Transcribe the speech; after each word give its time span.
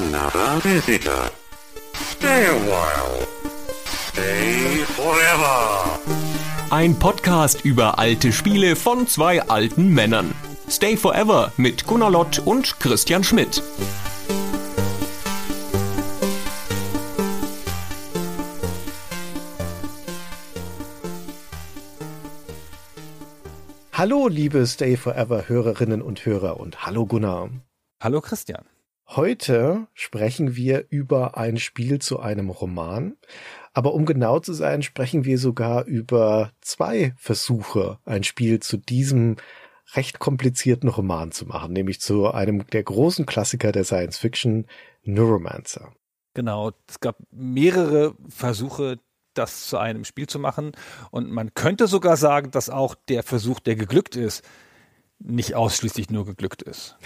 another 0.00 0.60
visitor. 0.60 1.30
Stay 1.92 2.46
a 2.46 2.56
while. 2.70 3.26
Stay 3.84 4.84
forever. 4.96 5.98
Ein 6.70 6.98
Podcast 6.98 7.64
über 7.64 7.98
alte 7.98 8.32
Spiele 8.32 8.76
von 8.76 9.06
zwei 9.06 9.42
alten 9.42 9.92
Männern. 9.92 10.34
Stay 10.68 10.96
Forever 10.96 11.52
mit 11.56 11.86
Gunnar 11.86 12.10
Lott 12.10 12.38
und 12.38 12.78
Christian 12.80 13.24
Schmidt. 13.24 13.62
Hallo, 23.92 24.28
liebe 24.28 24.66
Stay 24.66 24.96
Forever 24.96 25.48
Hörerinnen 25.48 26.00
und 26.00 26.24
Hörer 26.24 26.58
und 26.58 26.86
hallo 26.86 27.04
Gunnar. 27.04 27.50
Hallo 28.00 28.22
Christian. 28.22 28.64
Heute 29.16 29.88
sprechen 29.92 30.54
wir 30.54 30.86
über 30.88 31.36
ein 31.36 31.56
Spiel 31.56 31.98
zu 31.98 32.20
einem 32.20 32.48
Roman. 32.48 33.16
Aber 33.72 33.92
um 33.94 34.06
genau 34.06 34.38
zu 34.38 34.52
sein, 34.52 34.82
sprechen 34.82 35.24
wir 35.24 35.36
sogar 35.36 35.84
über 35.84 36.52
zwei 36.60 37.12
Versuche, 37.16 37.98
ein 38.04 38.22
Spiel 38.22 38.60
zu 38.60 38.76
diesem 38.76 39.34
recht 39.94 40.20
komplizierten 40.20 40.88
Roman 40.88 41.32
zu 41.32 41.46
machen, 41.46 41.72
nämlich 41.72 42.00
zu 42.00 42.30
einem 42.30 42.64
der 42.68 42.84
großen 42.84 43.26
Klassiker 43.26 43.72
der 43.72 43.82
Science 43.82 44.16
Fiction, 44.16 44.66
Neuromancer. 45.02 45.92
Genau, 46.34 46.70
es 46.86 47.00
gab 47.00 47.16
mehrere 47.32 48.14
Versuche, 48.28 49.00
das 49.34 49.66
zu 49.66 49.78
einem 49.78 50.04
Spiel 50.04 50.28
zu 50.28 50.38
machen. 50.38 50.70
Und 51.10 51.32
man 51.32 51.52
könnte 51.54 51.88
sogar 51.88 52.16
sagen, 52.16 52.52
dass 52.52 52.70
auch 52.70 52.94
der 53.08 53.24
Versuch, 53.24 53.58
der 53.58 53.74
geglückt 53.74 54.14
ist, 54.14 54.44
nicht 55.18 55.56
ausschließlich 55.56 56.10
nur 56.10 56.26
geglückt 56.26 56.62
ist. 56.62 56.96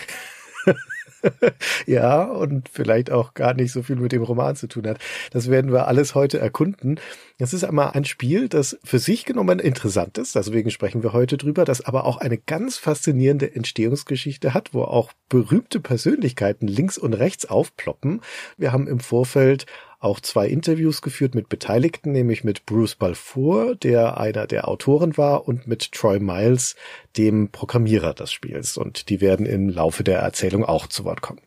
ja, 1.86 2.24
und 2.24 2.68
vielleicht 2.68 3.10
auch 3.10 3.34
gar 3.34 3.54
nicht 3.54 3.72
so 3.72 3.82
viel 3.82 3.96
mit 3.96 4.12
dem 4.12 4.22
Roman 4.22 4.56
zu 4.56 4.66
tun 4.66 4.86
hat. 4.86 4.98
Das 5.30 5.50
werden 5.50 5.72
wir 5.72 5.88
alles 5.88 6.14
heute 6.14 6.38
erkunden. 6.38 7.00
Es 7.38 7.52
ist 7.52 7.64
einmal 7.64 7.90
ein 7.90 8.04
Spiel, 8.04 8.48
das 8.48 8.78
für 8.84 8.98
sich 8.98 9.24
genommen 9.24 9.58
interessant 9.58 10.18
ist, 10.18 10.36
deswegen 10.36 10.70
sprechen 10.70 11.02
wir 11.02 11.12
heute 11.12 11.36
drüber, 11.36 11.64
das 11.64 11.80
aber 11.80 12.04
auch 12.04 12.18
eine 12.18 12.38
ganz 12.38 12.78
faszinierende 12.78 13.54
Entstehungsgeschichte 13.54 14.54
hat, 14.54 14.72
wo 14.72 14.82
auch 14.82 15.12
berühmte 15.28 15.80
Persönlichkeiten 15.80 16.68
links 16.68 16.96
und 16.96 17.14
rechts 17.14 17.46
aufploppen. 17.46 18.20
Wir 18.56 18.72
haben 18.72 18.86
im 18.86 19.00
Vorfeld 19.00 19.66
auch 20.04 20.20
zwei 20.20 20.46
Interviews 20.46 21.02
geführt 21.02 21.34
mit 21.34 21.48
Beteiligten, 21.48 22.12
nämlich 22.12 22.44
mit 22.44 22.64
Bruce 22.66 22.94
Balfour, 22.94 23.74
der 23.74 24.18
einer 24.18 24.46
der 24.46 24.68
Autoren 24.68 25.16
war, 25.16 25.48
und 25.48 25.66
mit 25.66 25.90
Troy 25.92 26.20
Miles, 26.20 26.76
dem 27.16 27.50
Programmierer 27.50 28.14
des 28.14 28.30
Spiels. 28.30 28.76
Und 28.76 29.08
die 29.08 29.20
werden 29.20 29.46
im 29.46 29.68
Laufe 29.68 30.04
der 30.04 30.20
Erzählung 30.20 30.64
auch 30.64 30.86
zu 30.86 31.04
Wort 31.04 31.22
kommen. 31.22 31.40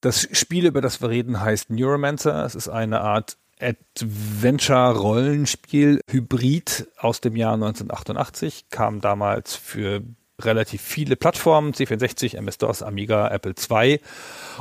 Das 0.00 0.28
Spiel, 0.32 0.66
über 0.66 0.80
das 0.80 1.00
wir 1.00 1.10
reden, 1.10 1.40
heißt 1.40 1.70
Neuromancer. 1.70 2.44
Es 2.44 2.56
ist 2.56 2.68
eine 2.68 3.02
Art 3.02 3.38
Adventure-Rollenspiel, 3.60 6.00
Hybrid 6.10 6.88
aus 6.98 7.20
dem 7.20 7.36
Jahr 7.36 7.54
1988, 7.54 8.70
kam 8.70 9.00
damals 9.00 9.54
für 9.54 10.02
relativ 10.44 10.82
viele 10.82 11.16
Plattformen, 11.16 11.72
C64, 11.72 12.36
MS-DOS, 12.36 12.82
Amiga, 12.82 13.28
Apple 13.28 13.54
II 13.70 14.00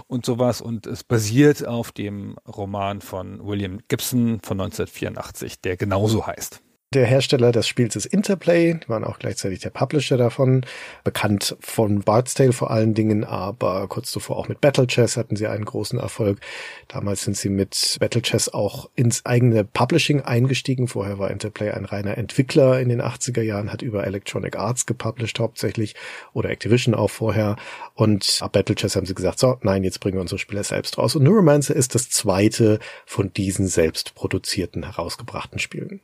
und 0.07 0.25
sowas. 0.25 0.61
Und 0.61 0.87
es 0.87 1.03
basiert 1.03 1.65
auf 1.65 1.91
dem 1.91 2.35
Roman 2.47 3.01
von 3.01 3.45
William 3.45 3.79
Gibson 3.87 4.39
von 4.43 4.59
1984, 4.59 5.61
der 5.61 5.77
genauso 5.77 6.25
heißt. 6.25 6.61
Der 6.93 7.05
Hersteller 7.05 7.53
des 7.53 7.69
Spiels 7.69 7.95
ist 7.95 8.05
Interplay, 8.07 8.73
die 8.73 8.89
waren 8.89 9.05
auch 9.05 9.17
gleichzeitig 9.17 9.59
der 9.61 9.69
Publisher 9.69 10.17
davon, 10.17 10.65
bekannt 11.05 11.55
von 11.61 12.01
Bard's 12.01 12.33
Tale 12.33 12.51
vor 12.51 12.69
allen 12.69 12.93
Dingen, 12.93 13.23
aber 13.23 13.87
kurz 13.87 14.11
zuvor 14.11 14.35
auch 14.35 14.49
mit 14.49 14.59
Battle 14.59 14.87
Chess 14.87 15.15
hatten 15.15 15.37
sie 15.37 15.47
einen 15.47 15.63
großen 15.63 15.97
Erfolg. 15.97 16.41
Damals 16.89 17.23
sind 17.23 17.37
sie 17.37 17.47
mit 17.47 17.95
Battle 18.01 18.21
Chess 18.21 18.49
auch 18.49 18.89
ins 18.93 19.25
eigene 19.25 19.63
Publishing 19.63 20.19
eingestiegen. 20.19 20.89
Vorher 20.89 21.17
war 21.17 21.31
Interplay 21.31 21.71
ein 21.71 21.85
reiner 21.85 22.17
Entwickler 22.17 22.81
in 22.81 22.89
den 22.89 23.01
80er 23.01 23.41
Jahren, 23.41 23.71
hat 23.71 23.83
über 23.83 24.05
Electronic 24.05 24.57
Arts 24.57 24.85
gepublished 24.85 25.39
hauptsächlich 25.39 25.95
oder 26.33 26.49
Activision 26.49 26.93
auch 26.93 27.09
vorher. 27.09 27.55
Und 27.95 28.39
ab 28.41 28.51
Battle 28.51 28.75
Chess 28.75 28.97
haben 28.97 29.05
sie 29.05 29.15
gesagt, 29.15 29.39
so, 29.39 29.57
nein, 29.61 29.85
jetzt 29.85 30.01
bringen 30.01 30.17
wir 30.17 30.21
unsere 30.21 30.39
Spiele 30.39 30.65
selbst 30.65 30.97
raus. 30.97 31.15
Und 31.15 31.23
Neuromancer 31.23 31.73
ist 31.73 31.95
das 31.95 32.09
zweite 32.09 32.79
von 33.05 33.31
diesen 33.31 33.67
selbst 33.67 34.13
produzierten, 34.13 34.83
herausgebrachten 34.83 35.57
Spielen. 35.57 36.01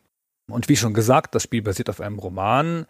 Und 0.50 0.70
wie 0.70 0.78
schon 0.78 0.94
gesagt, 0.94 1.36
das 1.36 1.44
Spiel 1.44 1.62
basiert 1.62 1.90
auf 1.90 2.00
einem 2.00 2.20
Roman. 2.20 2.86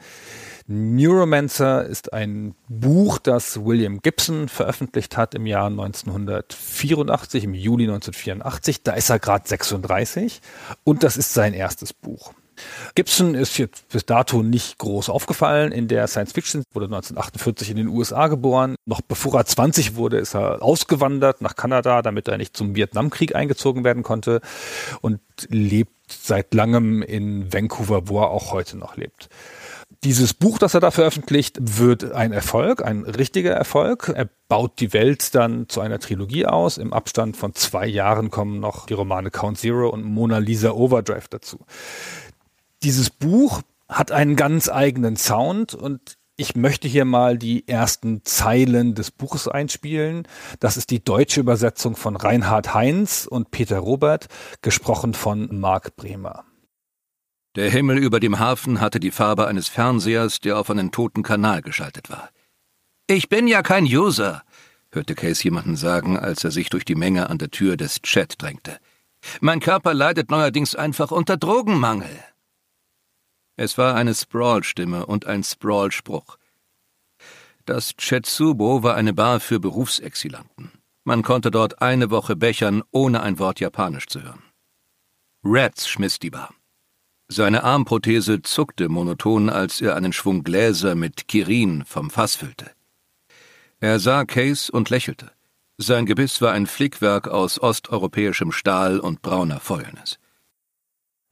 Neuromancer 0.67 1.85
ist 1.85 2.13
ein 2.13 2.53
Buch, 2.67 3.17
das 3.17 3.65
William 3.65 3.99
Gibson 4.01 4.47
veröffentlicht 4.47 5.17
hat 5.17 5.33
im 5.33 5.47
Jahr 5.47 5.67
1984, 5.67 7.45
im 7.45 7.55
Juli 7.55 7.85
1984. 7.85 8.83
Da 8.83 8.91
ist 8.93 9.09
er 9.09 9.17
gerade 9.17 9.47
36 9.47 10.41
und 10.83 11.01
das 11.01 11.17
ist 11.17 11.33
sein 11.33 11.55
erstes 11.55 11.93
Buch. 11.93 12.33
Gibson 12.95 13.35
ist 13.35 13.57
jetzt 13.57 13.87
bis 13.89 14.05
dato 14.05 14.43
nicht 14.43 14.77
groß 14.77 15.09
aufgefallen 15.09 15.71
in 15.71 15.87
der 15.87 16.07
Science 16.07 16.33
Fiction, 16.33 16.63
wurde 16.73 16.85
1948 16.85 17.71
in 17.71 17.77
den 17.77 17.87
USA 17.87 18.27
geboren. 18.27 18.75
Noch 18.85 19.01
bevor 19.01 19.35
er 19.35 19.45
20 19.45 19.95
wurde, 19.95 20.17
ist 20.17 20.35
er 20.35 20.61
ausgewandert 20.61 21.41
nach 21.41 21.55
Kanada, 21.55 22.01
damit 22.01 22.27
er 22.27 22.37
nicht 22.37 22.57
zum 22.57 22.75
Vietnamkrieg 22.75 23.35
eingezogen 23.35 23.83
werden 23.83 24.03
konnte 24.03 24.41
und 25.01 25.19
lebt 25.49 25.91
seit 26.09 26.53
langem 26.53 27.01
in 27.01 27.51
Vancouver, 27.51 28.07
wo 28.07 28.21
er 28.21 28.29
auch 28.29 28.51
heute 28.51 28.77
noch 28.77 28.95
lebt. 28.95 29.29
Dieses 30.03 30.33
Buch, 30.33 30.59
das 30.59 30.73
er 30.73 30.79
da 30.79 30.91
veröffentlicht, 30.91 31.57
wird 31.59 32.11
ein 32.11 32.31
Erfolg, 32.31 32.85
ein 32.85 33.03
richtiger 33.03 33.51
Erfolg. 33.51 34.11
Er 34.13 34.29
baut 34.47 34.79
die 34.79 34.93
Welt 34.93 35.33
dann 35.33 35.69
zu 35.69 35.81
einer 35.81 35.99
Trilogie 35.99 36.45
aus. 36.45 36.77
Im 36.77 36.93
Abstand 36.93 37.35
von 37.35 37.55
zwei 37.55 37.87
Jahren 37.87 38.29
kommen 38.29 38.59
noch 38.59 38.85
die 38.85 38.93
Romane 38.93 39.31
Count 39.31 39.57
Zero 39.57 39.89
und 39.89 40.03
Mona 40.03 40.37
Lisa 40.37 40.71
Overdrive 40.71 41.27
dazu. 41.29 41.59
Dieses 42.83 43.09
Buch 43.09 43.61
hat 43.89 44.11
einen 44.11 44.35
ganz 44.35 44.69
eigenen 44.69 45.15
Sound 45.15 45.73
und 45.73 46.17
ich 46.37 46.55
möchte 46.55 46.87
hier 46.87 47.03
mal 47.03 47.37
die 47.37 47.67
ersten 47.67 48.23
Zeilen 48.23 48.93
des 48.93 49.09
Buches 49.09 49.47
einspielen. 49.47 50.27
Das 50.59 50.77
ist 50.77 50.91
die 50.91 51.03
deutsche 51.03 51.39
Übersetzung 51.39 51.95
von 51.95 52.15
Reinhard 52.15 52.75
Heinz 52.75 53.27
und 53.29 53.49
Peter 53.49 53.79
Robert, 53.79 54.27
gesprochen 54.61 55.15
von 55.15 55.59
Marc 55.59 55.95
Bremer. 55.95 56.45
Der 57.55 57.71
Himmel 57.71 57.97
über 57.97 58.19
dem 58.19 58.37
Hafen 58.37 58.79
hatte 58.79 58.99
die 58.99 59.09
Farbe 59.09 59.47
eines 59.47 59.67
Fernsehers, 59.67 60.39
der 60.39 60.59
auf 60.59 60.69
einen 60.69 60.91
toten 60.91 61.23
Kanal 61.23 61.63
geschaltet 61.63 62.11
war. 62.11 62.29
Ich 63.07 63.29
bin 63.29 63.47
ja 63.47 63.63
kein 63.63 63.85
User, 63.85 64.43
hörte 64.91 65.15
Case 65.15 65.43
jemanden 65.43 65.75
sagen, 65.75 66.19
als 66.19 66.43
er 66.43 66.51
sich 66.51 66.69
durch 66.69 66.85
die 66.85 66.95
Menge 66.95 67.31
an 67.31 67.39
der 67.39 67.49
Tür 67.49 67.77
des 67.77 68.03
Chat 68.03 68.39
drängte. 68.39 68.77
Mein 69.41 69.59
Körper 69.59 69.95
leidet 69.95 70.29
neuerdings 70.29 70.75
einfach 70.75 71.09
unter 71.09 71.35
Drogenmangel. 71.35 72.09
Es 73.57 73.77
war 73.79 73.95
eine 73.95 74.13
Sprawl-Stimme 74.13 75.07
und 75.07 75.25
ein 75.25 75.43
Sprawl-Spruch. 75.43 76.37
Das 77.65 77.95
Chetsubo 77.97 78.83
war 78.83 78.95
eine 78.95 79.13
Bar 79.13 79.39
für 79.39 79.59
Berufsexilanten. 79.59 80.71
Man 81.03 81.23
konnte 81.23 81.49
dort 81.49 81.81
eine 81.81 82.11
Woche 82.11 82.35
bechern, 82.35 82.83
ohne 82.91 83.23
ein 83.23 83.39
Wort 83.39 83.59
Japanisch 83.59 84.05
zu 84.07 84.21
hören. 84.21 84.43
Rats 85.43 85.89
schmiss 85.89 86.19
die 86.19 86.29
Bar. 86.29 86.53
Seine 87.29 87.63
Armprothese 87.63 88.43
zuckte 88.43 88.89
monoton, 88.89 89.49
als 89.49 89.81
er 89.81 89.95
einen 89.95 90.13
Schwung 90.13 90.43
Gläser 90.43 90.93
mit 90.93 91.27
Kirin 91.27 91.83
vom 91.83 92.11
Fass 92.11 92.35
füllte. 92.35 92.71
Er 93.79 93.99
sah 93.99 94.23
Case 94.25 94.71
und 94.71 94.91
lächelte. 94.91 95.31
Sein 95.77 96.05
Gebiss 96.05 96.41
war 96.41 96.53
ein 96.53 96.67
Flickwerk 96.67 97.27
aus 97.27 97.59
osteuropäischem 97.59 98.51
Stahl 98.51 98.99
und 98.99 99.21
brauner 99.23 99.59
Fäulnis. 99.59 100.19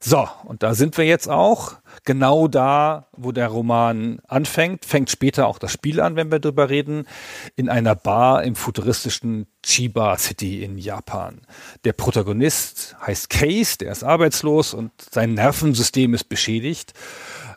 So, 0.08 0.28
und 0.44 0.62
da 0.62 0.76
sind 0.76 0.96
wir 0.98 1.04
jetzt 1.04 1.28
auch. 1.28 1.74
Genau 2.04 2.46
da, 2.46 3.08
wo 3.16 3.32
der 3.32 3.48
Roman 3.48 4.20
anfängt, 4.28 4.84
fängt 4.84 5.10
später 5.10 5.48
auch 5.48 5.58
das 5.58 5.72
Spiel 5.72 6.00
an, 6.00 6.14
wenn 6.14 6.30
wir 6.30 6.38
drüber 6.38 6.70
reden, 6.70 7.08
in 7.56 7.68
einer 7.68 7.96
Bar 7.96 8.44
im 8.44 8.54
futuristischen 8.54 9.48
Chiba 9.64 10.16
City 10.16 10.62
in 10.62 10.78
Japan. 10.78 11.40
Der 11.82 11.92
Protagonist 11.92 12.94
heißt 13.04 13.30
Case, 13.30 13.78
der 13.78 13.90
ist 13.90 14.04
arbeitslos 14.04 14.74
und 14.74 14.92
sein 15.10 15.34
Nervensystem 15.34 16.14
ist 16.14 16.28
beschädigt 16.28 16.92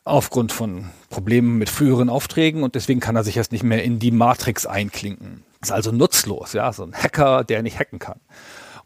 aufgrund 0.03 0.51
von 0.51 0.89
Problemen 1.11 1.59
mit 1.59 1.69
früheren 1.69 2.09
Aufträgen 2.09 2.63
und 2.63 2.73
deswegen 2.73 2.99
kann 2.99 3.15
er 3.15 3.23
sich 3.23 3.37
erst 3.37 3.51
nicht 3.51 3.63
mehr 3.63 3.83
in 3.83 3.99
die 3.99 4.09
Matrix 4.09 4.65
einklinken. 4.65 5.43
Ist 5.61 5.71
also 5.71 5.91
nutzlos, 5.91 6.53
ja, 6.53 6.73
so 6.73 6.81
ein 6.81 6.95
Hacker, 6.95 7.43
der 7.43 7.61
nicht 7.61 7.77
hacken 7.77 7.99
kann. 7.99 8.19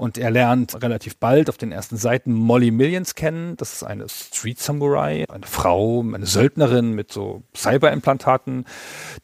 Und 0.04 0.18
er 0.18 0.32
lernt 0.32 0.84
relativ 0.84 1.16
bald 1.16 1.48
auf 1.48 1.58
den 1.58 1.72
ersten 1.72 1.96
Seiten 1.96 2.34
Molly 2.34 2.72
Millions 2.72 3.16
kennen. 3.16 3.56
Das 3.56 3.72
ist 3.72 3.84
eine 3.84 4.10
Street 4.10 4.60
Samurai, 4.60 5.24
eine 5.30 5.48
Frau, 5.48 6.02
eine 6.02 6.26
Söldnerin 6.26 6.92
mit 6.92 7.14
so 7.14 7.44
Cyberimplantaten. 7.56 8.66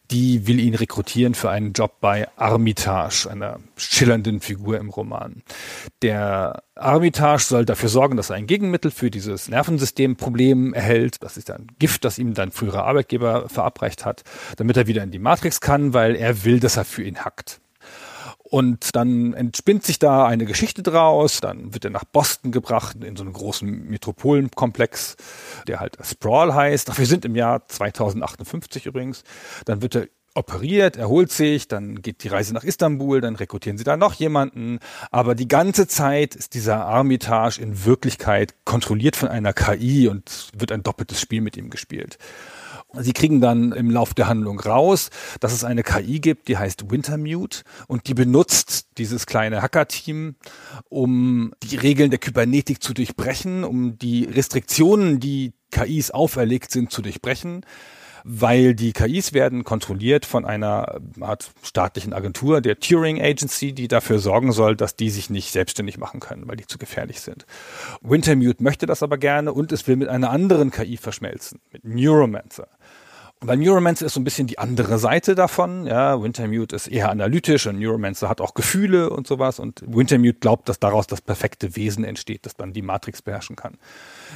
Die 0.10 0.48
will 0.48 0.58
ihn 0.58 0.76
rekrutieren 0.76 1.34
für 1.34 1.50
einen 1.50 1.74
Job 1.74 2.00
bei 2.00 2.30
Armitage, 2.38 3.28
einer 3.30 3.60
schillernden 3.76 4.40
Figur 4.40 4.78
im 4.78 4.90
Roman. 4.90 5.44
Der 6.02 6.64
Armitage 6.76 7.44
soll 7.44 7.66
dafür 7.66 7.90
sorgen, 7.90 8.16
dass 8.16 8.30
er 8.30 8.38
ein 8.38 8.48
Gegenmittel 8.48 8.90
für 8.90 9.12
dieses 9.12 9.50
Nervensystemproblem 9.50 10.74
erhält. 10.74 11.22
Das 11.22 11.36
ist 11.36 11.52
ein 11.52 11.68
Gift, 11.78 12.06
das 12.06 12.18
ihm 12.18 12.34
dein 12.34 12.52
früherer 12.52 12.86
Arbeitgeber 12.86 13.50
verabreicht 13.50 14.06
hat, 14.06 14.24
damit 14.56 14.78
er 14.78 14.88
wieder 14.88 15.04
in 15.04 15.12
die 15.12 15.20
Matrix 15.20 15.60
kann, 15.60 15.94
weil 15.94 16.16
er 16.16 16.46
will, 16.46 16.62
dass 16.62 16.78
er 16.78 16.86
für 16.86 17.04
ihn 17.04 17.26
hackt. 17.26 17.60
Und 18.50 18.96
dann 18.96 19.34
entspinnt 19.34 19.84
sich 19.84 20.00
da 20.00 20.26
eine 20.26 20.46
Geschichte 20.46 20.82
draus, 20.82 21.40
dann 21.40 21.74
wird 21.74 21.86
er 21.86 21.92
nach 21.92 22.04
Boston 22.04 22.52
gebracht, 22.52 23.04
in 23.04 23.16
so 23.16 23.24
einen 23.24 23.34
großen 23.34 23.88
Metropolenkomplex, 23.90 25.18
der 25.68 25.80
halt 25.80 25.98
Sprawl 26.02 26.54
heißt. 26.56 26.98
Wir 26.98 27.06
sind 27.06 27.26
im 27.26 27.36
Jahr 27.36 27.68
2058 27.68 28.88
übrigens. 28.88 29.24
Dann 29.66 29.84
wird 29.84 29.96
er 29.96 30.08
operiert, 30.36 30.96
erholt 30.96 31.32
sich, 31.32 31.68
dann 31.68 32.02
geht 32.02 32.24
die 32.24 32.28
Reise 32.28 32.54
nach 32.54 32.64
Istanbul, 32.64 33.22
dann 33.22 33.36
rekrutieren 33.36 33.78
sie 33.78 33.84
da 33.84 33.98
noch 33.98 34.14
jemanden. 34.14 34.80
Aber 35.12 35.36
die 35.36 35.48
ganze 35.48 35.88
Zeit 35.88 36.36
ist 36.36 36.54
dieser 36.54 36.86
Armitage 36.86 37.62
in 37.62 37.86
Wirklichkeit 37.86 38.56
kontrolliert 38.66 39.16
von 39.16 39.30
einer 39.30 39.54
KI 39.54 40.08
und 40.08 40.50
wird 40.58 40.72
ein 40.72 40.84
doppeltes 40.84 41.20
Spiel 41.22 41.42
mit 41.42 41.58
ihm 41.58 41.70
gespielt. 41.70 42.18
Sie 42.94 43.14
kriegen 43.14 43.40
dann 43.40 43.72
im 43.72 43.92
Lauf 43.92 44.16
der 44.16 44.28
Handlung 44.28 44.60
raus, 44.60 45.12
dass 45.40 45.54
es 45.54 45.64
eine 45.64 45.84
KI 45.84 46.20
gibt, 46.20 46.48
die 46.48 46.58
heißt 46.58 46.90
Wintermute 46.90 47.62
und 47.88 48.08
die 48.08 48.16
benutzt 48.16 48.88
dieses 48.98 49.28
kleine 49.28 49.62
Hacker-Team, 49.62 50.36
um 50.90 51.54
die 51.62 51.76
Regeln 51.76 52.10
der 52.10 52.20
Kybernetik 52.20 52.82
zu 52.82 52.96
durchbrechen, 52.96 53.64
um 53.64 54.00
die 54.00 54.26
Restriktionen, 54.26 55.20
die 55.20 55.54
KIs 55.70 56.10
auferlegt 56.10 56.72
sind, 56.72 56.92
zu 56.92 57.04
durchbrechen 57.04 57.64
weil 58.24 58.76
die 58.76 58.94
KIs 58.94 59.34
werden 59.34 59.64
kontrolliert 59.64 60.26
von 60.26 60.46
einer 60.46 61.00
Art 61.20 61.52
staatlichen 61.64 62.14
Agentur, 62.14 62.62
der 62.62 62.80
Turing 62.80 63.22
Agency, 63.22 63.74
die 63.74 63.88
dafür 63.88 64.20
sorgen 64.20 64.52
soll, 64.52 64.76
dass 64.76 64.96
die 64.96 65.10
sich 65.10 65.30
nicht 65.30 65.52
selbstständig 65.52 65.98
machen 65.98 66.20
können, 66.20 66.48
weil 66.48 66.58
die 66.58 66.68
zu 66.68 66.78
gefährlich 66.78 67.22
sind. 67.22 67.46
Wintermute 68.02 68.64
möchte 68.64 68.86
das 68.86 69.04
aber 69.04 69.18
gerne 69.18 69.54
und 69.54 69.72
es 69.72 69.88
will 69.88 69.96
mit 69.96 70.10
einer 70.10 70.30
anderen 70.30 70.72
KI 70.72 70.98
verschmelzen, 70.98 71.60
mit 71.72 71.86
Neuromancer. 71.86 72.68
Weil 73.42 73.56
Neuromancer 73.56 74.06
ist 74.06 74.16
so 74.16 74.20
ein 74.20 74.26
bisschen 74.26 74.48
die 74.48 74.60
andere 74.60 75.00
Seite 75.00 75.34
davon. 75.34 75.86
Ja, 75.88 76.22
Wintermute 76.22 76.76
ist 76.76 76.88
eher 76.88 77.10
analytisch 77.10 77.68
und 77.68 77.80
Neuromancer 77.80 78.28
hat 78.28 78.42
auch 78.42 78.54
Gefühle 78.54 79.10
und 79.10 79.28
sowas. 79.28 79.60
Und 79.60 79.82
Wintermute 79.88 80.40
glaubt, 80.40 80.68
dass 80.68 80.80
daraus 80.80 81.08
das 81.08 81.22
perfekte 81.22 81.78
Wesen 81.78 82.04
entsteht, 82.04 82.46
das 82.46 82.58
dann 82.58 82.74
die 82.74 82.82
Matrix 82.82 83.22
beherrschen 83.22 83.56
kann. 83.56 83.78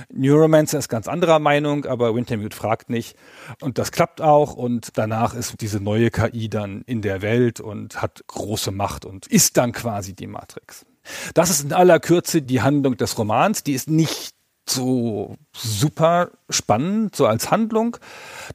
Neuromancer 0.09 0.79
ist 0.79 0.87
ganz 0.87 1.09
anderer 1.09 1.39
Meinung, 1.39 1.85
aber 1.85 2.15
Wintermute 2.15 2.55
fragt 2.55 2.89
nicht. 2.89 3.17
Und 3.59 3.77
das 3.77 3.91
klappt 3.91 4.21
auch. 4.21 4.53
Und 4.53 4.97
danach 4.97 5.33
ist 5.33 5.59
diese 5.59 5.81
neue 5.81 6.09
KI 6.09 6.47
dann 6.47 6.83
in 6.85 7.01
der 7.01 7.21
Welt 7.21 7.59
und 7.59 8.01
hat 8.01 8.23
große 8.27 8.71
Macht 8.71 9.03
und 9.03 9.27
ist 9.27 9.57
dann 9.57 9.73
quasi 9.73 10.13
die 10.13 10.27
Matrix. 10.27 10.85
Das 11.33 11.49
ist 11.49 11.63
in 11.65 11.73
aller 11.73 11.99
Kürze 11.99 12.41
die 12.41 12.61
Handlung 12.61 12.95
des 12.95 13.17
Romans. 13.17 13.63
Die 13.63 13.73
ist 13.73 13.89
nicht 13.89 14.32
so 14.69 15.35
super 15.53 16.31
spannend, 16.49 17.15
so 17.15 17.27
als 17.27 17.51
Handlung. 17.51 17.97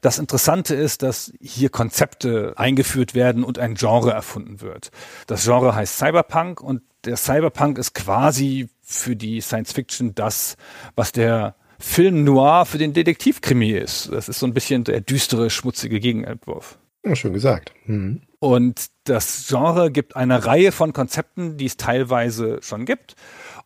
Das 0.01 0.19
Interessante 0.19 0.75
ist, 0.75 1.03
dass 1.03 1.31
hier 1.39 1.69
Konzepte 1.69 2.53
eingeführt 2.57 3.15
werden 3.15 3.43
und 3.43 3.59
ein 3.59 3.75
Genre 3.75 4.11
erfunden 4.11 4.61
wird. 4.61 4.91
Das 5.27 5.43
Genre 5.43 5.75
heißt 5.75 5.97
Cyberpunk 5.97 6.61
und 6.61 6.81
der 7.05 7.15
Cyberpunk 7.15 7.77
ist 7.77 7.93
quasi 7.93 8.69
für 8.81 9.15
die 9.15 9.41
Science 9.41 9.71
Fiction 9.71 10.15
das, 10.15 10.57
was 10.95 11.11
der 11.11 11.55
Film 11.79 12.23
Noir 12.23 12.65
für 12.65 12.77
den 12.77 12.93
Detektivkrimi 12.93 13.71
ist. 13.71 14.11
Das 14.11 14.27
ist 14.27 14.39
so 14.39 14.45
ein 14.45 14.53
bisschen 14.53 14.83
der 14.83 14.99
düstere, 14.99 15.49
schmutzige 15.49 15.99
Gegenentwurf. 15.99 16.77
Ja, 17.05 17.15
schön 17.15 17.31
gesagt. 17.31 17.73
Mhm. 17.85 18.23
Und 18.39 18.87
das 19.05 19.45
Genre 19.47 19.91
gibt 19.91 20.15
eine 20.15 20.45
Reihe 20.45 20.71
von 20.71 20.91
Konzepten, 20.91 21.57
die 21.57 21.65
es 21.65 21.77
teilweise 21.77 22.59
schon 22.61 22.85
gibt 22.85 23.15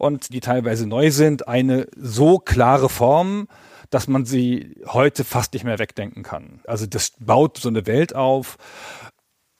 und 0.03 0.33
die 0.33 0.39
teilweise 0.39 0.85
neu 0.85 1.11
sind, 1.11 1.47
eine 1.47 1.88
so 1.95 2.38
klare 2.38 2.89
Form, 2.89 3.47
dass 3.89 4.07
man 4.07 4.25
sie 4.25 4.75
heute 4.88 5.23
fast 5.23 5.53
nicht 5.53 5.63
mehr 5.63 5.79
wegdenken 5.79 6.23
kann. 6.23 6.61
Also 6.65 6.85
das 6.85 7.13
baut 7.19 7.57
so 7.57 7.69
eine 7.69 7.85
Welt 7.85 8.15
auf, 8.15 8.57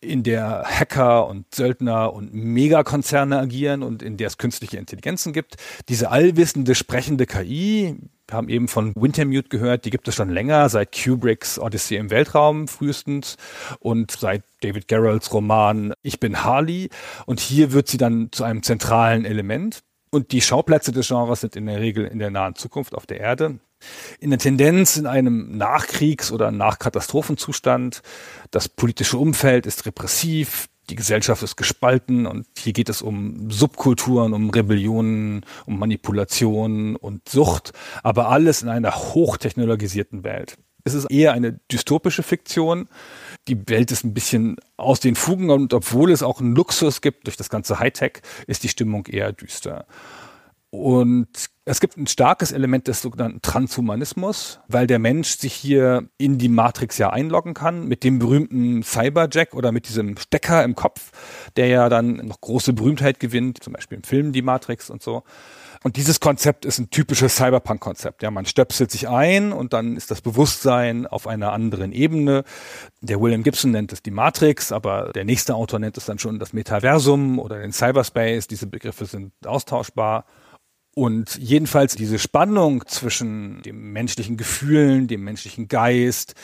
in 0.04 0.24
der 0.24 0.64
Hacker 0.66 1.28
und 1.28 1.54
Söldner 1.56 2.14
und 2.14 2.34
Megakonzerne 2.34 3.40
agieren 3.40 3.84
und 3.84 4.04
in 4.04 4.18
der 4.18 4.28
es 4.28 4.38
künstliche 4.38 4.78
Intelligenzen 4.78 5.34
gibt. 5.34 5.56
Diese 5.88 6.12
allwissende, 6.12 6.76
sprechende 6.76 7.26
KI, 7.26 7.96
wir 8.28 8.38
haben 8.38 8.50
eben 8.50 8.68
von 8.68 8.94
Wintermute 8.96 9.50
gehört, 9.50 9.86
die 9.86 9.90
gibt 9.90 10.08
es 10.08 10.16
schon 10.16 10.30
länger, 10.30 10.70
seit 10.70 10.92
Kubricks 10.92 11.60
Odyssey 11.60 11.98
im 11.98 12.10
Weltraum 12.10 12.68
frühestens 12.68 13.38
und 13.80 14.12
seit 14.12 14.44
David 14.62 14.88
Gerrolds 14.88 15.34
Roman 15.34 15.94
Ich 16.02 16.20
bin 16.20 16.44
Harley. 16.44 16.90
Und 17.26 17.40
hier 17.40 17.74
wird 17.74 17.88
sie 17.88 17.98
dann 17.98 18.30
zu 18.32 18.44
einem 18.44 18.64
zentralen 18.64 19.26
Element. 19.26 19.84
Und 20.14 20.32
die 20.32 20.42
Schauplätze 20.42 20.92
des 20.92 21.08
Genres 21.08 21.42
sind 21.42 21.56
in 21.56 21.66
der 21.66 21.80
Regel 21.80 22.06
in 22.06 22.20
der 22.20 22.30
nahen 22.30 22.54
Zukunft 22.54 22.94
auf 22.94 23.08
der 23.08 23.20
Erde. 23.20 23.58
In 24.20 24.30
der 24.30 24.38
Tendenz 24.38 24.96
in 24.96 25.08
einem 25.08 25.58
Nachkriegs- 25.58 26.32
oder 26.32 26.52
Nachkatastrophenzustand. 26.52 28.04
Das 28.52 28.70
politische 28.70 29.18
Umfeld 29.18 29.66
ist 29.66 29.88
repressiv, 29.88 30.70
die 30.92 30.96
Gesellschaft 30.96 31.42
ist 31.42 31.56
gespalten 31.56 32.28
und 32.28 32.46
hier 32.56 32.74
geht 32.74 32.90
es 32.90 33.02
um 33.02 33.50
Subkulturen, 33.50 34.34
um 34.34 34.52
Rebellionen, 34.52 35.48
um 35.66 35.80
Manipulation 35.80 36.96
und 36.96 37.28
Sucht, 37.28 37.74
aber 38.04 38.30
alles 38.30 38.62
in 38.62 38.70
einer 38.70 38.94
hochtechnologisierten 38.96 40.24
Welt. 40.24 40.60
Es 40.84 40.94
ist 40.94 41.10
eher 41.10 41.34
eine 41.34 41.60
dystopische 41.72 42.22
Fiktion, 42.22 42.88
die 43.48 43.68
Welt 43.68 43.92
ist 43.92 44.04
ein 44.04 44.14
bisschen 44.14 44.58
aus 44.78 45.00
den 45.00 45.16
Fugen 45.16 45.50
und 45.50 45.74
obwohl 45.74 46.12
es 46.12 46.24
auch 46.24 46.40
einen 46.40 46.56
Luxus 46.56 47.02
gibt 47.02 47.28
durch 47.28 47.38
das 47.38 47.50
ganze 47.50 47.80
Hightech, 47.80 48.22
ist 48.48 48.64
die 48.64 48.70
Stimmung 48.70 49.06
eher 49.08 49.34
düster. 49.34 49.86
Und 50.70 51.28
es 51.66 51.80
gibt 51.80 51.98
ein 51.98 52.08
starkes 52.08 52.52
Element 52.52 52.88
des 52.88 53.04
sogenannten 53.04 53.44
Transhumanismus, 53.44 54.60
weil 54.68 54.88
der 54.88 54.98
Mensch 54.98 55.38
sich 55.38 55.54
hier 55.54 56.10
in 56.18 56.40
die 56.40 56.50
Matrix 56.50 56.98
ja 56.98 57.12
einloggen 57.12 57.54
kann 57.54 57.88
mit 57.88 58.04
dem 58.04 58.18
berühmten 58.18 58.82
Cyberjack 58.82 59.54
oder 59.54 59.72
mit 59.72 59.88
diesem 59.88 60.18
Stecker 60.18 60.64
im 60.64 60.74
Kopf, 60.74 61.12
der 61.58 61.68
ja 61.68 61.90
dann 61.90 62.16
noch 62.16 62.42
große 62.42 62.74
Berühmtheit 62.74 63.20
gewinnt, 63.20 63.64
zum 63.64 63.74
Beispiel 63.74 63.98
im 63.98 64.04
Film 64.04 64.32
Die 64.32 64.42
Matrix 64.42 64.90
und 64.90 65.04
so. 65.04 65.24
Und 65.84 65.98
dieses 65.98 66.22
Konzept 66.22 66.64
ist 66.64 66.80
ein 66.80 66.90
typisches 66.90 67.36
Cyberpunk-Konzept. 67.36 68.24
Ja, 68.24 68.32
man 68.32 68.46
stöpselt 68.46 68.90
sich 68.90 69.10
ein 69.10 69.52
und 69.52 69.74
dann 69.74 69.98
ist 69.98 70.10
das 70.12 70.22
Bewusstsein 70.22 71.06
auf 71.06 71.28
einer 71.28 71.52
anderen 71.52 71.92
Ebene. 71.92 72.46
Der 73.02 73.20
William 73.20 73.44
Gibson 73.44 73.72
nennt 73.72 73.92
es 73.92 74.02
die 74.02 74.12
Matrix, 74.12 74.72
aber 74.72 75.12
der 75.14 75.26
nächste 75.26 75.56
Autor 75.56 75.80
nennt 75.80 75.98
es 75.98 76.06
dann 76.06 76.20
schon 76.20 76.40
das 76.40 76.54
Metaversum 76.54 77.38
oder 77.38 77.60
den 77.60 77.74
Cyberspace. 77.74 78.48
Diese 78.48 78.66
Begriffe 78.66 79.06
sind 79.06 79.34
austauschbar. 79.46 80.26
Und 80.96 81.36
jedenfalls 81.36 81.96
diese 81.96 82.20
Spannung 82.20 82.86
zwischen 82.88 83.62
dem 83.64 83.92
menschlichen 83.92 84.38
Gefühlen, 84.38 85.08
dem 85.08 85.24
menschlichen 85.24 85.68
Geist, 85.68 86.36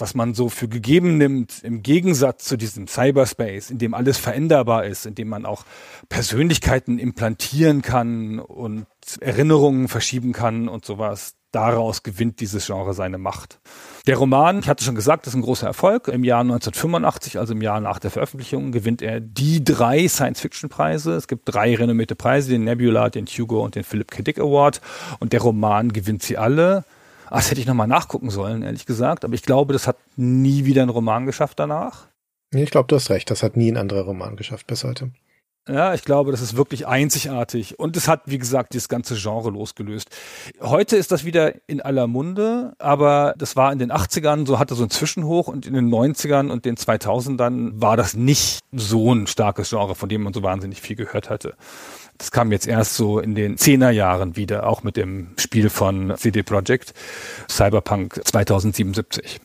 was 0.00 0.14
man 0.14 0.34
so 0.34 0.48
für 0.48 0.68
gegeben 0.68 1.18
nimmt, 1.18 1.62
im 1.62 1.82
Gegensatz 1.82 2.44
zu 2.44 2.56
diesem 2.56 2.86
Cyberspace, 2.86 3.70
in 3.70 3.78
dem 3.78 3.94
alles 3.94 4.18
veränderbar 4.18 4.84
ist, 4.84 5.06
in 5.06 5.14
dem 5.14 5.28
man 5.28 5.46
auch 5.46 5.64
Persönlichkeiten 6.08 6.98
implantieren 6.98 7.82
kann 7.82 8.38
und 8.38 8.86
Erinnerungen 9.20 9.88
verschieben 9.88 10.32
kann 10.32 10.68
und 10.68 10.84
sowas. 10.84 11.34
Daraus 11.52 12.04
gewinnt 12.04 12.38
dieses 12.38 12.66
Genre 12.66 12.94
seine 12.94 13.18
Macht. 13.18 13.58
Der 14.06 14.16
Roman, 14.16 14.60
ich 14.60 14.68
hatte 14.68 14.84
schon 14.84 14.94
gesagt, 14.94 15.26
ist 15.26 15.34
ein 15.34 15.42
großer 15.42 15.66
Erfolg. 15.66 16.06
Im 16.06 16.22
Jahr 16.22 16.42
1985, 16.42 17.40
also 17.40 17.54
im 17.54 17.60
Jahr 17.60 17.80
nach 17.80 17.98
der 17.98 18.12
Veröffentlichung, 18.12 18.70
gewinnt 18.70 19.02
er 19.02 19.18
die 19.18 19.64
drei 19.64 20.06
Science-Fiction-Preise. 20.06 21.12
Es 21.14 21.26
gibt 21.26 21.52
drei 21.52 21.74
renommierte 21.74 22.14
Preise, 22.14 22.50
den 22.50 22.62
Nebula, 22.64 23.10
den 23.10 23.26
Hugo 23.26 23.64
und 23.64 23.74
den 23.74 23.82
Philip 23.82 24.12
K. 24.12 24.22
Dick 24.22 24.38
Award. 24.38 24.80
Und 25.18 25.32
der 25.32 25.40
Roman 25.40 25.92
gewinnt 25.92 26.22
sie 26.22 26.38
alle. 26.38 26.84
Ah, 27.30 27.36
das 27.36 27.50
hätte 27.50 27.60
ich 27.60 27.66
nochmal 27.66 27.86
nachgucken 27.86 28.30
sollen, 28.30 28.62
ehrlich 28.62 28.86
gesagt. 28.86 29.24
Aber 29.24 29.34
ich 29.34 29.42
glaube, 29.42 29.72
das 29.72 29.86
hat 29.86 29.96
nie 30.16 30.64
wieder 30.64 30.82
ein 30.82 30.88
Roman 30.88 31.26
geschafft 31.26 31.58
danach. 31.60 32.08
Ich 32.52 32.70
glaube, 32.70 32.88
du 32.88 32.96
hast 32.96 33.10
recht. 33.10 33.30
Das 33.30 33.42
hat 33.44 33.56
nie 33.56 33.70
ein 33.70 33.76
anderer 33.76 34.02
Roman 34.02 34.36
geschafft 34.36 34.66
bis 34.66 34.82
heute. 34.82 35.12
Ja, 35.68 35.94
ich 35.94 36.04
glaube, 36.04 36.32
das 36.32 36.40
ist 36.40 36.56
wirklich 36.56 36.88
einzigartig. 36.88 37.78
Und 37.78 37.96
es 37.96 38.08
hat, 38.08 38.22
wie 38.24 38.38
gesagt, 38.38 38.72
dieses 38.74 38.88
ganze 38.88 39.14
Genre 39.14 39.50
losgelöst. 39.50 40.08
Heute 40.60 40.96
ist 40.96 41.12
das 41.12 41.24
wieder 41.24 41.52
in 41.68 41.80
aller 41.80 42.08
Munde, 42.08 42.72
aber 42.78 43.34
das 43.38 43.54
war 43.54 43.72
in 43.72 43.78
den 43.78 43.92
80ern, 43.92 44.46
so 44.46 44.58
hatte 44.58 44.74
so 44.74 44.82
ein 44.82 44.90
Zwischenhoch 44.90 45.46
und 45.46 45.66
in 45.66 45.74
den 45.74 45.88
90ern 45.88 46.50
und 46.50 46.64
den 46.64 46.76
2000ern 46.76 47.80
war 47.80 47.96
das 47.96 48.14
nicht 48.14 48.60
so 48.72 49.14
ein 49.14 49.28
starkes 49.28 49.70
Genre, 49.70 49.94
von 49.94 50.08
dem 50.08 50.22
man 50.22 50.32
so 50.32 50.42
wahnsinnig 50.42 50.80
viel 50.80 50.96
gehört 50.96 51.30
hatte. 51.30 51.54
Das 52.20 52.30
kam 52.30 52.52
jetzt 52.52 52.66
erst 52.66 52.96
so 52.96 53.18
in 53.18 53.34
den 53.34 53.56
Zehnerjahren 53.56 54.36
wieder, 54.36 54.66
auch 54.66 54.82
mit 54.82 54.98
dem 54.98 55.28
Spiel 55.38 55.70
von 55.70 56.12
CD 56.18 56.42
Projekt 56.42 56.92
Cyberpunk 57.48 58.20
2077. 58.22 59.40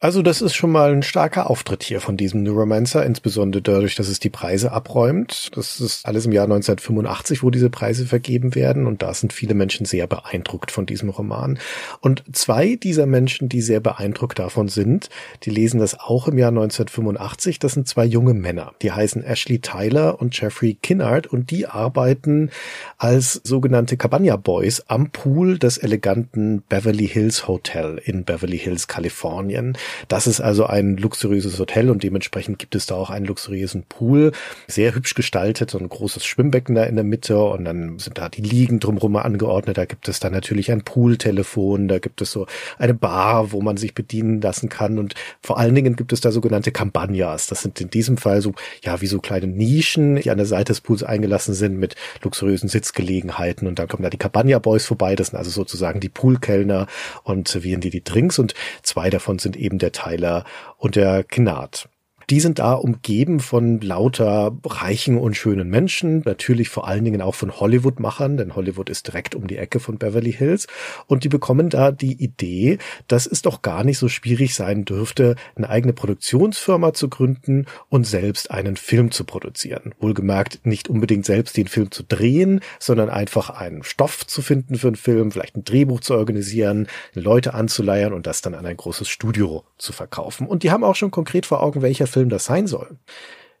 Also 0.00 0.22
das 0.22 0.42
ist 0.42 0.54
schon 0.54 0.70
mal 0.70 0.92
ein 0.92 1.02
starker 1.02 1.50
Auftritt 1.50 1.82
hier 1.82 2.00
von 2.00 2.16
diesem 2.16 2.44
Neuromancer, 2.44 3.04
insbesondere 3.04 3.62
dadurch, 3.62 3.96
dass 3.96 4.06
es 4.06 4.20
die 4.20 4.30
Preise 4.30 4.70
abräumt. 4.70 5.50
Das 5.56 5.80
ist 5.80 6.06
alles 6.06 6.24
im 6.24 6.30
Jahr 6.30 6.44
1985, 6.44 7.42
wo 7.42 7.50
diese 7.50 7.68
Preise 7.68 8.06
vergeben 8.06 8.54
werden 8.54 8.86
und 8.86 9.02
da 9.02 9.12
sind 9.12 9.32
viele 9.32 9.54
Menschen 9.54 9.86
sehr 9.86 10.06
beeindruckt 10.06 10.70
von 10.70 10.86
diesem 10.86 11.08
Roman. 11.08 11.58
Und 12.00 12.22
zwei 12.32 12.76
dieser 12.76 13.06
Menschen, 13.06 13.48
die 13.48 13.60
sehr 13.60 13.80
beeindruckt 13.80 14.38
davon 14.38 14.68
sind, 14.68 15.10
die 15.42 15.50
lesen 15.50 15.80
das 15.80 15.98
auch 15.98 16.28
im 16.28 16.38
Jahr 16.38 16.50
1985. 16.50 17.58
Das 17.58 17.72
sind 17.72 17.88
zwei 17.88 18.04
junge 18.04 18.34
Männer. 18.34 18.74
Die 18.82 18.92
heißen 18.92 19.24
Ashley 19.24 19.58
Tyler 19.58 20.20
und 20.20 20.40
Jeffrey 20.40 20.78
Kinnard 20.80 21.26
und 21.26 21.50
die 21.50 21.66
arbeiten 21.66 22.50
als 22.98 23.40
sogenannte 23.42 23.96
Cabana 23.96 24.36
Boys 24.36 24.84
am 24.86 25.10
Pool 25.10 25.58
des 25.58 25.76
eleganten 25.76 26.62
Beverly 26.68 27.08
Hills 27.08 27.48
Hotel 27.48 28.00
in 28.04 28.22
Beverly 28.22 28.58
Hills, 28.58 28.86
Kalifornien. 28.86 29.76
Das 30.08 30.26
ist 30.26 30.40
also 30.40 30.66
ein 30.66 30.96
luxuriöses 30.96 31.58
Hotel 31.58 31.90
und 31.90 32.02
dementsprechend 32.02 32.58
gibt 32.58 32.74
es 32.74 32.86
da 32.86 32.94
auch 32.94 33.10
einen 33.10 33.26
luxuriösen 33.26 33.84
Pool, 33.88 34.32
sehr 34.66 34.94
hübsch 34.94 35.14
gestaltet, 35.14 35.70
so 35.70 35.78
ein 35.78 35.88
großes 35.88 36.24
Schwimmbecken 36.24 36.74
da 36.74 36.84
in 36.84 36.94
der 36.96 37.04
Mitte 37.04 37.38
und 37.38 37.64
dann 37.64 37.98
sind 37.98 38.18
da 38.18 38.28
die 38.28 38.42
Liegen 38.42 38.80
drumherum 38.80 39.16
angeordnet. 39.16 39.78
Da 39.78 39.84
gibt 39.84 40.08
es 40.08 40.20
dann 40.20 40.32
natürlich 40.32 40.70
ein 40.70 40.82
Pooltelefon, 40.82 41.88
da 41.88 41.98
gibt 41.98 42.20
es 42.22 42.32
so 42.32 42.46
eine 42.78 42.94
Bar, 42.94 43.52
wo 43.52 43.60
man 43.60 43.76
sich 43.76 43.94
bedienen 43.94 44.40
lassen 44.40 44.68
kann 44.68 44.98
und 44.98 45.14
vor 45.42 45.58
allen 45.58 45.74
Dingen 45.74 45.96
gibt 45.96 46.12
es 46.12 46.20
da 46.20 46.30
sogenannte 46.32 46.72
Campagnas. 46.72 47.46
Das 47.46 47.62
sind 47.62 47.80
in 47.80 47.90
diesem 47.90 48.16
Fall 48.16 48.40
so, 48.40 48.54
ja, 48.82 49.00
wie 49.00 49.06
so 49.06 49.18
kleine 49.20 49.46
Nischen, 49.46 50.16
die 50.16 50.30
an 50.30 50.38
der 50.38 50.46
Seite 50.46 50.72
des 50.72 50.80
Pools 50.80 51.02
eingelassen 51.02 51.54
sind 51.54 51.78
mit 51.78 51.94
luxuriösen 52.22 52.68
Sitzgelegenheiten 52.68 53.66
und 53.66 53.78
dann 53.78 53.88
kommen 53.88 54.02
da 54.02 54.10
die 54.10 54.18
Campagna 54.18 54.58
Boys 54.58 54.86
vorbei. 54.86 55.16
Das 55.16 55.28
sind 55.28 55.38
also 55.38 55.50
sozusagen 55.50 56.00
die 56.00 56.08
Poolkellner 56.08 56.86
und 57.24 57.48
servieren 57.48 57.80
dir 57.80 57.90
die 57.90 58.04
Drinks 58.04 58.38
und 58.38 58.54
zwei 58.82 59.10
davon 59.10 59.38
sind 59.38 59.56
eben 59.56 59.77
der 59.82 59.92
Tyler 59.92 60.44
und 60.76 60.96
der 60.96 61.24
Gnad. 61.24 61.88
Die 62.30 62.40
sind 62.40 62.58
da 62.58 62.74
umgeben 62.74 63.40
von 63.40 63.80
lauter 63.80 64.54
reichen 64.62 65.16
und 65.16 65.34
schönen 65.34 65.70
Menschen, 65.70 66.20
natürlich 66.26 66.68
vor 66.68 66.86
allen 66.86 67.02
Dingen 67.02 67.22
auch 67.22 67.34
von 67.34 67.58
Hollywood-Machern, 67.58 68.36
denn 68.36 68.54
Hollywood 68.54 68.90
ist 68.90 69.06
direkt 69.06 69.34
um 69.34 69.46
die 69.46 69.56
Ecke 69.56 69.80
von 69.80 69.96
Beverly 69.96 70.34
Hills. 70.34 70.66
Und 71.06 71.24
die 71.24 71.30
bekommen 71.30 71.70
da 71.70 71.90
die 71.90 72.22
Idee, 72.22 72.76
dass 73.06 73.26
es 73.26 73.40
doch 73.40 73.62
gar 73.62 73.82
nicht 73.82 73.96
so 73.96 74.08
schwierig 74.08 74.54
sein 74.54 74.84
dürfte, 74.84 75.36
eine 75.56 75.70
eigene 75.70 75.94
Produktionsfirma 75.94 76.92
zu 76.92 77.08
gründen 77.08 77.64
und 77.88 78.06
selbst 78.06 78.50
einen 78.50 78.76
Film 78.76 79.10
zu 79.10 79.24
produzieren. 79.24 79.94
Wohlgemerkt 79.98 80.66
nicht 80.66 80.90
unbedingt 80.90 81.24
selbst 81.24 81.56
den 81.56 81.66
Film 81.66 81.90
zu 81.90 82.02
drehen, 82.02 82.60
sondern 82.78 83.08
einfach 83.08 83.48
einen 83.48 83.84
Stoff 83.84 84.26
zu 84.26 84.42
finden 84.42 84.76
für 84.76 84.88
einen 84.88 84.96
Film, 84.96 85.32
vielleicht 85.32 85.56
ein 85.56 85.64
Drehbuch 85.64 86.00
zu 86.00 86.14
organisieren, 86.14 86.88
Leute 87.14 87.54
anzuleiern 87.54 88.12
und 88.12 88.26
das 88.26 88.42
dann 88.42 88.54
an 88.54 88.66
ein 88.66 88.76
großes 88.76 89.08
Studio 89.08 89.64
zu 89.78 89.94
verkaufen. 89.94 90.46
Und 90.46 90.62
die 90.62 90.70
haben 90.70 90.84
auch 90.84 90.94
schon 90.94 91.10
konkret 91.10 91.46
vor 91.46 91.62
Augen, 91.62 91.80
welcher 91.80 92.06
Film 92.06 92.17
Film 92.18 92.28
das 92.28 92.46
sein 92.46 92.66
soll. 92.66 92.98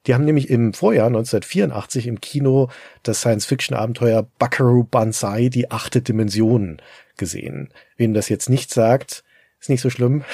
Die 0.06 0.14
haben 0.14 0.24
nämlich 0.24 0.48
im 0.50 0.72
Vorjahr 0.72 1.06
1984 1.08 2.06
im 2.06 2.20
Kino 2.20 2.70
das 3.02 3.20
Science-Fiction-Abenteuer 3.20 4.26
Buckaroo 4.38 4.84
Banzai, 4.84 5.48
die 5.48 5.70
achte 5.70 6.02
Dimension 6.02 6.80
gesehen. 7.16 7.68
Wem 7.96 8.14
das 8.14 8.28
jetzt 8.28 8.48
nicht 8.48 8.72
sagt, 8.72 9.22
ist 9.60 9.68
nicht 9.68 9.80
so 9.80 9.90
schlimm. 9.90 10.24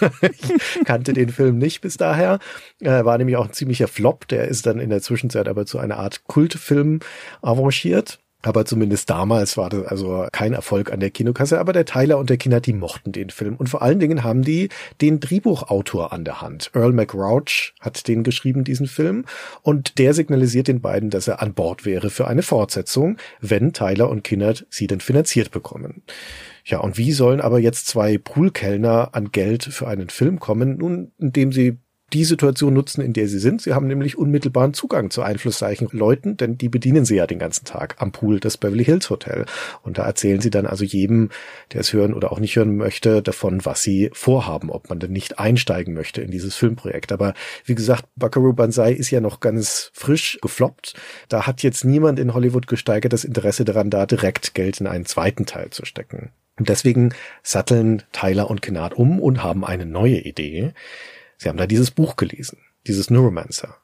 ich 0.22 0.84
kannte 0.84 1.12
den 1.12 1.28
Film 1.28 1.58
nicht 1.58 1.80
bis 1.80 1.96
daher. 1.96 2.38
Er 2.80 3.04
war 3.04 3.18
nämlich 3.18 3.36
auch 3.36 3.46
ein 3.46 3.52
ziemlicher 3.52 3.88
Flop. 3.88 4.26
Der 4.28 4.48
ist 4.48 4.66
dann 4.66 4.80
in 4.80 4.90
der 4.90 5.02
Zwischenzeit 5.02 5.48
aber 5.48 5.64
zu 5.64 5.78
einer 5.78 5.98
Art 5.98 6.24
Kultfilm 6.26 7.00
avanciert. 7.40 8.18
Aber 8.42 8.64
zumindest 8.64 9.10
damals 9.10 9.56
war 9.56 9.68
das 9.68 9.84
also 9.86 10.26
kein 10.32 10.54
Erfolg 10.54 10.92
an 10.92 11.00
der 11.00 11.10
Kinokasse. 11.10 11.60
Aber 11.60 11.72
der 11.72 11.84
Tyler 11.84 12.18
und 12.18 12.30
der 12.30 12.38
Kinder, 12.38 12.60
die 12.60 12.72
mochten 12.72 13.12
den 13.12 13.30
Film. 13.30 13.56
Und 13.56 13.68
vor 13.68 13.82
allen 13.82 14.00
Dingen 14.00 14.24
haben 14.24 14.42
die 14.42 14.70
den 15.00 15.20
Drehbuchautor 15.20 16.12
an 16.12 16.24
der 16.24 16.40
Hand. 16.40 16.70
Earl 16.74 16.92
McRouch 16.92 17.74
hat 17.80 18.08
den 18.08 18.22
geschrieben, 18.22 18.64
diesen 18.64 18.86
Film. 18.86 19.26
Und 19.62 19.98
der 19.98 20.14
signalisiert 20.14 20.68
den 20.68 20.80
beiden, 20.80 21.10
dass 21.10 21.28
er 21.28 21.42
an 21.42 21.52
Bord 21.52 21.84
wäre 21.84 22.08
für 22.08 22.26
eine 22.26 22.42
Fortsetzung, 22.42 23.18
wenn 23.40 23.72
Tyler 23.72 24.08
und 24.08 24.24
Kinnert 24.24 24.66
sie 24.70 24.86
denn 24.86 25.00
finanziert 25.00 25.50
bekommen. 25.50 26.02
Ja, 26.64 26.78
und 26.78 26.98
wie 26.98 27.12
sollen 27.12 27.40
aber 27.40 27.58
jetzt 27.58 27.88
zwei 27.88 28.16
Poolkellner 28.16 29.10
an 29.12 29.32
Geld 29.32 29.64
für 29.64 29.88
einen 29.88 30.08
Film 30.08 30.38
kommen? 30.40 30.78
Nun, 30.78 31.12
indem 31.18 31.52
sie 31.52 31.78
die 32.12 32.24
Situation 32.24 32.74
nutzen, 32.74 33.00
in 33.00 33.12
der 33.12 33.28
sie 33.28 33.38
sind. 33.38 33.62
Sie 33.62 33.72
haben 33.72 33.86
nämlich 33.86 34.18
unmittelbaren 34.18 34.74
Zugang 34.74 35.10
zu 35.10 35.22
einflussreichen 35.22 35.88
Leuten, 35.92 36.36
denn 36.36 36.58
die 36.58 36.68
bedienen 36.68 37.04
sie 37.04 37.16
ja 37.16 37.26
den 37.26 37.38
ganzen 37.38 37.64
Tag 37.64 37.96
am 37.98 38.12
Pool 38.12 38.40
des 38.40 38.56
Beverly 38.56 38.84
Hills 38.84 39.10
Hotel. 39.10 39.46
Und 39.82 39.98
da 39.98 40.04
erzählen 40.04 40.40
sie 40.40 40.50
dann 40.50 40.66
also 40.66 40.84
jedem, 40.84 41.30
der 41.72 41.80
es 41.80 41.92
hören 41.92 42.14
oder 42.14 42.32
auch 42.32 42.40
nicht 42.40 42.56
hören 42.56 42.76
möchte, 42.76 43.22
davon, 43.22 43.64
was 43.64 43.82
sie 43.82 44.10
vorhaben, 44.12 44.70
ob 44.70 44.88
man 44.88 44.98
denn 44.98 45.12
nicht 45.12 45.38
einsteigen 45.38 45.94
möchte 45.94 46.20
in 46.20 46.30
dieses 46.30 46.56
Filmprojekt. 46.56 47.12
Aber 47.12 47.34
wie 47.64 47.74
gesagt, 47.74 48.06
Buckaroo 48.16 48.52
Banzai 48.52 48.92
ist 48.92 49.10
ja 49.10 49.20
noch 49.20 49.40
ganz 49.40 49.90
frisch 49.94 50.38
gefloppt. 50.42 50.94
Da 51.28 51.46
hat 51.46 51.62
jetzt 51.62 51.84
niemand 51.84 52.18
in 52.18 52.34
Hollywood 52.34 52.66
gesteigert 52.66 53.12
das 53.12 53.24
Interesse 53.24 53.64
daran, 53.64 53.90
da 53.90 54.06
direkt 54.06 54.54
Geld 54.54 54.80
in 54.80 54.86
einen 54.86 55.06
zweiten 55.06 55.46
Teil 55.46 55.70
zu 55.70 55.84
stecken. 55.84 56.30
Und 56.58 56.68
deswegen 56.68 57.14
satteln 57.42 58.02
Tyler 58.12 58.50
und 58.50 58.60
Kennard 58.60 58.92
um 58.94 59.18
und 59.18 59.42
haben 59.42 59.64
eine 59.64 59.86
neue 59.86 60.18
Idee. 60.18 60.74
Sie 61.40 61.48
haben 61.48 61.56
da 61.56 61.66
dieses 61.66 61.90
Buch 61.90 62.16
gelesen, 62.16 62.58
dieses 62.86 63.08
Neuromancer. 63.08 63.78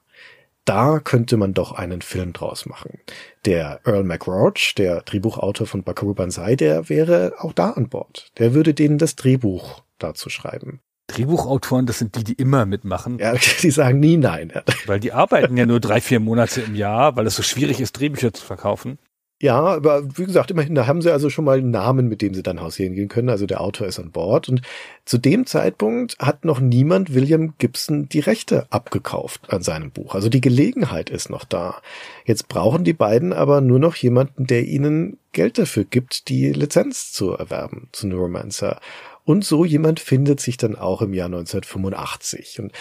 Da 0.63 0.99
könnte 0.99 1.37
man 1.37 1.55
doch 1.55 1.71
einen 1.71 2.03
Film 2.03 2.31
draus 2.31 2.67
machen. 2.67 2.99
Der 3.45 3.79
Earl 3.83 4.03
McRoach, 4.03 4.75
der 4.77 5.01
Drehbuchautor 5.01 5.65
von 5.65 5.81
Buckaroo 5.81 6.13
Banzai, 6.13 6.55
der 6.55 6.87
wäre 6.87 7.33
auch 7.39 7.53
da 7.53 7.71
an 7.71 7.89
Bord. 7.89 8.31
Der 8.37 8.53
würde 8.53 8.75
denen 8.75 8.99
das 8.99 9.15
Drehbuch 9.15 9.81
dazu 9.97 10.29
schreiben. 10.29 10.81
Drehbuchautoren, 11.07 11.87
das 11.87 11.97
sind 11.97 12.15
die, 12.15 12.23
die 12.23 12.33
immer 12.33 12.67
mitmachen. 12.67 13.17
Ja, 13.17 13.33
die 13.63 13.71
sagen 13.71 14.01
nie 14.01 14.17
nein. 14.17 14.53
Weil 14.85 14.99
die 14.99 15.13
arbeiten 15.13 15.57
ja 15.57 15.65
nur 15.65 15.79
drei, 15.79 15.99
vier 15.99 16.19
Monate 16.19 16.61
im 16.61 16.75
Jahr, 16.75 17.15
weil 17.15 17.25
es 17.25 17.37
so 17.37 17.41
schwierig 17.41 17.81
ist, 17.81 17.93
Drehbücher 17.93 18.33
zu 18.33 18.45
verkaufen. 18.45 18.99
Ja, 19.39 19.61
aber 19.61 20.17
wie 20.17 20.25
gesagt, 20.25 20.49
immerhin, 20.49 20.73
da 20.73 20.87
haben 20.87 21.03
sie 21.03 21.11
also 21.11 21.29
schon 21.29 21.45
mal 21.45 21.59
einen 21.59 21.69
Namen, 21.69 22.07
mit 22.07 22.23
dem 22.23 22.33
sie 22.33 22.41
dann 22.41 22.59
hausieren 22.59 22.95
gehen 22.95 23.07
können. 23.07 23.29
Also 23.29 23.45
der 23.45 23.61
Autor 23.61 23.85
ist 23.85 23.99
an 23.99 24.09
Bord. 24.09 24.49
Und 24.49 24.63
zu 25.05 25.19
dem 25.19 25.45
Zeitpunkt 25.45 26.17
hat 26.17 26.43
noch 26.43 26.59
niemand 26.59 27.13
William 27.13 27.53
Gibson 27.59 28.09
die 28.09 28.19
Rechte 28.19 28.65
abgekauft 28.71 29.53
an 29.53 29.61
seinem 29.61 29.91
Buch. 29.91 30.15
Also 30.15 30.29
die 30.29 30.41
Gelegenheit 30.41 31.11
ist 31.11 31.29
noch 31.29 31.45
da. 31.45 31.81
Jetzt 32.25 32.47
brauchen 32.47 32.83
die 32.83 32.93
beiden 32.93 33.31
aber 33.31 33.61
nur 33.61 33.77
noch 33.77 33.95
jemanden, 33.95 34.47
der 34.47 34.65
ihnen 34.65 35.19
Geld 35.33 35.59
dafür 35.59 35.83
gibt, 35.83 36.29
die 36.29 36.51
Lizenz 36.51 37.11
zu 37.11 37.33
erwerben 37.33 37.89
zu 37.91 38.07
Neuromancer. 38.07 38.79
Und 39.23 39.45
so 39.45 39.65
jemand 39.65 39.99
findet 39.99 40.39
sich 40.39 40.57
dann 40.57 40.75
auch 40.75 41.03
im 41.03 41.13
Jahr 41.13 41.27
1985. 41.27 42.59
Und 42.59 42.71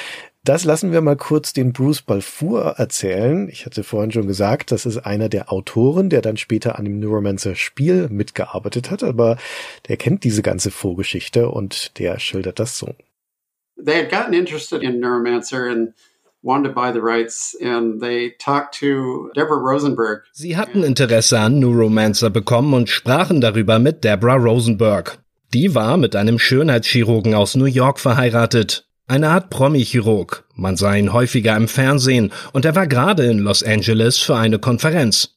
das 0.48 0.64
lassen 0.64 0.92
wir 0.92 1.00
mal 1.00 1.16
kurz 1.16 1.52
den 1.52 1.72
Bruce 1.72 2.02
Balfour 2.02 2.74
erzählen. 2.78 3.48
Ich 3.48 3.66
hatte 3.66 3.82
vorhin 3.82 4.12
schon 4.12 4.26
gesagt, 4.26 4.70
das 4.70 4.86
ist 4.86 4.98
einer 4.98 5.28
der 5.28 5.52
Autoren, 5.52 6.08
der 6.08 6.22
dann 6.22 6.36
später 6.36 6.78
an 6.78 6.84
dem 6.84 7.00
Neuromancer 7.00 7.54
Spiel 7.54 8.08
mitgearbeitet 8.08 8.90
hat, 8.90 9.02
aber 9.02 9.38
der 9.88 9.96
kennt 9.96 10.24
diese 10.24 10.42
ganze 10.42 10.70
Vorgeschichte 10.70 11.48
und 11.48 11.98
der 11.98 12.18
schildert 12.18 12.58
das 12.58 12.78
so. 12.78 12.94
They 13.84 14.02
had 14.02 14.10
gotten 14.10 14.32
interested 14.32 14.82
in 14.82 15.00
Neuromancer 15.00 15.68
and 15.68 15.92
wanted 16.42 16.68
to 16.68 16.74
buy 16.74 16.92
the 16.92 17.00
rights 17.00 17.56
and 17.60 18.00
they 18.00 18.34
talked 18.38 18.78
to 18.78 19.30
Deborah 19.34 19.60
Rosenberg. 19.60 20.24
Sie 20.32 20.56
hatten 20.56 20.82
Interesse 20.82 21.38
an 21.38 21.58
Neuromancer 21.58 22.30
bekommen 22.30 22.72
und 22.72 22.88
sprachen 22.88 23.40
darüber 23.40 23.78
mit 23.78 24.04
Deborah 24.04 24.36
Rosenberg. 24.36 25.18
Die 25.52 25.74
war 25.74 25.96
mit 25.96 26.16
einem 26.16 26.38
Schönheitschirurgen 26.38 27.34
aus 27.34 27.56
New 27.56 27.66
York 27.66 27.98
verheiratet. 27.98 28.86
Eine 29.08 29.28
Art 29.28 29.50
Promi-Chirurg. 29.50 30.44
Man 30.56 30.76
sah 30.76 30.94
ihn 30.94 31.12
häufiger 31.12 31.56
im 31.56 31.68
Fernsehen 31.68 32.32
und 32.52 32.64
er 32.64 32.74
war 32.74 32.88
gerade 32.88 33.24
in 33.26 33.38
Los 33.38 33.62
Angeles 33.62 34.18
für 34.18 34.34
eine 34.34 34.58
Konferenz. 34.58 35.36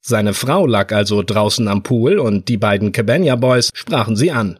Seine 0.00 0.32
Frau 0.32 0.66
lag 0.66 0.90
also 0.92 1.22
draußen 1.22 1.68
am 1.68 1.82
Pool 1.82 2.18
und 2.18 2.48
die 2.48 2.56
beiden 2.56 2.92
Cabana 2.92 3.36
Boys 3.36 3.68
sprachen 3.74 4.16
sie 4.16 4.30
an. 4.30 4.58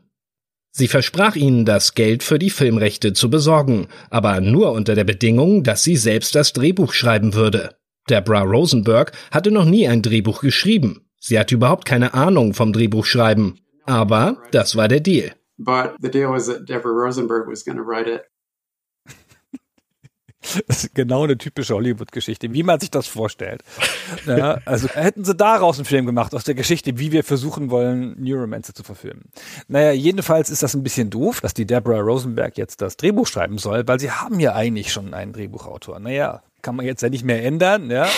Sie 0.73 0.89
versprach 0.89 1.37
ihnen 1.37 1.65
das 1.65 1.95
Geld 1.95 2.23
für 2.23 2.39
die 2.39 2.51
Filmrechte 2.51 3.15
zu 3.15 3.31
besorgen, 3.31 3.89
aber 4.11 4.41
nur 4.43 4.73
unter 4.73 4.95
der 4.95 5.05
Bedingung, 5.05 5.65
dass 5.65 5.83
sie 5.83 5.97
selbst 5.97 6.35
das 6.35 6.53
Drehbuch 6.53 6.93
schreiben 6.93 7.33
würde. 7.33 7.77
Deborah 8.11 8.43
Rosenberg 8.43 9.13
hatte 9.31 9.51
noch 9.51 9.65
nie 9.65 9.89
ein 9.89 10.03
Drehbuch 10.03 10.43
geschrieben. 10.43 11.07
Sie 11.19 11.39
hatte 11.39 11.55
überhaupt 11.55 11.87
keine 11.87 12.13
Ahnung 12.13 12.53
vom 12.53 12.75
Drehbuchschreiben. 12.75 13.59
Aber 13.87 14.37
das 14.53 14.77
war 14.77 14.89
der 14.89 15.01
Deal. 15.01 15.33
But 15.59 15.95
the 16.01 16.11
deal 16.11 16.31
was 16.31 16.47
that 16.47 16.69
Deborah 16.69 17.07
Rosenberg 17.07 17.49
was 17.49 17.65
going 17.65 17.77
to 17.77 17.85
write 17.85 18.09
it. 18.09 18.23
Das 20.67 20.85
ist 20.85 20.95
genau 20.95 21.25
eine 21.25 21.37
typische 21.37 21.75
Hollywood-Geschichte, 21.75 22.53
wie 22.53 22.63
man 22.63 22.81
sich 22.81 22.91
das 22.91 23.07
vorstellt. 23.07 23.63
Ja, 24.27 24.59
also 24.65 24.89
hätten 24.89 25.25
sie 25.25 25.35
daraus 25.35 25.79
einen 25.79 25.85
Film 25.85 26.07
gemacht, 26.07 26.35
aus 26.35 26.45
der 26.45 26.55
Geschichte, 26.55 26.99
wie 26.99 27.13
wir 27.13 27.25
versuchen 27.25 27.71
wollen, 27.71 28.17
Neuromancer 28.19 28.75
zu 28.75 28.83
verfilmen. 28.83 29.27
Naja, 29.69 29.93
jedenfalls 29.93 30.51
ist 30.51 30.63
das 30.63 30.75
ein 30.75 30.83
bisschen 30.83 31.11
doof, 31.11 31.41
dass 31.41 31.53
die 31.53 31.67
Deborah 31.67 32.01
Rosenberg 32.01 32.57
jetzt 32.57 32.81
das 32.81 32.97
Drehbuch 32.97 33.27
schreiben 33.27 33.59
soll, 33.59 33.87
weil 33.87 34.01
sie 34.01 34.11
haben 34.11 34.41
ja 34.41 34.55
eigentlich 34.55 34.93
schon 34.93 35.13
einen 35.13 35.33
Drehbuchautor. 35.33 36.01
Naja, 36.01 36.43
kann 36.63 36.77
man 36.77 36.87
jetzt 36.87 37.03
ja 37.03 37.09
nicht 37.09 37.25
mehr 37.25 37.45
ändern, 37.45 37.91
ja. 37.91 38.09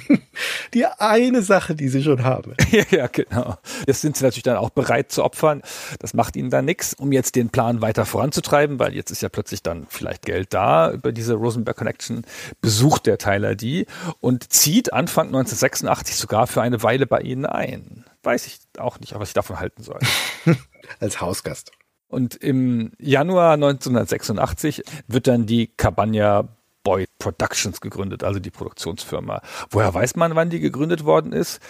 die 0.74 0.86
eine 0.86 1.42
Sache, 1.42 1.74
die 1.74 1.88
sie 1.88 2.02
schon 2.02 2.24
haben. 2.24 2.54
ja, 2.70 2.84
ja, 2.90 3.06
genau. 3.06 3.56
Das 3.86 4.00
sind 4.00 4.16
sie 4.16 4.24
natürlich 4.24 4.42
dann 4.42 4.56
auch 4.56 4.70
bereit 4.70 5.12
zu 5.12 5.24
opfern. 5.24 5.62
Das 5.98 6.14
macht 6.14 6.36
ihnen 6.36 6.50
dann 6.50 6.64
nichts, 6.64 6.94
um 6.94 7.12
jetzt 7.12 7.36
den 7.36 7.50
Plan 7.50 7.80
weiter 7.80 8.04
voranzutreiben, 8.04 8.78
weil 8.78 8.94
jetzt 8.94 9.10
ist 9.10 9.22
ja 9.22 9.28
plötzlich 9.28 9.62
dann 9.62 9.86
vielleicht 9.88 10.24
Geld 10.24 10.54
da 10.54 10.92
über 10.92 11.12
diese 11.12 11.34
Rosenberg 11.34 11.76
Connection. 11.76 12.24
Besucht 12.60 13.06
der 13.06 13.18
Tyler 13.18 13.54
die 13.54 13.86
und 14.20 14.52
zieht 14.52 14.92
Anfang 14.92 15.26
1986 15.26 16.16
sogar 16.16 16.46
für 16.46 16.62
eine 16.62 16.82
Weile 16.82 17.06
bei 17.06 17.20
ihnen 17.20 17.46
ein. 17.46 18.04
Weiß 18.22 18.46
ich 18.46 18.60
auch 18.78 19.00
nicht, 19.00 19.14
was 19.18 19.28
ich 19.28 19.34
davon 19.34 19.58
halten 19.58 19.82
soll. 19.82 19.98
Als 21.00 21.20
Hausgast. 21.20 21.72
Und 22.08 22.34
im 22.34 22.92
Januar 22.98 23.54
1986 23.54 24.84
wird 25.06 25.26
dann 25.26 25.46
die 25.46 25.66
Cabana 25.66 26.48
Boy 26.82 27.06
Productions 27.18 27.80
gegründet, 27.80 28.24
also 28.24 28.40
die 28.40 28.50
Produktionsfirma. 28.50 29.42
Woher 29.70 29.92
weiß 29.92 30.16
man, 30.16 30.34
wann 30.34 30.50
die 30.50 30.60
gegründet 30.60 31.04
worden 31.04 31.32
ist? 31.32 31.60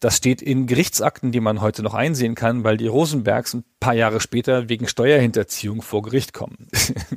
Das 0.00 0.16
steht 0.16 0.42
in 0.42 0.66
Gerichtsakten, 0.66 1.32
die 1.32 1.40
man 1.40 1.60
heute 1.60 1.82
noch 1.82 1.94
einsehen 1.94 2.34
kann, 2.34 2.62
weil 2.62 2.76
die 2.76 2.86
Rosenbergs 2.86 3.54
ein 3.54 3.64
paar 3.80 3.94
Jahre 3.94 4.20
später 4.20 4.68
wegen 4.68 4.86
Steuerhinterziehung 4.86 5.82
vor 5.82 6.02
Gericht 6.02 6.32
kommen. 6.32 6.68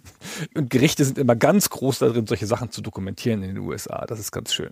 Und 0.56 0.70
Gerichte 0.72 1.06
sind 1.06 1.18
immer 1.20 1.36
ganz 1.36 1.70
groß 1.70 2.00
darin, 2.00 2.26
solche 2.26 2.48
Sachen 2.48 2.72
zu 2.72 2.82
dokumentieren 2.82 3.44
in 3.44 3.56
den 3.56 3.64
USA. 3.64 4.06
Das 4.08 4.20
ist 4.20 4.32
ganz 4.32 4.54
schön. 4.54 4.72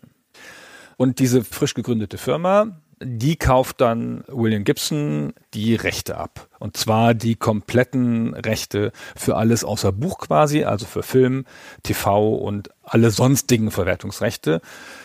Und 0.98 1.20
diese 1.20 1.44
frisch 1.44 1.76
gegründete 1.76 2.18
Firma, 2.18 2.82
die 3.02 3.38
kauft 3.38 3.82
dann 3.82 4.24
William 4.28 4.64
Gibson 4.64 5.34
die 5.54 5.76
Rechte 5.76 6.18
ab. 6.18 6.48
Und 6.60 6.76
zwar 6.76 7.14
die 7.14 7.36
kompletten 7.36 8.34
Rechte 8.34 8.92
für 9.16 9.38
alles 9.38 9.64
außer 9.64 9.92
Buch 9.92 10.18
quasi, 10.20 10.64
also 10.66 10.86
für 10.86 11.04
Film, 11.04 11.46
TV 11.84 12.36
und 12.36 12.70
alle 12.84 13.12
sonstigen 13.12 13.72
Verwertungsrechte, 13.72 14.62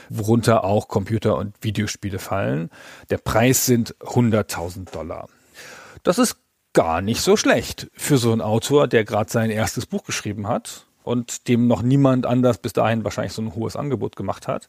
worunter 0.09 0.65
auch 0.65 0.89
Computer- 0.89 1.37
und 1.37 1.55
Videospiele 1.61 2.19
fallen. 2.19 2.71
Der 3.11 3.19
Preis 3.19 3.67
sind 3.67 3.95
100.000 4.01 4.91
Dollar. 4.91 5.29
Das 6.03 6.19
ist 6.19 6.37
gar 6.73 7.01
nicht 7.01 7.21
so 7.21 7.37
schlecht 7.37 7.89
für 7.95 8.19
so 8.19 8.33
einen 8.33 8.41
Autor, 8.41 8.89
der 8.89 9.05
gerade 9.05 9.31
sein 9.31 9.51
erstes 9.51 9.87
Buch 9.87 10.03
geschrieben 10.03 10.49
hat 10.49 10.87
und 11.05 11.47
dem 11.47 11.69
noch 11.69 11.83
niemand 11.83 12.27
anders 12.27 12.59
bis 12.59 12.73
dahin 12.73 13.05
wahrscheinlich 13.05 13.35
so 13.35 13.43
ein 13.43 13.55
hohes 13.55 13.77
Angebot 13.77 14.17
gemacht 14.17 14.49
hat. 14.49 14.69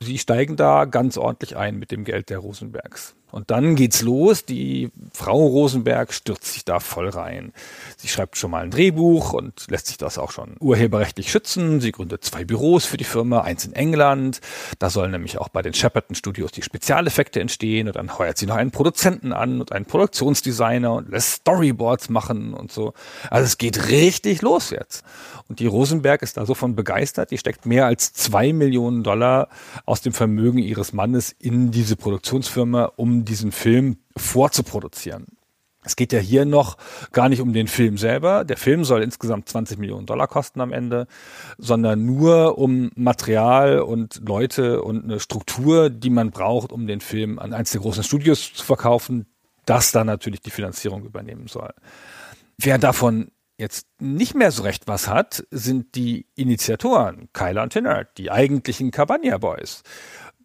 Sie 0.00 0.18
steigen 0.18 0.56
da 0.56 0.84
ganz 0.84 1.16
ordentlich 1.16 1.56
ein 1.56 1.78
mit 1.78 1.90
dem 1.90 2.04
Geld 2.04 2.28
der 2.28 2.38
Rosenbergs. 2.38 3.14
Und 3.32 3.50
dann 3.50 3.74
geht's 3.74 4.02
los. 4.02 4.44
Die 4.44 4.90
Frau 5.12 5.46
Rosenberg 5.46 6.12
stürzt 6.12 6.52
sich 6.52 6.64
da 6.64 6.80
voll 6.80 7.08
rein. 7.08 7.52
Sie 7.96 8.08
schreibt 8.08 8.36
schon 8.36 8.50
mal 8.50 8.62
ein 8.62 8.70
Drehbuch 8.70 9.32
und 9.32 9.66
lässt 9.68 9.88
sich 9.88 9.98
das 9.98 10.16
auch 10.16 10.30
schon 10.30 10.54
urheberrechtlich 10.60 11.30
schützen. 11.30 11.80
Sie 11.80 11.92
gründet 11.92 12.24
zwei 12.24 12.44
Büros 12.44 12.86
für 12.86 12.96
die 12.96 13.04
Firma, 13.04 13.40
eins 13.40 13.64
in 13.64 13.72
England. 13.72 14.40
Da 14.78 14.90
sollen 14.90 15.10
nämlich 15.10 15.38
auch 15.38 15.48
bei 15.48 15.62
den 15.62 15.74
Shepperton 15.74 16.14
Studios 16.14 16.52
die 16.52 16.62
Spezialeffekte 16.62 17.40
entstehen. 17.40 17.88
Und 17.88 17.96
dann 17.96 18.16
heuert 18.16 18.38
sie 18.38 18.46
noch 18.46 18.56
einen 18.56 18.70
Produzenten 18.70 19.32
an 19.32 19.60
und 19.60 19.72
einen 19.72 19.86
Produktionsdesigner 19.86 20.92
und 20.92 21.10
lässt 21.10 21.32
Storyboards 21.32 22.08
machen 22.08 22.54
und 22.54 22.70
so. 22.70 22.94
Also 23.28 23.44
es 23.44 23.58
geht 23.58 23.88
richtig 23.88 24.42
los 24.42 24.70
jetzt. 24.70 25.04
Und 25.48 25.60
die 25.60 25.66
Rosenberg 25.66 26.22
ist 26.22 26.36
da 26.36 26.46
so 26.46 26.54
von 26.54 26.74
begeistert. 26.74 27.30
Die 27.30 27.38
steckt 27.38 27.66
mehr 27.66 27.86
als 27.86 28.12
zwei 28.12 28.52
Millionen 28.52 29.02
Dollar 29.02 29.48
aus 29.84 30.00
dem 30.00 30.12
Vermögen 30.12 30.58
ihres 30.58 30.92
Mannes 30.92 31.34
in 31.38 31.70
diese 31.70 31.96
Produktionsfirma, 31.96 32.92
um 32.96 33.15
diesen 33.24 33.52
Film 33.52 33.98
vorzuproduzieren. 34.16 35.26
Es 35.86 35.94
geht 35.94 36.12
ja 36.12 36.18
hier 36.18 36.44
noch 36.44 36.76
gar 37.12 37.28
nicht 37.28 37.40
um 37.40 37.52
den 37.52 37.68
Film 37.68 37.96
selber. 37.96 38.44
Der 38.44 38.56
Film 38.56 38.84
soll 38.84 39.04
insgesamt 39.04 39.48
20 39.48 39.78
Millionen 39.78 40.04
Dollar 40.04 40.26
kosten 40.26 40.60
am 40.60 40.72
Ende, 40.72 41.06
sondern 41.58 42.04
nur 42.04 42.58
um 42.58 42.90
Material 42.96 43.78
und 43.78 44.20
Leute 44.26 44.82
und 44.82 45.04
eine 45.04 45.20
Struktur, 45.20 45.88
die 45.88 46.10
man 46.10 46.32
braucht, 46.32 46.72
um 46.72 46.88
den 46.88 47.00
Film 47.00 47.38
an 47.38 47.52
eins 47.52 47.70
der 47.70 47.80
großen 47.80 48.02
Studios 48.02 48.52
zu 48.52 48.64
verkaufen, 48.64 49.26
das 49.64 49.92
dann 49.92 50.08
natürlich 50.08 50.40
die 50.40 50.50
Finanzierung 50.50 51.04
übernehmen 51.04 51.46
soll. 51.46 51.72
Wer 52.58 52.78
davon 52.78 53.30
jetzt 53.56 53.86
nicht 54.00 54.34
mehr 54.34 54.50
so 54.50 54.64
recht 54.64 54.88
was 54.88 55.08
hat, 55.08 55.46
sind 55.50 55.94
die 55.94 56.26
Initiatoren, 56.34 57.28
Kyler 57.32 57.62
und 57.62 57.72
Tinnert, 57.72 58.18
die 58.18 58.30
eigentlichen 58.30 58.90
Cabania 58.90 59.38
Boys 59.38 59.82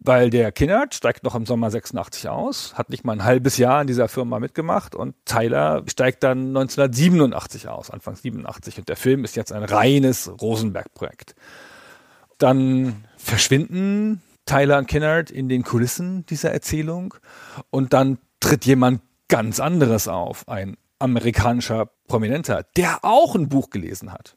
weil 0.04 0.30
der 0.30 0.50
Kinnert 0.50 0.94
steigt 0.94 1.22
noch 1.22 1.34
im 1.34 1.46
Sommer 1.46 1.70
86 1.70 2.28
aus, 2.28 2.74
hat 2.74 2.90
nicht 2.90 3.04
mal 3.04 3.12
ein 3.12 3.24
halbes 3.24 3.56
Jahr 3.56 3.80
in 3.80 3.86
dieser 3.86 4.08
Firma 4.08 4.40
mitgemacht 4.40 4.94
und 4.94 5.14
Tyler 5.24 5.84
steigt 5.86 6.22
dann 6.24 6.48
1987 6.48 7.68
aus, 7.68 7.90
Anfang 7.90 8.16
87 8.16 8.78
und 8.78 8.88
der 8.88 8.96
Film 8.96 9.24
ist 9.24 9.36
jetzt 9.36 9.52
ein 9.52 9.62
reines 9.62 10.30
Rosenberg-Projekt. 10.40 11.36
Dann 12.38 13.04
verschwinden 13.16 14.22
Tyler 14.44 14.78
und 14.78 14.88
Kinnard 14.88 15.30
in 15.30 15.48
den 15.48 15.62
Kulissen 15.62 16.26
dieser 16.26 16.50
Erzählung 16.50 17.14
und 17.70 17.92
dann 17.92 18.18
tritt 18.40 18.64
jemand 18.64 19.02
ganz 19.28 19.60
anderes 19.60 20.08
auf, 20.08 20.48
ein 20.48 20.76
amerikanischer 20.98 21.90
Prominenter, 22.08 22.64
der 22.76 23.04
auch 23.04 23.36
ein 23.36 23.48
Buch 23.48 23.70
gelesen 23.70 24.12
hat. 24.12 24.36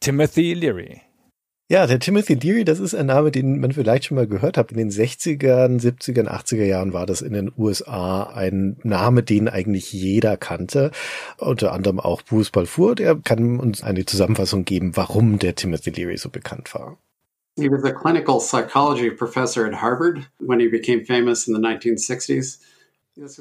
Timothy 0.00 0.54
Leary. 0.54 1.02
Ja, 1.72 1.86
der 1.86 2.00
Timothy 2.00 2.34
Leary, 2.34 2.66
das 2.66 2.80
ist 2.80 2.94
ein 2.94 3.06
Name, 3.06 3.30
den 3.30 3.58
man 3.58 3.72
vielleicht 3.72 4.04
schon 4.04 4.16
mal 4.16 4.26
gehört 4.26 4.58
hat. 4.58 4.72
In 4.72 4.76
den 4.76 4.90
60ern, 4.90 5.80
70ern, 5.80 6.28
80er 6.28 6.66
Jahren 6.66 6.92
war 6.92 7.06
das 7.06 7.22
in 7.22 7.32
den 7.32 7.50
USA 7.56 8.24
ein 8.24 8.76
Name, 8.82 9.22
den 9.22 9.48
eigentlich 9.48 9.90
jeder 9.90 10.36
kannte. 10.36 10.90
Unter 11.38 11.72
anderem 11.72 11.98
auch 11.98 12.20
Bruce 12.20 12.50
Balfour. 12.50 12.94
Der 12.94 13.16
kann 13.16 13.58
uns 13.58 13.82
eine 13.82 14.04
Zusammenfassung 14.04 14.66
geben, 14.66 14.98
warum 14.98 15.38
der 15.38 15.54
Timothy 15.54 15.88
Leary 15.88 16.18
so 16.18 16.28
bekannt 16.28 16.74
war. 16.74 16.98
He 17.56 17.70
was 17.70 17.84
a 17.84 17.92
clinical 17.92 18.38
psychology 18.38 19.10
professor 19.10 19.64
at 19.64 19.80
Harvard 19.80 20.28
when 20.40 20.60
he 20.60 20.68
became 20.68 21.06
famous 21.06 21.48
in 21.48 21.54
the 21.54 21.60
1960s. 21.62 22.58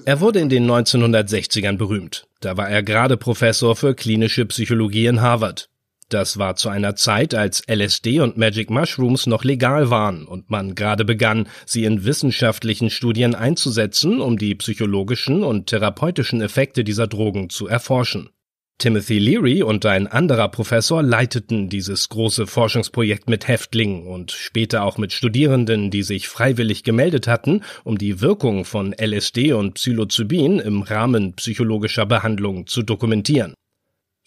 Er 0.06 0.22
wurde 0.22 0.40
in 0.40 0.48
den 0.48 0.72
1960ern 0.72 1.76
berühmt. 1.76 2.28
Da 2.40 2.56
war 2.56 2.70
er 2.70 2.82
gerade 2.82 3.18
Professor 3.18 3.76
für 3.76 3.94
klinische 3.94 4.46
Psychologie 4.46 5.08
in 5.08 5.20
Harvard. 5.20 5.68
Das 6.12 6.38
war 6.38 6.58
zu 6.58 6.68
einer 6.68 6.98
Zeit, 6.98 7.34
als 7.34 7.64
LSD 7.70 8.20
und 8.20 8.36
Magic 8.36 8.70
Mushrooms 8.70 9.28
noch 9.28 9.46
legal 9.46 9.90
waren 9.92 10.26
und 10.26 10.50
man 10.50 10.76
gerade 10.76 11.06
begann, 11.06 11.48
sie 11.66 11.86
in 11.86 12.04
wissenschaftlichen 12.04 12.90
Studien 12.90 13.34
einzusetzen, 13.34 14.20
um 14.20 14.38
die 14.38 14.54
psychologischen 14.56 15.42
und 15.42 15.68
therapeutischen 15.68 16.42
Effekte 16.42 16.84
dieser 16.84 17.08
Drogen 17.08 17.50
zu 17.50 17.66
erforschen. 17.66 18.30
Timothy 18.78 19.20
Leary 19.20 19.64
und 19.64 19.86
ein 19.86 20.08
anderer 20.08 20.50
Professor 20.50 21.02
leiteten 21.02 21.70
dieses 21.70 22.10
große 22.10 22.46
Forschungsprojekt 22.46 23.30
mit 23.30 23.48
Häftlingen 23.48 24.06
und 24.06 24.32
später 24.32 24.84
auch 24.84 24.98
mit 24.98 25.14
Studierenden, 25.14 25.92
die 25.92 26.04
sich 26.04 26.28
freiwillig 26.28 26.84
gemeldet 26.84 27.30
hatten, 27.30 27.62
um 27.86 27.98
die 27.98 28.20
Wirkung 28.20 28.66
von 28.66 28.94
LSD 29.00 29.54
und 29.54 29.76
Psilocybin 29.76 30.60
im 30.60 30.82
Rahmen 30.82 31.36
psychologischer 31.36 32.06
Behandlung 32.06 32.68
zu 32.68 32.84
dokumentieren. 32.84 33.54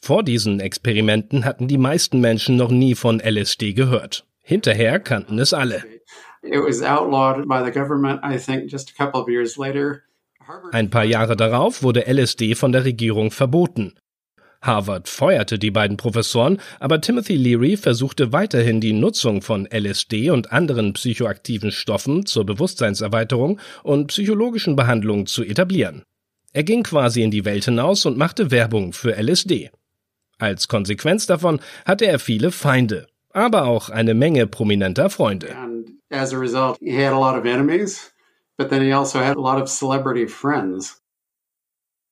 Vor 0.05 0.23
diesen 0.23 0.61
Experimenten 0.61 1.47
hatten 1.47 1.67
die 1.67 1.79
meisten 1.79 2.21
Menschen 2.21 2.57
noch 2.57 2.71
nie 2.71 2.95
von 2.95 3.21
LSD 3.21 3.73
gehört. 3.73 4.27
Hinterher 4.43 5.01
kannten 5.01 5.39
es 5.39 5.55
alle. 5.55 5.83
Ein 10.73 10.91
paar 10.91 11.05
Jahre 11.05 11.37
darauf 11.37 11.83
wurde 11.83 12.07
LSD 12.07 12.55
von 12.55 12.73
der 12.73 12.85
Regierung 12.85 13.31
verboten. 13.31 13.95
Harvard 14.61 15.09
feuerte 15.09 15.59
die 15.59 15.71
beiden 15.71 15.97
Professoren, 15.97 16.61
aber 16.81 17.01
Timothy 17.01 17.37
Leary 17.37 17.79
versuchte 17.79 18.31
weiterhin 18.31 18.83
die 18.83 18.93
Nutzung 18.93 19.41
von 19.41 19.67
LSD 19.73 20.29
und 20.29 20.53
anderen 20.53 20.93
psychoaktiven 20.93 21.73
Stoffen 21.73 22.27
zur 22.27 22.45
Bewusstseinserweiterung 22.45 23.59
und 23.83 24.09
psychologischen 24.09 24.77
Behandlung 24.77 25.25
zu 25.25 25.43
etablieren. 25.43 26.03
Er 26.53 26.65
ging 26.65 26.83
quasi 26.83 27.23
in 27.23 27.31
die 27.31 27.47
Welt 27.47 27.65
hinaus 27.65 28.05
und 28.05 28.19
machte 28.19 28.51
Werbung 28.51 28.93
für 28.93 29.17
LSD. 29.17 29.71
Als 30.39 30.69
Konsequenz 30.69 31.27
davon 31.27 31.61
hatte 31.85 32.07
er 32.07 32.19
viele 32.19 32.51
Feinde, 32.51 33.07
aber 33.31 33.65
auch 33.65 33.91
eine 33.91 34.15
Menge 34.15 34.47
prominenter 34.47 35.11
Freunde. 35.11 35.55
And 35.57 35.91
as 36.11 36.33
a 36.33 36.39
result, 36.39 36.79
he 36.81 37.05
had 37.05 37.13
a 37.13 37.19
lot 37.19 37.39
of 37.39 37.45
enemies, 37.45 38.13
but 38.57 38.69
then 38.69 38.83
he 38.83 38.93
also 38.93 39.19
had 39.19 39.37
a 39.37 39.41
lot 39.41 39.61
of 39.61 39.69
celebrity 39.69 40.27
friends. 40.27 41.01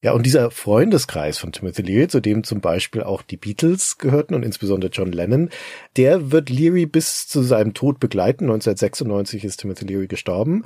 Ja, 0.05 0.13
und 0.15 0.27
dieser 0.27 0.51
Freundeskreis 0.51 1.39
von 1.39 1.53
Timothy 1.53 1.83
Leary, 1.83 2.09
zu 2.09 2.19
dem 2.19 2.43
zum 2.43 2.61
Beispiel 2.61 3.05
auch 3.05 3.23
die 3.23 3.37
Beatles 3.37 3.99
gehörten 3.99 4.35
und 4.35 4.43
insbesondere 4.45 4.91
John 4.91 5.13
Lennon, 5.13 5.49
der 5.97 6.33
wird 6.33 6.51
Leary 6.51 6.87
bis 6.87 7.29
zu 7.29 7.43
seinem 7.43 7.73
Tod 7.73 8.01
begleiten. 8.01 8.47
1996 8.47 9.45
ist 9.45 9.59
Timothy 9.59 9.85
Leary 9.85 10.09
gestorben. 10.09 10.65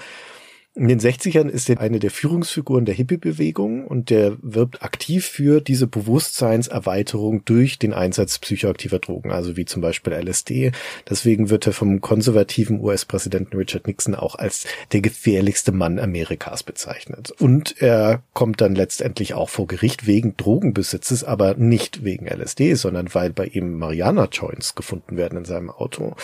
In 0.78 0.88
den 0.88 1.00
60ern 1.00 1.48
ist 1.48 1.70
er 1.70 1.80
eine 1.80 2.00
der 2.00 2.10
Führungsfiguren 2.10 2.84
der 2.84 2.94
Hippie-Bewegung 2.94 3.86
und 3.86 4.10
der 4.10 4.36
wirbt 4.42 4.82
aktiv 4.82 5.24
für 5.24 5.62
diese 5.62 5.86
Bewusstseinserweiterung 5.86 7.46
durch 7.46 7.78
den 7.78 7.94
Einsatz 7.94 8.38
psychoaktiver 8.38 8.98
Drogen, 8.98 9.32
also 9.32 9.56
wie 9.56 9.64
zum 9.64 9.80
Beispiel 9.80 10.12
LSD. 10.12 10.72
Deswegen 11.08 11.48
wird 11.48 11.66
er 11.66 11.72
vom 11.72 12.02
konservativen 12.02 12.78
US-Präsidenten 12.78 13.56
Richard 13.56 13.86
Nixon 13.86 14.14
auch 14.14 14.34
als 14.34 14.66
der 14.92 15.00
gefährlichste 15.00 15.72
Mann 15.72 15.98
Amerikas 15.98 16.62
bezeichnet. 16.62 17.30
Und 17.40 17.80
er 17.80 18.22
kommt 18.34 18.60
dann 18.60 18.74
letztendlich 18.74 19.32
auch 19.32 19.48
vor 19.48 19.66
Gericht 19.66 20.06
wegen 20.06 20.36
Drogenbesitzes, 20.36 21.24
aber 21.24 21.54
nicht 21.54 22.04
wegen 22.04 22.26
LSD, 22.26 22.74
sondern 22.74 23.14
weil 23.14 23.30
bei 23.30 23.46
ihm 23.46 23.78
Mariana-Joints 23.78 24.74
gefunden 24.74 25.16
werden 25.16 25.38
in 25.38 25.46
seinem 25.46 25.70
Auto 25.70 26.16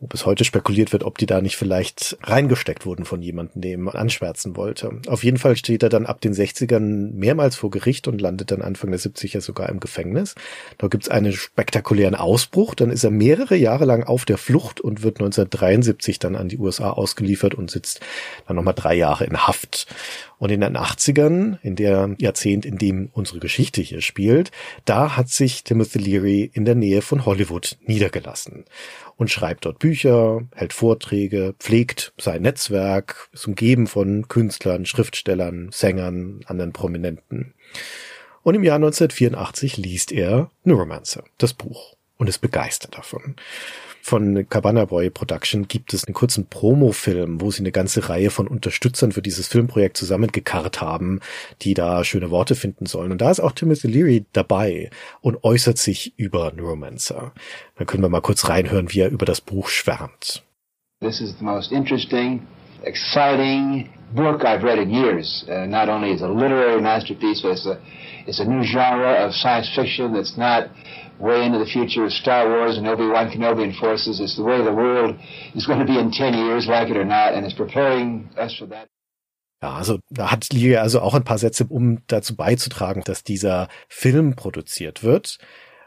wo 0.00 0.06
bis 0.06 0.26
heute 0.26 0.44
spekuliert 0.44 0.92
wird, 0.92 1.02
ob 1.02 1.18
die 1.18 1.26
da 1.26 1.40
nicht 1.40 1.56
vielleicht 1.56 2.18
reingesteckt 2.22 2.86
wurden 2.86 3.04
von 3.04 3.20
jemandem, 3.20 3.62
der 3.62 3.72
ihm 3.72 3.88
anschwärzen 3.88 4.54
wollte. 4.54 5.00
Auf 5.08 5.24
jeden 5.24 5.38
Fall 5.38 5.56
steht 5.56 5.82
er 5.82 5.88
dann 5.88 6.06
ab 6.06 6.20
den 6.20 6.32
60ern 6.32 7.14
mehrmals 7.14 7.56
vor 7.56 7.70
Gericht 7.70 8.06
und 8.06 8.20
landet 8.20 8.52
dann 8.52 8.62
Anfang 8.62 8.92
der 8.92 9.00
70er 9.00 9.40
sogar 9.40 9.68
im 9.68 9.80
Gefängnis. 9.80 10.36
Da 10.78 10.86
gibt's 10.86 11.08
einen 11.08 11.32
spektakulären 11.32 12.14
Ausbruch, 12.14 12.76
dann 12.76 12.90
ist 12.90 13.02
er 13.02 13.10
mehrere 13.10 13.56
Jahre 13.56 13.86
lang 13.86 14.04
auf 14.04 14.24
der 14.24 14.38
Flucht 14.38 14.80
und 14.80 15.02
wird 15.02 15.16
1973 15.16 16.20
dann 16.20 16.36
an 16.36 16.48
die 16.48 16.58
USA 16.58 16.90
ausgeliefert 16.90 17.54
und 17.54 17.68
sitzt 17.68 18.00
dann 18.46 18.54
nochmal 18.54 18.74
drei 18.74 18.94
Jahre 18.94 19.24
in 19.24 19.48
Haft. 19.48 19.88
Und 20.38 20.50
in 20.50 20.60
den 20.60 20.76
80ern, 20.76 21.58
in 21.62 21.74
der 21.74 22.14
Jahrzehnt, 22.18 22.64
in 22.64 22.78
dem 22.78 23.10
unsere 23.12 23.40
Geschichte 23.40 23.82
hier 23.82 24.00
spielt, 24.00 24.52
da 24.84 25.16
hat 25.16 25.28
sich 25.28 25.64
Timothy 25.64 25.98
Leary 25.98 26.50
in 26.54 26.64
der 26.64 26.76
Nähe 26.76 27.02
von 27.02 27.26
Hollywood 27.26 27.76
niedergelassen 27.84 28.64
und 29.18 29.30
schreibt 29.30 29.66
dort 29.66 29.80
Bücher 29.80 30.40
hält 30.54 30.72
Vorträge, 30.72 31.54
pflegt 31.58 32.14
sein 32.18 32.42
Netzwerk, 32.42 33.28
ist 33.32 33.46
umgeben 33.46 33.86
von 33.86 34.28
Künstlern, 34.28 34.86
Schriftstellern, 34.86 35.68
Sängern, 35.72 36.40
anderen 36.46 36.72
Prominenten. 36.72 37.52
Und 38.42 38.54
im 38.54 38.62
Jahr 38.64 38.76
1984 38.76 39.76
liest 39.76 40.12
er 40.12 40.50
Neuromancer, 40.64 41.24
das 41.36 41.52
Buch, 41.52 41.96
und 42.16 42.28
ist 42.28 42.38
begeistert 42.38 42.96
davon 42.96 43.36
von 44.02 44.48
Cabana 44.48 44.84
Boy 44.84 45.10
Production 45.10 45.68
gibt 45.68 45.92
es 45.92 46.04
einen 46.04 46.14
kurzen 46.14 46.46
Promo-Film, 46.46 47.40
wo 47.40 47.50
sie 47.50 47.60
eine 47.60 47.72
ganze 47.72 48.08
Reihe 48.08 48.30
von 48.30 48.48
Unterstützern 48.48 49.12
für 49.12 49.22
dieses 49.22 49.48
Filmprojekt 49.48 49.96
zusammengekarrt 49.96 50.80
haben, 50.80 51.20
die 51.62 51.74
da 51.74 52.04
schöne 52.04 52.30
Worte 52.30 52.54
finden 52.54 52.86
sollen. 52.86 53.12
Und 53.12 53.20
da 53.20 53.30
ist 53.30 53.40
auch 53.40 53.52
Timothy 53.52 53.88
Leary 53.88 54.24
dabei 54.32 54.90
und 55.20 55.44
äußert 55.44 55.78
sich 55.78 56.18
über 56.18 56.52
Neuromancer. 56.52 57.32
Dann 57.76 57.86
können 57.86 58.02
wir 58.02 58.08
mal 58.08 58.20
kurz 58.20 58.48
reinhören, 58.48 58.92
wie 58.92 59.00
er 59.00 59.10
über 59.10 59.26
das 59.26 59.40
Buch 59.40 59.68
schwärmt. 59.68 60.42
This 61.00 61.20
is 61.20 61.36
the 61.38 61.44
most 61.44 61.70
interesting, 61.70 62.42
exciting 62.82 63.88
book 64.14 64.44
I've 64.44 64.64
read 64.64 64.78
in 64.78 64.90
years. 64.90 65.44
Uh, 65.48 65.66
not 65.66 65.88
only 65.88 66.12
is 66.12 66.22
a 66.22 66.28
literary 66.28 66.80
masterpiece, 66.80 67.42
but 67.42 67.52
it's 67.52 67.66
a, 67.66 67.78
it's 68.28 68.40
a 68.40 68.44
new 68.44 68.62
genre 68.62 69.24
of 69.24 69.34
science 69.34 69.68
fiction 69.74 70.12
that's 70.12 70.36
not 70.36 70.68
way 71.18 71.44
into 71.46 71.58
the 71.58 71.66
future 71.66 72.04
of 72.04 72.12
Star 72.12 72.48
Wars 72.48 72.76
and 72.76 72.86
Obi-Wan 72.86 73.30
Kenobi 73.30 73.64
and 73.64 73.74
forces. 73.74 74.20
It's 74.20 74.36
the 74.36 74.44
way 74.44 74.62
the 74.62 74.72
world 74.72 75.16
is 75.54 75.66
going 75.66 75.80
to 75.80 75.86
be 75.86 75.98
in 75.98 76.12
10 76.12 76.34
years, 76.34 76.66
like 76.68 76.90
it 76.90 76.96
or 76.96 77.06
not, 77.06 77.32
and 77.34 77.46
it's 77.46 77.54
preparing 77.54 78.28
us 78.36 78.54
for 78.54 78.66
that. 78.66 78.88
Ja, 79.60 79.74
also 79.74 79.98
da 80.10 80.30
hat 80.30 80.52
Liga 80.52 80.82
also 80.82 81.00
auch 81.00 81.14
ein 81.14 81.24
paar 81.24 81.38
Sätze, 81.38 81.64
um 81.68 82.02
dazu 82.06 82.36
beizutragen, 82.36 83.02
dass 83.04 83.24
dieser 83.24 83.68
Film 83.88 84.36
produziert 84.36 85.02
wird. 85.02 85.38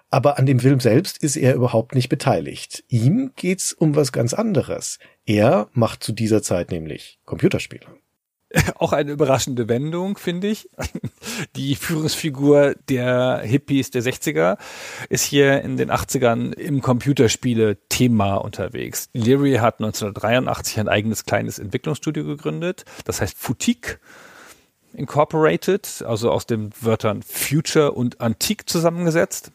Aber 0.09 0.37
an 0.37 0.45
dem 0.45 0.59
Film 0.59 0.81
selbst 0.81 1.23
ist 1.23 1.37
er 1.37 1.55
überhaupt 1.55 1.95
nicht 1.95 2.09
beteiligt. 2.09 2.83
Ihm 2.89 3.31
geht's 3.37 3.71
um 3.71 3.95
was 3.95 4.11
ganz 4.11 4.33
anderes. 4.33 4.99
Er 5.25 5.69
macht 5.71 6.03
zu 6.03 6.11
dieser 6.11 6.41
Zeit 6.41 6.69
nämlich 6.69 7.19
Computerspiele. 7.23 7.85
auch 8.75 8.93
eine 8.93 9.11
überraschende 9.11 9.67
Wendung, 9.69 10.17
finde 10.17 10.47
ich. 10.47 10.69
Die 11.55 11.75
Führungsfigur 11.75 12.75
der 12.89 13.41
Hippies 13.43 13.91
der 13.91 14.03
60er 14.03 14.57
ist 15.09 15.23
hier 15.23 15.61
in 15.61 15.77
den 15.77 15.91
80ern 15.91 16.53
im 16.53 16.81
Computerspiele-Thema 16.81 18.35
unterwegs. 18.35 19.09
Leary 19.13 19.55
hat 19.55 19.79
1983 19.79 20.79
ein 20.79 20.87
eigenes 20.87 21.25
kleines 21.25 21.59
Entwicklungsstudio 21.59 22.23
gegründet, 22.23 22.85
das 23.05 23.21
heißt 23.21 23.37
Futique. 23.37 23.99
Incorporated, 24.93 26.03
also 26.05 26.31
aus 26.31 26.45
den 26.45 26.71
Wörtern 26.81 27.23
Future 27.23 27.93
und 27.93 28.19
Antique 28.19 28.65
zusammengesetzt. 28.65 29.53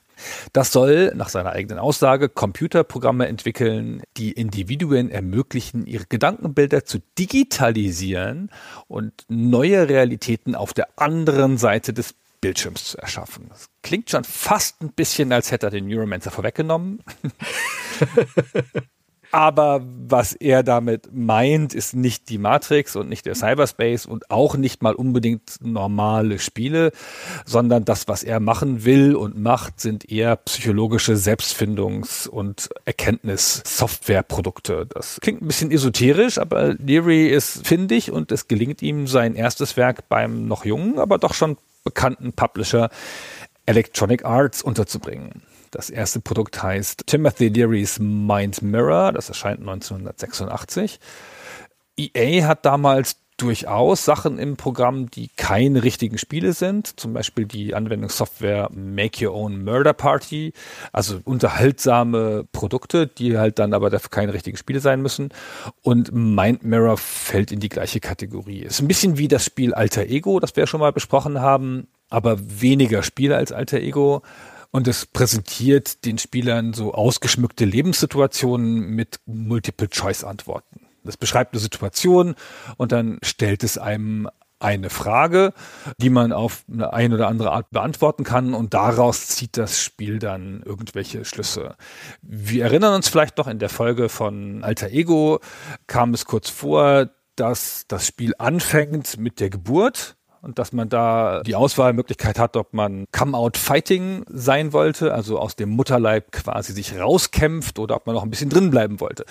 Das 0.53 0.73
soll 0.73 1.13
nach 1.15 1.29
seiner 1.29 1.53
eigenen 1.53 1.79
Aussage 1.79 2.29
Computerprogramme 2.29 3.27
entwickeln, 3.29 4.03
die 4.17 4.33
Individuen 4.33 5.11
ermöglichen, 5.11 5.87
ihre 5.87 6.07
Gedankenbilder 6.07 6.85
zu 6.85 6.99
digitalisieren 7.19 8.51
und 8.89 9.13
neue 9.29 9.89
Realitäten 9.89 10.55
auf 10.55 10.73
der 10.73 10.89
anderen 10.97 11.59
Seite 11.59 11.93
des 11.93 12.15
Bildschirms 12.41 12.85
zu 12.85 12.99
erschaffen. 12.99 13.47
Das 13.49 13.69
klingt 13.83 14.11
schon 14.11 14.25
fast 14.25 14.83
ein 14.83 14.93
bisschen, 14.93 15.33
als 15.33 15.51
hätte 15.51 15.67
er 15.67 15.71
den 15.71 15.89
Neuromancer 15.89 16.31
vorweggenommen. 16.31 17.03
Aber 19.33 19.83
was 20.09 20.33
er 20.33 20.63
damit 20.63 21.09
meint, 21.13 21.75
ist 21.75 21.95
nicht 21.95 22.29
die 22.29 22.39
Matrix 22.39 22.97
und 22.97 23.09
nicht 23.09 23.27
der 23.27 23.35
Cyberspace 23.35 24.07
und 24.07 24.31
auch 24.31 24.57
nicht 24.57 24.83
mal 24.83 24.95
unbedingt 24.95 25.59
normale 25.61 26.39
Spiele, 26.39 26.93
sondern 27.45 27.85
das, 27.85 28.09
was 28.09 28.23
er 28.23 28.41
machen 28.41 28.85
will 28.85 29.15
und 29.15 29.39
macht, 29.39 29.81
sind 29.81 30.11
eher 30.11 30.37
psychologische 30.37 31.15
Selbstfindungs- 31.15 32.29
und 32.29 32.71
Erkenntnis-Softwareprodukte. 32.85 34.87
Das 34.87 35.19
klingt 35.21 35.43
ein 35.43 35.49
bisschen 35.49 35.71
esoterisch, 35.71 36.39
aber 36.39 36.75
Leary 36.75 37.29
ist 37.29 37.67
findig 37.67 38.11
und 38.11 38.33
es 38.33 38.49
gelingt 38.49 38.83
ihm 38.83 39.07
sein 39.07 39.35
erstes 39.35 39.77
Werk 39.77 40.09
beim 40.09 40.47
noch 40.47 40.65
jungen, 40.65 40.99
aber 40.99 41.19
doch 41.19 41.35
schon 41.35 41.57
bekannten 41.85 42.33
Publisher 42.33 42.91
Electronic 43.67 44.25
Arts 44.25 44.63
unterzubringen. 44.63 45.43
Das 45.71 45.91
erste 45.91 46.21
Produkt 46.21 46.63
heißt 46.63 47.07
Timothy 47.07 47.49
Leary's 47.49 47.99
Mind 47.99 48.63
Mirror. 48.63 49.13
Das 49.13 49.29
erscheint 49.29 49.61
1986. 49.61 50.99
EA 51.97 52.47
hat 52.47 52.65
damals 52.65 53.17
durchaus 53.37 54.05
Sachen 54.05 54.39
im 54.39 54.57
Programm, 54.57 55.11
die 55.11 55.29
keine 55.37 55.83
richtigen 55.83 56.17
Spiele 56.17 56.53
sind. 56.53 56.99
Zum 56.99 57.13
Beispiel 57.13 57.45
die 57.45 57.75
Anwendungssoftware 57.75 58.71
Make 58.73 59.27
Your 59.27 59.35
Own 59.35 59.63
Murder 59.63 59.93
Party. 59.93 60.53
Also 60.93 61.21
unterhaltsame 61.25 62.47
Produkte, 62.53 63.07
die 63.07 63.37
halt 63.37 63.59
dann 63.59 63.75
aber 63.75 63.91
dafür 63.91 64.11
keine 64.11 64.33
richtigen 64.33 64.57
Spiele 64.57 64.81
sein 64.81 65.03
müssen. 65.03 65.31
Und 65.83 66.13
Mind 66.13 66.65
Mirror 66.65 66.97
fällt 66.97 67.53
in 67.53 67.61
die 67.61 67.69
gleiche 67.69 68.01
Kategorie. 68.01 68.61
Ist 68.61 68.81
ein 68.81 68.89
bisschen 68.89 69.19
wie 69.19 69.29
das 69.29 69.45
Spiel 69.45 69.75
Alter 69.75 70.07
Ego, 70.07 70.41
das 70.41 70.57
wir 70.57 70.67
schon 70.67 70.81
mal 70.81 70.93
besprochen 70.93 71.41
haben, 71.41 71.89
aber 72.09 72.39
weniger 72.41 73.03
Spiele 73.03 73.37
als 73.37 73.53
Alter 73.53 73.81
Ego 73.81 74.23
und 74.77 74.87
es 74.89 75.07
präsentiert 75.07 76.05
den 76.05 76.19
Spielern 76.19 76.75
so 76.75 76.93
ausgeschmückte 76.93 77.65
Lebenssituationen 77.65 78.91
mit 78.91 79.21
Multiple-Choice-Antworten. 79.25 80.87
Das 81.03 81.17
beschreibt 81.17 81.55
eine 81.55 81.61
Situation 81.61 82.35
und 82.77 82.93
dann 82.93 83.19
stellt 83.23 83.65
es 83.65 83.79
einem 83.79 84.29
eine 84.59 84.91
Frage, 84.91 85.55
die 85.97 86.11
man 86.11 86.31
auf 86.31 86.67
eine 86.71 86.93
ein 86.93 87.15
oder 87.15 87.29
andere 87.29 87.53
Art 87.53 87.71
beantworten 87.71 88.23
kann 88.23 88.53
und 88.53 88.75
daraus 88.75 89.29
zieht 89.29 89.57
das 89.57 89.81
Spiel 89.81 90.19
dann 90.19 90.63
irgendwelche 90.63 91.25
Schlüsse. 91.25 91.77
Wir 92.21 92.65
erinnern 92.65 92.95
uns 92.95 93.09
vielleicht 93.09 93.39
noch 93.39 93.47
in 93.47 93.59
der 93.59 93.71
Folge 93.71 94.11
von 94.11 94.63
Alter 94.63 94.91
Ego 94.91 95.41
kam 95.87 96.13
es 96.13 96.27
kurz 96.27 96.51
vor, 96.51 97.09
dass 97.35 97.87
das 97.89 98.07
Spiel 98.07 98.35
anfängt 98.37 99.17
mit 99.17 99.41
der 99.41 99.49
Geburt 99.49 100.19
und 100.47 100.61
dass 100.61 100.73
man 100.73 100.89
da 100.89 101.43
die 101.43 101.57
Auswahlmöglichkeit 101.57 102.39
hat, 102.39 102.57
ob 102.57 102.73
man 102.73 103.07
Come-out-Fighting 103.11 104.25
sein 104.29 104.73
wollte, 104.73 105.13
also 105.13 105.41
aus 105.41 105.57
dem 105.57 105.71
Mutterleib 105.71 106.31
quasi 106.31 106.73
sich 106.73 106.97
rauskämpft 106.97 107.81
oder 107.81 107.97
ob 107.97 108.07
man 108.07 108.15
noch 108.15 108.23
ein 108.23 108.31
bisschen 108.31 108.49
drin 108.49 108.71
bleiben 108.71 109.01
wollte. 109.01 109.25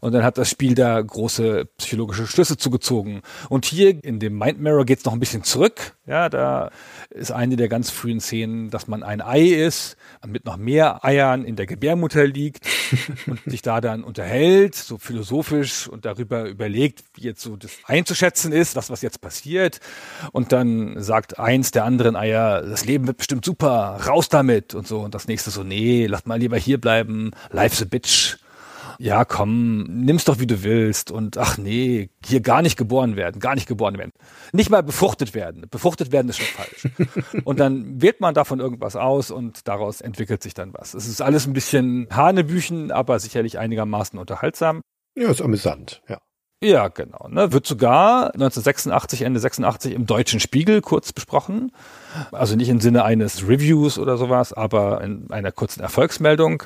Und 0.00 0.12
dann 0.12 0.24
hat 0.24 0.38
das 0.38 0.48
Spiel 0.48 0.74
da 0.74 1.00
große 1.00 1.66
psychologische 1.76 2.26
Schlüsse 2.26 2.56
zugezogen. 2.56 3.20
Und 3.50 3.66
hier 3.66 4.02
in 4.02 4.18
dem 4.18 4.38
Mind 4.38 4.60
Mirror 4.60 4.86
geht 4.86 5.00
es 5.00 5.04
noch 5.04 5.12
ein 5.12 5.20
bisschen 5.20 5.44
zurück. 5.44 5.94
Ja, 6.06 6.28
da 6.28 6.70
ist 7.10 7.30
eine 7.30 7.56
der 7.56 7.68
ganz 7.68 7.90
frühen 7.90 8.20
Szenen, 8.20 8.70
dass 8.70 8.88
man 8.88 9.02
ein 9.02 9.20
Ei 9.20 9.42
ist, 9.42 9.96
mit 10.26 10.46
noch 10.46 10.56
mehr 10.56 11.04
Eiern 11.04 11.44
in 11.44 11.54
der 11.54 11.66
Gebärmutter 11.66 12.26
liegt 12.26 12.66
und 13.26 13.40
sich 13.44 13.62
da 13.62 13.80
dann 13.80 14.02
unterhält, 14.02 14.74
so 14.74 14.96
philosophisch 14.98 15.86
und 15.86 16.06
darüber 16.06 16.48
überlegt, 16.48 17.04
wie 17.14 17.22
jetzt 17.22 17.42
so 17.42 17.56
das 17.56 17.72
einzuschätzen 17.84 18.52
ist, 18.52 18.74
was 18.74 18.90
was 18.90 19.02
jetzt 19.02 19.20
passiert. 19.20 19.78
Und 20.32 20.50
dann 20.50 20.61
sagt 20.98 21.38
eins 21.38 21.70
der 21.70 21.84
anderen 21.84 22.16
Eier, 22.16 22.62
das 22.62 22.84
Leben 22.84 23.06
wird 23.06 23.18
bestimmt 23.18 23.44
super, 23.44 24.00
raus 24.06 24.28
damit 24.28 24.74
und 24.74 24.86
so. 24.86 25.00
Und 25.00 25.14
das 25.14 25.28
nächste 25.28 25.50
so, 25.50 25.62
nee, 25.62 26.06
lass 26.06 26.26
mal 26.26 26.38
lieber 26.38 26.56
hier 26.56 26.80
bleiben, 26.80 27.30
life's 27.50 27.82
a 27.82 27.84
bitch 27.84 28.36
ja, 29.02 29.24
komm, 29.24 29.82
nimm's 29.82 30.24
doch 30.24 30.38
wie 30.38 30.46
du 30.46 30.62
willst 30.62 31.10
und 31.10 31.36
ach 31.36 31.58
nee, 31.58 32.10
hier 32.24 32.40
gar 32.40 32.62
nicht 32.62 32.76
geboren 32.76 33.16
werden, 33.16 33.40
gar 33.40 33.56
nicht 33.56 33.66
geboren 33.66 33.98
werden. 33.98 34.12
Nicht 34.52 34.70
mal 34.70 34.84
befruchtet 34.84 35.34
werden. 35.34 35.66
Befruchtet 35.68 36.12
werden 36.12 36.28
ist 36.28 36.38
schon 36.38 36.46
falsch. 36.46 36.88
und 37.44 37.58
dann 37.58 38.00
wählt 38.00 38.20
man 38.20 38.32
davon 38.32 38.60
irgendwas 38.60 38.94
aus 38.94 39.32
und 39.32 39.66
daraus 39.66 40.00
entwickelt 40.00 40.40
sich 40.42 40.54
dann 40.54 40.72
was. 40.72 40.94
Es 40.94 41.08
ist 41.08 41.20
alles 41.20 41.48
ein 41.48 41.52
bisschen 41.52 42.06
Hanebüchen, 42.12 42.92
aber 42.92 43.18
sicherlich 43.18 43.58
einigermaßen 43.58 44.20
unterhaltsam. 44.20 44.82
Ja, 45.16 45.30
ist 45.30 45.42
amüsant, 45.42 46.00
ja. 46.08 46.20
Ja, 46.62 46.86
genau. 46.88 47.26
Ne? 47.28 47.52
Wird 47.52 47.66
sogar 47.66 48.26
1986, 48.34 49.22
Ende 49.22 49.40
86 49.40 49.92
im 49.92 50.06
Deutschen 50.06 50.38
Spiegel 50.38 50.80
kurz 50.80 51.12
besprochen. 51.12 51.72
Also 52.30 52.56
nicht 52.56 52.68
im 52.68 52.80
Sinne 52.80 53.04
eines 53.04 53.48
Reviews 53.48 53.98
oder 53.98 54.16
sowas, 54.16 54.52
aber 54.52 55.02
in 55.02 55.30
einer 55.30 55.52
kurzen 55.52 55.80
Erfolgsmeldung. 55.80 56.62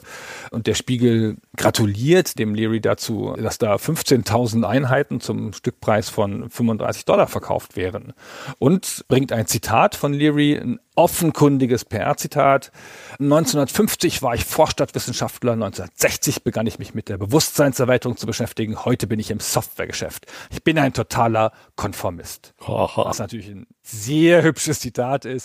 Und 0.51 0.67
der 0.67 0.75
Spiegel 0.75 1.37
gratuliert 1.57 2.39
dem 2.39 2.55
Leary 2.55 2.81
dazu, 2.81 3.35
dass 3.41 3.59
da 3.59 3.77
15.000 3.77 4.65
Einheiten 4.65 5.21
zum 5.21 5.53
Stückpreis 5.53 6.09
von 6.09 6.51
35 6.51 7.05
Dollar 7.05 7.27
verkauft 7.27 7.77
wären. 7.77 8.13
Und 8.59 9.05
bringt 9.09 9.33
ein 9.33 9.47
Zitat 9.47 9.95
von 9.95 10.13
Leary, 10.13 10.57
ein 10.57 10.81
offenkundiges 10.97 11.85
PR-Zitat. 11.85 12.73
1950 13.21 14.23
war 14.23 14.35
ich 14.35 14.45
Vorstadtwissenschaftler, 14.45 15.53
1960 15.53 16.43
begann 16.43 16.67
ich 16.67 16.79
mich 16.79 16.95
mit 16.95 17.09
der 17.09 17.19
Bewusstseinserweiterung 17.19 18.17
zu 18.17 18.27
beschäftigen, 18.27 18.85
heute 18.85 19.07
bin 19.07 19.21
ich 19.21 19.31
im 19.31 19.41
Softwaregeschäft. 19.41 20.27
Ich 20.51 20.65
bin 20.65 20.79
ein 20.79 20.95
totaler 20.95 21.53
Konformist. 21.77 22.55
Was 22.67 23.19
natürlich 23.19 23.49
ein 23.49 23.67
sehr 23.83 24.43
hübsches 24.43 24.81
Zitat 24.81 25.25
ist. 25.25 25.36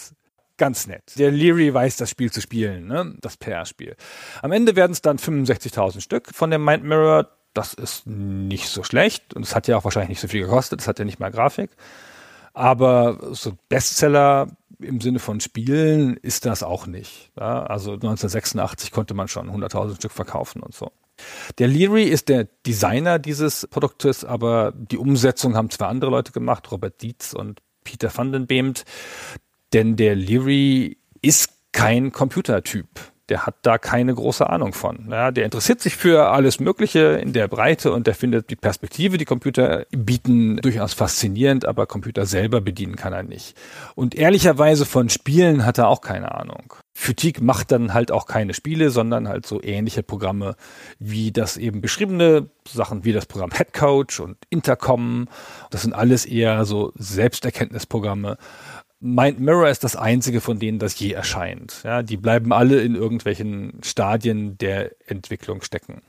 Ganz 0.57 0.85
nett. 0.85 1.01
Der 1.17 1.31
Leary 1.31 1.73
weiß, 1.73 1.97
das 1.97 2.09
Spiel 2.09 2.31
zu 2.31 2.39
spielen, 2.39 2.85
ne? 2.85 3.15
das 3.19 3.37
PR-Spiel. 3.37 3.95
Am 4.41 4.51
Ende 4.51 4.75
werden 4.75 4.91
es 4.91 5.01
dann 5.01 5.17
65.000 5.17 6.01
Stück 6.01 6.29
von 6.33 6.51
dem 6.51 6.63
Mind 6.63 6.83
Mirror. 6.83 7.29
Das 7.53 7.73
ist 7.73 8.05
nicht 8.05 8.69
so 8.69 8.83
schlecht 8.83 9.33
und 9.33 9.43
es 9.43 9.55
hat 9.55 9.67
ja 9.67 9.75
auch 9.75 9.83
wahrscheinlich 9.83 10.09
nicht 10.09 10.21
so 10.21 10.27
viel 10.27 10.43
gekostet. 10.43 10.79
Es 10.79 10.87
hat 10.87 10.99
ja 10.99 11.05
nicht 11.05 11.19
mal 11.19 11.31
Grafik. 11.31 11.71
Aber 12.53 13.33
so 13.33 13.53
Bestseller 13.69 14.49
im 14.79 15.01
Sinne 15.01 15.19
von 15.19 15.39
Spielen 15.39 16.17
ist 16.17 16.45
das 16.45 16.63
auch 16.63 16.85
nicht. 16.85 17.31
Ja? 17.39 17.63
Also 17.63 17.93
1986 17.93 18.91
konnte 18.91 19.13
man 19.13 19.27
schon 19.27 19.49
100.000 19.49 19.95
Stück 19.95 20.11
verkaufen 20.11 20.61
und 20.61 20.73
so. 20.73 20.91
Der 21.57 21.67
Leary 21.67 22.03
ist 22.03 22.29
der 22.29 22.45
Designer 22.65 23.19
dieses 23.19 23.67
Produktes, 23.67 24.25
aber 24.25 24.73
die 24.75 24.97
Umsetzung 24.97 25.55
haben 25.55 25.69
zwei 25.69 25.87
andere 25.87 26.11
Leute 26.11 26.31
gemacht, 26.31 26.71
Robert 26.71 27.01
Dietz 27.01 27.33
und 27.33 27.61
Peter 27.83 28.15
van 28.15 28.31
den 28.31 28.47
Beemt. 28.47 28.85
Denn 29.73 29.95
der 29.95 30.15
Leary 30.15 30.97
ist 31.21 31.49
kein 31.71 32.11
Computertyp 32.11 32.87
der 33.31 33.45
hat 33.45 33.55
da 33.61 33.77
keine 33.77 34.13
große 34.13 34.49
Ahnung 34.49 34.73
von. 34.73 35.07
Ja, 35.09 35.31
der 35.31 35.45
interessiert 35.45 35.79
sich 35.79 35.95
für 35.95 36.27
alles 36.31 36.59
Mögliche 36.59 37.13
in 37.13 37.31
der 37.31 37.47
Breite 37.47 37.93
und 37.93 38.05
der 38.05 38.13
findet 38.13 38.49
die 38.49 38.57
Perspektive, 38.57 39.17
die 39.17 39.23
Computer 39.23 39.85
bieten, 39.89 40.57
durchaus 40.57 40.93
faszinierend, 40.93 41.63
aber 41.63 41.87
Computer 41.87 42.25
selber 42.25 42.59
bedienen 42.59 42.97
kann 42.97 43.13
er 43.13 43.23
nicht. 43.23 43.55
Und 43.95 44.15
ehrlicherweise 44.15 44.85
von 44.85 45.07
Spielen 45.07 45.65
hat 45.65 45.77
er 45.77 45.87
auch 45.87 46.01
keine 46.01 46.35
Ahnung. 46.35 46.73
Futique 46.93 47.41
macht 47.41 47.71
dann 47.71 47.93
halt 47.93 48.11
auch 48.11 48.25
keine 48.25 48.53
Spiele, 48.53 48.89
sondern 48.89 49.29
halt 49.29 49.45
so 49.45 49.63
ähnliche 49.63 50.03
Programme 50.03 50.55
wie 50.99 51.31
das 51.31 51.55
eben 51.55 51.79
beschriebene, 51.79 52.49
Sachen 52.67 53.05
wie 53.05 53.13
das 53.13 53.27
Programm 53.27 53.51
Headcoach 53.51 54.19
und 54.19 54.37
Intercom. 54.49 55.29
Das 55.69 55.83
sind 55.83 55.93
alles 55.93 56.25
eher 56.25 56.65
so 56.65 56.91
Selbsterkenntnisprogramme. 56.95 58.37
Mind 59.03 59.39
Mirror 59.39 59.69
ist 59.69 59.83
das 59.83 59.95
einzige 59.95 60.41
von 60.41 60.59
denen, 60.59 60.77
das 60.77 60.97
je 60.99 61.11
erscheint. 61.11 61.81
Ja, 61.83 62.03
die 62.03 62.17
bleiben 62.17 62.53
alle 62.53 62.81
in 62.81 62.93
irgendwelchen 62.93 63.79
Stadien 63.83 64.59
der 64.59 64.91
Entwicklung 65.07 65.63
stecken. 65.63 66.03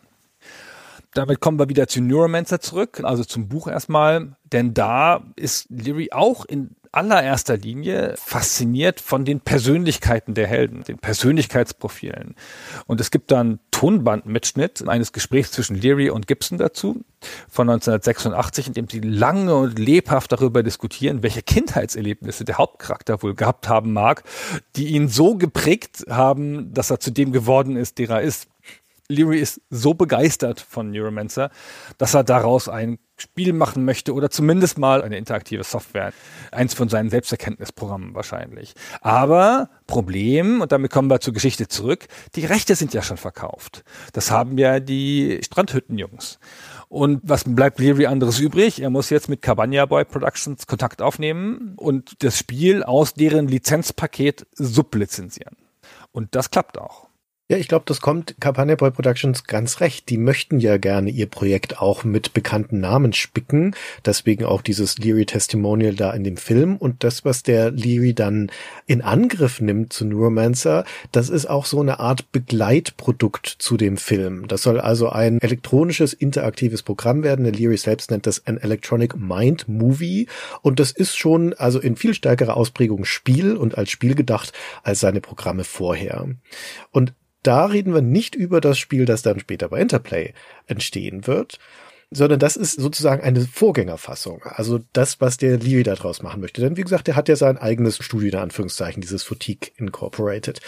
Damit 1.15 1.41
kommen 1.41 1.59
wir 1.59 1.71
wieder 1.71 1.89
zu 1.89 2.03
Neuromancer 2.03 2.61
zurück, 2.61 3.01
also 3.03 3.25
zum 3.25 3.49
Buch 3.49 3.67
erstmal, 3.67 4.37
denn 4.53 4.75
da 4.75 5.25
ist 5.37 5.67
Leary 5.71 6.11
auch 6.13 6.45
in 6.45 6.77
allererster 6.93 7.57
Linie 7.57 8.15
fasziniert 8.17 9.01
von 9.01 9.25
den 9.25 9.41
Persönlichkeiten 9.41 10.35
der 10.35 10.47
Helden, 10.47 10.85
den 10.85 10.99
Persönlichkeitsprofilen. 10.99 12.37
Und 12.87 13.01
es 13.01 13.11
gibt 13.11 13.31
dann 13.31 13.59
Tonbandmitschnitt 13.71 14.87
eines 14.87 15.13
Gesprächs 15.13 15.51
zwischen 15.51 15.75
Leary 15.75 16.11
und 16.11 16.27
Gibson 16.27 16.59
dazu 16.59 17.03
von 17.49 17.69
1986, 17.69 18.69
in 18.69 18.73
dem 18.75 18.89
sie 18.89 19.01
lange 19.01 19.57
und 19.57 19.79
lebhaft 19.79 20.31
darüber 20.31 20.63
diskutieren, 20.63 21.23
welche 21.23 21.43
Kindheitserlebnisse 21.43 22.45
der 22.45 22.59
Hauptcharakter 22.59 23.23
wohl 23.23 23.35
gehabt 23.35 23.69
haben 23.69 23.93
mag, 23.93 24.23
die 24.77 24.89
ihn 24.89 25.09
so 25.09 25.37
geprägt 25.37 26.05
haben, 26.11 26.73
dass 26.75 26.91
er 26.91 27.01
zu 27.01 27.11
dem 27.11 27.33
geworden 27.33 27.77
ist, 27.77 27.99
der 27.99 28.11
er 28.11 28.21
ist. 28.21 28.49
Leary 29.09 29.41
ist 29.41 29.61
so 29.71 29.95
begeistert 29.95 30.61
von 30.61 30.91
Neuromancer, 30.91 31.51
dass 31.99 32.15
er 32.15 32.25
daraus 32.25 32.69
ein 32.69 32.99
Spiel 33.17 33.53
machen 33.53 33.85
möchte 33.85 34.15
oder 34.15 34.31
zumindest 34.31 34.79
mal 34.79 35.03
eine 35.03 35.17
interaktive 35.17 35.63
Software. 35.63 36.13
Eins 36.51 36.75
von 36.75 36.89
seinen 36.89 37.11
Selbsterkenntnisprogrammen 37.11 38.15
wahrscheinlich. 38.15 38.75
Aber 39.01 39.71
Problem, 39.87 40.61
und 40.61 40.73
damit 40.73 40.91
kommen 40.91 41.09
wir 41.09 41.21
zur 41.21 41.33
Geschichte 41.33 41.69
zurück, 41.69 42.09
die 42.35 42.45
Rechte 42.45 42.75
sind 42.75 42.95
ja 42.95 43.03
schon 43.03 43.19
verkauft. 43.19 43.85
Das 44.13 44.31
haben 44.31 44.59
ja 44.59 44.81
die 44.81 45.41
Strandhüttenjungs. 45.45 46.41
Und 46.89 47.21
was 47.23 47.45
bleibt 47.47 47.79
Leary 47.79 48.07
anderes 48.07 48.41
übrig? 48.41 48.83
Er 48.83 48.91
muss 48.91 49.11
jetzt 49.11 49.29
mit 49.29 49.41
Cabana 49.41 49.87
Boy 49.87 50.05
Productions 50.05 50.67
Kontakt 50.67 51.01
aufnehmen 51.01 51.75
und 51.77 52.23
das 52.25 52.39
Spiel 52.39 52.83
aus 52.83 53.15
deren 53.15 53.47
Lizenzpaket 53.47 54.47
sublizenzieren. 54.55 55.57
Und 56.11 56.35
das 56.35 56.51
klappt 56.51 56.77
auch. 56.77 57.12
Ja, 57.53 57.59
ich 57.59 57.69
glaube, 57.69 57.85
das 57.85 58.01
kommt 58.01 58.35
Campania 58.41 58.77
Boy 58.77 58.91
Productions 58.91 59.45
ganz 59.45 59.81
recht. 59.81 60.09
Die 60.09 60.17
möchten 60.17 60.59
ja 60.59 60.79
gerne 60.79 61.11
ihr 61.11 61.27
Projekt 61.27 61.83
auch 61.83 62.03
mit 62.03 62.33
bekannten 62.33 62.81
Namen 62.81 63.13
spicken. 63.13 63.77
Deswegen 64.07 64.47
auch 64.47 64.63
dieses 64.63 64.97
Leary 64.97 65.27
Testimonial 65.27 65.93
da 65.93 66.15
in 66.15 66.25
dem 66.25 66.39
Film. 66.39 66.79
Und 66.79 67.05
das, 67.05 67.27
was 67.27 67.43
der 67.43 67.71
Leary 67.71 68.15
dann 68.15 68.51
in 68.87 69.03
Angriff 69.03 69.61
nimmt 69.61 69.93
zu 69.93 70.07
Neuromancer, 70.07 70.87
das 71.11 71.29
ist 71.29 71.45
auch 71.45 71.67
so 71.67 71.79
eine 71.79 72.01
Art 72.01 72.33
Begleitprodukt 72.33 73.47
zu 73.59 73.77
dem 73.77 73.99
Film. 73.99 74.49
Das 74.49 74.63
soll 74.63 74.81
also 74.81 75.11
ein 75.11 75.39
elektronisches, 75.43 76.15
interaktives 76.15 76.83
Programm 76.83 77.23
werden. 77.23 77.45
Der 77.45 77.53
Leary 77.53 77.77
selbst 77.77 78.11
nennt 78.11 78.27
das 78.27 78.47
ein 78.47 78.57
Electronic 78.57 79.15
Mind 79.19 79.69
Movie. 79.69 80.27
Und 80.63 80.81
das 80.81 80.91
ist 80.91 81.19
schon 81.19 81.53
also 81.53 81.81
in 81.81 81.97
viel 81.97 82.15
stärkerer 82.15 82.57
Ausprägung 82.57 83.05
Spiel 83.05 83.57
und 83.57 83.77
als 83.77 83.91
Spiel 83.91 84.15
gedacht 84.15 84.55
als 84.83 85.01
seine 85.01 85.21
Programme 85.21 85.65
vorher. 85.65 86.29
Und 86.93 87.13
da 87.43 87.67
reden 87.67 87.95
wir 87.95 88.03
nicht 88.03 88.35
über 88.35 88.61
das 88.61 88.79
Spiel, 88.79 89.05
das 89.05 89.23
dann 89.23 89.41
später 89.41 89.69
bei 89.69 89.81
Interplay 89.81 90.33
entstehen 90.67 91.27
wird, 91.27 91.59
sondern 92.11 92.39
das 92.39 92.57
ist 92.57 92.79
sozusagen 92.79 93.23
eine 93.23 93.41
Vorgängerfassung. 93.41 94.43
Also 94.45 94.81
das, 94.93 95.21
was 95.21 95.39
der 95.39 95.59
Leary 95.59 95.83
daraus 95.83 96.23
machen 96.23 96.41
möchte. 96.41 96.61
Denn 96.61 96.77
wie 96.77 96.83
gesagt, 96.83 97.07
der 97.07 97.17
hat 97.17 97.29
ja 97.29 97.37
sein 97.37 97.57
eigenes 97.57 97.97
Studio, 98.05 98.29
in 98.29 98.37
Anführungszeichen, 98.37 99.01
dieses 99.01 99.23
Foutique 99.23 99.73
Incorporated. 99.77 100.61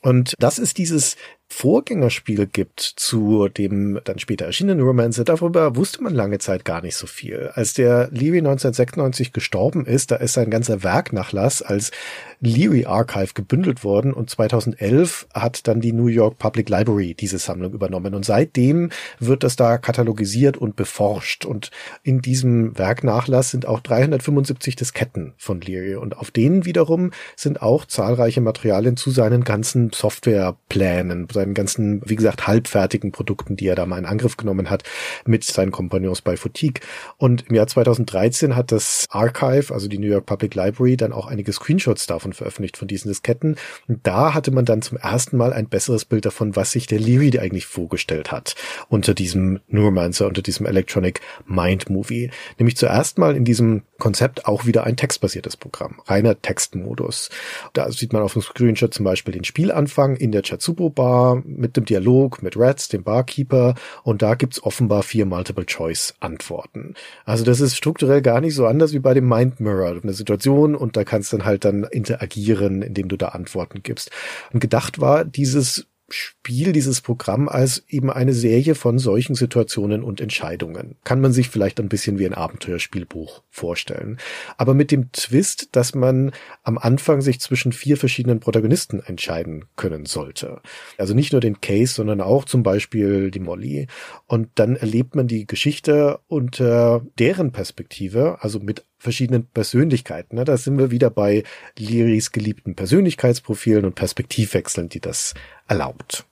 Und 0.00 0.34
das 0.40 0.58
ist 0.58 0.78
dieses 0.78 1.16
Vorgängerspiel 1.52 2.46
gibt 2.46 2.80
zu 2.80 3.48
dem 3.48 4.00
dann 4.04 4.18
später 4.18 4.46
erschienenen 4.46 4.80
Romancer, 4.80 5.22
darüber 5.22 5.76
wusste 5.76 6.02
man 6.02 6.14
lange 6.14 6.38
Zeit 6.38 6.64
gar 6.64 6.80
nicht 6.80 6.96
so 6.96 7.06
viel. 7.06 7.50
Als 7.54 7.74
der 7.74 8.08
Leary 8.10 8.38
1996 8.38 9.32
gestorben 9.32 9.84
ist, 9.84 10.10
da 10.10 10.16
ist 10.16 10.32
sein 10.32 10.50
ganzer 10.50 10.82
Werknachlass 10.82 11.62
als 11.62 11.90
Leary 12.40 12.86
Archive 12.86 13.34
gebündelt 13.34 13.84
worden 13.84 14.12
und 14.12 14.28
2011 14.28 15.28
hat 15.32 15.68
dann 15.68 15.80
die 15.80 15.92
New 15.92 16.08
York 16.08 16.38
Public 16.38 16.68
Library 16.68 17.14
diese 17.14 17.38
Sammlung 17.38 17.72
übernommen. 17.72 18.14
Und 18.14 18.24
seitdem 18.24 18.90
wird 19.20 19.44
das 19.44 19.54
da 19.54 19.78
katalogisiert 19.78 20.56
und 20.56 20.74
beforscht. 20.74 21.44
Und 21.44 21.70
in 22.02 22.20
diesem 22.20 22.76
Werknachlass 22.76 23.50
sind 23.50 23.66
auch 23.66 23.78
375 23.78 24.74
Disketten 24.74 25.34
von 25.36 25.60
Leary 25.60 25.94
und 25.94 26.16
auf 26.16 26.32
denen 26.32 26.64
wiederum 26.64 27.12
sind 27.36 27.62
auch 27.62 27.84
zahlreiche 27.84 28.40
Materialien 28.40 28.96
zu 28.96 29.12
seinen 29.12 29.44
ganzen 29.44 29.92
Softwareplänen, 29.92 31.28
seinen 31.42 31.54
ganzen, 31.54 32.00
wie 32.04 32.16
gesagt, 32.16 32.46
halbfertigen 32.46 33.12
Produkten, 33.12 33.56
die 33.56 33.66
er 33.66 33.74
da 33.74 33.84
mal 33.84 33.98
in 33.98 34.06
Angriff 34.06 34.36
genommen 34.36 34.70
hat, 34.70 34.84
mit 35.26 35.44
seinen 35.44 35.72
Kompagnons 35.72 36.22
bei 36.22 36.36
Foutique. 36.36 36.80
Und 37.16 37.48
im 37.48 37.56
Jahr 37.56 37.66
2013 37.66 38.54
hat 38.54 38.72
das 38.72 39.06
Archive, 39.10 39.74
also 39.74 39.88
die 39.88 39.98
New 39.98 40.06
York 40.06 40.26
Public 40.26 40.54
Library, 40.54 40.96
dann 40.96 41.12
auch 41.12 41.26
einige 41.26 41.52
Screenshots 41.52 42.06
davon 42.06 42.32
veröffentlicht, 42.32 42.76
von 42.76 42.88
diesen 42.88 43.08
Disketten. 43.08 43.56
Und 43.88 44.06
da 44.06 44.34
hatte 44.34 44.50
man 44.50 44.64
dann 44.64 44.82
zum 44.82 44.98
ersten 44.98 45.36
Mal 45.36 45.52
ein 45.52 45.68
besseres 45.68 46.04
Bild 46.04 46.24
davon, 46.24 46.54
was 46.56 46.72
sich 46.72 46.86
der 46.86 47.00
Leary 47.00 47.38
eigentlich 47.38 47.66
vorgestellt 47.66 48.30
hat, 48.32 48.54
unter 48.88 49.14
diesem 49.14 49.60
Neuromancer, 49.68 50.26
unter 50.26 50.42
diesem 50.42 50.66
Electronic 50.66 51.20
Mind 51.46 51.90
Movie. 51.90 52.30
Nämlich 52.58 52.76
zuerst 52.76 53.18
mal 53.18 53.36
in 53.36 53.44
diesem 53.44 53.82
Konzept 53.98 54.46
auch 54.46 54.66
wieder 54.66 54.84
ein 54.84 54.96
textbasiertes 54.96 55.56
Programm, 55.56 56.00
reiner 56.06 56.40
Textmodus. 56.40 57.30
Da 57.72 57.90
sieht 57.92 58.12
man 58.12 58.22
auf 58.22 58.32
dem 58.32 58.42
Screenshot 58.42 58.92
zum 58.92 59.04
Beispiel 59.04 59.32
den 59.32 59.44
Spielanfang 59.44 60.16
in 60.16 60.32
der 60.32 60.42
Chatsubo 60.42 60.90
Bar, 60.90 61.31
mit 61.44 61.76
dem 61.76 61.84
Dialog 61.84 62.42
mit 62.42 62.56
Rats, 62.56 62.88
dem 62.88 63.04
Barkeeper, 63.04 63.74
und 64.02 64.22
da 64.22 64.34
gibt's 64.34 64.62
offenbar 64.62 65.02
vier 65.02 65.26
Multiple-Choice-Antworten. 65.26 66.94
Also 67.24 67.44
das 67.44 67.60
ist 67.60 67.76
strukturell 67.76 68.22
gar 68.22 68.40
nicht 68.40 68.54
so 68.54 68.66
anders 68.66 68.92
wie 68.92 68.98
bei 68.98 69.14
dem 69.14 69.28
Mind 69.28 69.60
Mirror. 69.60 70.00
Eine 70.02 70.12
Situation 70.12 70.74
und 70.74 70.96
da 70.96 71.04
kannst 71.04 71.32
dann 71.32 71.44
halt 71.44 71.64
dann 71.64 71.84
interagieren, 71.84 72.82
indem 72.82 73.08
du 73.08 73.16
da 73.16 73.28
Antworten 73.28 73.82
gibst. 73.82 74.10
Und 74.52 74.60
gedacht 74.60 75.00
war 75.00 75.24
dieses 75.24 75.86
Spiel, 76.12 76.72
dieses 76.72 77.00
Programm 77.00 77.48
als 77.48 77.84
eben 77.88 78.10
eine 78.10 78.32
Serie 78.32 78.74
von 78.74 78.98
solchen 78.98 79.34
Situationen 79.34 80.02
und 80.02 80.20
Entscheidungen. 80.20 80.96
Kann 81.04 81.20
man 81.20 81.32
sich 81.32 81.48
vielleicht 81.48 81.80
ein 81.80 81.88
bisschen 81.88 82.18
wie 82.18 82.26
ein 82.26 82.34
Abenteuerspielbuch 82.34 83.42
vorstellen. 83.50 84.18
Aber 84.56 84.74
mit 84.74 84.90
dem 84.90 85.12
Twist, 85.12 85.70
dass 85.72 85.94
man 85.94 86.32
am 86.62 86.78
Anfang 86.78 87.20
sich 87.20 87.40
zwischen 87.40 87.72
vier 87.72 87.96
verschiedenen 87.96 88.40
Protagonisten 88.40 89.00
entscheiden 89.00 89.66
können 89.76 90.06
sollte. 90.06 90.60
Also 90.98 91.14
nicht 91.14 91.32
nur 91.32 91.40
den 91.40 91.60
Case, 91.60 91.94
sondern 91.94 92.20
auch 92.20 92.44
zum 92.44 92.62
Beispiel 92.62 93.30
die 93.30 93.40
Molly. 93.40 93.86
Und 94.26 94.48
dann 94.56 94.76
erlebt 94.76 95.14
man 95.14 95.26
die 95.26 95.46
Geschichte 95.46 96.20
unter 96.28 97.04
deren 97.18 97.52
Perspektive, 97.52 98.38
also 98.40 98.58
mit 98.60 98.84
verschiedenen 99.02 99.46
Persönlichkeiten. 99.46 100.36
Ne? 100.36 100.44
Da 100.44 100.56
sind 100.56 100.78
wir 100.78 100.90
wieder 100.90 101.10
bei 101.10 101.42
Liris 101.76 102.32
geliebten 102.32 102.74
Persönlichkeitsprofilen 102.74 103.84
und 103.84 103.94
Perspektivwechseln, 103.94 104.88
die 104.88 105.00
das 105.00 105.34
erlaubt. 105.66 106.24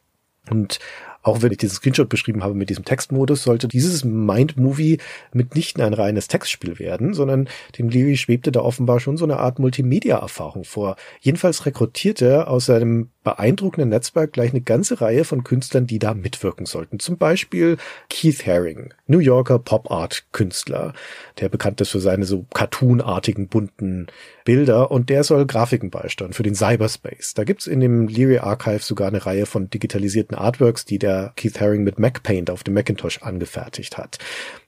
Und 0.51 0.79
auch 1.23 1.43
wenn 1.43 1.53
ich 1.53 1.59
diesen 1.59 1.75
Screenshot 1.75 2.09
beschrieben 2.09 2.43
habe 2.43 2.55
mit 2.55 2.71
diesem 2.71 2.85
Textmodus, 2.85 3.43
sollte 3.43 3.69
dieses 3.69 4.05
Mind-Movie 4.05 4.99
mitnichten 5.33 5.83
ein 5.83 5.93
reines 5.93 6.29
Textspiel 6.29 6.79
werden, 6.79 7.13
sondern 7.13 7.49
dem 7.79 7.91
Leary 7.91 8.17
schwebte 8.17 8.51
da 8.51 8.61
offenbar 8.61 9.01
schon 9.01 9.19
so 9.19 9.25
eine 9.25 9.39
Art 9.39 9.59
Multimedia-Erfahrung 9.59 10.65
vor. 10.65 10.97
Jedenfalls 11.21 11.67
rekrutierte 11.67 12.27
er 12.27 12.49
aus 12.49 12.67
seinem 12.67 13.11
beeindruckenden 13.23 13.91
Netzwerk 13.91 14.33
gleich 14.33 14.51
eine 14.51 14.63
ganze 14.63 15.03
Reihe 15.03 15.25
von 15.25 15.45
Künstlern, 15.45 15.87
die 15.87 15.99
da 15.99 16.15
mitwirken 16.15 16.65
sollten. 16.65 16.99
Zum 17.01 17.19
Beispiel 17.19 17.77
Keith 18.09 18.47
Haring, 18.47 18.95
New 19.11 19.19
Yorker 19.19 19.59
Pop-Art-Künstler, 19.59 20.95
der 21.41 21.49
bekannt 21.49 21.81
ist 21.81 21.91
für 21.91 21.99
seine 21.99 22.25
so 22.25 22.47
cartoonartigen, 22.55 23.49
bunten 23.49 24.07
Bilder 24.45 24.93
und 24.93 25.11
der 25.11 25.25
soll 25.25 25.47
Grafiken 25.47 25.91
beisteuern 25.91 26.33
für 26.33 26.45
den 26.45 26.55
Cyberspace. 26.55 27.35
Da 27.35 27.43
gibt's 27.43 27.67
in 27.67 27.81
dem 27.81 28.07
Leary 28.07 28.39
Archive 28.39 28.83
sogar 28.83 29.09
eine 29.09 29.27
Reihe 29.27 29.47
von 29.47 29.69
digitalisierten 29.69 30.37
Artworks, 30.37 30.85
die 30.85 31.01
der 31.01 31.33
Keith 31.35 31.61
Haring 31.61 31.83
mit 31.83 31.99
MacPaint 31.99 32.51
auf 32.51 32.63
dem 32.63 32.75
Macintosh 32.75 33.21
angefertigt 33.23 33.99
hat. 33.99 34.19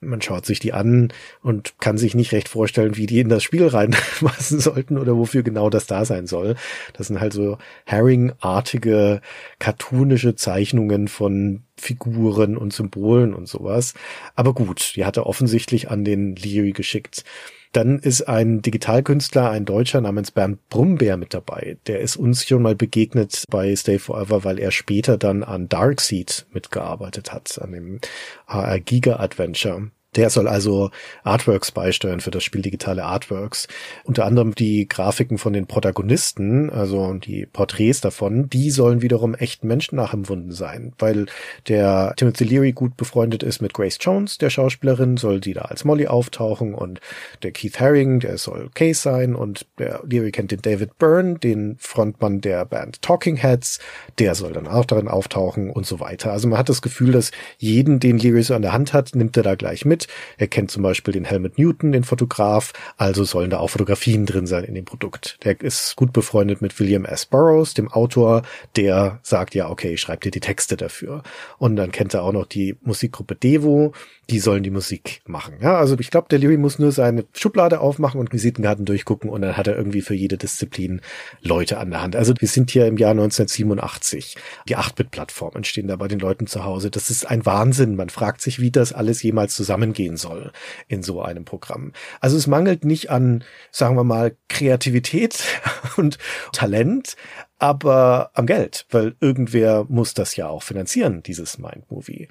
Man 0.01 0.21
schaut 0.21 0.45
sich 0.45 0.59
die 0.59 0.73
an 0.73 1.13
und 1.43 1.75
kann 1.79 1.97
sich 1.97 2.17
nicht 2.17 2.33
recht 2.33 2.49
vorstellen, 2.49 2.97
wie 2.97 3.07
die 3.07 3.21
in 3.21 3.29
das 3.29 3.45
Spiel 3.45 3.67
reinpassen 3.69 4.59
sollten 4.61 4.99
oder 4.99 5.17
wofür 5.17 5.45
genau 5.45 5.71
das 5.71 5.87
da 5.87 6.05
sein 6.05 6.27
soll. 6.27 6.57
Das 6.95 7.07
sind 7.07 7.21
halt 7.21 7.33
so 7.33 7.59
Haring 7.87 8.33
artige 8.41 9.21
cartoonische 9.61 10.35
Zeichnungen 10.35 11.07
von 11.07 11.63
Figuren 11.77 12.57
und 12.57 12.73
Symbolen 12.73 13.35
und 13.35 13.49
sowas. 13.49 13.95
Aber 14.35 14.55
gut, 14.55 14.93
die 14.97 15.05
hat 15.05 15.17
er 15.17 15.27
offensichtlich 15.27 15.91
an 15.91 16.05
den 16.05 16.37
Leary 16.37 16.73
geschickt. 16.73 17.25
Dann 17.73 17.99
ist 17.99 18.29
ein 18.29 18.61
Digitalkünstler, 18.61 19.51
ein 19.51 19.65
Deutscher 19.65 20.03
namens 20.03 20.31
Bernd 20.31 20.69
Brumbeer 20.69 21.17
mit 21.17 21.33
dabei. 21.33 21.79
Der 21.87 22.01
ist 22.01 22.17
uns 22.17 22.47
schon 22.47 22.61
mal 22.61 22.75
begegnet 22.75 23.45
bei 23.49 23.75
Stay 23.75 23.99
Forever, 23.99 24.45
weil 24.45 24.59
er 24.59 24.71
später 24.71 25.17
dann 25.17 25.43
an 25.43 25.71
Darkseed 25.71 26.47
mitgearbeitet 26.53 27.33
hat, 27.33 27.59
an 27.63 27.73
dem 27.73 28.01
AR 28.47 28.79
Giga 28.79 29.17
Adventure. 29.17 29.91
Der 30.15 30.29
soll 30.29 30.47
also 30.47 30.91
Artworks 31.25 31.71
beisteuern 31.71 32.21
für 32.21 32.31
das 32.31 32.45
Spiel 32.45 32.61
digitale 32.61 33.05
Artworks. 33.05 33.67
Unter 34.05 34.27
anderem 34.27 34.55
die 34.55 34.87
Grafiken 34.87 35.39
von 35.39 35.55
den 35.55 35.67
Protagonisten, 35.67 36.69
also 36.69 37.15
die 37.15 37.47
Porträts 37.47 38.03
davon, 38.03 38.51
die 38.51 38.71
sollen 38.71 39.01
wiederum 39.01 39.35
echten 39.35 39.69
Menschen 39.69 39.97
nachempfunden 39.97 40.53
sein, 40.53 40.93
weil 40.99 41.27
der 41.67 42.13
Timothy 42.17 42.45
Leary 42.45 42.73
gut 42.73 42.99
befreundet 42.99 43.43
ist 43.43 43.63
mit 43.63 43.73
Grace 43.73 43.97
Jones, 44.01 44.37
der 44.37 44.51
Schauspielerin, 44.51 45.17
soll 45.17 45.41
die 45.41 45.55
da 45.55 45.63
als 45.63 45.85
Molly 45.85 46.07
auftauchen 46.07 46.75
und 46.75 47.01
der 47.43 47.53
Keith 47.53 47.81
Haring, 47.81 48.21
der 48.21 48.37
soll 48.37 48.69
Case 48.75 49.01
sein 49.01 49.35
und 49.35 49.67
der 49.79 50.03
Leary 50.07 50.31
kennt 50.31 50.51
den 50.51 50.61
David 50.61 50.99
Byrne, 50.99 51.39
den 51.39 51.77
Frontmann 51.79 52.43
der 52.43 52.67
Band 52.67 53.01
Talking 53.01 53.37
Heads, 53.37 53.79
der 54.19 54.35
soll 54.35 54.53
dann 54.53 54.67
auch 54.67 54.85
darin 54.85 55.09
auftauchen 55.09 55.71
und 55.71 55.87
so 55.87 56.01
weiter. 56.01 56.33
Also 56.33 56.49
man 56.49 56.59
hat 56.59 56.69
das 56.69 56.83
Gefühl, 56.83 57.13
dass 57.13 57.31
jeden, 57.57 57.99
den 57.99 58.19
Leary 58.19 58.43
so 58.43 58.55
an 58.55 58.63
der 58.63 58.75
Hand 58.75 58.93
hat, 58.93 59.15
nimmt 59.15 59.39
er 59.39 59.43
da 59.43 59.55
gleich 59.55 59.87
mit 59.87 60.02
er 60.39 60.47
kennt 60.47 60.71
zum 60.71 60.83
Beispiel 60.83 61.13
den 61.13 61.25
Helmut 61.25 61.59
Newton, 61.59 61.93
den 61.93 62.05
Fotograf, 62.05 62.73
also 62.97 63.25
sollen 63.25 63.51
da 63.51 63.59
auch 63.59 63.69
Fotografien 63.69 64.27
drin 64.27 64.47
sein 64.47 64.65
in 64.65 64.75
dem 64.75 64.85
Produkt. 64.85 65.39
Der 65.45 65.61
ist 65.61 65.97
gut 65.97 66.13
befreundet 66.13 66.63
mit 66.63 66.79
William 66.79 67.05
S. 67.05 67.27
Burroughs, 67.27 67.75
dem 67.75 67.89
Autor, 67.89 68.43
der 68.77 69.21
sagt, 69.23 69.55
ja, 69.55 69.69
okay, 69.71 69.95
ich 69.95 70.01
schreibe 70.01 70.21
dir 70.21 70.31
die 70.31 70.41
Texte 70.41 70.77
dafür. 70.77 71.23
Und 71.59 71.77
dann 71.77 71.93
kennt 71.93 72.15
er 72.15 72.23
auch 72.23 72.33
noch 72.33 72.47
die 72.47 72.77
Musikgruppe 72.83 73.35
Devo, 73.35 73.93
die 74.31 74.39
sollen 74.39 74.63
die 74.63 74.71
Musik 74.71 75.21
machen. 75.27 75.57
Ja, 75.61 75.77
also 75.77 75.99
ich 75.99 76.11
glaube, 76.11 76.29
der 76.31 76.39
Leary 76.39 76.57
muss 76.57 76.79
nur 76.79 76.93
seine 76.93 77.25
Schublade 77.35 77.81
aufmachen 77.81 78.21
und 78.21 78.33
Visitenkarten 78.33 78.85
durchgucken 78.85 79.29
und 79.29 79.43
dann 79.43 79.57
hat 79.57 79.67
er 79.67 79.77
irgendwie 79.77 80.01
für 80.01 80.15
jede 80.15 80.39
Disziplin 80.39 81.01
Leute 81.41 81.79
an 81.79 81.91
der 81.91 82.03
Hand. 82.03 82.17
Also 82.17 82.33
wir 82.39 82.49
sind 82.49 82.71
hier 82.71 82.87
im 82.87 82.97
Jahr 82.97 83.11
1987. 83.11 84.37
Die 84.69 84.77
8-Bit-Plattformen 84.77 85.65
stehen 85.65 85.89
da 85.89 85.97
bei 85.97 86.09
den 86.09 86.21
Leuten 86.21 86.47
zu 86.47 86.65
Hause. 86.65 86.91
Das 86.91 87.11
ist 87.11 87.27
ein 87.27 87.45
Wahnsinn. 87.45 87.97
Man 87.97 88.11
fragt 88.11 88.41
sich, 88.41 88.61
wie 88.61 88.71
das 88.71 88.93
alles 88.93 89.23
jemals 89.23 89.55
zusammengehen 89.57 90.17
soll 90.17 90.53
in 90.87 91.03
so 91.03 91.21
einem 91.21 91.45
Programm. 91.45 91.93
Also 92.21 92.37
es 92.37 92.47
mangelt 92.47 92.85
nicht 92.85 93.11
an, 93.11 93.45
sagen 93.71 93.97
wir 93.97 94.05
mal, 94.05 94.37
Kreativität 94.49 95.43
und 95.97 96.19
Talent, 96.53 97.17
aber 97.59 98.31
am 98.35 98.47
Geld, 98.47 98.87
weil 98.91 99.15
irgendwer 99.21 99.85
muss 99.89 100.15
das 100.15 100.37
ja 100.37 100.49
auch 100.49 100.63
finanzieren, 100.63 101.23
dieses 101.23 101.59
Mind 101.59 101.91
Movie. 101.91 102.29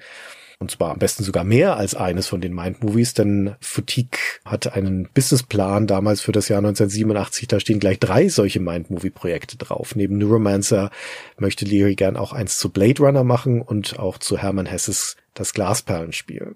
Und 0.62 0.70
zwar 0.70 0.92
am 0.92 0.98
besten 1.00 1.24
sogar 1.24 1.42
mehr 1.42 1.76
als 1.76 1.96
eines 1.96 2.28
von 2.28 2.40
den 2.40 2.54
Mind-Movies, 2.54 3.14
denn 3.14 3.56
Foutique 3.60 4.40
hatte 4.44 4.74
einen 4.74 5.08
Businessplan 5.12 5.88
damals 5.88 6.20
für 6.20 6.30
das 6.30 6.48
Jahr 6.48 6.58
1987. 6.58 7.48
Da 7.48 7.58
stehen 7.58 7.80
gleich 7.80 7.98
drei 7.98 8.28
solche 8.28 8.60
Mind-Movie-Projekte 8.60 9.56
drauf. 9.56 9.96
Neben 9.96 10.18
Neuromancer 10.18 10.90
möchte 11.36 11.64
Leary 11.64 11.96
gern 11.96 12.16
auch 12.16 12.32
eins 12.32 12.58
zu 12.58 12.68
Blade 12.68 13.02
Runner 13.02 13.24
machen 13.24 13.60
und 13.60 13.98
auch 13.98 14.18
zu 14.18 14.38
Hermann 14.38 14.66
Hesses 14.66 15.16
Das 15.34 15.52
Glasperlenspiel. 15.52 16.54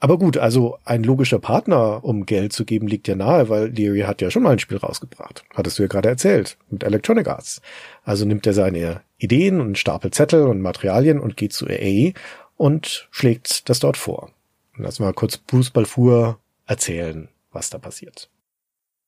Aber 0.00 0.16
gut, 0.16 0.38
also 0.38 0.78
ein 0.86 1.02
logischer 1.02 1.38
Partner, 1.38 2.02
um 2.04 2.24
Geld 2.24 2.54
zu 2.54 2.64
geben, 2.64 2.86
liegt 2.86 3.08
ja 3.08 3.14
nahe, 3.14 3.50
weil 3.50 3.66
Leary 3.66 4.00
hat 4.00 4.22
ja 4.22 4.30
schon 4.30 4.44
mal 4.44 4.52
ein 4.52 4.58
Spiel 4.58 4.78
rausgebracht. 4.78 5.44
Hattest 5.54 5.78
du 5.78 5.82
ja 5.82 5.88
gerade 5.88 6.08
erzählt, 6.08 6.56
mit 6.70 6.82
Electronic 6.82 7.28
Arts. 7.28 7.60
Also 8.04 8.24
nimmt 8.24 8.46
er 8.46 8.54
seine 8.54 9.02
Ideen 9.18 9.60
und 9.60 9.76
Stapel 9.76 10.12
Zettel 10.12 10.46
und 10.46 10.62
Materialien 10.62 11.20
und 11.20 11.36
geht 11.36 11.52
zu 11.52 11.66
EA 11.66 12.12
und 12.58 13.08
schlägt 13.10 13.70
das 13.70 13.78
dort 13.78 13.96
vor. 13.96 14.30
Und 14.76 14.84
lass 14.84 15.00
mal 15.00 15.14
kurz 15.14 15.38
Bruce 15.38 15.70
Balfour 15.70 16.38
erzählen, 16.66 17.28
was 17.50 17.70
da 17.70 17.78
passiert. 17.78 18.28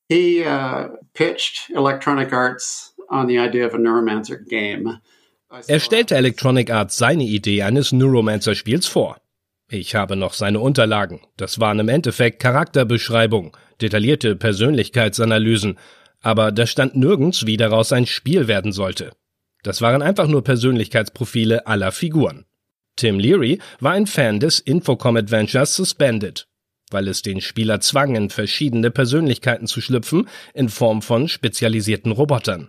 He 0.09 0.43
uh, 0.45 0.89
pitched 1.13 1.71
Electronic 1.77 2.33
Arts 2.33 2.95
on 3.11 3.29
the 3.29 3.37
idea 3.37 3.67
of 3.67 3.75
a 3.75 3.79
Neuromancer 3.79 4.39
game. 4.39 4.99
Er 5.67 5.81
stellte 5.81 6.15
Electronic 6.15 6.71
Arts 6.71 6.97
seine 6.97 7.25
Idee 7.25 7.63
eines 7.63 7.93
Neuromancer-Spiels 7.93 8.87
vor. 8.87 9.21
Ich 9.69 9.95
habe 9.95 10.17
noch 10.17 10.33
seine 10.33 10.61
Unterlagen. 10.61 11.21
Das 11.37 11.59
waren 11.61 11.81
im 11.81 11.89
Endeffekt 11.89 12.41
Charakterbeschreibungen, 12.41 13.53
detaillierte 13.81 14.37
Persönlichkeitsanalysen, 14.37 15.79
aber 16.21 16.53
da 16.53 16.67
stand 16.67 16.97
nirgends, 16.97 17.47
wie 17.47 17.57
daraus 17.57 17.93
ein 17.93 18.07
Spiel 18.07 18.47
werden 18.47 18.73
sollte. 18.73 19.13
Das 19.63 19.81
waren 19.83 20.03
einfach 20.03 20.27
nur 20.27 20.43
Persönlichkeitsprofile 20.43 21.67
aller 21.67 21.93
Figuren. 21.93 22.47
Tim 23.01 23.19
Leary 23.19 23.59
war 23.79 23.93
ein 23.93 24.07
Fan 24.07 24.41
des 24.41 24.59
Infocom 24.59 25.17
Adventures 25.17 25.75
Suspended, 25.75 26.47
weil 26.91 27.09
es 27.09 27.23
den 27.23 27.41
Spieler 27.41 27.81
zwang, 27.81 28.15
in 28.15 28.29
verschiedene 28.29 28.91
Persönlichkeiten 28.91 29.67
zu 29.67 29.81
schlüpfen 29.81 30.29
in 30.53 30.69
Form 30.69 31.01
von 31.01 31.27
spezialisierten 31.27 32.13
Robotern. 32.13 32.69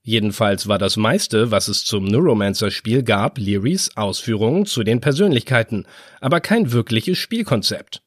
Jedenfalls 0.00 0.68
war 0.68 0.78
das 0.78 0.96
meiste, 0.96 1.50
was 1.50 1.68
es 1.68 1.84
zum 1.84 2.06
Neuromancer-Spiel 2.06 3.02
gab, 3.02 3.36
Learys 3.36 3.94
Ausführungen 3.94 4.64
zu 4.64 4.84
den 4.84 5.02
Persönlichkeiten, 5.02 5.86
aber 6.22 6.40
kein 6.40 6.72
wirkliches 6.72 7.18
Spielkonzept. 7.18 8.02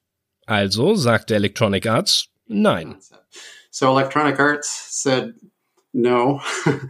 Also 0.47 0.95
sagte 0.95 1.35
Electronic 1.35 1.85
Arts 1.85 2.29
nein. 2.47 2.95
So 3.69 3.95
Electronic 3.95 4.39
Arts 4.39 4.99
said 5.03 5.35
no. 5.93 6.41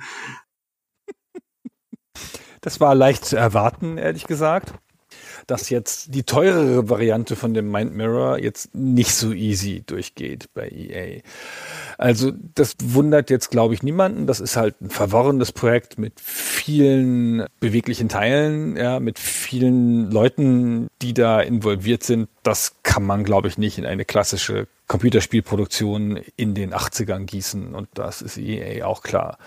Das 2.65 2.79
war 2.79 2.95
leicht 2.95 3.25
zu 3.25 3.37
erwarten, 3.37 3.99
ehrlich 3.99 4.25
gesagt. 4.25 4.73
Dass 5.45 5.69
jetzt 5.69 6.15
die 6.15 6.23
teurere 6.23 6.89
Variante 6.89 7.35
von 7.35 7.53
dem 7.53 7.71
Mind 7.71 7.95
Mirror 7.95 8.39
jetzt 8.39 8.73
nicht 8.73 9.13
so 9.13 9.33
easy 9.33 9.83
durchgeht 9.85 10.49
bei 10.55 10.69
EA. 10.69 11.21
Also 11.99 12.31
das 12.55 12.75
wundert 12.81 13.29
jetzt, 13.29 13.51
glaube 13.51 13.75
ich, 13.75 13.83
niemanden. 13.83 14.25
Das 14.25 14.39
ist 14.39 14.57
halt 14.57 14.81
ein 14.81 14.89
verworrenes 14.89 15.51
Projekt 15.51 15.99
mit 15.99 16.19
vielen 16.19 17.45
beweglichen 17.59 18.09
Teilen, 18.09 18.75
ja, 18.77 18.99
mit 18.99 19.19
vielen 19.19 20.09
Leuten, 20.09 20.87
die 21.03 21.13
da 21.13 21.41
involviert 21.41 22.01
sind. 22.01 22.29
Das 22.41 22.77
kann 22.81 23.03
man, 23.03 23.23
glaube 23.23 23.47
ich, 23.47 23.59
nicht 23.59 23.77
in 23.77 23.85
eine 23.85 24.05
klassische 24.05 24.67
Computerspielproduktion 24.87 26.19
in 26.35 26.55
den 26.55 26.73
80ern 26.73 27.25
gießen. 27.25 27.75
Und 27.75 27.89
das 27.93 28.23
ist 28.23 28.39
EA 28.39 28.87
auch 28.87 29.03
klar. 29.03 29.37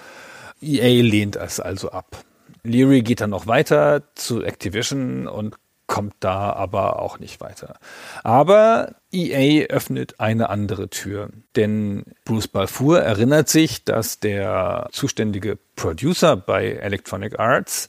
EA 0.62 1.02
lehnt 1.02 1.34
es 1.34 1.58
also 1.58 1.90
ab. 1.90 2.24
Leary 2.68 3.02
geht 3.02 3.20
dann 3.20 3.30
noch 3.30 3.46
weiter 3.46 4.02
zu 4.14 4.42
Activision 4.42 5.26
und 5.26 5.56
kommt 5.88 6.14
da 6.20 6.52
aber 6.52 7.00
auch 7.00 7.18
nicht 7.18 7.40
weiter. 7.40 7.78
Aber 8.22 8.94
EA 9.10 9.66
öffnet 9.68 10.20
eine 10.20 10.50
andere 10.50 10.90
Tür, 10.90 11.30
denn 11.56 12.04
Bruce 12.24 12.46
Balfour 12.46 13.00
erinnert 13.00 13.48
sich, 13.48 13.84
dass 13.84 14.20
der 14.20 14.88
zuständige 14.92 15.58
Producer 15.76 16.36
bei 16.36 16.72
Electronic 16.72 17.38
Arts 17.40 17.88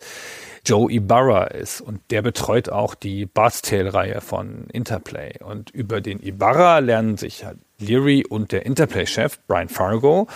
Joe 0.65 0.91
Ibarra 0.91 1.45
ist 1.45 1.81
und 1.81 1.99
der 2.09 2.21
betreut 2.21 2.69
auch 2.69 2.95
die 2.95 3.25
Bart's 3.25 3.61
Tale-Reihe 3.61 4.21
von 4.21 4.67
Interplay. 4.71 5.33
Und 5.43 5.69
über 5.69 6.01
den 6.01 6.21
Ibarra 6.21 6.79
lernen 6.79 7.17
sich 7.17 7.45
halt 7.45 7.59
Leary 7.79 8.25
und 8.27 8.51
der 8.51 8.65
Interplay-Chef 8.65 9.39
Brian 9.47 9.69
Fargo 9.69 10.27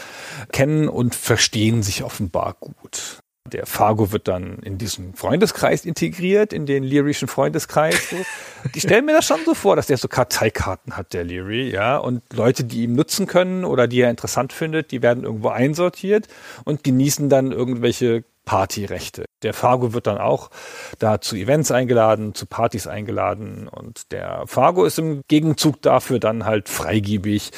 kennen 0.51 0.87
und 0.87 1.15
verstehen 1.15 1.83
sich 1.83 2.03
offenbar 2.03 2.55
gut. 2.59 3.22
Der 3.51 3.65
Fargo 3.65 4.13
wird 4.13 4.29
dann 4.29 4.59
in 4.59 4.77
diesen 4.77 5.15
Freundeskreis 5.15 5.83
integriert, 5.83 6.53
in 6.53 6.65
den 6.65 6.83
lyrischen 6.83 7.27
Freundeskreis. 7.27 8.09
So. 8.09 8.17
Ich 8.73 8.83
stelle 8.83 9.01
mir 9.01 9.11
das 9.11 9.25
schon 9.25 9.41
so 9.45 9.53
vor, 9.53 9.75
dass 9.75 9.87
der 9.87 9.97
so 9.97 10.07
Karteikarten 10.07 10.95
hat, 10.95 11.11
der 11.11 11.25
Leary, 11.25 11.69
ja, 11.69 11.97
und 11.97 12.21
Leute, 12.31 12.63
die 12.63 12.83
ihm 12.83 12.93
nutzen 12.93 13.27
können 13.27 13.65
oder 13.65 13.89
die 13.89 13.99
er 13.99 14.09
interessant 14.09 14.53
findet, 14.53 14.91
die 14.91 15.01
werden 15.01 15.25
irgendwo 15.25 15.49
einsortiert 15.49 16.29
und 16.63 16.81
genießen 16.81 17.27
dann 17.27 17.51
irgendwelche 17.51 18.23
Partyrechte. 18.45 19.25
Der 19.41 19.53
Fargo 19.53 19.93
wird 19.93 20.07
dann 20.07 20.17
auch 20.17 20.49
da 20.97 21.19
zu 21.19 21.35
Events 21.35 21.71
eingeladen, 21.71 22.33
zu 22.33 22.45
Partys 22.45 22.87
eingeladen 22.87 23.67
und 23.67 24.13
der 24.13 24.43
Fargo 24.47 24.85
ist 24.85 24.97
im 24.97 25.23
Gegenzug 25.27 25.81
dafür 25.81 26.19
dann 26.19 26.45
halt 26.45 26.69
freigiebig, 26.69 27.51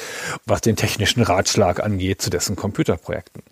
was 0.44 0.60
den 0.60 0.74
technischen 0.74 1.22
Ratschlag 1.22 1.80
angeht 1.80 2.20
zu 2.20 2.30
dessen 2.30 2.56
Computerprojekten. 2.56 3.44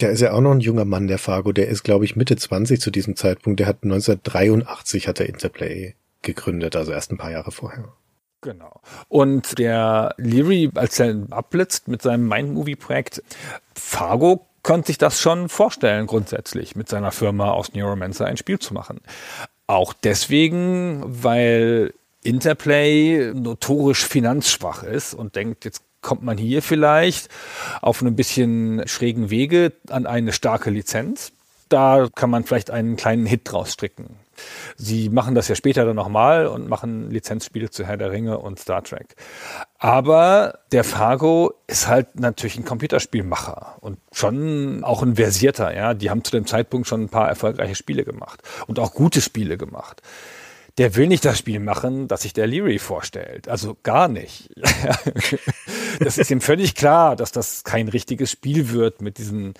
Der 0.00 0.10
ist 0.10 0.20
ja 0.20 0.32
auch 0.32 0.40
noch 0.40 0.52
ein 0.52 0.60
junger 0.60 0.84
Mann, 0.84 1.08
der 1.08 1.18
Fargo. 1.18 1.52
Der 1.52 1.68
ist, 1.68 1.82
glaube 1.82 2.04
ich, 2.04 2.14
Mitte 2.14 2.36
20 2.36 2.80
zu 2.80 2.90
diesem 2.90 3.16
Zeitpunkt. 3.16 3.58
Der 3.60 3.66
hat 3.66 3.82
1983 3.82 5.08
hat 5.08 5.20
er 5.20 5.28
Interplay 5.28 5.94
gegründet, 6.22 6.76
also 6.76 6.92
erst 6.92 7.10
ein 7.10 7.18
paar 7.18 7.30
Jahre 7.30 7.50
vorher. 7.50 7.92
Genau. 8.40 8.80
Und 9.08 9.58
der 9.58 10.14
Leary, 10.16 10.70
als 10.74 11.00
er 11.00 11.26
abblitzt 11.30 11.88
mit 11.88 12.02
seinem 12.02 12.28
Mind-Movie-Projekt, 12.28 13.22
Fargo 13.74 14.46
könnte 14.62 14.88
sich 14.88 14.98
das 14.98 15.20
schon 15.20 15.48
vorstellen, 15.48 16.06
grundsätzlich 16.06 16.76
mit 16.76 16.88
seiner 16.88 17.10
Firma 17.10 17.50
aus 17.50 17.74
Neuromancer 17.74 18.26
ein 18.26 18.36
Spiel 18.36 18.58
zu 18.58 18.74
machen. 18.74 19.00
Auch 19.66 19.92
deswegen, 19.92 21.02
weil 21.04 21.94
Interplay 22.22 23.32
notorisch 23.34 24.04
finanzschwach 24.06 24.82
ist 24.82 25.14
und 25.14 25.36
denkt, 25.36 25.64
jetzt 25.64 25.82
kommt 26.08 26.22
man 26.22 26.38
hier 26.38 26.62
vielleicht 26.62 27.28
auf 27.82 28.00
einem 28.00 28.16
bisschen 28.16 28.82
schrägen 28.88 29.28
Wege 29.28 29.74
an 29.90 30.06
eine 30.06 30.32
starke 30.32 30.70
Lizenz. 30.70 31.32
da 31.68 32.08
kann 32.14 32.30
man 32.30 32.44
vielleicht 32.44 32.70
einen 32.70 32.96
kleinen 32.96 33.26
Hit 33.26 33.42
draus 33.44 33.74
stricken. 33.74 34.16
Sie 34.78 35.10
machen 35.10 35.34
das 35.34 35.48
ja 35.48 35.54
später 35.54 35.84
dann 35.84 35.96
nochmal 35.96 36.46
und 36.46 36.66
machen 36.66 37.10
Lizenzspiele 37.10 37.68
zu 37.68 37.84
Herr 37.84 37.98
der 37.98 38.10
Ringe 38.10 38.38
und 38.38 38.58
Star 38.58 38.82
Trek. 38.82 39.16
Aber 39.78 40.60
der 40.72 40.82
Fargo 40.82 41.52
ist 41.66 41.88
halt 41.88 42.18
natürlich 42.18 42.56
ein 42.56 42.64
Computerspielmacher 42.64 43.76
und 43.80 43.98
schon 44.10 44.82
auch 44.84 45.02
ein 45.02 45.16
versierter, 45.16 45.76
ja. 45.76 45.92
Die 45.92 46.08
haben 46.08 46.24
zu 46.24 46.30
dem 46.30 46.46
Zeitpunkt 46.46 46.88
schon 46.88 47.02
ein 47.02 47.08
paar 47.10 47.28
erfolgreiche 47.28 47.74
Spiele 47.74 48.04
gemacht 48.04 48.40
und 48.66 48.78
auch 48.78 48.94
gute 48.94 49.20
Spiele 49.20 49.58
gemacht 49.58 50.00
der 50.78 50.94
will 50.94 51.08
nicht 51.08 51.24
das 51.24 51.38
Spiel 51.38 51.58
machen, 51.58 52.06
das 52.06 52.22
sich 52.22 52.32
der 52.32 52.46
Leary 52.46 52.78
vorstellt. 52.78 53.48
Also 53.48 53.76
gar 53.82 54.08
nicht. 54.08 54.50
das 56.00 56.18
ist 56.18 56.30
ihm 56.30 56.40
völlig 56.40 56.76
klar, 56.76 57.16
dass 57.16 57.32
das 57.32 57.64
kein 57.64 57.88
richtiges 57.88 58.30
Spiel 58.30 58.70
wird 58.70 59.02
mit 59.02 59.18
diesen 59.18 59.54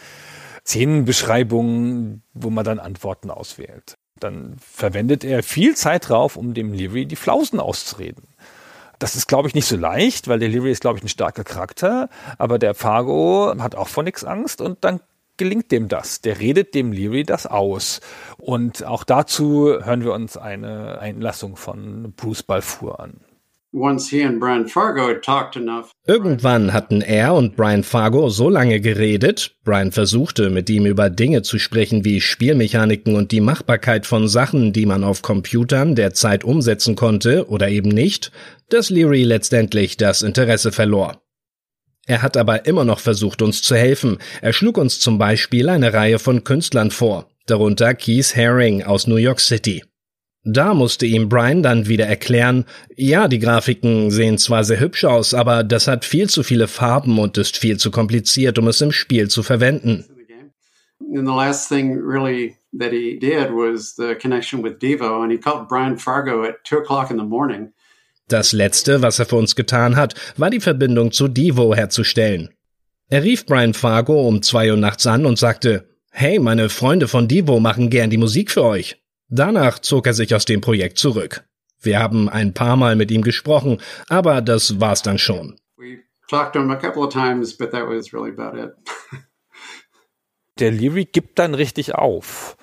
Szenenbeschreibungen, 0.64 2.22
wo 2.34 2.50
man 2.50 2.64
dann 2.64 2.78
Antworten 2.78 3.30
auswählt. 3.30 3.98
Dann 4.20 4.56
verwendet 4.60 5.24
er 5.24 5.42
viel 5.42 5.76
Zeit 5.76 6.08
drauf, 6.08 6.36
um 6.36 6.54
dem 6.54 6.72
Leary 6.72 7.06
die 7.06 7.16
Flausen 7.16 7.58
auszureden. 7.58 8.24
Das 9.00 9.16
ist, 9.16 9.26
glaube 9.28 9.48
ich, 9.48 9.54
nicht 9.54 9.66
so 9.66 9.76
leicht, 9.76 10.28
weil 10.28 10.38
der 10.38 10.48
Leary 10.48 10.70
ist, 10.70 10.80
glaube 10.80 10.98
ich, 10.98 11.04
ein 11.04 11.08
starker 11.08 11.44
Charakter, 11.44 12.08
aber 12.36 12.58
der 12.58 12.74
Fargo 12.74 13.54
hat 13.58 13.74
auch 13.74 13.88
vor 13.88 14.02
nichts 14.02 14.24
Angst 14.24 14.60
und 14.60 14.84
dann 14.84 15.00
gelingt 15.38 15.72
dem 15.72 15.88
das. 15.88 16.20
Der 16.20 16.40
redet 16.40 16.74
dem 16.74 16.92
Leary 16.92 17.22
das 17.22 17.46
aus. 17.46 18.00
Und 18.36 18.84
auch 18.84 19.04
dazu 19.04 19.68
hören 19.82 20.04
wir 20.04 20.12
uns 20.12 20.36
eine 20.36 20.98
Einlassung 20.98 21.56
von 21.56 22.12
Bruce 22.16 22.42
Balfour 22.42 23.00
an. 23.00 23.20
Irgendwann 26.06 26.72
hatten 26.72 27.02
er 27.02 27.34
und 27.34 27.54
Brian 27.54 27.84
Fargo 27.84 28.30
so 28.30 28.48
lange 28.48 28.80
geredet, 28.80 29.56
Brian 29.62 29.92
versuchte 29.92 30.48
mit 30.48 30.70
ihm 30.70 30.86
über 30.86 31.10
Dinge 31.10 31.42
zu 31.42 31.58
sprechen 31.58 32.02
wie 32.02 32.22
Spielmechaniken 32.22 33.14
und 33.14 33.30
die 33.30 33.42
Machbarkeit 33.42 34.06
von 34.06 34.26
Sachen, 34.26 34.72
die 34.72 34.86
man 34.86 35.04
auf 35.04 35.20
Computern 35.20 35.94
derzeit 35.94 36.44
umsetzen 36.44 36.96
konnte 36.96 37.46
oder 37.50 37.68
eben 37.68 37.90
nicht, 37.90 38.32
dass 38.70 38.88
Leary 38.88 39.22
letztendlich 39.22 39.98
das 39.98 40.22
Interesse 40.22 40.72
verlor. 40.72 41.20
Er 42.08 42.22
hat 42.22 42.38
aber 42.38 42.64
immer 42.64 42.86
noch 42.86 43.00
versucht, 43.00 43.42
uns 43.42 43.60
zu 43.60 43.76
helfen. 43.76 44.16
Er 44.40 44.54
schlug 44.54 44.78
uns 44.78 44.98
zum 44.98 45.18
Beispiel 45.18 45.68
eine 45.68 45.92
Reihe 45.92 46.18
von 46.18 46.42
Künstlern 46.42 46.90
vor, 46.90 47.28
darunter 47.46 47.94
Keith 47.94 48.34
Haring 48.34 48.82
aus 48.82 49.06
New 49.06 49.16
York 49.16 49.40
City. 49.40 49.84
Da 50.42 50.72
musste 50.72 51.04
ihm 51.04 51.28
Brian 51.28 51.62
dann 51.62 51.86
wieder 51.86 52.06
erklären, 52.06 52.64
ja, 52.96 53.28
die 53.28 53.38
Grafiken 53.38 54.10
sehen 54.10 54.38
zwar 54.38 54.64
sehr 54.64 54.80
hübsch 54.80 55.04
aus, 55.04 55.34
aber 55.34 55.62
das 55.62 55.86
hat 55.86 56.06
viel 56.06 56.30
zu 56.30 56.42
viele 56.42 56.66
Farben 56.66 57.18
und 57.18 57.36
ist 57.36 57.58
viel 57.58 57.76
zu 57.76 57.90
kompliziert, 57.90 58.58
um 58.58 58.68
es 58.68 58.80
im 58.80 58.90
Spiel 58.90 59.28
zu 59.28 59.42
verwenden. 59.42 60.06
And 61.14 61.26
the 61.26 61.34
last 61.34 61.68
thing 61.68 61.98
really 61.98 62.56
that 62.78 62.90
he 62.90 63.18
did 63.18 63.50
was 63.50 63.94
the 63.96 64.14
connection 64.14 64.62
with 64.62 64.78
Devo 64.78 65.22
and 65.22 65.30
he 65.30 65.38
called 65.38 65.68
Brian 65.68 65.98
Fargo 65.98 66.42
at 66.44 66.64
two 66.64 66.78
o'clock 66.78 67.10
in 67.10 67.18
the 67.18 67.24
morning. 67.24 67.72
Das 68.28 68.52
letzte, 68.52 69.00
was 69.00 69.18
er 69.18 69.24
für 69.24 69.36
uns 69.36 69.56
getan 69.56 69.96
hat, 69.96 70.14
war 70.36 70.50
die 70.50 70.60
Verbindung 70.60 71.12
zu 71.12 71.28
Devo 71.28 71.74
herzustellen. 71.74 72.50
Er 73.08 73.24
rief 73.24 73.46
Brian 73.46 73.72
Fargo 73.72 74.28
um 74.28 74.42
zwei 74.42 74.70
Uhr 74.70 74.76
nachts 74.76 75.06
an 75.06 75.24
und 75.24 75.38
sagte, 75.38 75.88
Hey, 76.10 76.38
meine 76.38 76.68
Freunde 76.68 77.08
von 77.08 77.26
Devo 77.26 77.58
machen 77.58 77.88
gern 77.88 78.10
die 78.10 78.18
Musik 78.18 78.50
für 78.50 78.64
euch. 78.64 79.02
Danach 79.28 79.78
zog 79.78 80.06
er 80.06 80.14
sich 80.14 80.34
aus 80.34 80.44
dem 80.44 80.60
Projekt 80.60 80.98
zurück. 80.98 81.44
Wir 81.80 82.00
haben 82.00 82.28
ein 82.28 82.52
paar 82.52 82.76
Mal 82.76 82.96
mit 82.96 83.10
ihm 83.10 83.22
gesprochen, 83.22 83.80
aber 84.08 84.42
das 84.42 84.78
war's 84.78 85.02
dann 85.02 85.18
schon. 85.18 85.56
Der 90.58 90.70
Leary 90.70 91.04
gibt 91.06 91.38
dann 91.38 91.54
richtig 91.54 91.94
auf 91.94 92.56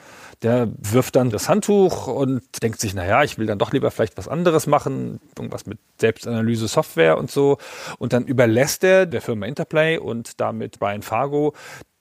der 0.45 0.69
wirft 0.77 1.15
dann 1.15 1.31
das 1.31 1.49
Handtuch 1.49 2.05
und 2.05 2.43
denkt 2.61 2.79
sich, 2.79 2.93
naja, 2.93 3.23
ich 3.23 3.39
will 3.39 3.47
dann 3.47 3.57
doch 3.57 3.73
lieber 3.73 3.89
vielleicht 3.89 4.15
was 4.15 4.27
anderes 4.27 4.67
machen, 4.67 5.19
irgendwas 5.35 5.65
mit 5.65 5.79
Selbstanalyse, 5.99 6.67
Software 6.67 7.17
und 7.17 7.31
so. 7.31 7.57
Und 7.97 8.13
dann 8.13 8.25
überlässt 8.25 8.83
er 8.83 9.07
der 9.07 9.21
Firma 9.21 9.47
Interplay 9.47 9.97
und 9.97 10.39
damit 10.39 10.77
Brian 10.77 11.01
Fargo 11.01 11.55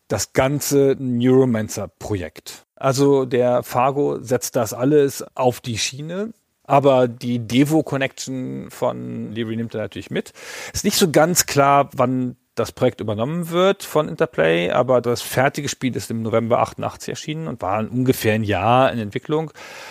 das 0.08 0.34
ganze 0.34 0.94
Neuromancer-Projekt. 0.98 2.66
Also 2.76 3.24
der 3.24 3.62
Fargo 3.62 4.18
setzt 4.20 4.56
das 4.56 4.74
alles 4.74 5.24
auf 5.34 5.60
die 5.60 5.78
Schiene. 5.78 6.34
Aber 6.66 7.08
die 7.08 7.40
Devo-Connection 7.40 8.70
von 8.70 9.32
Leary 9.32 9.56
nimmt 9.56 9.74
er 9.74 9.82
natürlich 9.82 10.10
mit. 10.10 10.32
Ist 10.72 10.84
nicht 10.84 10.96
so 10.96 11.10
ganz 11.10 11.44
klar, 11.46 11.90
wann 11.94 12.36
das 12.54 12.72
Projekt 12.72 13.00
übernommen 13.00 13.50
wird 13.50 13.82
von 13.82 14.08
Interplay, 14.08 14.70
aber 14.70 15.00
das 15.00 15.22
fertige 15.22 15.68
Spiel 15.68 15.94
ist 15.96 16.10
im 16.10 16.22
November 16.22 16.60
88 16.60 17.08
erschienen 17.10 17.48
und 17.48 17.62
war 17.62 17.80
ungefähr 17.80 18.34
ein 18.34 18.44
Jahr 18.44 18.92
in 18.92 18.98
Entwicklung. 18.98 19.50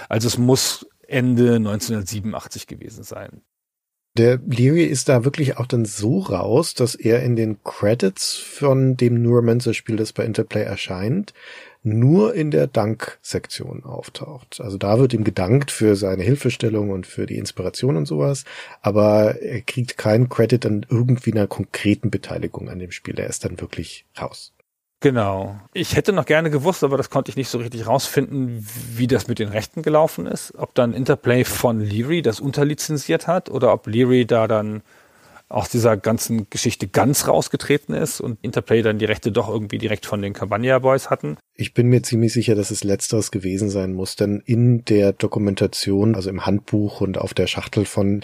Also 0.10 0.28
es 0.28 0.38
muss 0.38 0.88
Ende 1.08 1.56
1987 1.56 2.68
gewesen 2.68 3.04
sein. 3.04 3.42
Der 4.16 4.38
Leary 4.46 4.84
ist 4.84 5.10
da 5.10 5.26
wirklich 5.26 5.58
auch 5.58 5.66
dann 5.66 5.86
so 5.86 6.20
raus, 6.20 6.76
dass 6.76 6.94
er 6.94 7.24
in 7.24 7.36
den 7.36 7.64
Credits 7.64 8.36
von 8.36 8.96
dem 8.96 9.22
Neuromancer-Spiel, 9.24 9.96
das 9.96 10.14
bei 10.14 10.24
Interplay 10.24 10.62
erscheint, 10.62 11.34
nur 11.84 12.34
in 12.34 12.50
der 12.50 12.68
Danksektion 12.68 13.84
auftaucht. 13.84 14.62
Also 14.62 14.78
da 14.78 15.00
wird 15.00 15.14
ihm 15.14 15.24
gedankt 15.24 15.70
für 15.70 15.96
seine 15.96 16.24
Hilfestellung 16.24 16.90
und 16.90 17.06
für 17.06 17.26
die 17.26 17.38
Inspiration 17.38 17.98
und 17.98 18.06
sowas, 18.06 18.46
aber 18.82 19.42
er 19.42 19.62
kriegt 19.62 19.98
keinen 19.98 20.30
Credit 20.30 20.66
an 20.66 20.86
irgendwie 20.90 21.34
einer 21.34 21.48
konkreten 21.48 22.10
Beteiligung 22.10 22.70
an 22.70 22.80
dem 22.80 22.92
Spiel. 22.92 23.20
Er 23.20 23.28
ist 23.28 23.44
dann 23.46 23.60
wirklich 23.60 24.06
raus. 24.20 24.54
Genau. 25.04 25.60
Ich 25.74 25.98
hätte 25.98 26.14
noch 26.14 26.26
gerne 26.26 26.50
gewusst, 26.50 26.82
aber 26.82 26.96
das 26.96 27.10
konnte 27.10 27.30
ich 27.30 27.36
nicht 27.36 27.50
so 27.50 27.58
richtig 27.58 27.86
rausfinden, 27.88 28.66
wie 28.96 29.08
das 29.08 29.28
mit 29.28 29.38
den 29.38 29.50
Rechten 29.50 29.82
gelaufen 29.82 30.26
ist. 30.26 30.54
Ob 30.58 30.74
dann 30.76 30.94
Interplay 30.94 31.44
von 31.44 31.82
Leary 31.82 32.22
das 32.22 32.40
unterlizenziert 32.40 33.28
hat 33.28 33.50
oder 33.50 33.74
ob 33.74 33.86
Leary 33.86 34.26
da 34.26 34.48
dann 34.48 34.82
aus 35.54 35.70
dieser 35.70 35.98
ganzen 35.98 36.50
Geschichte 36.50 36.88
ganz 36.88 37.28
rausgetreten 37.28 37.94
ist 37.94 38.20
und 38.20 38.40
Interplay 38.42 38.82
dann 38.82 38.98
die 38.98 39.06
Rechte 39.06 39.32
doch 39.32 39.50
irgendwie 39.50 39.78
direkt 39.78 40.06
von 40.06 40.22
den 40.22 40.34
Cabania 40.34 40.80
Boys 40.80 41.10
hatten. 41.10 41.38
Ich 41.56 41.76
bin 41.76 41.88
mir 41.88 42.02
ziemlich 42.02 42.34
sicher, 42.34 42.56
dass 42.56 42.72
es 42.72 42.84
letzteres 42.84 43.30
gewesen 43.30 43.70
sein 43.70 43.94
muss, 43.94 44.16
denn 44.16 44.42
in 44.46 44.84
der 44.86 45.14
Dokumentation, 45.14 46.16
also 46.16 46.30
im 46.32 46.46
Handbuch 46.46 47.02
und 47.02 47.20
auf 47.20 47.36
der 47.36 47.46
Schachtel 47.46 47.86
von 47.86 48.22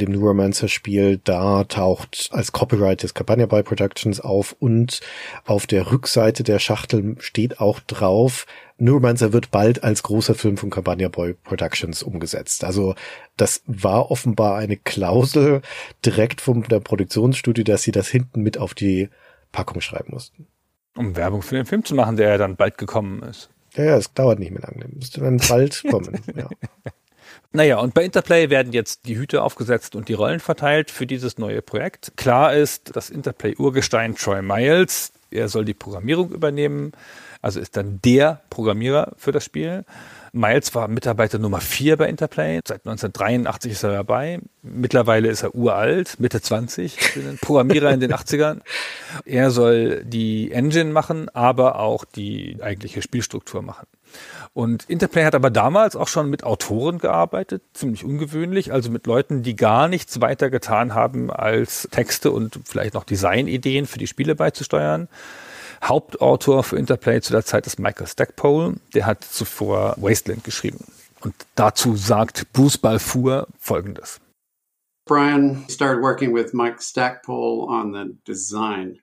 dem 0.00 0.12
Neuromancer-Spiel, 0.12 1.20
da 1.22 1.64
taucht 1.64 2.28
als 2.32 2.52
Copyright 2.52 3.02
des 3.02 3.14
Cabania 3.14 3.46
Boy 3.46 3.62
Productions 3.62 4.20
auf 4.20 4.56
und 4.58 5.00
auf 5.44 5.66
der 5.66 5.92
Rückseite 5.92 6.42
der 6.42 6.58
Schachtel 6.58 7.16
steht 7.20 7.60
auch 7.60 7.80
drauf, 7.80 8.46
Neuromancer 8.76 9.32
wird 9.32 9.50
bald 9.50 9.84
als 9.84 10.02
großer 10.02 10.34
Film 10.34 10.56
von 10.56 10.70
Cabania 10.70 11.08
Boy 11.08 11.34
Productions 11.34 12.02
umgesetzt. 12.02 12.64
Also 12.64 12.94
das 13.36 13.62
war 13.66 14.10
offenbar 14.10 14.56
eine 14.56 14.76
Klausel 14.76 15.62
direkt 16.04 16.40
vom 16.40 16.64
der 16.64 16.80
Produktionsstudio, 16.80 17.62
dass 17.62 17.82
sie 17.82 17.92
das 17.92 18.08
hinten 18.08 18.42
mit 18.42 18.58
auf 18.58 18.74
die 18.74 19.10
Packung 19.52 19.80
schreiben 19.80 20.12
mussten. 20.12 20.48
Um 20.96 21.14
Werbung 21.16 21.42
für 21.42 21.54
den 21.54 21.66
Film 21.66 21.84
zu 21.84 21.94
machen, 21.94 22.16
der 22.16 22.30
ja 22.30 22.38
dann 22.38 22.56
bald 22.56 22.78
gekommen 22.78 23.22
ist. 23.22 23.50
Ja, 23.74 23.84
ja, 23.84 23.96
es 23.96 24.12
dauert 24.12 24.38
nicht 24.38 24.52
mehr 24.52 24.62
lange. 24.62 24.86
Müsste 24.92 25.20
dann 25.20 25.38
bald 25.48 25.82
kommen. 25.88 26.20
Ja. 26.34 26.48
Naja, 27.52 27.78
und 27.78 27.94
bei 27.94 28.04
Interplay 28.04 28.50
werden 28.50 28.72
jetzt 28.72 29.06
die 29.06 29.16
Hüte 29.16 29.42
aufgesetzt 29.42 29.94
und 29.94 30.08
die 30.08 30.14
Rollen 30.14 30.40
verteilt 30.40 30.90
für 30.90 31.06
dieses 31.06 31.38
neue 31.38 31.62
Projekt. 31.62 32.12
Klar 32.16 32.54
ist, 32.54 32.96
dass 32.96 33.10
Interplay-Urgestein 33.10 34.16
Troy 34.16 34.42
Miles, 34.42 35.12
er 35.30 35.48
soll 35.48 35.64
die 35.64 35.74
Programmierung 35.74 36.30
übernehmen 36.30 36.92
also 37.44 37.60
ist 37.60 37.76
dann 37.76 38.00
der 38.02 38.40
Programmierer 38.48 39.12
für 39.18 39.30
das 39.30 39.44
Spiel. 39.44 39.84
Miles 40.34 40.74
war 40.74 40.88
Mitarbeiter 40.88 41.38
Nummer 41.38 41.60
vier 41.60 41.96
bei 41.96 42.08
Interplay. 42.08 42.60
Seit 42.66 42.80
1983 42.86 43.70
ist 43.70 43.84
er 43.84 43.92
dabei. 43.92 44.40
Mittlerweile 44.62 45.28
ist 45.28 45.44
er 45.44 45.54
uralt, 45.54 46.18
Mitte 46.18 46.40
20, 46.40 46.98
Programmierer 47.40 47.92
in 47.92 48.00
den 48.00 48.12
80ern. 48.12 48.60
Er 49.24 49.52
soll 49.52 50.04
die 50.04 50.50
Engine 50.50 50.90
machen, 50.90 51.28
aber 51.28 51.78
auch 51.78 52.04
die 52.04 52.58
eigentliche 52.60 53.00
Spielstruktur 53.00 53.62
machen. 53.62 53.86
Und 54.54 54.90
Interplay 54.90 55.24
hat 55.24 55.36
aber 55.36 55.50
damals 55.50 55.94
auch 55.94 56.08
schon 56.08 56.30
mit 56.30 56.42
Autoren 56.42 56.98
gearbeitet, 56.98 57.62
ziemlich 57.72 58.04
ungewöhnlich, 58.04 58.72
also 58.72 58.90
mit 58.90 59.06
Leuten, 59.06 59.44
die 59.44 59.54
gar 59.54 59.86
nichts 59.86 60.20
weiter 60.20 60.50
getan 60.50 60.94
haben, 60.94 61.30
als 61.30 61.88
Texte 61.92 62.32
und 62.32 62.58
vielleicht 62.64 62.94
noch 62.94 63.04
Designideen 63.04 63.86
für 63.86 63.98
die 63.98 64.08
Spiele 64.08 64.34
beizusteuern. 64.34 65.08
Hauptautor 65.84 66.64
für 66.64 66.76
Interplay 66.76 67.20
zu 67.20 67.32
der 67.32 67.44
Zeit 67.44 67.66
ist 67.66 67.78
Michael 67.78 68.06
Stackpole. 68.06 68.74
Der 68.94 69.06
hat 69.06 69.24
zuvor 69.24 69.94
Wasteland 69.98 70.44
geschrieben. 70.44 70.84
Und 71.20 71.34
dazu 71.54 71.96
sagt 71.96 72.52
Bruce 72.52 72.78
Balfour 72.78 73.46
Folgendes. 73.58 74.20
Brian 75.06 75.64
started 75.68 76.02
working 76.02 76.34
with 76.34 76.52
Mike 76.52 76.80
Stackpole 76.80 77.66
on 77.68 77.92
the 77.92 78.16
design. 78.26 78.98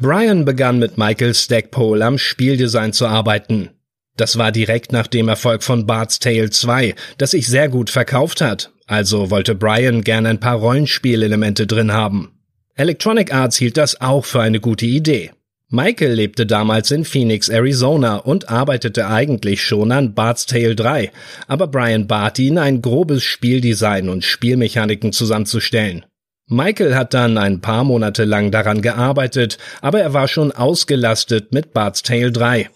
Brian 0.00 0.44
begann 0.44 0.80
mit 0.80 0.98
Michael 0.98 1.34
Stackpole 1.34 2.04
am 2.04 2.18
Spieldesign 2.18 2.92
zu 2.92 3.06
arbeiten. 3.06 3.70
Das 4.16 4.36
war 4.36 4.50
direkt 4.50 4.90
nach 4.90 5.06
dem 5.06 5.28
Erfolg 5.28 5.62
von 5.62 5.86
Bart's 5.86 6.18
Tale 6.18 6.50
2, 6.50 6.96
das 7.18 7.30
sich 7.30 7.46
sehr 7.46 7.68
gut 7.68 7.88
verkauft 7.88 8.40
hat. 8.40 8.72
Also 8.86 9.30
wollte 9.30 9.54
Brian 9.54 10.02
gern 10.02 10.26
ein 10.26 10.40
paar 10.40 10.56
Rollenspielelemente 10.56 11.68
drin 11.68 11.92
haben. 11.92 12.32
Electronic 12.74 13.32
Arts 13.32 13.56
hielt 13.56 13.76
das 13.76 14.00
auch 14.00 14.24
für 14.24 14.40
eine 14.40 14.58
gute 14.58 14.86
Idee. 14.86 15.30
Michael 15.72 16.14
lebte 16.14 16.46
damals 16.46 16.90
in 16.90 17.04
Phoenix, 17.04 17.48
Arizona 17.48 18.16
und 18.16 18.50
arbeitete 18.50 19.06
eigentlich 19.06 19.62
schon 19.62 19.92
an 19.92 20.14
Bart's 20.14 20.46
Tale 20.46 20.74
3, 20.74 21.12
aber 21.46 21.68
Brian 21.68 22.08
bat 22.08 22.40
ihn, 22.40 22.58
ein 22.58 22.82
grobes 22.82 23.22
Spieldesign 23.22 24.08
und 24.08 24.24
Spielmechaniken 24.24 25.12
zusammenzustellen. 25.12 26.04
Michael 26.48 26.96
hat 26.96 27.14
dann 27.14 27.38
ein 27.38 27.60
paar 27.60 27.84
Monate 27.84 28.24
lang 28.24 28.50
daran 28.50 28.82
gearbeitet, 28.82 29.58
aber 29.80 30.00
er 30.00 30.12
war 30.12 30.26
schon 30.26 30.50
ausgelastet 30.50 31.52
mit 31.52 31.72
Bart's 31.72 32.02
Tale 32.02 32.32
3. 32.32 32.68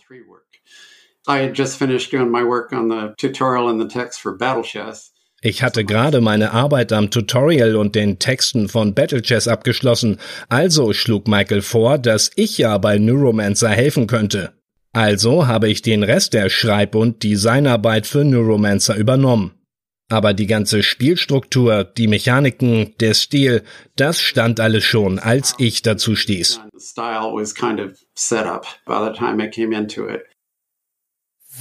I 1.27 1.39
had 1.39 1.59
just 1.59 1.77
finished 1.77 2.13
doing 2.13 2.31
my 2.31 2.45
work 2.45 2.73
on 2.73 2.89
the 2.89 3.13
tutorial 3.17 3.69
and 3.69 3.81
the 3.81 3.89
text 3.89 4.21
for 4.21 4.37
Battle 4.37 4.63
Chess. 4.63 5.14
Ich 5.47 5.63
hatte 5.63 5.85
gerade 5.85 6.23
meine 6.23 6.53
Arbeit 6.53 6.91
am 6.91 7.11
Tutorial 7.11 7.77
und 7.77 7.95
den 7.95 8.19
Texten 8.19 8.71
von 8.71 8.95
Battle 8.95 9.21
Chess 9.21 9.47
abgeschlossen, 9.47 10.19
also 10.49 10.95
schlug 10.95 11.29
Michael 11.29 11.61
vor, 11.61 11.99
dass 11.99 12.31
ich 12.35 12.57
ja 12.57 12.79
bei 12.79 12.97
Neuromancer 12.97 13.69
helfen 13.69 14.07
könnte. 14.07 14.55
Also 14.95 15.47
habe 15.47 15.69
ich 15.69 15.83
den 15.83 16.03
Rest 16.03 16.33
der 16.33 16.49
Schreib- 16.49 16.95
und 16.95 17.23
Designarbeit 17.23 18.07
für 18.07 18.25
Neuromancer 18.25 18.97
übernommen. 18.97 19.53
Aber 20.09 20.33
die 20.33 20.47
ganze 20.47 20.83
Spielstruktur, 20.83 21.85
die 21.85 22.07
Mechaniken, 22.07 22.95
der 23.01 23.13
Stil, 23.13 23.65
das 23.97 24.21
stand 24.21 24.61
alles 24.61 24.85
schon, 24.85 25.19
als 25.19 25.55
ich 25.59 25.83
dazu 25.83 26.17
stieß. 26.17 26.63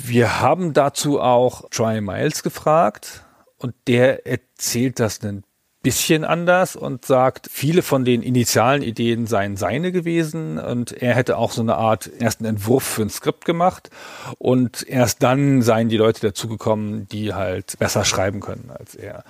Wir 0.05 0.39
haben 0.39 0.73
dazu 0.73 1.19
auch 1.19 1.69
Troy 1.69 1.99
Miles 1.99 2.43
gefragt 2.43 3.25
und 3.63 3.73
der 3.87 4.27
erzählt 4.27 4.99
das 4.99 5.23
ein 5.23 5.43
bisschen 5.83 6.23
anders 6.23 6.75
und 6.75 7.05
sagt, 7.05 7.47
viele 7.51 7.81
von 7.81 8.05
den 8.05 8.21
initialen 8.21 8.81
Ideen 8.81 9.25
seien 9.25 9.57
seine 9.57 9.91
gewesen 9.91 10.57
und 10.57 10.91
er 10.93 11.13
hätte 11.15 11.37
auch 11.37 11.51
so 11.51 11.61
eine 11.61 11.75
Art 11.75 12.09
ersten 12.19 12.45
Entwurf 12.45 12.83
für 12.83 13.01
ein 13.03 13.09
Skript 13.09 13.45
gemacht 13.45 13.89
und 14.37 14.87
erst 14.87 15.23
dann 15.23 15.61
seien 15.61 15.89
die 15.89 15.97
Leute 15.97 16.21
dazugekommen, 16.21 17.07
die 17.09 17.33
halt 17.33 17.77
besser 17.79 18.05
schreiben 18.05 18.39
können 18.39 18.71
als 18.77 18.95
er. 18.95 19.23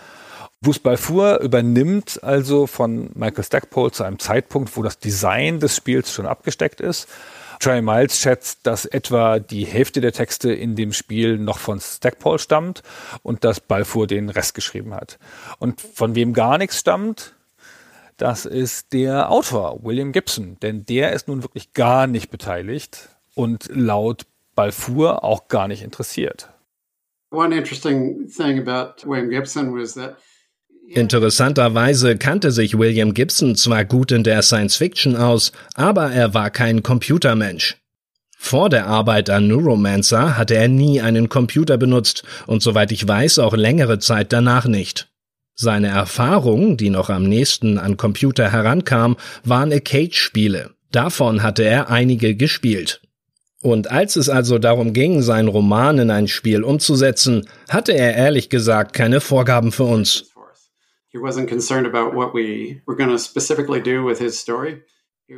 Bruce 0.62 0.80
Balfour 0.80 1.40
übernimmt 1.40 2.24
also 2.24 2.68
von 2.68 3.10
Michael 3.16 3.44
Stackpole 3.44 3.92
zu 3.92 4.04
einem 4.04 4.20
Zeitpunkt, 4.20 4.76
wo 4.78 4.84
das 4.84 5.00
Design 5.00 5.60
des 5.60 5.76
Spiels 5.76 6.12
schon 6.12 6.26
abgesteckt 6.26 6.82
ist 6.82 7.08
Trey 7.64 7.82
Miles 7.82 8.20
schätzt, 8.20 8.68
dass 8.68 8.84
etwa 8.86 9.40
die 9.40 9.64
Hälfte 9.64 10.02
der 10.02 10.12
Texte 10.12 10.52
in 10.52 10.76
dem 10.76 10.92
Spiel 10.92 11.38
noch 11.38 11.60
von 11.60 11.80
Stackpole 11.80 12.38
stammt 12.38 12.84
und 13.22 13.46
dass 13.46 13.62
Balfour 13.62 14.06
den 14.06 14.28
Rest 14.28 14.54
geschrieben 14.54 14.94
hat. 14.94 15.18
Und 15.60 15.80
von 15.80 16.14
wem 16.14 16.34
gar 16.34 16.58
nichts 16.58 16.80
stammt, 16.80 17.36
das 18.18 18.46
ist 18.46 18.92
der 18.92 19.32
Autor 19.32 19.82
William 19.82 20.12
Gibson, 20.12 20.58
denn 20.62 20.86
der 20.86 21.14
ist 21.14 21.30
nun 21.30 21.42
wirklich 21.42 21.72
gar 21.72 22.06
nicht 22.06 22.32
beteiligt 22.32 23.08
und 23.34 23.70
laut 23.74 24.26
Balfour 24.56 25.24
auch 25.24 25.48
gar 25.48 25.70
nicht 25.70 25.84
interessiert. 25.84 26.50
One 27.32 27.56
interesting 27.56 28.28
thing 28.28 28.60
about 28.60 29.08
William 29.08 29.30
Gibson 29.30 29.74
was 29.74 29.94
that 29.94 30.18
Interessanterweise 30.90 32.18
kannte 32.18 32.52
sich 32.52 32.78
William 32.78 33.14
Gibson 33.14 33.56
zwar 33.56 33.86
gut 33.86 34.12
in 34.12 34.24
der 34.24 34.42
Science 34.42 34.76
Fiction 34.76 35.16
aus, 35.16 35.52
aber 35.76 36.12
er 36.12 36.34
war 36.34 36.50
kein 36.50 36.84
Computermensch. 36.84 37.78
Vor 38.38 38.70
der 38.70 38.88
Arbeit 38.88 39.30
an 39.30 39.48
Neuromancer 39.48 40.38
hatte 40.38 40.56
er 40.56 40.68
nie 40.68 41.02
einen 41.02 41.30
Computer 41.30 41.78
benutzt 41.78 42.24
und 42.46 42.62
soweit 42.62 42.92
ich 42.92 43.08
weiß 43.08 43.40
auch 43.40 43.56
längere 43.56 44.00
Zeit 44.00 44.34
danach 44.34 44.66
nicht. 44.66 45.08
Seine 45.56 45.88
Erfahrung, 45.88 46.76
die 46.78 46.90
noch 46.90 47.10
am 47.10 47.24
nächsten 47.24 47.78
an 47.78 47.96
Computer 47.96 48.52
herankam, 48.52 49.16
waren 49.44 49.72
Arcade-Spiele. 49.72 50.72
Davon 50.92 51.42
hatte 51.42 51.64
er 51.64 51.90
einige 51.90 52.36
gespielt. 52.36 53.02
Und 53.62 53.90
als 53.90 54.18
es 54.18 54.28
also 54.28 54.60
darum 54.60 54.92
ging, 54.92 55.22
seinen 55.22 55.48
Roman 55.48 55.98
in 55.98 56.12
ein 56.12 56.28
Spiel 56.28 56.64
umzusetzen, 56.64 57.48
hatte 57.70 57.94
er 57.94 58.14
ehrlich 58.14 58.50
gesagt 58.50 58.94
keine 58.94 59.22
Vorgaben 59.22 59.72
für 59.72 59.86
uns. 59.86 60.33
He 61.14 61.20
wasn't 61.20 61.48
concerned 61.48 61.86
about 61.86 62.16
what 62.16 62.34
we 62.34 62.82
were 62.88 62.96
going 62.96 63.12
to 63.12 63.20
specifically 63.20 63.80
do 63.80 64.04
with 64.04 64.20
his 64.20 64.40
story. 64.40 64.82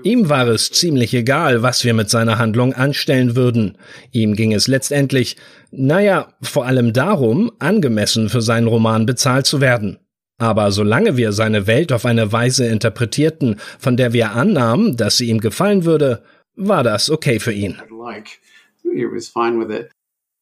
Ihm 0.03 0.29
war 0.29 0.47
es 0.47 0.71
ziemlich 0.71 1.13
egal, 1.13 1.61
was 1.61 1.83
wir 1.83 1.93
mit 1.93 2.09
seiner 2.09 2.39
Handlung 2.39 2.73
anstellen 2.73 3.35
würden. 3.35 3.77
Ihm 4.11 4.35
ging 4.35 4.53
es 4.53 4.67
letztendlich, 4.67 5.35
naja, 5.71 6.33
vor 6.41 6.65
allem 6.65 6.93
darum, 6.93 7.51
angemessen 7.59 8.29
für 8.29 8.41
seinen 8.41 8.67
Roman 8.67 9.05
bezahlt 9.05 9.45
zu 9.45 9.61
werden. 9.61 9.99
Aber 10.37 10.71
solange 10.71 11.17
wir 11.17 11.33
seine 11.33 11.67
Welt 11.67 11.91
auf 11.91 12.05
eine 12.05 12.31
Weise 12.31 12.65
interpretierten, 12.65 13.59
von 13.77 13.95
der 13.95 14.13
wir 14.13 14.31
annahmen, 14.31 14.97
dass 14.97 15.17
sie 15.17 15.29
ihm 15.29 15.39
gefallen 15.39 15.85
würde, 15.85 16.23
war 16.55 16.83
das 16.83 17.09
okay 17.09 17.39
für 17.39 17.53
ihn. 17.53 17.77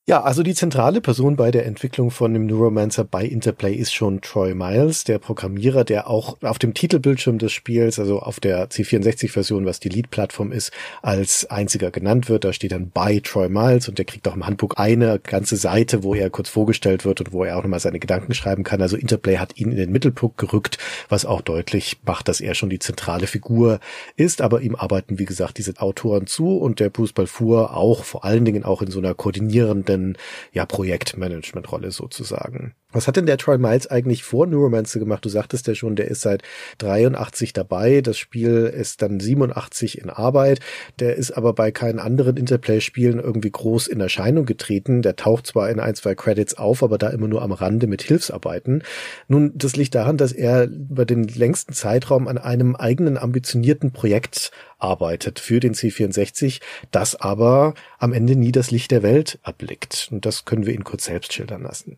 Ja, 0.05 0.21
also 0.21 0.43
die 0.43 0.53
zentrale 0.53 0.99
Person 0.99 1.37
bei 1.37 1.49
der 1.49 1.65
Entwicklung 1.65 2.11
von 2.11 2.33
dem 2.33 2.45
Neuromancer 2.45 3.05
bei 3.05 3.23
Interplay 3.23 3.73
ist 3.73 3.93
schon 3.93 4.19
Troy 4.19 4.53
Miles, 4.53 5.05
der 5.05 5.17
Programmierer, 5.17 5.85
der 5.85 6.09
auch 6.09 6.35
auf 6.41 6.59
dem 6.59 6.73
Titelbildschirm 6.73 7.37
des 7.37 7.53
Spiels, 7.53 7.99
also 7.99 8.19
auf 8.19 8.41
der 8.41 8.69
C64-Version, 8.69 9.65
was 9.65 9.79
die 9.79 9.87
Lead-Plattform 9.87 10.51
ist, 10.51 10.73
als 11.01 11.49
einziger 11.49 11.89
genannt 11.89 12.27
wird. 12.27 12.43
Da 12.43 12.51
steht 12.51 12.73
dann 12.73 12.89
bei 12.89 13.21
Troy 13.23 13.47
Miles 13.47 13.87
und 13.87 13.97
der 13.97 14.03
kriegt 14.03 14.27
auch 14.27 14.35
im 14.35 14.45
Handbuch 14.45 14.71
eine 14.75 15.19
ganze 15.19 15.55
Seite, 15.55 16.03
wo 16.03 16.13
er 16.13 16.29
kurz 16.29 16.49
vorgestellt 16.49 17.05
wird 17.05 17.21
und 17.21 17.31
wo 17.31 17.45
er 17.45 17.57
auch 17.57 17.63
nochmal 17.63 17.79
seine 17.79 17.99
Gedanken 17.99 18.33
schreiben 18.33 18.65
kann. 18.65 18.81
Also 18.81 18.97
Interplay 18.97 19.37
hat 19.37 19.57
ihn 19.57 19.71
in 19.71 19.77
den 19.77 19.93
Mittelpunkt 19.93 20.37
gerückt, 20.37 20.79
was 21.07 21.25
auch 21.25 21.39
deutlich 21.39 21.99
macht, 22.05 22.27
dass 22.27 22.41
er 22.41 22.55
schon 22.55 22.69
die 22.69 22.79
zentrale 22.79 23.25
Figur 23.25 23.79
ist. 24.17 24.41
Aber 24.41 24.59
ihm 24.59 24.75
arbeiten, 24.75 25.17
wie 25.17 25.23
gesagt, 25.23 25.59
diese 25.59 25.79
Autoren 25.79 26.27
zu 26.27 26.57
und 26.57 26.81
der 26.81 26.89
Bruce 26.89 27.13
Balfour 27.13 27.77
auch 27.77 28.03
vor 28.03 28.25
allen 28.25 28.43
Dingen 28.43 28.65
auch 28.65 28.81
in 28.81 28.91
so 28.91 28.99
einer 28.99 29.13
koordinierenden 29.13 29.92
eigenen 29.93 30.17
ja, 30.51 30.65
Projektmanagement-Rolle 30.65 31.91
sozusagen. 31.91 32.75
Was 32.93 33.07
hat 33.07 33.17
denn 33.17 33.25
der 33.25 33.37
Troy 33.37 33.57
Miles 33.57 33.87
eigentlich 33.87 34.23
vor 34.23 34.45
Neuromancer 34.45 34.99
gemacht? 34.99 35.25
Du 35.25 35.29
sagtest 35.29 35.67
ja 35.67 35.73
schon, 35.75 35.95
der 35.95 36.07
ist 36.07 36.21
seit 36.21 36.43
83 36.77 37.51
dabei. 37.51 38.01
Das 38.01 38.17
Spiel 38.17 38.71
ist 38.73 39.01
dann 39.01 39.19
87 39.19 39.97
in 39.99 40.09
Arbeit. 40.09 40.59
Der 40.99 41.15
ist 41.15 41.31
aber 41.31 41.53
bei 41.53 41.71
keinen 41.71 41.99
anderen 41.99 42.37
Interplay-Spielen 42.37 43.19
irgendwie 43.19 43.51
groß 43.51 43.87
in 43.87 43.99
Erscheinung 43.99 44.45
getreten. 44.45 45.01
Der 45.01 45.15
taucht 45.15 45.47
zwar 45.47 45.69
in 45.69 45.79
ein, 45.79 45.95
zwei 45.95 46.13
Credits 46.13 46.53
auf, 46.53 46.83
aber 46.83 46.97
da 46.99 47.09
immer 47.09 47.27
nur 47.27 47.41
am 47.41 47.51
Rande 47.51 47.87
mit 47.87 48.03
Hilfsarbeiten. 48.03 48.83
Nun, 49.27 49.51
das 49.55 49.75
liegt 49.75 49.95
daran, 49.95 50.17
dass 50.17 50.31
er 50.31 50.65
über 50.65 51.05
den 51.05 51.23
längsten 51.23 51.73
Zeitraum 51.73 52.27
an 52.27 52.37
einem 52.37 52.75
eigenen 52.75 53.17
ambitionierten 53.17 53.91
Projekt 53.91 54.51
arbeitet 54.77 55.39
für 55.39 55.59
den 55.59 55.73
C64, 55.73 56.61
das 56.91 57.15
aber 57.15 57.73
am 57.97 58.13
Ende 58.13 58.35
nie 58.35 58.51
das 58.51 58.69
Licht 58.69 58.91
der 58.91 59.01
Welt 59.01 59.39
erblickt. 59.43 60.09
Und 60.11 60.25
das 60.25 60.45
können 60.45 60.65
wir 60.65 60.73
ihn 60.73 60.83
kurz 60.83 61.05
selbst 61.05 61.33
schildern 61.33 61.63
lassen. 61.63 61.97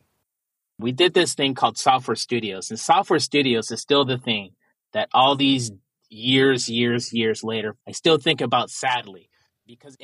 We 0.77 0.91
did 0.91 1.13
this 1.13 1.35
thing 1.35 1.55
called 1.55 1.77
Software 1.77 2.17
Studios, 2.17 2.69
and 2.69 2.79
Software 2.79 3.19
Studios 3.19 3.71
is 3.71 3.79
still 3.79 4.05
the 4.05 4.17
thing 4.17 4.51
that 4.91 5.07
all 5.13 5.35
these 5.37 5.71
years, 6.09 6.67
years, 6.67 7.13
years 7.13 7.43
later, 7.43 7.75
I 7.87 7.93
still 7.93 8.17
think 8.17 8.41
about 8.41 8.69
sadly. 8.69 9.29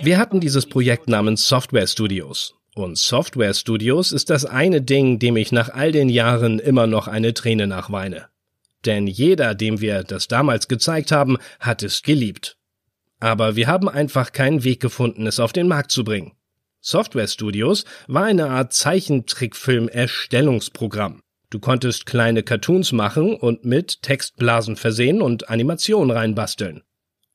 Wir 0.02 0.18
hatten 0.18 0.40
dieses 0.40 0.66
Projekt 0.66 1.08
namens 1.08 1.48
Software 1.48 1.86
Studios. 1.86 2.56
Und 2.74 2.98
Software 2.98 3.54
Studios 3.54 4.12
ist 4.12 4.30
das 4.30 4.46
eine 4.46 4.82
Ding, 4.82 5.20
dem 5.20 5.36
ich 5.36 5.52
nach 5.52 5.70
all 5.70 5.92
den 5.92 6.10
Jahren 6.10 6.58
immer 6.58 6.88
noch 6.88 7.08
eine 7.08 7.34
Träne 7.34 7.68
nachweine. 7.68 8.28
Denn 8.86 9.06
jeder, 9.08 9.54
dem 9.54 9.82
wir 9.82 10.04
das 10.04 10.28
damals 10.28 10.68
gezeigt 10.68 11.12
haben, 11.12 11.38
hat 11.60 11.84
es 11.84 12.02
geliebt. 12.02 12.58
Aber 13.20 13.56
wir 13.56 13.68
haben 13.68 13.88
einfach 13.88 14.32
keinen 14.32 14.64
Weg 14.64 14.80
gefunden, 14.80 15.28
es 15.28 15.40
auf 15.40 15.54
den 15.54 15.68
Markt 15.68 15.92
zu 15.92 16.04
bringen. 16.04 16.32
Software 16.82 17.28
Studios 17.28 17.86
war 18.08 18.24
eine 18.24 18.50
Art 18.50 18.74
Zeichentrickfilm-Erstellungsprogramm. 18.74 21.22
Du 21.52 21.60
konntest 21.60 22.08
kleine 22.08 22.42
Cartoons 22.42 22.92
machen 22.92 23.36
und 23.36 23.66
mit 23.66 24.02
Textblasen 24.02 24.76
versehen 24.76 25.22
und 25.22 25.50
Animationen 25.50 26.10
reinbasteln. 26.10 26.82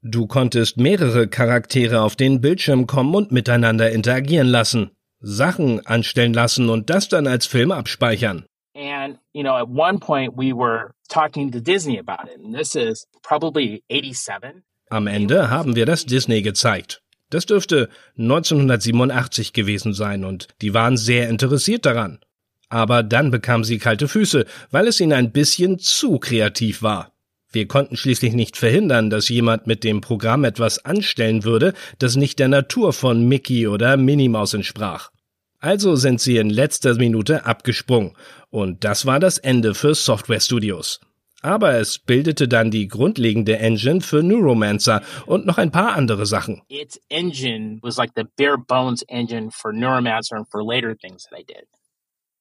Du 0.02 0.26
konntest 0.26 0.78
mehrere 0.78 1.28
Charaktere 1.28 2.00
auf 2.00 2.16
den 2.16 2.40
Bildschirm 2.40 2.88
kommen 2.88 3.14
und 3.14 3.30
miteinander 3.30 3.92
interagieren 3.92 4.48
lassen, 4.48 4.90
Sachen 5.20 5.86
anstellen 5.86 6.34
lassen 6.34 6.68
und 6.68 6.90
das 6.90 7.08
dann 7.08 7.28
als 7.28 7.46
Film 7.46 7.70
abspeichern. 7.70 8.46
And, 8.74 9.18
you 9.32 9.42
know, 9.42 9.54
at 9.54 9.68
one 9.68 9.98
point 9.98 10.36
we 10.36 10.52
were 10.52 10.92
talking 11.08 11.50
to 11.52 11.60
Disney 11.60 11.98
about 11.98 12.28
it, 12.28 12.44
and 12.44 12.54
this 12.54 12.74
is 12.74 13.06
probably 13.22 13.82
87. 13.88 14.62
Am 14.90 15.06
Ende 15.06 15.48
haben 15.50 15.76
wir 15.76 15.86
das 15.86 16.04
Disney 16.04 16.42
gezeigt. 16.42 17.00
Das 17.30 17.46
dürfte 17.46 17.88
1987 18.18 19.52
gewesen 19.52 19.92
sein 19.92 20.24
und 20.24 20.48
die 20.62 20.74
waren 20.74 20.96
sehr 20.96 21.28
interessiert 21.28 21.86
daran. 21.86 22.20
Aber 22.68 23.02
dann 23.02 23.30
bekam 23.30 23.64
sie 23.64 23.78
kalte 23.78 24.08
Füße, 24.08 24.44
weil 24.70 24.86
es 24.88 25.00
ihnen 25.00 25.12
ein 25.12 25.32
bisschen 25.32 25.78
zu 25.78 26.18
kreativ 26.18 26.82
war. 26.82 27.12
Wir 27.52 27.68
konnten 27.68 27.96
schließlich 27.96 28.34
nicht 28.34 28.56
verhindern, 28.56 29.08
dass 29.08 29.28
jemand 29.28 29.66
mit 29.66 29.84
dem 29.84 30.00
Programm 30.00 30.44
etwas 30.44 30.84
anstellen 30.84 31.44
würde, 31.44 31.74
das 31.98 32.16
nicht 32.16 32.38
der 32.38 32.48
Natur 32.48 32.92
von 32.92 33.26
Mickey 33.26 33.66
oder 33.66 33.96
Minnie 33.96 34.28
Maus 34.28 34.52
entsprach. 34.52 35.10
Also 35.58 35.96
sind 35.96 36.20
sie 36.20 36.36
in 36.36 36.50
letzter 36.50 36.94
Minute 36.96 37.46
abgesprungen. 37.46 38.12
Und 38.50 38.84
das 38.84 39.06
war 39.06 39.20
das 39.20 39.38
Ende 39.38 39.74
für 39.74 39.94
Software 39.94 40.40
Studios. 40.40 41.00
Aber 41.46 41.74
es 41.74 42.00
bildete 42.00 42.48
dann 42.48 42.72
die 42.72 42.88
grundlegende 42.88 43.60
Engine 43.60 44.00
für 44.00 44.20
Neuromancer 44.20 45.00
und 45.26 45.46
noch 45.46 45.58
ein 45.58 45.70
paar 45.70 45.94
andere 45.94 46.26
Sachen. 46.26 46.60
Its 46.68 46.98
engine 47.08 47.78
was 47.82 47.96
like 47.98 48.10
the 48.16 48.24
bare 48.36 48.58
bones 48.58 49.04
engine 49.06 49.52
for 49.52 49.72
Neuromancer 49.72 50.38
and 50.38 50.48
for 50.50 50.64
later 50.64 50.96
things 50.96 51.22
that 51.30 51.38
I 51.38 51.44
did. 51.44 51.68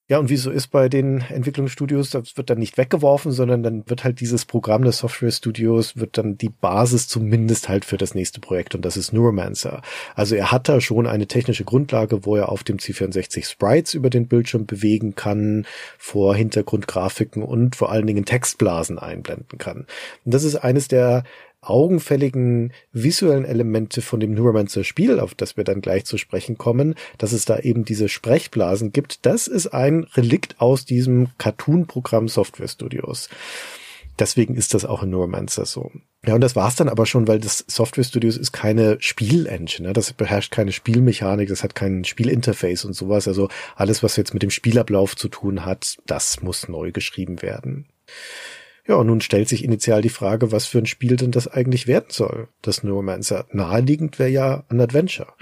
Ja, 0.08 0.20
und 0.20 0.30
wie 0.30 0.38
so 0.38 0.52
ist 0.52 0.68
bei 0.68 0.88
den 0.88 1.22
Entwicklungsstudios, 1.22 2.12
das 2.12 2.38
wird 2.38 2.52
dann 2.52 2.60
nicht 2.60 2.78
weggeworfen, 2.78 3.32
sondern 3.32 3.64
dann 3.64 3.90
wird 3.90 4.04
halt 4.04 4.20
dieses 4.20 4.46
Programm 4.46 4.84
des 4.84 5.00
Software 5.00 5.32
Studios, 5.32 5.98
wird 5.98 6.20
dann 6.20 6.38
die 6.38 6.50
Basis 6.50 7.08
zumindest 7.08 7.70
halt 7.70 7.86
für 7.86 7.98
das 7.98 8.14
nächste 8.14 8.40
Projekt 8.40 8.76
und 8.76 8.86
das 8.86 8.98
ist 8.98 9.14
Neuromancer. 9.14 9.82
Also 10.14 10.36
er 10.36 10.52
hat 10.52 10.70
da 10.70 10.80
schon 10.80 11.08
eine 11.08 11.26
technische 11.26 11.64
Grundlage, 11.64 12.24
wo 12.24 12.36
er 12.36 12.50
auf 12.50 12.64
dem 12.64 12.78
C64 12.78 13.50
Sprites 13.50 13.96
über 13.96 14.12
den 14.12 14.28
Bildschirm 14.28 14.68
bewegen 14.68 15.16
kann, 15.16 15.66
vor 15.98 16.36
Hintergrundgrafiken 16.36 17.42
und 17.42 17.76
vor 17.76 17.92
allen 17.92 18.06
Dingen 18.06 18.26
Textblasen 18.26 19.00
einblenden 19.00 19.58
kann. 19.58 19.88
Und 20.24 20.34
das 20.36 20.44
ist 20.44 20.56
eines 20.56 20.88
der 20.88 21.24
augenfälligen 21.70 22.74
visuellen 22.92 23.46
Elemente 23.46 24.02
von 24.02 24.20
dem 24.20 24.34
Neuromancer 24.34 24.84
Spiel, 24.84 25.20
auf 25.20 25.36
das 25.36 25.58
wir 25.58 25.64
dann 25.64 25.82
gleich 25.82 26.06
zu 26.06 26.18
sprechen 26.18 26.58
kommen, 26.58 26.96
dass 27.18 27.32
es 27.32 27.46
da 27.46 27.60
eben 27.60 27.86
diese 27.86 28.10
Sprechblasen 28.10 28.92
gibt, 28.92 29.26
das 29.26 29.48
ist 29.48 29.68
ein 29.68 30.04
Relikt 30.16 30.60
aus 30.60 30.86
diesem 30.86 31.30
Cartoon-Programm 31.38 32.28
Software 32.28 32.68
Studios. 32.68 33.30
Deswegen 34.18 34.56
ist 34.56 34.74
das 34.74 34.86
auch 34.86 35.04
in 35.04 35.10
Neuromancer 35.10 35.66
so. 35.66 35.92
Ja, 36.26 36.36
und 36.36 36.42
das 36.42 36.56
war's 36.56 36.76
dann 36.76 36.88
aber 36.88 37.06
schon, 37.06 37.28
weil 37.28 37.40
das 37.40 37.66
Software 37.68 38.04
Studios 38.04 38.38
ist 38.38 38.54
keine 38.54 38.98
Spielengine. 39.00 39.90
Ne? 39.90 39.94
Das 39.94 40.14
beherrscht 40.14 40.52
keine 40.52 40.72
Spielmechanik, 40.72 41.50
das 41.50 41.64
hat 41.64 41.76
kein 41.76 42.06
Spielinterface 42.06 42.86
und 42.86 42.94
sowas. 42.94 43.28
Also 43.28 43.50
alles, 43.76 44.04
was 44.04 44.16
jetzt 44.16 44.34
mit 44.34 44.42
dem 44.42 44.52
Spielablauf 44.52 45.16
zu 45.18 45.28
tun 45.28 45.66
hat, 45.66 45.98
das 46.06 46.42
muss 46.42 46.70
neu 46.70 46.92
geschrieben 46.92 47.42
werden. 47.42 47.88
Ja, 48.88 48.96
und 48.96 49.08
nun 49.08 49.22
stellt 49.22 49.50
sich 49.50 49.64
initial 49.64 50.02
die 50.02 50.10
Frage, 50.10 50.52
was 50.52 50.68
für 50.68 50.78
ein 50.78 50.86
Spiel 50.86 51.16
denn 51.16 51.32
das 51.32 51.48
eigentlich 51.48 51.88
werden 51.88 52.10
soll, 52.10 52.50
das 52.62 52.84
Neuromancer. 52.84 53.46
Naheliegend 53.52 54.20
wäre 54.20 54.30
ja 54.30 54.64
ein 54.70 54.80
Adventure. 54.80 55.34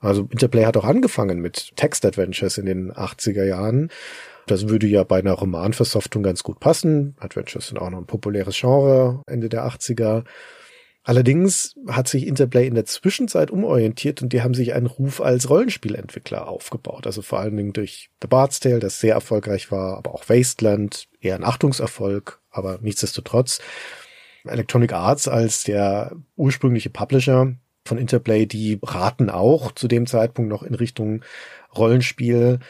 Also 0.00 0.28
Interplay 0.30 0.66
hat 0.66 0.76
auch 0.76 0.84
angefangen 0.84 1.40
mit 1.40 1.72
Text-Adventures 1.76 2.58
in 2.58 2.66
den 2.66 2.92
80er 2.92 3.44
Jahren. 3.44 3.90
Das 4.46 4.68
würde 4.68 4.86
ja 4.86 5.02
bei 5.02 5.18
einer 5.18 5.32
Romanversoftung 5.32 6.22
ganz 6.22 6.42
gut 6.42 6.60
passen. 6.60 7.16
Adventures 7.18 7.68
sind 7.68 7.78
auch 7.78 7.88
noch 7.88 7.98
ein 7.98 8.06
populäres 8.06 8.60
Genre 8.60 9.22
Ende 9.26 9.48
der 9.48 9.66
80er. 9.66 10.24
Allerdings 11.04 11.74
hat 11.86 12.08
sich 12.08 12.26
Interplay 12.26 12.66
in 12.66 12.74
der 12.74 12.84
Zwischenzeit 12.84 13.50
umorientiert 13.50 14.20
und 14.20 14.32
die 14.34 14.42
haben 14.42 14.54
sich 14.54 14.74
einen 14.74 14.86
Ruf 14.86 15.22
als 15.22 15.48
Rollenspielentwickler 15.48 16.48
aufgebaut. 16.48 17.06
Also 17.06 17.22
vor 17.22 17.40
allen 17.40 17.56
Dingen 17.56 17.72
durch 17.72 18.10
The 18.20 18.28
Bard's 18.28 18.60
Tale, 18.60 18.80
das 18.80 19.00
sehr 19.00 19.14
erfolgreich 19.14 19.70
war, 19.70 19.96
aber 19.96 20.14
auch 20.14 20.28
Wasteland, 20.28 21.08
eher 21.20 21.34
ein 21.34 21.44
Achtungserfolg, 21.44 22.40
aber 22.54 22.78
nichtsdestotrotz. 22.80 23.60
Electronic 24.46 24.92
Arts 24.92 25.26
als 25.26 25.64
der 25.64 26.12
ursprüngliche 26.36 26.90
Publisher 26.90 27.54
von 27.86 27.98
Interplay, 27.98 28.46
die 28.46 28.78
raten 28.82 29.30
auch 29.30 29.72
zu 29.72 29.88
dem 29.88 30.06
Zeitpunkt 30.06 30.50
noch 30.50 30.62
in 30.62 30.74
Richtung 30.74 31.22
Rollenspiel. 31.76 32.60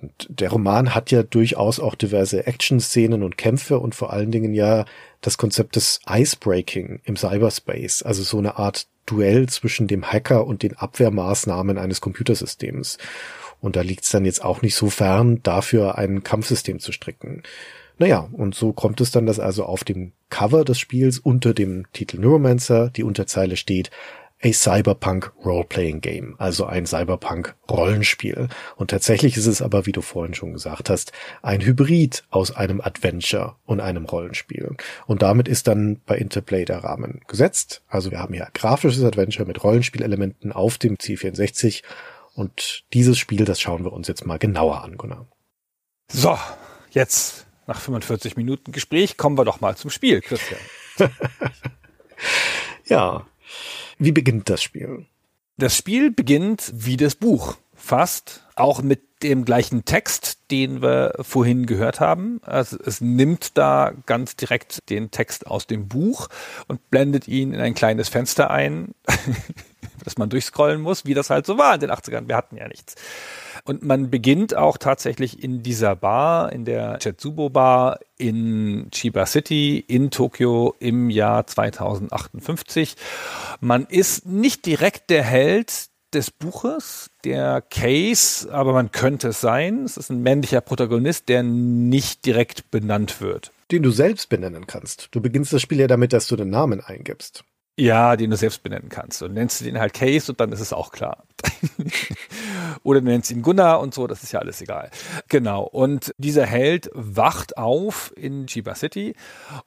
Und 0.00 0.28
der 0.28 0.50
Roman 0.50 0.94
hat 0.94 1.10
ja 1.10 1.22
durchaus 1.22 1.78
auch 1.78 1.94
diverse 1.94 2.46
Action-Szenen 2.46 3.22
und 3.22 3.38
Kämpfe 3.38 3.78
und 3.78 3.94
vor 3.94 4.12
allen 4.12 4.30
Dingen 4.30 4.54
ja 4.54 4.84
das 5.20 5.38
Konzept 5.38 5.76
des 5.76 6.00
Icebreaking 6.08 7.00
im 7.04 7.16
Cyberspace, 7.16 8.02
also 8.02 8.22
so 8.22 8.38
eine 8.38 8.56
Art 8.56 8.86
Duell 9.04 9.48
zwischen 9.48 9.88
dem 9.88 10.04
Hacker 10.04 10.46
und 10.46 10.62
den 10.62 10.76
Abwehrmaßnahmen 10.76 11.76
eines 11.76 12.00
Computersystems. 12.00 12.98
Und 13.60 13.76
da 13.76 13.80
liegt 13.82 14.04
es 14.04 14.10
dann 14.10 14.24
jetzt 14.24 14.44
auch 14.44 14.62
nicht 14.62 14.74
so 14.74 14.90
fern, 14.90 15.40
dafür 15.42 15.98
ein 15.98 16.22
Kampfsystem 16.22 16.78
zu 16.78 16.92
stricken. 16.92 17.42
Naja, 18.02 18.28
und 18.32 18.56
so 18.56 18.72
kommt 18.72 19.00
es 19.00 19.12
dann, 19.12 19.26
dass 19.26 19.38
also 19.38 19.64
auf 19.64 19.84
dem 19.84 20.10
Cover 20.28 20.64
des 20.64 20.80
Spiels 20.80 21.20
unter 21.20 21.54
dem 21.54 21.86
Titel 21.92 22.18
Neuromancer 22.18 22.90
die 22.90 23.04
Unterzeile 23.04 23.56
steht, 23.56 23.92
a 24.42 24.52
Cyberpunk 24.52 25.32
Role-Playing 25.44 26.00
Game, 26.00 26.34
also 26.38 26.66
ein 26.66 26.84
Cyberpunk 26.84 27.54
Rollenspiel. 27.70 28.48
Und 28.74 28.90
tatsächlich 28.90 29.36
ist 29.36 29.46
es 29.46 29.62
aber, 29.62 29.86
wie 29.86 29.92
du 29.92 30.00
vorhin 30.02 30.34
schon 30.34 30.52
gesagt 30.52 30.90
hast, 30.90 31.12
ein 31.42 31.60
Hybrid 31.60 32.24
aus 32.30 32.50
einem 32.50 32.80
Adventure 32.80 33.54
und 33.66 33.78
einem 33.78 34.06
Rollenspiel. 34.06 34.74
Und 35.06 35.22
damit 35.22 35.46
ist 35.46 35.68
dann 35.68 36.00
bei 36.04 36.18
Interplay 36.18 36.64
der 36.64 36.82
Rahmen 36.82 37.20
gesetzt. 37.28 37.84
Also 37.86 38.10
wir 38.10 38.18
haben 38.18 38.34
hier 38.34 38.48
grafisches 38.52 39.04
Adventure 39.04 39.46
mit 39.46 39.62
Rollenspielelementen 39.62 40.50
auf 40.50 40.76
dem 40.76 40.96
C64 40.96 41.84
und 42.34 42.82
dieses 42.94 43.16
Spiel, 43.16 43.44
das 43.44 43.60
schauen 43.60 43.84
wir 43.84 43.92
uns 43.92 44.08
jetzt 44.08 44.26
mal 44.26 44.40
genauer 44.40 44.82
an, 44.82 44.96
Gunnar. 44.96 45.28
So, 46.10 46.36
jetzt 46.90 47.46
nach 47.66 47.80
45 47.80 48.36
Minuten 48.36 48.72
Gespräch 48.72 49.16
kommen 49.16 49.38
wir 49.38 49.44
doch 49.44 49.60
mal 49.60 49.76
zum 49.76 49.90
Spiel, 49.90 50.20
Christian. 50.20 50.60
ja. 52.86 53.26
Wie 53.98 54.12
beginnt 54.12 54.50
das 54.50 54.62
Spiel? 54.62 55.06
Das 55.58 55.76
Spiel 55.76 56.10
beginnt 56.10 56.72
wie 56.74 56.96
das 56.96 57.14
Buch. 57.14 57.56
Fast 57.74 58.46
auch 58.56 58.82
mit 58.82 59.22
dem 59.22 59.44
gleichen 59.44 59.84
Text, 59.84 60.38
den 60.50 60.82
wir 60.82 61.14
vorhin 61.20 61.66
gehört 61.66 62.00
haben. 62.00 62.40
Also 62.42 62.78
es 62.84 63.00
nimmt 63.00 63.56
da 63.56 63.92
ganz 64.06 64.36
direkt 64.36 64.88
den 64.90 65.10
Text 65.10 65.46
aus 65.46 65.66
dem 65.66 65.88
Buch 65.88 66.28
und 66.68 66.90
blendet 66.90 67.28
ihn 67.28 67.52
in 67.52 67.60
ein 67.60 67.74
kleines 67.74 68.08
Fenster 68.08 68.50
ein, 68.50 68.94
das 70.04 70.18
man 70.18 70.30
durchscrollen 70.30 70.80
muss, 70.80 71.04
wie 71.04 71.14
das 71.14 71.30
halt 71.30 71.46
so 71.46 71.58
war 71.58 71.74
in 71.74 71.80
den 71.80 71.90
80ern. 71.90 72.28
Wir 72.28 72.36
hatten 72.36 72.56
ja 72.56 72.68
nichts. 72.68 72.96
Und 73.64 73.84
man 73.84 74.10
beginnt 74.10 74.56
auch 74.56 74.76
tatsächlich 74.76 75.42
in 75.42 75.62
dieser 75.62 75.94
Bar, 75.94 76.52
in 76.52 76.64
der 76.64 76.98
Chetsubo 76.98 77.48
Bar 77.48 78.00
in 78.18 78.88
Chiba 78.90 79.24
City 79.26 79.78
in 79.86 80.10
Tokio 80.10 80.74
im 80.80 81.10
Jahr 81.10 81.46
2058. 81.46 82.96
Man 83.60 83.86
ist 83.86 84.26
nicht 84.26 84.66
direkt 84.66 85.10
der 85.10 85.22
Held 85.22 85.90
des 86.12 86.30
Buches, 86.30 87.10
der 87.24 87.62
Case, 87.62 88.52
aber 88.52 88.72
man 88.72 88.90
könnte 88.90 89.28
es 89.28 89.40
sein. 89.40 89.84
Es 89.84 89.96
ist 89.96 90.10
ein 90.10 90.22
männlicher 90.22 90.60
Protagonist, 90.60 91.28
der 91.28 91.42
nicht 91.42 92.26
direkt 92.26 92.70
benannt 92.70 93.20
wird. 93.20 93.52
Den 93.70 93.82
du 93.82 93.90
selbst 93.90 94.28
benennen 94.28 94.66
kannst. 94.66 95.08
Du 95.12 95.20
beginnst 95.20 95.52
das 95.52 95.62
Spiel 95.62 95.80
ja 95.80 95.86
damit, 95.86 96.12
dass 96.12 96.26
du 96.26 96.36
den 96.36 96.50
Namen 96.50 96.80
eingibst. 96.80 97.44
Ja, 97.78 98.16
den 98.16 98.30
du 98.30 98.36
selbst 98.36 98.62
benennen 98.62 98.90
kannst. 98.90 99.22
Und 99.22 99.32
nennst 99.32 99.60
du 99.60 99.64
den 99.64 99.80
halt 99.80 99.94
Case 99.94 100.30
und 100.30 100.38
dann 100.40 100.52
ist 100.52 100.60
es 100.60 100.74
auch 100.74 100.92
klar. 100.92 101.24
Oder 102.82 103.00
du 103.00 103.06
nennst 103.06 103.30
ihn 103.30 103.40
Gunnar 103.40 103.80
und 103.80 103.94
so, 103.94 104.06
das 104.06 104.22
ist 104.22 104.32
ja 104.32 104.40
alles 104.40 104.60
egal. 104.60 104.90
Genau. 105.28 105.62
Und 105.62 106.12
dieser 106.18 106.44
Held 106.44 106.90
wacht 106.92 107.56
auf 107.56 108.12
in 108.14 108.46
Chiba 108.46 108.74
City 108.74 109.14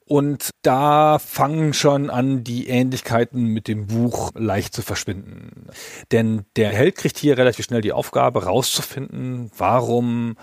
und 0.06 0.52
da 0.62 1.18
fangen 1.18 1.74
schon 1.74 2.12
an, 2.12 2.44
die 2.44 2.68
Ähnlichkeiten 2.68 3.46
mit 3.46 3.68
dem 3.68 3.88
Buch 3.88 4.32
leicht 4.36 4.76
zu 4.76 4.84
verschwinden. 4.84 5.68
Denn 6.12 6.46
der 6.58 6.70
Held 6.70 6.96
kriegt 6.96 7.18
hier 7.18 7.40
relativ 7.40 7.66
schnell 7.66 7.82
die 7.82 7.94
Aufgabe, 7.94 8.46
rauszufinden, 8.46 9.50
warum 9.58 10.38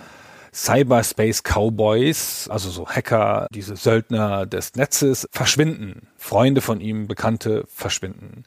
Cyberspace 0.55 1.43
Cowboys, 1.43 2.47
also 2.51 2.69
so 2.69 2.87
Hacker, 2.87 3.47
diese 3.51 3.75
Söldner 3.75 4.45
des 4.45 4.75
Netzes, 4.75 5.27
verschwinden. 5.33 6.09
Freunde 6.19 6.61
von 6.61 6.81
ihm, 6.81 7.09
Bekannte 7.09 7.65
verschwinden. 7.69 8.45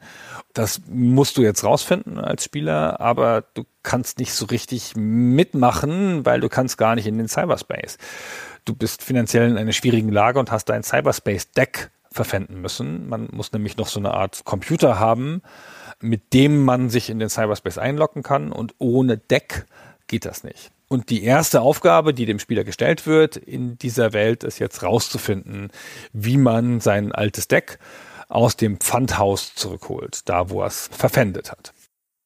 Das 0.54 0.82
musst 0.88 1.36
du 1.36 1.42
jetzt 1.42 1.64
rausfinden 1.64 2.18
als 2.18 2.44
Spieler, 2.44 3.00
aber 3.00 3.42
du 3.54 3.64
kannst 3.82 4.20
nicht 4.20 4.32
so 4.32 4.46
richtig 4.46 4.92
mitmachen, 4.94 6.24
weil 6.24 6.40
du 6.40 6.48
kannst 6.48 6.78
gar 6.78 6.94
nicht 6.94 7.08
in 7.08 7.18
den 7.18 7.28
Cyberspace. 7.28 7.98
Du 8.64 8.74
bist 8.74 9.02
finanziell 9.02 9.50
in 9.50 9.58
einer 9.58 9.72
schwierigen 9.72 10.12
Lage 10.12 10.38
und 10.38 10.52
hast 10.52 10.68
dein 10.68 10.84
Cyberspace-Deck 10.84 11.90
verpfänden 12.12 12.60
müssen. 12.60 13.08
Man 13.08 13.28
muss 13.32 13.52
nämlich 13.52 13.76
noch 13.76 13.88
so 13.88 13.98
eine 13.98 14.14
Art 14.14 14.44
Computer 14.44 15.00
haben, 15.00 15.42
mit 16.00 16.32
dem 16.32 16.64
man 16.64 16.88
sich 16.88 17.10
in 17.10 17.18
den 17.18 17.30
Cyberspace 17.30 17.78
einloggen 17.78 18.22
kann 18.22 18.52
und 18.52 18.74
ohne 18.78 19.18
Deck 19.18 19.66
geht 20.06 20.24
das 20.24 20.44
nicht. 20.44 20.70
Und 20.88 21.10
die 21.10 21.24
erste 21.24 21.62
Aufgabe, 21.62 22.14
die 22.14 22.26
dem 22.26 22.38
Spieler 22.38 22.62
gestellt 22.62 23.06
wird 23.06 23.36
in 23.36 23.76
dieser 23.78 24.12
Welt, 24.12 24.44
ist 24.44 24.60
jetzt 24.60 24.82
rauszufinden, 24.82 25.70
wie 26.12 26.36
man 26.36 26.80
sein 26.80 27.12
altes 27.12 27.48
Deck 27.48 27.78
aus 28.28 28.56
dem 28.56 28.78
Pfandhaus 28.78 29.54
zurückholt, 29.54 30.28
da 30.28 30.50
wo 30.50 30.62
er 30.62 30.68
es 30.68 30.88
verpfändet 30.92 31.50
hat. 31.50 31.72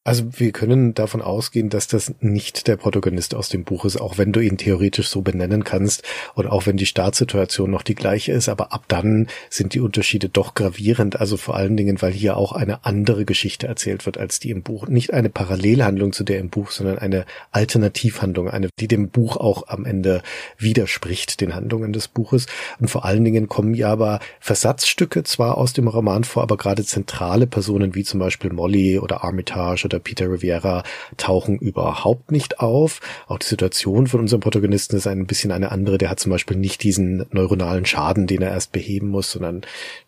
Also 0.03 0.23
wir 0.39 0.51
können 0.51 0.95
davon 0.95 1.21
ausgehen, 1.21 1.69
dass 1.69 1.87
das 1.87 2.11
nicht 2.21 2.67
der 2.67 2.75
Protagonist 2.75 3.35
aus 3.35 3.49
dem 3.49 3.63
Buch 3.63 3.85
ist, 3.85 4.01
auch 4.01 4.17
wenn 4.17 4.31
du 4.31 4.39
ihn 4.39 4.57
theoretisch 4.57 5.09
so 5.09 5.21
benennen 5.21 5.63
kannst 5.63 6.01
und 6.33 6.47
auch 6.47 6.65
wenn 6.65 6.75
die 6.75 6.87
Startsituation 6.87 7.69
noch 7.69 7.83
die 7.83 7.93
gleiche 7.93 8.31
ist, 8.31 8.49
aber 8.49 8.73
ab 8.73 8.85
dann 8.87 9.27
sind 9.51 9.75
die 9.75 9.79
Unterschiede 9.79 10.27
doch 10.27 10.55
gravierend, 10.55 11.19
also 11.19 11.37
vor 11.37 11.55
allen 11.55 11.77
Dingen, 11.77 12.01
weil 12.01 12.13
hier 12.13 12.35
auch 12.35 12.51
eine 12.51 12.83
andere 12.83 13.25
Geschichte 13.25 13.67
erzählt 13.67 14.07
wird 14.07 14.17
als 14.17 14.39
die 14.39 14.49
im 14.49 14.63
Buch. 14.63 14.87
Nicht 14.87 15.13
eine 15.13 15.29
Parallelhandlung 15.29 16.13
zu 16.13 16.23
der 16.23 16.39
im 16.39 16.49
Buch, 16.49 16.71
sondern 16.71 16.97
eine 16.97 17.25
Alternativhandlung, 17.51 18.49
eine, 18.49 18.69
die 18.79 18.87
dem 18.87 19.09
Buch 19.09 19.37
auch 19.37 19.67
am 19.67 19.85
Ende 19.85 20.23
widerspricht, 20.57 21.41
den 21.41 21.53
Handlungen 21.53 21.93
des 21.93 22.07
Buches. 22.07 22.47
Und 22.79 22.87
vor 22.87 23.05
allen 23.05 23.23
Dingen 23.23 23.47
kommen 23.47 23.75
ja 23.75 23.91
aber 23.91 24.19
Versatzstücke 24.39 25.21
zwar 25.25 25.59
aus 25.59 25.73
dem 25.73 25.87
Roman 25.87 26.23
vor, 26.23 26.41
aber 26.41 26.57
gerade 26.57 26.83
zentrale 26.83 27.45
Personen 27.45 27.93
wie 27.93 28.03
zum 28.03 28.19
Beispiel 28.19 28.51
Molly 28.51 28.97
oder 28.97 29.23
Armitage 29.23 29.90
oder 29.91 29.99
Peter 29.99 30.29
Riviera 30.29 30.83
tauchen 31.17 31.57
überhaupt 31.57 32.31
nicht 32.31 32.59
auf. 32.59 32.99
Auch 33.27 33.39
die 33.39 33.47
Situation 33.47 34.07
von 34.07 34.21
unserem 34.21 34.41
Protagonisten 34.41 34.95
ist 34.95 35.07
ein 35.07 35.27
bisschen 35.27 35.51
eine 35.51 35.71
andere. 35.71 35.97
Der 35.97 36.09
hat 36.09 36.19
zum 36.19 36.31
Beispiel 36.31 36.57
nicht 36.57 36.83
diesen 36.83 37.25
neuronalen 37.31 37.85
Schaden, 37.85 38.27
den 38.27 38.41
er 38.41 38.51
erst 38.51 38.71
beheben 38.71 39.09
muss, 39.09 39.31
sondern 39.31 39.61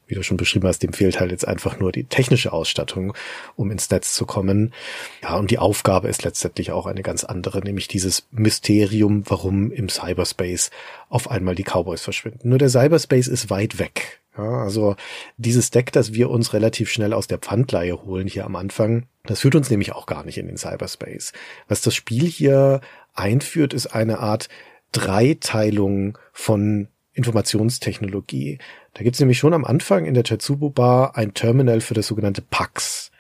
wie 0.08 0.16
du 0.16 0.24
schon 0.24 0.38
beschrieben 0.38 0.68
hast, 0.68 0.84
dem 0.84 0.94
fehlt 0.94 1.20
halt 1.20 1.32
jetzt 1.32 1.48
einfach 1.48 1.80
nur 1.80 1.92
die 1.92 2.04
technische 2.04 2.54
Ausstattung, 2.54 3.14
um 3.56 3.72
ins 3.72 3.90
Netz 3.90 4.14
zu 4.14 4.26
kommen. 4.26 4.74
Ja, 5.22 5.38
und 5.38 5.50
die 5.50 5.60
Aufgabe 5.60 6.08
ist 6.08 6.24
letztendlich 6.24 6.72
auch 6.72 6.86
eine 6.86 7.04
ganz 7.04 7.24
andere, 7.24 7.62
nämlich 7.62 7.88
dieses 7.88 8.28
Mysterium, 8.32 9.24
warum 9.28 9.72
im 9.72 9.90
Cyberspace 9.90 10.72
auf 11.10 11.32
einmal 11.32 11.56
die 11.56 11.64
Cowboys 11.64 12.02
verschwinden. 12.02 12.50
Nur 12.50 12.58
der 12.58 12.70
Cyberspace 12.70 13.28
ist 13.28 13.50
weit 13.50 13.80
weg. 13.80 14.23
Ja, 14.38 14.64
also 14.64 14.96
dieses 15.38 15.70
Deck, 15.70 15.92
das 15.92 16.14
wir 16.14 16.30
uns 16.30 16.54
relativ 16.54 16.90
schnell 16.90 17.14
aus 17.14 17.28
der 17.28 17.38
Pfandleihe 17.38 18.02
holen 18.04 18.28
hier 18.28 18.46
am 18.46 18.56
Anfang, 18.56 19.06
das 19.26 19.42
führt 19.42 19.56
uns 19.56 19.70
nämlich 19.70 19.94
auch 19.94 20.06
gar 20.06 20.24
nicht 20.24 20.38
in 20.38 20.48
den 20.48 20.58
Cyberspace. 20.58 21.34
Was 21.68 21.82
das 21.82 21.94
Spiel 21.94 22.26
hier 22.26 22.82
einführt, 23.14 23.74
ist 23.74 23.88
eine 23.88 24.20
Art 24.20 24.50
Dreiteilung 24.92 26.18
von 26.32 26.88
Informationstechnologie. 27.14 28.58
Da 28.94 29.04
gibt's 29.04 29.20
nämlich 29.20 29.38
schon 29.38 29.54
am 29.54 29.66
Anfang 29.66 30.06
in 30.06 30.14
der 30.14 30.24
Tetsubo 30.24 30.70
Bar 30.70 31.16
ein 31.16 31.34
Terminal 31.34 31.82
für 31.82 31.94
das 31.94 32.08
sogenannte 32.08 32.42
PAX, 32.42 33.12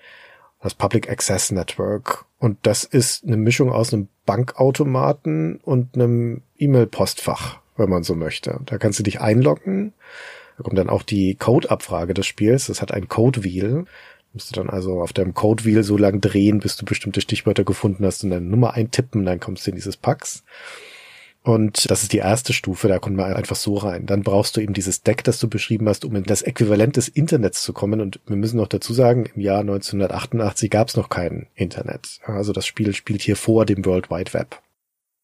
das 0.61 0.73
Public 0.73 1.09
Access 1.09 1.51
Network. 1.51 2.25
Und 2.39 2.57
das 2.63 2.83
ist 2.83 3.23
eine 3.23 3.37
Mischung 3.37 3.71
aus 3.71 3.93
einem 3.93 4.07
Bankautomaten 4.25 5.57
und 5.57 5.95
einem 5.95 6.41
E-Mail-Postfach, 6.57 7.59
wenn 7.77 7.89
man 7.89 8.03
so 8.03 8.15
möchte. 8.15 8.59
Da 8.65 8.77
kannst 8.77 8.99
du 8.99 9.03
dich 9.03 9.21
einloggen. 9.21 9.93
Da 10.57 10.63
kommt 10.63 10.77
dann 10.77 10.89
auch 10.89 11.03
die 11.03 11.35
Code-Abfrage 11.35 12.13
des 12.13 12.25
Spiels. 12.25 12.67
Das 12.67 12.81
hat 12.81 12.91
ein 12.91 13.07
Code-Wheel. 13.07 13.85
Musst 14.33 14.55
du 14.55 14.59
dann 14.59 14.69
also 14.69 15.01
auf 15.01 15.13
deinem 15.13 15.33
Code-Wheel 15.33 15.83
so 15.83 15.95
lang 15.97 16.19
drehen, 16.19 16.59
bis 16.59 16.75
du 16.75 16.85
bestimmte 16.85 17.21
Stichwörter 17.21 17.63
gefunden 17.63 18.05
hast 18.05 18.23
und 18.23 18.31
deine 18.31 18.45
Nummer 18.45 18.73
eintippen, 18.73 19.25
dann 19.25 19.39
kommst 19.39 19.65
du 19.65 19.71
in 19.71 19.75
dieses 19.75 19.95
Pax. 19.95 20.43
Und 21.43 21.91
das 21.91 22.03
ist 22.03 22.13
die 22.13 22.19
erste 22.19 22.53
Stufe, 22.53 22.87
da 22.87 22.99
kommt 22.99 23.17
man 23.17 23.33
einfach 23.33 23.57
so 23.57 23.75
rein. 23.75 24.05
Dann 24.05 24.23
brauchst 24.23 24.55
du 24.55 24.61
eben 24.61 24.73
dieses 24.73 25.03
Deck, 25.03 25.25
das 25.25 25.39
du 25.39 25.49
beschrieben 25.49 25.89
hast, 25.89 26.05
um 26.05 26.15
in 26.15 26.23
das 26.23 26.41
Äquivalent 26.41 26.95
des 26.95 27.09
Internets 27.09 27.61
zu 27.61 27.73
kommen. 27.73 27.99
Und 27.99 28.21
wir 28.25 28.37
müssen 28.37 28.57
noch 28.57 28.69
dazu 28.69 28.93
sagen, 28.93 29.29
im 29.35 29.41
Jahr 29.41 29.59
1988 29.59 30.71
gab 30.71 30.87
es 30.87 30.95
noch 30.95 31.09
kein 31.09 31.47
Internet. 31.53 32.19
Also 32.23 32.53
das 32.53 32.65
Spiel 32.65 32.93
spielt 32.93 33.21
hier 33.21 33.35
vor 33.35 33.65
dem 33.65 33.85
World 33.85 34.09
Wide 34.09 34.33
Web. 34.33 34.61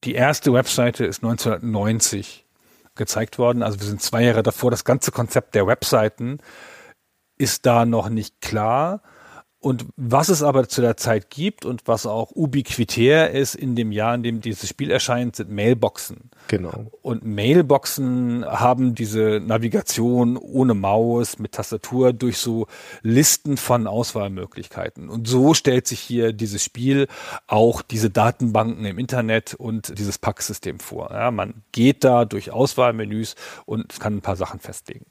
Die 0.03 0.13
erste 0.13 0.53
Webseite 0.53 1.05
ist 1.05 1.23
1990 1.23 2.45
gezeigt 2.99 3.39
worden. 3.39 3.63
Also 3.63 3.79
wir 3.79 3.87
sind 3.87 4.03
zwei 4.03 4.23
Jahre 4.23 4.43
davor. 4.43 4.69
Das 4.69 4.83
ganze 4.83 5.11
Konzept 5.11 5.55
der 5.55 5.65
Webseiten 5.65 6.37
ist 7.39 7.65
da 7.65 7.85
noch 7.85 8.09
nicht 8.09 8.41
klar. 8.41 9.01
Und 9.61 9.87
was 9.97 10.29
es 10.29 10.41
aber 10.41 10.69
zu 10.69 10.79
der 10.79 10.95
Zeit 10.95 11.29
gibt 11.29 11.65
und 11.65 11.81
was 11.85 12.05
auch 12.05 12.31
ubiquitär 12.33 13.31
ist 13.31 13.55
in 13.55 13.75
dem 13.75 13.91
Jahr, 13.91 14.15
in 14.15 14.23
dem 14.23 14.39
dieses 14.39 14.69
Spiel 14.69 14.89
erscheint, 14.89 15.35
sind 15.35 15.51
Mailboxen. 15.51 16.29
Genau. 16.47 16.85
Und 17.01 17.25
Mailboxen 17.25 18.45
haben 18.45 18.95
diese 18.95 19.41
Navigation 19.45 20.37
ohne 20.37 20.75
Maus 20.75 21.39
mit 21.39 21.51
Tastatur 21.51 22.13
durch 22.13 22.37
so 22.37 22.67
Listen 23.01 23.57
von 23.57 23.85
Auswahlmöglichkeiten. 23.85 25.09
Und 25.09 25.27
so 25.27 25.53
stellt 25.53 25.87
sich 25.87 25.99
hier 25.99 26.31
dieses 26.31 26.63
Spiel 26.63 27.07
auch 27.45 27.81
diese 27.81 28.09
Datenbanken 28.09 28.85
im 28.85 28.97
Internet 28.97 29.55
und 29.55 29.99
dieses 29.99 30.17
Packsystem 30.17 30.79
vor. 30.79 31.09
Ja, 31.11 31.31
man 31.31 31.63
geht 31.73 32.05
da 32.05 32.23
durch 32.23 32.51
Auswahlmenüs 32.51 33.35
und 33.65 33.99
kann 33.99 34.15
ein 34.15 34.21
paar 34.21 34.37
Sachen 34.37 34.61
festlegen. 34.61 35.05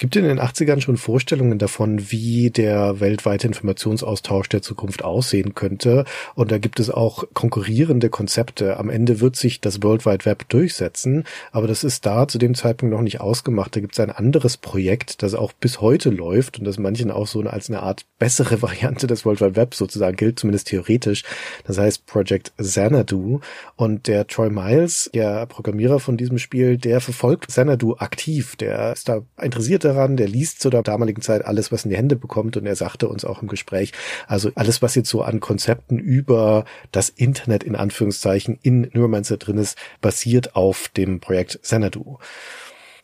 Gibt 0.00 0.14
in 0.14 0.22
den 0.22 0.38
80ern 0.38 0.80
schon 0.80 0.96
Vorstellungen 0.96 1.58
davon, 1.58 2.12
wie 2.12 2.50
der 2.50 3.00
weltweite 3.00 3.48
Informationsaustausch 3.48 4.48
der 4.48 4.62
Zukunft 4.62 5.02
aussehen 5.02 5.56
könnte? 5.56 6.04
Und 6.36 6.52
da 6.52 6.58
gibt 6.58 6.78
es 6.78 6.88
auch 6.88 7.24
konkurrierende 7.34 8.08
Konzepte. 8.08 8.76
Am 8.76 8.90
Ende 8.90 9.18
wird 9.18 9.34
sich 9.34 9.60
das 9.60 9.82
World 9.82 10.06
Wide 10.06 10.24
Web 10.24 10.48
durchsetzen, 10.50 11.24
aber 11.50 11.66
das 11.66 11.82
ist 11.82 12.06
da 12.06 12.28
zu 12.28 12.38
dem 12.38 12.54
Zeitpunkt 12.54 12.94
noch 12.94 13.02
nicht 13.02 13.20
ausgemacht. 13.20 13.74
Da 13.74 13.80
gibt 13.80 13.94
es 13.94 13.98
ein 13.98 14.12
anderes 14.12 14.56
Projekt, 14.56 15.24
das 15.24 15.34
auch 15.34 15.52
bis 15.52 15.80
heute 15.80 16.10
läuft 16.10 16.60
und 16.60 16.64
das 16.64 16.78
manchen 16.78 17.10
auch 17.10 17.26
so 17.26 17.40
als 17.40 17.68
eine 17.68 17.82
Art 17.82 18.06
bessere 18.20 18.62
Variante 18.62 19.08
des 19.08 19.24
World 19.24 19.40
Wide 19.40 19.56
Web 19.56 19.74
sozusagen 19.74 20.16
gilt, 20.16 20.38
zumindest 20.38 20.68
theoretisch. 20.68 21.24
Das 21.66 21.76
heißt 21.76 22.06
Project 22.06 22.52
Xanadu. 22.56 23.40
Und 23.74 24.06
der 24.06 24.28
Troy 24.28 24.48
Miles, 24.48 25.10
der 25.12 25.46
Programmierer 25.46 25.98
von 25.98 26.16
diesem 26.16 26.38
Spiel, 26.38 26.78
der 26.78 27.00
verfolgt 27.00 27.48
Xanadu 27.48 27.96
aktiv. 27.98 28.54
Der 28.54 28.92
ist 28.92 29.08
da 29.08 29.22
interessiert 29.42 29.87
daran, 29.88 30.16
der 30.16 30.28
liest 30.28 30.60
zu 30.60 30.70
der 30.70 30.82
damaligen 30.82 31.22
Zeit 31.22 31.44
alles, 31.44 31.72
was 31.72 31.84
in 31.84 31.90
die 31.90 31.96
Hände 31.96 32.16
bekommt. 32.16 32.56
Und 32.56 32.66
er 32.66 32.76
sagte 32.76 33.08
uns 33.08 33.24
auch 33.24 33.42
im 33.42 33.48
Gespräch, 33.48 33.92
also 34.26 34.50
alles, 34.54 34.82
was 34.82 34.94
jetzt 34.94 35.08
so 35.08 35.22
an 35.22 35.40
Konzepten 35.40 35.98
über 35.98 36.64
das 36.92 37.08
Internet 37.08 37.64
in 37.64 37.76
Anführungszeichen 37.76 38.58
in 38.62 38.90
Neuromancer 38.92 39.36
drin 39.36 39.58
ist, 39.58 39.76
basiert 40.00 40.54
auf 40.56 40.88
dem 40.88 41.20
Projekt 41.20 41.60
Xanadu 41.62 42.18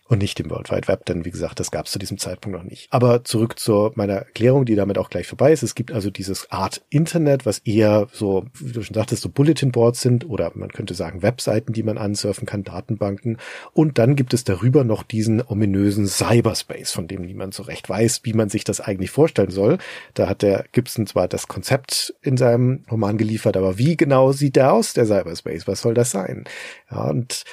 und 0.06 0.18
nicht 0.18 0.38
im 0.38 0.50
World 0.50 0.70
Wide 0.70 0.86
Web, 0.86 1.06
denn 1.06 1.24
wie 1.24 1.30
gesagt, 1.30 1.60
das 1.60 1.70
gab 1.70 1.86
es 1.86 1.92
zu 1.92 1.98
diesem 1.98 2.18
Zeitpunkt 2.18 2.58
noch 2.58 2.64
nicht. 2.64 2.88
Aber 2.90 3.24
zurück 3.24 3.58
zu 3.58 3.90
meiner 3.94 4.14
Erklärung, 4.14 4.66
die 4.66 4.74
damit 4.74 4.98
auch 4.98 5.08
gleich 5.08 5.26
vorbei 5.26 5.52
ist. 5.52 5.62
Es 5.62 5.74
gibt 5.74 5.92
also 5.92 6.10
dieses 6.10 6.50
Art 6.50 6.82
Internet, 6.90 7.46
was 7.46 7.58
eher 7.60 8.08
so, 8.12 8.44
wie 8.60 8.72
du 8.72 8.82
schon 8.82 8.94
sagtest, 8.94 9.22
so 9.22 9.30
Bulletin 9.30 9.72
Boards 9.72 10.02
sind 10.02 10.28
oder 10.28 10.52
man 10.54 10.68
könnte 10.68 10.92
sagen 10.94 11.22
Webseiten, 11.22 11.72
die 11.72 11.82
man 11.82 11.96
ansurfen 11.96 12.44
kann, 12.46 12.64
Datenbanken. 12.64 13.38
Und 13.72 13.98
dann 13.98 14.14
gibt 14.14 14.34
es 14.34 14.44
darüber 14.44 14.84
noch 14.84 15.04
diesen 15.04 15.42
ominösen 15.42 16.06
Cyberspace, 16.06 16.92
von 16.92 17.08
dem 17.08 17.22
niemand 17.22 17.54
so 17.54 17.62
recht 17.62 17.88
weiß, 17.88 18.20
wie 18.24 18.34
man 18.34 18.50
sich 18.50 18.64
das 18.64 18.80
eigentlich 18.80 19.10
vorstellen 19.10 19.50
soll. 19.50 19.78
Da 20.12 20.28
hat 20.28 20.42
der 20.42 20.66
Gibson 20.72 21.06
zwar 21.06 21.28
das 21.28 21.48
Konzept 21.48 22.14
in 22.20 22.36
seinem 22.36 22.84
Roman 22.90 23.16
geliefert, 23.16 23.56
aber 23.56 23.78
wie 23.78 23.96
genau 23.96 24.32
sieht 24.32 24.56
der 24.56 24.74
aus, 24.74 24.92
der 24.92 25.06
Cyberspace? 25.06 25.66
Was 25.66 25.80
soll 25.80 25.94
das 25.94 26.10
sein? 26.10 26.44
Ja, 26.90 27.04
und 27.04 27.44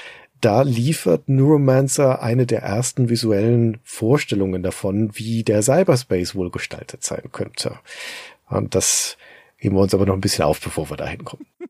da 0.41 0.63
liefert 0.63 1.29
Neuromancer 1.29 2.21
eine 2.21 2.45
der 2.45 2.61
ersten 2.61 3.09
visuellen 3.09 3.79
Vorstellungen 3.83 4.63
davon, 4.63 5.15
wie 5.15 5.43
der 5.43 5.61
Cyberspace 5.61 6.35
wohl 6.35 6.51
gestaltet 6.51 7.03
sein 7.03 7.31
könnte. 7.31 7.79
Und 8.49 8.75
das 8.75 9.17
heben 9.55 9.75
wir 9.75 9.81
uns 9.81 9.93
aber 9.93 10.05
noch 10.05 10.15
ein 10.15 10.21
bisschen 10.21 10.43
auf, 10.43 10.59
bevor 10.59 10.89
wir 10.89 10.97
da 10.97 11.07
hinkommen. 11.07 11.45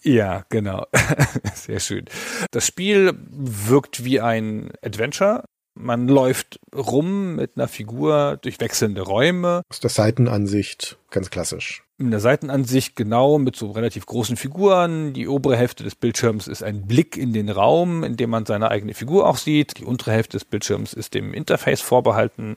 Ja, 0.00 0.44
genau. 0.48 0.86
Sehr 1.54 1.80
schön. 1.80 2.04
Das 2.52 2.64
Spiel 2.64 3.12
wirkt 3.30 4.04
wie 4.04 4.20
ein 4.20 4.70
Adventure. 4.80 5.44
Man 5.74 6.06
läuft 6.06 6.60
rum 6.72 7.34
mit 7.34 7.56
einer 7.56 7.66
Figur 7.66 8.38
durch 8.40 8.60
wechselnde 8.60 9.02
Räume. 9.02 9.62
Aus 9.68 9.80
der 9.80 9.90
Seitenansicht, 9.90 10.98
ganz 11.10 11.30
klassisch 11.30 11.82
in 11.98 12.12
der 12.12 12.20
Seitenansicht 12.20 12.94
genau 12.94 13.38
mit 13.38 13.56
so 13.56 13.72
relativ 13.72 14.06
großen 14.06 14.36
Figuren. 14.36 15.12
Die 15.14 15.26
obere 15.26 15.56
Hälfte 15.56 15.82
des 15.82 15.96
Bildschirms 15.96 16.46
ist 16.46 16.62
ein 16.62 16.86
Blick 16.86 17.16
in 17.16 17.32
den 17.32 17.48
Raum, 17.48 18.04
in 18.04 18.16
dem 18.16 18.30
man 18.30 18.46
seine 18.46 18.70
eigene 18.70 18.94
Figur 18.94 19.26
auch 19.26 19.36
sieht. 19.36 19.78
Die 19.78 19.84
untere 19.84 20.12
Hälfte 20.12 20.36
des 20.36 20.44
Bildschirms 20.44 20.92
ist 20.92 21.14
dem 21.14 21.34
Interface 21.34 21.80
vorbehalten, 21.80 22.54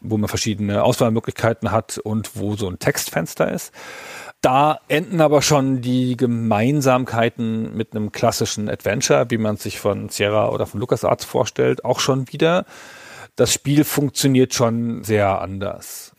wo 0.00 0.16
man 0.16 0.28
verschiedene 0.28 0.84
Auswahlmöglichkeiten 0.84 1.72
hat 1.72 1.98
und 1.98 2.36
wo 2.36 2.54
so 2.54 2.68
ein 2.68 2.78
Textfenster 2.78 3.50
ist. 3.50 3.72
Da 4.40 4.78
enden 4.86 5.20
aber 5.20 5.42
schon 5.42 5.80
die 5.80 6.16
Gemeinsamkeiten 6.16 7.76
mit 7.76 7.96
einem 7.96 8.12
klassischen 8.12 8.68
Adventure, 8.68 9.26
wie 9.30 9.38
man 9.38 9.56
sich 9.56 9.80
von 9.80 10.08
Sierra 10.08 10.50
oder 10.50 10.66
von 10.66 10.78
LucasArts 10.78 11.24
vorstellt, 11.24 11.84
auch 11.84 11.98
schon 11.98 12.30
wieder. 12.30 12.64
Das 13.34 13.52
Spiel 13.52 13.82
funktioniert 13.82 14.54
schon 14.54 15.02
sehr 15.02 15.40
anders. 15.40 16.12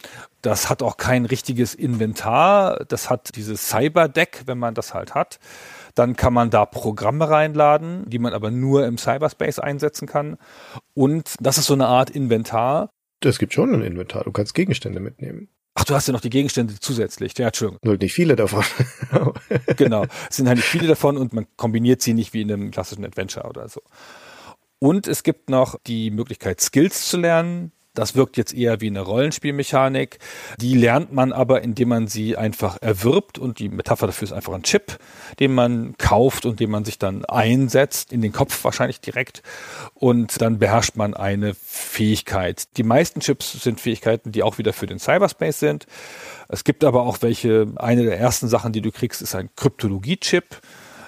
Das 0.46 0.70
hat 0.70 0.84
auch 0.84 0.98
kein 0.98 1.26
richtiges 1.26 1.74
Inventar. 1.74 2.86
Das 2.88 3.10
hat 3.10 3.36
dieses 3.36 3.68
Cyberdeck, 3.68 4.43
wenn 4.46 4.60
man 4.60 4.76
das 4.76 4.93
halt 4.93 5.16
hat. 5.16 5.39
Dann 5.96 6.16
kann 6.16 6.34
man 6.34 6.52
da 6.52 6.68
Programme 6.68 7.28
reinladen, 7.28 8.08
die 8.08 8.20
man 8.20 8.32
aber 8.32 8.52
nur 8.52 8.86
im 8.86 9.00
Cyberspace 9.00 9.58
einsetzen 9.58 10.08
kann. 10.08 10.38
Und 10.93 11.34
das 11.39 11.58
ist 11.58 11.66
so 11.66 11.74
eine 11.74 11.88
Art 11.88 12.12
Inventar. 12.12 12.91
Es 13.24 13.39
gibt 13.39 13.54
schon 13.54 13.74
ein 13.74 13.82
Inventar. 13.82 14.24
Du 14.24 14.32
kannst 14.32 14.54
Gegenstände 14.54 15.00
mitnehmen. 15.00 15.50
Ach, 15.74 15.84
du 15.84 15.96
hast 15.96 16.08
ja 16.08 16.14
noch 16.14 16.22
die 16.22 16.30
Gegenstände 16.30 16.76
zusätzlich. 16.80 17.36
Ja, 17.39 17.48
Entschuldigung. 17.48 17.80
Nur 17.84 17.98
nicht 17.98 18.14
viele 18.14 18.36
davon. 18.36 18.64
genau. 19.78 20.06
Es 20.30 20.36
sind 20.38 20.48
halt 20.48 20.58
nicht 20.58 20.68
viele 20.68 20.86
davon 20.86 21.18
und 21.18 21.34
man 21.34 21.48
kombiniert 21.58 22.04
sie 22.04 22.14
nicht 22.14 22.34
wie 22.34 22.41
in 22.41 22.52
einem 22.52 22.70
klassischen 22.70 23.04
Adventure 23.04 23.50
oder 23.50 23.68
so. 23.68 23.82
Und 24.78 25.08
es 25.08 25.24
gibt 25.24 25.50
noch 25.50 25.80
die 25.88 26.12
Möglichkeit, 26.12 26.62
Skills 26.62 27.10
zu 27.10 27.18
lernen. 27.18 27.72
Das 27.96 28.16
wirkt 28.16 28.38
jetzt 28.38 28.54
eher 28.54 28.82
wie 28.82 28.88
eine 28.88 29.02
Rollenspielmechanik. 29.02 30.20
Die 30.60 30.76
lernt 30.76 31.14
man 31.14 31.32
aber, 31.34 31.64
indem 31.64 31.89
man 31.89 32.08
sie 32.08 32.38
einfach 32.38 32.78
erwirbt 32.82 33.39
und 33.39 33.60
die 33.60 33.70
Metapher 33.70 34.08
dafür 34.08 34.26
ist 34.26 34.32
einfach 34.34 34.54
ein 34.54 34.64
Chip, 34.64 35.00
den 35.39 35.54
man 35.54 35.98
kauft 35.98 36.46
und 36.46 36.60
den 36.60 36.70
man 36.70 36.86
sich 36.86 37.00
dann 37.00 37.26
einsetzt, 37.26 38.12
in 38.12 38.22
den 38.22 38.32
Kopf 38.32 38.64
wahrscheinlich 38.64 39.02
direkt 39.02 39.41
und 39.93 40.41
dann 40.41 40.60
beherrscht 40.60 40.96
man 40.96 41.14
eine 41.14 41.54
Fähigkeit. 41.56 42.78
Die 42.78 42.84
meisten 42.84 43.22
Chips 43.22 43.64
sind 43.64 43.80
Fähigkeiten, 43.80 44.32
die 44.32 44.43
auch 44.43 44.58
wieder 44.58 44.74
für 44.74 44.86
den 44.86 45.00
Cyberspace 45.00 45.60
sind. 45.60 45.88
Es 46.50 46.64
gibt 46.64 46.84
aber 46.84 47.04
auch 47.04 47.22
welche, 47.22 47.68
eine 47.78 48.04
der 48.04 48.20
ersten 48.20 48.48
Sachen, 48.48 48.74
die 48.74 48.82
du 48.82 48.91
kriegst, 48.91 49.22
ist 49.22 49.36
ein 49.36 49.50
Kryptologie-Chip 49.56 50.62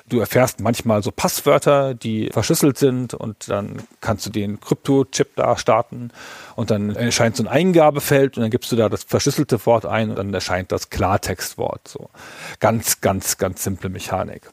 Du 0.09 0.19
erfährst 0.19 0.61
manchmal 0.61 1.03
so 1.03 1.11
Passwörter, 1.11 1.93
die 1.93 2.29
verschlüsselt 2.31 2.77
sind 2.77 3.13
und 3.13 3.49
dann 3.49 3.83
kannst 3.99 4.25
du 4.25 4.29
den 4.29 4.59
Krypto-Chip 4.59 5.35
da 5.35 5.57
starten 5.57 6.11
und 6.55 6.71
dann 6.71 6.95
erscheint 6.95 7.35
so 7.35 7.43
ein 7.43 7.47
Eingabefeld 7.47 8.37
und 8.37 8.43
dann 8.43 8.51
gibst 8.51 8.71
du 8.71 8.75
da 8.75 8.87
das 8.87 9.03
verschlüsselte 9.03 9.65
Wort 9.65 9.85
ein 9.85 10.09
und 10.09 10.15
dann 10.15 10.33
erscheint 10.33 10.71
das 10.71 10.89
Klartextwort. 10.89 11.87
So 11.87 12.09
ganz, 12.59 13.01
ganz, 13.01 13.37
ganz 13.37 13.63
simple 13.63 13.89
Mechanik. 13.89 14.49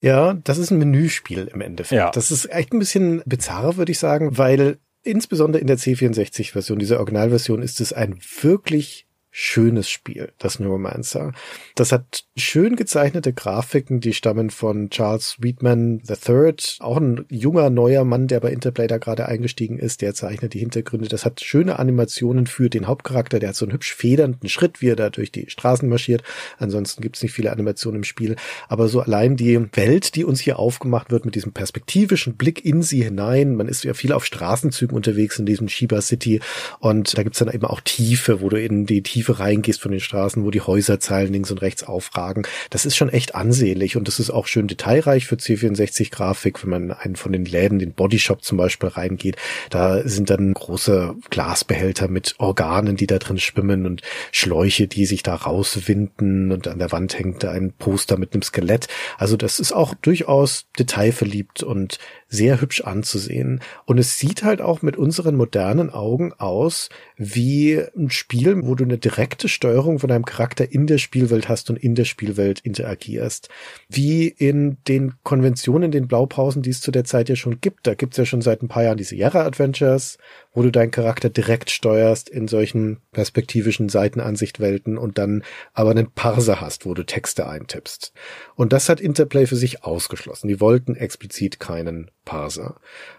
Ja, 0.00 0.34
das 0.34 0.58
ist 0.58 0.70
ein 0.70 0.78
Menüspiel 0.78 1.48
im 1.52 1.60
Endeffekt. 1.60 1.98
Ja. 1.98 2.10
Das 2.10 2.30
ist 2.30 2.50
echt 2.50 2.72
ein 2.72 2.78
bisschen 2.78 3.22
bizarr, 3.26 3.76
würde 3.76 3.92
ich 3.92 3.98
sagen, 3.98 4.38
weil 4.38 4.78
insbesondere 5.02 5.60
in 5.60 5.66
der 5.66 5.78
C64-Version, 5.78 6.78
dieser 6.78 6.98
Originalversion, 6.98 7.62
ist 7.62 7.80
es 7.80 7.92
ein 7.92 8.18
wirklich 8.40 9.06
schönes 9.38 9.90
Spiel, 9.90 10.32
das 10.38 10.60
Neuromancer. 10.60 11.32
Das 11.74 11.92
hat 11.92 12.24
schön 12.38 12.74
gezeichnete 12.74 13.34
Grafiken, 13.34 14.00
die 14.00 14.14
stammen 14.14 14.48
von 14.48 14.88
Charles 14.88 15.32
Sweetman 15.32 16.00
III, 16.08 16.54
auch 16.78 16.96
ein 16.96 17.26
junger, 17.28 17.68
neuer 17.68 18.06
Mann, 18.06 18.28
der 18.28 18.40
bei 18.40 18.50
Interplay 18.50 18.86
da 18.86 18.96
gerade 18.96 19.26
eingestiegen 19.26 19.78
ist, 19.78 20.00
der 20.00 20.14
zeichnet 20.14 20.54
die 20.54 20.60
Hintergründe. 20.60 21.08
Das 21.08 21.26
hat 21.26 21.42
schöne 21.42 21.78
Animationen 21.78 22.46
für 22.46 22.70
den 22.70 22.86
Hauptcharakter, 22.86 23.38
der 23.38 23.50
hat 23.50 23.56
so 23.56 23.66
einen 23.66 23.74
hübsch 23.74 23.94
federnden 23.94 24.48
Schritt, 24.48 24.80
wie 24.80 24.88
er 24.88 24.96
da 24.96 25.10
durch 25.10 25.32
die 25.32 25.50
Straßen 25.50 25.86
marschiert. 25.86 26.22
Ansonsten 26.56 27.02
gibt's 27.02 27.22
nicht 27.22 27.32
viele 27.32 27.52
Animationen 27.52 28.00
im 28.00 28.04
Spiel, 28.04 28.36
aber 28.68 28.88
so 28.88 29.02
allein 29.02 29.36
die 29.36 29.60
Welt, 29.76 30.14
die 30.14 30.24
uns 30.24 30.40
hier 30.40 30.58
aufgemacht 30.58 31.10
wird 31.10 31.26
mit 31.26 31.34
diesem 31.34 31.52
perspektivischen 31.52 32.36
Blick 32.36 32.64
in 32.64 32.80
sie 32.80 33.04
hinein. 33.04 33.54
Man 33.54 33.68
ist 33.68 33.84
ja 33.84 33.92
viel 33.92 34.12
auf 34.12 34.24
Straßenzügen 34.24 34.96
unterwegs 34.96 35.38
in 35.38 35.44
diesem 35.44 35.68
Shiba 35.68 36.00
City 36.00 36.40
und 36.78 37.18
da 37.18 37.22
gibt's 37.22 37.40
dann 37.40 37.52
eben 37.52 37.66
auch 37.66 37.82
Tiefe, 37.82 38.40
wo 38.40 38.48
du 38.48 38.58
in 38.58 38.86
die 38.86 39.02
Tiefe 39.02 39.25
Tiefe 39.26 39.38
reingehst 39.40 39.80
von 39.82 39.90
den 39.90 40.00
Straßen, 40.00 40.44
wo 40.44 40.50
die 40.50 40.60
Häuserzeilen 40.60 41.32
links 41.32 41.50
und 41.50 41.62
rechts 41.62 41.82
aufragen. 41.82 42.46
Das 42.70 42.86
ist 42.86 42.96
schon 42.96 43.08
echt 43.08 43.34
ansehnlich 43.34 43.96
und 43.96 44.06
das 44.06 44.20
ist 44.20 44.30
auch 44.30 44.46
schön 44.46 44.68
detailreich 44.68 45.26
für 45.26 45.36
C64-Grafik, 45.36 46.62
wenn 46.62 46.70
man 46.70 46.92
einen 46.92 47.16
von 47.16 47.32
den 47.32 47.44
Läden, 47.44 47.78
den 47.78 47.92
Bodyshop 47.92 48.42
zum 48.42 48.58
Beispiel 48.58 48.88
reingeht. 48.88 49.36
Da 49.70 50.06
sind 50.06 50.30
dann 50.30 50.54
große 50.54 51.16
Glasbehälter 51.30 52.08
mit 52.08 52.36
Organen, 52.38 52.96
die 52.96 53.06
da 53.06 53.18
drin 53.18 53.38
schwimmen 53.38 53.86
und 53.86 54.02
Schläuche, 54.30 54.86
die 54.86 55.06
sich 55.06 55.22
da 55.22 55.34
rauswinden 55.34 56.52
und 56.52 56.68
an 56.68 56.78
der 56.78 56.92
Wand 56.92 57.18
hängt 57.18 57.44
ein 57.44 57.72
Poster 57.72 58.18
mit 58.18 58.32
einem 58.32 58.42
Skelett. 58.42 58.86
Also 59.18 59.36
das 59.36 59.58
ist 59.58 59.72
auch 59.72 59.94
durchaus 59.94 60.66
detailverliebt 60.78 61.62
und 61.62 61.98
sehr 62.28 62.60
hübsch 62.60 62.82
anzusehen. 62.82 63.60
Und 63.84 63.98
es 63.98 64.18
sieht 64.18 64.42
halt 64.42 64.60
auch 64.60 64.82
mit 64.82 64.96
unseren 64.96 65.36
modernen 65.36 65.90
Augen 65.90 66.32
aus 66.32 66.88
wie 67.16 67.80
ein 67.96 68.10
Spiel, 68.10 68.56
wo 68.64 68.74
du 68.74 68.84
eine 68.84 68.98
direkte 68.98 69.48
Steuerung 69.48 69.98
von 69.98 70.08
deinem 70.08 70.24
Charakter 70.24 70.70
in 70.70 70.86
der 70.86 70.98
Spielwelt 70.98 71.48
hast 71.48 71.70
und 71.70 71.76
in 71.76 71.94
der 71.94 72.04
Spielwelt 72.04 72.60
interagierst. 72.60 73.48
Wie 73.88 74.28
in 74.28 74.78
den 74.88 75.14
Konventionen, 75.22 75.90
den 75.90 76.08
Blaupausen, 76.08 76.62
die 76.62 76.70
es 76.70 76.80
zu 76.80 76.90
der 76.90 77.04
Zeit 77.04 77.28
ja 77.28 77.36
schon 77.36 77.60
gibt. 77.60 77.86
Da 77.86 77.94
gibt's 77.94 78.16
ja 78.16 78.24
schon 78.24 78.42
seit 78.42 78.62
ein 78.62 78.68
paar 78.68 78.82
Jahren 78.82 78.98
diese 78.98 79.16
Sierra 79.16 79.44
Adventures, 79.44 80.18
wo 80.56 80.62
du 80.62 80.72
deinen 80.72 80.90
Charakter 80.90 81.28
direkt 81.28 81.70
steuerst 81.70 82.30
in 82.30 82.48
solchen 82.48 82.96
perspektivischen 83.12 83.90
Seitenansichtwelten 83.90 84.96
und 84.96 85.18
dann 85.18 85.44
aber 85.74 85.90
einen 85.90 86.10
Parser 86.10 86.62
hast, 86.62 86.86
wo 86.86 86.94
du 86.94 87.04
Texte 87.04 87.46
eintippst. 87.46 88.14
Und 88.54 88.72
das 88.72 88.88
hat 88.88 88.98
Interplay 88.98 89.44
für 89.44 89.54
sich 89.54 89.84
ausgeschlossen. 89.84 90.48
Die 90.48 90.58
wollten 90.58 90.96
explizit 90.96 91.60
keinen 91.60 92.10
Parser. 92.24 92.76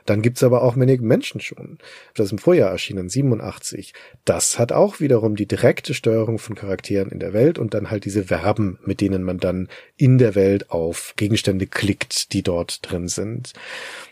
Dann 0.07 0.23
gibt's 0.23 0.41
aber 0.41 0.63
auch 0.63 0.75
Manic 0.75 1.01
Menschen 1.01 1.39
schon. 1.39 1.77
Das 2.15 2.25
ist 2.25 2.31
im 2.31 2.37
Vorjahr 2.39 2.71
erschienen, 2.71 3.07
87. 3.07 3.93
Das 4.25 4.57
hat 4.57 4.71
auch 4.71 4.99
wiederum 4.99 5.35
die 5.35 5.47
direkte 5.47 5.93
Steuerung 5.93 6.39
von 6.39 6.55
Charakteren 6.55 7.11
in 7.11 7.19
der 7.19 7.33
Welt 7.33 7.59
und 7.59 7.75
dann 7.75 7.91
halt 7.91 8.05
diese 8.05 8.23
Verben, 8.25 8.79
mit 8.83 8.99
denen 8.99 9.21
man 9.21 9.37
dann 9.37 9.69
in 9.95 10.17
der 10.17 10.33
Welt 10.33 10.71
auf 10.71 11.13
Gegenstände 11.17 11.67
klickt, 11.67 12.33
die 12.33 12.41
dort 12.41 12.79
drin 12.89 13.07
sind. 13.07 13.53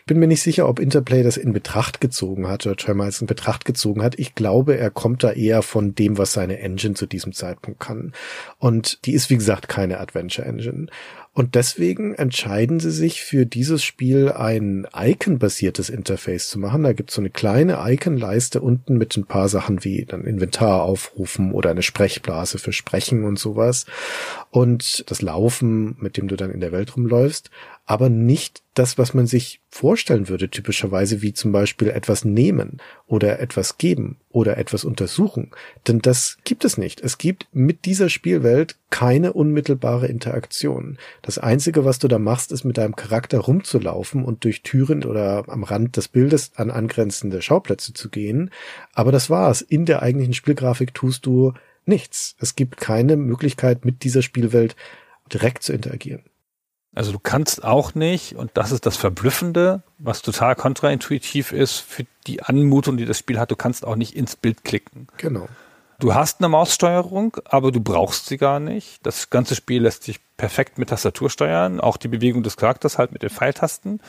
Bin 0.08 0.20
mir 0.20 0.28
nicht 0.28 0.42
sicher, 0.42 0.68
ob 0.68 0.78
Interplay 0.78 1.24
das 1.24 1.36
in 1.36 1.52
Betracht 1.52 2.00
gezogen 2.00 2.46
hat 2.46 2.64
oder 2.64 2.76
Termites 2.76 3.20
in 3.20 3.26
Betracht 3.26 3.64
gezogen 3.64 4.04
hat. 4.04 4.16
Ich 4.20 4.36
glaube, 4.36 4.78
er 4.78 4.92
kommt 4.92 5.24
da 5.24 5.32
eher 5.32 5.62
von 5.62 5.96
dem, 5.96 6.16
was 6.16 6.32
seine 6.32 6.60
Engine 6.60 6.94
zu 6.94 7.06
diesem 7.06 7.32
Zeitpunkt 7.32 7.80
kann. 7.80 8.12
Und 8.58 9.04
die 9.04 9.14
ist, 9.14 9.30
wie 9.30 9.36
gesagt, 9.36 9.68
keine 9.68 9.98
Adventure 9.98 10.46
Engine. 10.46 10.86
Und 11.32 11.56
deswegen 11.56 12.14
entscheiden 12.14 12.78
sie 12.78 12.92
sich 12.92 13.20
für 13.20 13.46
dieses 13.46 13.82
Spiel 13.82 14.30
ein 14.30 14.86
Icon-basiertes 14.94 15.90
Interface 15.90 16.48
zu 16.48 16.60
machen. 16.60 16.84
Da 16.84 16.92
gibt 16.92 17.10
es 17.10 17.16
so 17.16 17.20
eine 17.20 17.28
kleine 17.28 17.76
Icon-Leiste 17.84 18.60
unten 18.60 18.96
mit 18.96 19.16
ein 19.16 19.26
paar 19.26 19.48
Sachen 19.48 19.82
wie 19.84 20.06
dann 20.06 20.24
Inventar 20.24 20.82
aufrufen 20.82 21.50
oder 21.50 21.70
eine 21.70 21.82
Sprechblase 21.82 22.58
für 22.58 22.72
Sprechen 22.72 23.24
und 23.24 23.40
sowas. 23.40 23.86
Und 24.50 25.10
das 25.10 25.20
Laufen, 25.20 25.96
mit 25.98 26.16
dem 26.16 26.28
du 26.28 26.36
dann 26.36 26.52
in 26.52 26.60
der 26.60 26.72
Welt 26.72 26.96
rumläufst 26.96 27.50
aber 27.86 28.08
nicht 28.08 28.62
das, 28.74 28.98
was 28.98 29.14
man 29.14 29.28
sich 29.28 29.60
vorstellen 29.68 30.28
würde, 30.28 30.50
typischerweise, 30.50 31.22
wie 31.22 31.32
zum 31.32 31.52
Beispiel 31.52 31.88
etwas 31.88 32.24
nehmen 32.24 32.78
oder 33.06 33.38
etwas 33.38 33.78
geben 33.78 34.18
oder 34.28 34.58
etwas 34.58 34.84
untersuchen. 34.84 35.52
Denn 35.86 36.00
das 36.00 36.38
gibt 36.44 36.64
es 36.64 36.76
nicht. 36.76 37.00
Es 37.00 37.16
gibt 37.16 37.46
mit 37.52 37.84
dieser 37.84 38.10
Spielwelt 38.10 38.76
keine 38.90 39.32
unmittelbare 39.32 40.08
Interaktion. 40.08 40.98
Das 41.22 41.38
Einzige, 41.38 41.84
was 41.84 42.00
du 42.00 42.08
da 42.08 42.18
machst, 42.18 42.50
ist 42.50 42.64
mit 42.64 42.76
deinem 42.76 42.96
Charakter 42.96 43.38
rumzulaufen 43.38 44.24
und 44.24 44.42
durch 44.42 44.62
Türen 44.62 45.04
oder 45.04 45.44
am 45.46 45.62
Rand 45.62 45.96
des 45.96 46.08
Bildes 46.08 46.50
an 46.56 46.72
angrenzende 46.72 47.40
Schauplätze 47.40 47.94
zu 47.94 48.10
gehen. 48.10 48.50
Aber 48.94 49.12
das 49.12 49.30
war's. 49.30 49.62
In 49.62 49.86
der 49.86 50.02
eigentlichen 50.02 50.34
Spielgrafik 50.34 50.92
tust 50.92 51.24
du 51.24 51.52
nichts. 51.84 52.34
Es 52.40 52.56
gibt 52.56 52.78
keine 52.78 53.16
Möglichkeit, 53.16 53.84
mit 53.84 54.02
dieser 54.02 54.22
Spielwelt 54.22 54.74
direkt 55.32 55.62
zu 55.62 55.72
interagieren. 55.72 56.24
Also 56.96 57.12
du 57.12 57.18
kannst 57.18 57.62
auch 57.62 57.94
nicht, 57.94 58.36
und 58.36 58.52
das 58.54 58.72
ist 58.72 58.86
das 58.86 58.96
Verblüffende, 58.96 59.82
was 59.98 60.22
total 60.22 60.56
kontraintuitiv 60.56 61.52
ist 61.52 61.76
für 61.80 62.06
die 62.26 62.42
Anmutung, 62.42 62.96
die 62.96 63.04
das 63.04 63.18
Spiel 63.18 63.38
hat, 63.38 63.50
du 63.50 63.56
kannst 63.56 63.84
auch 63.84 63.96
nicht 63.96 64.16
ins 64.16 64.34
Bild 64.34 64.64
klicken. 64.64 65.06
Genau. 65.18 65.46
Du 65.98 66.14
hast 66.14 66.40
eine 66.40 66.48
Maussteuerung, 66.48 67.36
aber 67.44 67.70
du 67.70 67.80
brauchst 67.80 68.26
sie 68.26 68.38
gar 68.38 68.60
nicht. 68.60 69.04
Das 69.04 69.28
ganze 69.28 69.54
Spiel 69.54 69.82
lässt 69.82 70.04
sich 70.04 70.20
perfekt 70.38 70.78
mit 70.78 70.88
Tastatur 70.88 71.28
steuern, 71.28 71.80
auch 71.80 71.98
die 71.98 72.08
Bewegung 72.08 72.42
des 72.42 72.56
Charakters 72.56 72.96
halt 72.96 73.12
mit 73.12 73.22
den 73.22 73.30
Pfeiltasten. 73.30 74.00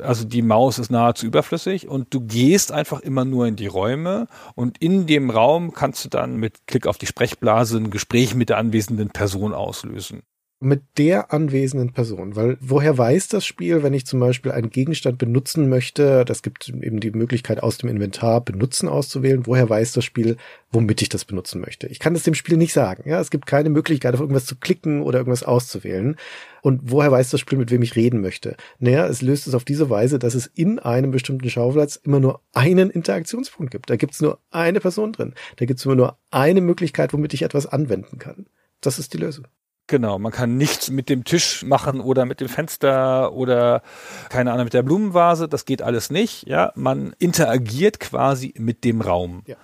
Also 0.00 0.24
die 0.24 0.42
Maus 0.42 0.78
ist 0.78 0.92
nahezu 0.92 1.26
überflüssig 1.26 1.88
und 1.88 2.14
du 2.14 2.20
gehst 2.20 2.70
einfach 2.70 3.00
immer 3.00 3.24
nur 3.24 3.48
in 3.48 3.56
die 3.56 3.66
Räume 3.66 4.28
und 4.54 4.78
in 4.78 5.08
dem 5.08 5.30
Raum 5.30 5.74
kannst 5.74 6.04
du 6.04 6.08
dann 6.08 6.36
mit 6.36 6.68
Klick 6.68 6.86
auf 6.86 6.96
die 6.96 7.06
Sprechblase 7.06 7.76
ein 7.76 7.90
Gespräch 7.90 8.36
mit 8.36 8.50
der 8.50 8.58
anwesenden 8.58 9.10
Person 9.10 9.52
auslösen 9.52 10.22
mit 10.62 10.82
der 10.98 11.32
anwesenden 11.32 11.92
Person. 11.92 12.36
Weil 12.36 12.58
woher 12.60 12.96
weiß 12.96 13.28
das 13.28 13.46
Spiel, 13.46 13.82
wenn 13.82 13.94
ich 13.94 14.04
zum 14.04 14.20
Beispiel 14.20 14.52
einen 14.52 14.68
Gegenstand 14.68 15.16
benutzen 15.16 15.70
möchte, 15.70 16.26
das 16.26 16.42
gibt 16.42 16.68
eben 16.68 17.00
die 17.00 17.12
Möglichkeit 17.12 17.62
aus 17.62 17.78
dem 17.78 17.88
Inventar 17.88 18.42
benutzen 18.42 18.86
auszuwählen, 18.86 19.46
woher 19.46 19.70
weiß 19.70 19.92
das 19.92 20.04
Spiel, 20.04 20.36
womit 20.70 21.00
ich 21.00 21.08
das 21.08 21.24
benutzen 21.24 21.62
möchte? 21.62 21.86
Ich 21.86 21.98
kann 21.98 22.12
das 22.12 22.24
dem 22.24 22.34
Spiel 22.34 22.58
nicht 22.58 22.74
sagen. 22.74 23.08
Ja, 23.08 23.20
es 23.20 23.30
gibt 23.30 23.46
keine 23.46 23.70
Möglichkeit, 23.70 24.12
auf 24.12 24.20
irgendwas 24.20 24.44
zu 24.44 24.54
klicken 24.54 25.00
oder 25.00 25.18
irgendwas 25.18 25.42
auszuwählen. 25.42 26.16
Und 26.60 26.82
woher 26.84 27.10
weiß 27.10 27.30
das 27.30 27.40
Spiel, 27.40 27.56
mit 27.56 27.70
wem 27.70 27.80
ich 27.80 27.96
reden 27.96 28.20
möchte? 28.20 28.54
Naja, 28.78 29.06
es 29.06 29.22
löst 29.22 29.46
es 29.46 29.54
auf 29.54 29.64
diese 29.64 29.88
Weise, 29.88 30.18
dass 30.18 30.34
es 30.34 30.46
in 30.46 30.78
einem 30.78 31.10
bestimmten 31.10 31.48
Schauplatz 31.48 31.96
immer 31.96 32.20
nur 32.20 32.42
einen 32.52 32.90
Interaktionspunkt 32.90 33.72
gibt. 33.72 33.88
Da 33.88 33.96
gibt 33.96 34.12
es 34.12 34.20
nur 34.20 34.38
eine 34.50 34.80
Person 34.80 35.12
drin. 35.12 35.32
Da 35.56 35.64
gibt 35.64 35.80
es 35.80 35.86
immer 35.86 35.96
nur 35.96 36.18
eine 36.30 36.60
Möglichkeit, 36.60 37.14
womit 37.14 37.32
ich 37.32 37.42
etwas 37.42 37.64
anwenden 37.64 38.18
kann. 38.18 38.44
Das 38.82 38.98
ist 38.98 39.14
die 39.14 39.18
Lösung. 39.18 39.46
Genau, 39.90 40.20
man 40.20 40.30
kann 40.30 40.56
nichts 40.56 40.88
mit 40.88 41.08
dem 41.08 41.24
Tisch 41.24 41.64
machen 41.64 42.00
oder 42.00 42.24
mit 42.24 42.40
dem 42.40 42.48
Fenster 42.48 43.32
oder 43.32 43.82
keine 44.28 44.52
Ahnung 44.52 44.62
mit 44.62 44.72
der 44.72 44.84
Blumenvase, 44.84 45.48
das 45.48 45.64
geht 45.64 45.82
alles 45.82 46.10
nicht. 46.10 46.46
Ja, 46.46 46.70
man 46.76 47.12
interagiert 47.18 47.98
quasi 47.98 48.54
mit 48.56 48.84
dem 48.84 49.00
Raum. 49.00 49.42
Ja. 49.46 49.56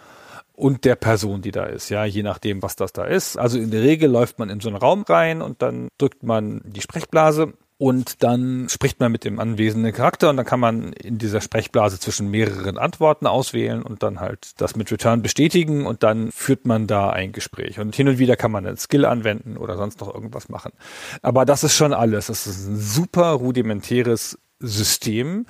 Und 0.53 0.85
der 0.85 0.97
Person, 0.97 1.43
die 1.43 1.53
da 1.53 1.67
ist, 1.67 1.91
ja, 1.91 2.05
je 2.05 2.25
nachdem, 2.25 2.61
was 2.61 2.75
das 2.75 2.93
da 2.93 3.05
ist. 3.05 3.37
Also 3.37 3.57
in 3.57 3.71
der 3.71 3.83
Regel 3.83 4.11
läuft 4.11 4.41
man 4.41 4.51
in 4.51 4.59
so 4.59 4.69
einen 4.69 4.79
Raum 4.79 5.05
rein 5.09 5.43
und 5.43 5.63
dann 5.63 5.91
drückt 5.97 6.25
man 6.25 6.61
die 6.65 6.81
Sprechblase 6.81 7.53
und 7.79 8.23
dann 8.23 8.69
spricht 8.71 9.01
man 9.01 9.13
mit 9.13 9.25
dem 9.25 9.39
anwesenden 9.39 9.93
Charakter 9.93 10.31
und 10.31 10.39
dann 10.39 10.47
kann 10.47 10.61
man 10.61 10.95
in 10.95 11.19
dieser 11.19 11.43
Sprechblase 11.43 12.01
zwischen 12.01 12.31
mehreren 12.31 12.79
Antworten 12.79 13.27
auswählen 13.27 13.83
und 13.83 14.03
dann 14.03 14.19
halt 14.19 14.53
das 14.61 14.77
mit 14.77 14.91
Return 14.91 15.21
bestätigen 15.21 15.85
und 15.85 16.03
dann 16.03 16.33
führt 16.33 16.65
man 16.65 16.87
da 16.87 17.11
ein 17.11 17.33
Gespräch. 17.33 17.79
Und 17.79 17.95
hin 17.95 18.09
und 18.09 18.19
wieder 18.19 18.37
kann 18.37 18.51
man 18.51 18.67
einen 18.67 18.79
Skill 18.79 19.05
anwenden 19.05 19.59
oder 19.59 19.77
sonst 19.77 20.01
noch 20.01 20.13
irgendwas 20.13 20.49
machen. 20.49 20.73
Aber 21.21 21.45
das 21.45 21.65
ist 21.65 21.75
schon 21.75 21.93
alles. 21.93 22.29
Das 22.29 22.47
ist 22.47 22.67
ein 22.67 22.77
super 22.77 23.33
rudimentäres 23.33 24.39
System. 24.59 25.45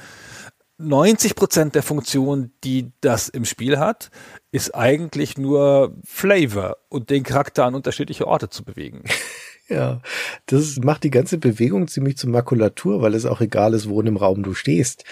90 0.79 1.37
Prozent 1.37 1.74
der 1.77 1.85
Funktion, 1.85 2.51
die 2.64 2.93
das 3.01 3.29
im 3.29 3.45
Spiel 3.45 3.79
hat, 3.79 4.11
ist 4.51 4.74
eigentlich 4.74 5.39
nur 5.39 5.95
Flavor 6.05 6.79
und 6.89 7.09
den 7.09 7.22
Charakter 7.22 7.64
an 7.64 7.77
unterschiedliche 7.77 8.27
Orte 8.27 8.51
zu 8.51 8.64
bewegen. 8.64 9.05
Ja, 9.69 10.01
das 10.47 10.79
macht 10.79 11.03
die 11.03 11.11
ganze 11.11 11.39
Bewegung 11.39 11.89
ziemlich 11.89 12.17
zur 12.17 12.31
Makulatur, 12.31 13.03
weil 13.03 13.14
es 13.14 13.27
auch 13.27 13.41
egal 13.41 13.75
ist, 13.75 13.89
wo 13.89 13.99
in 13.99 14.07
dem 14.07 14.17
Raum 14.17 14.45
du 14.45 14.55
stehst. 14.55 15.03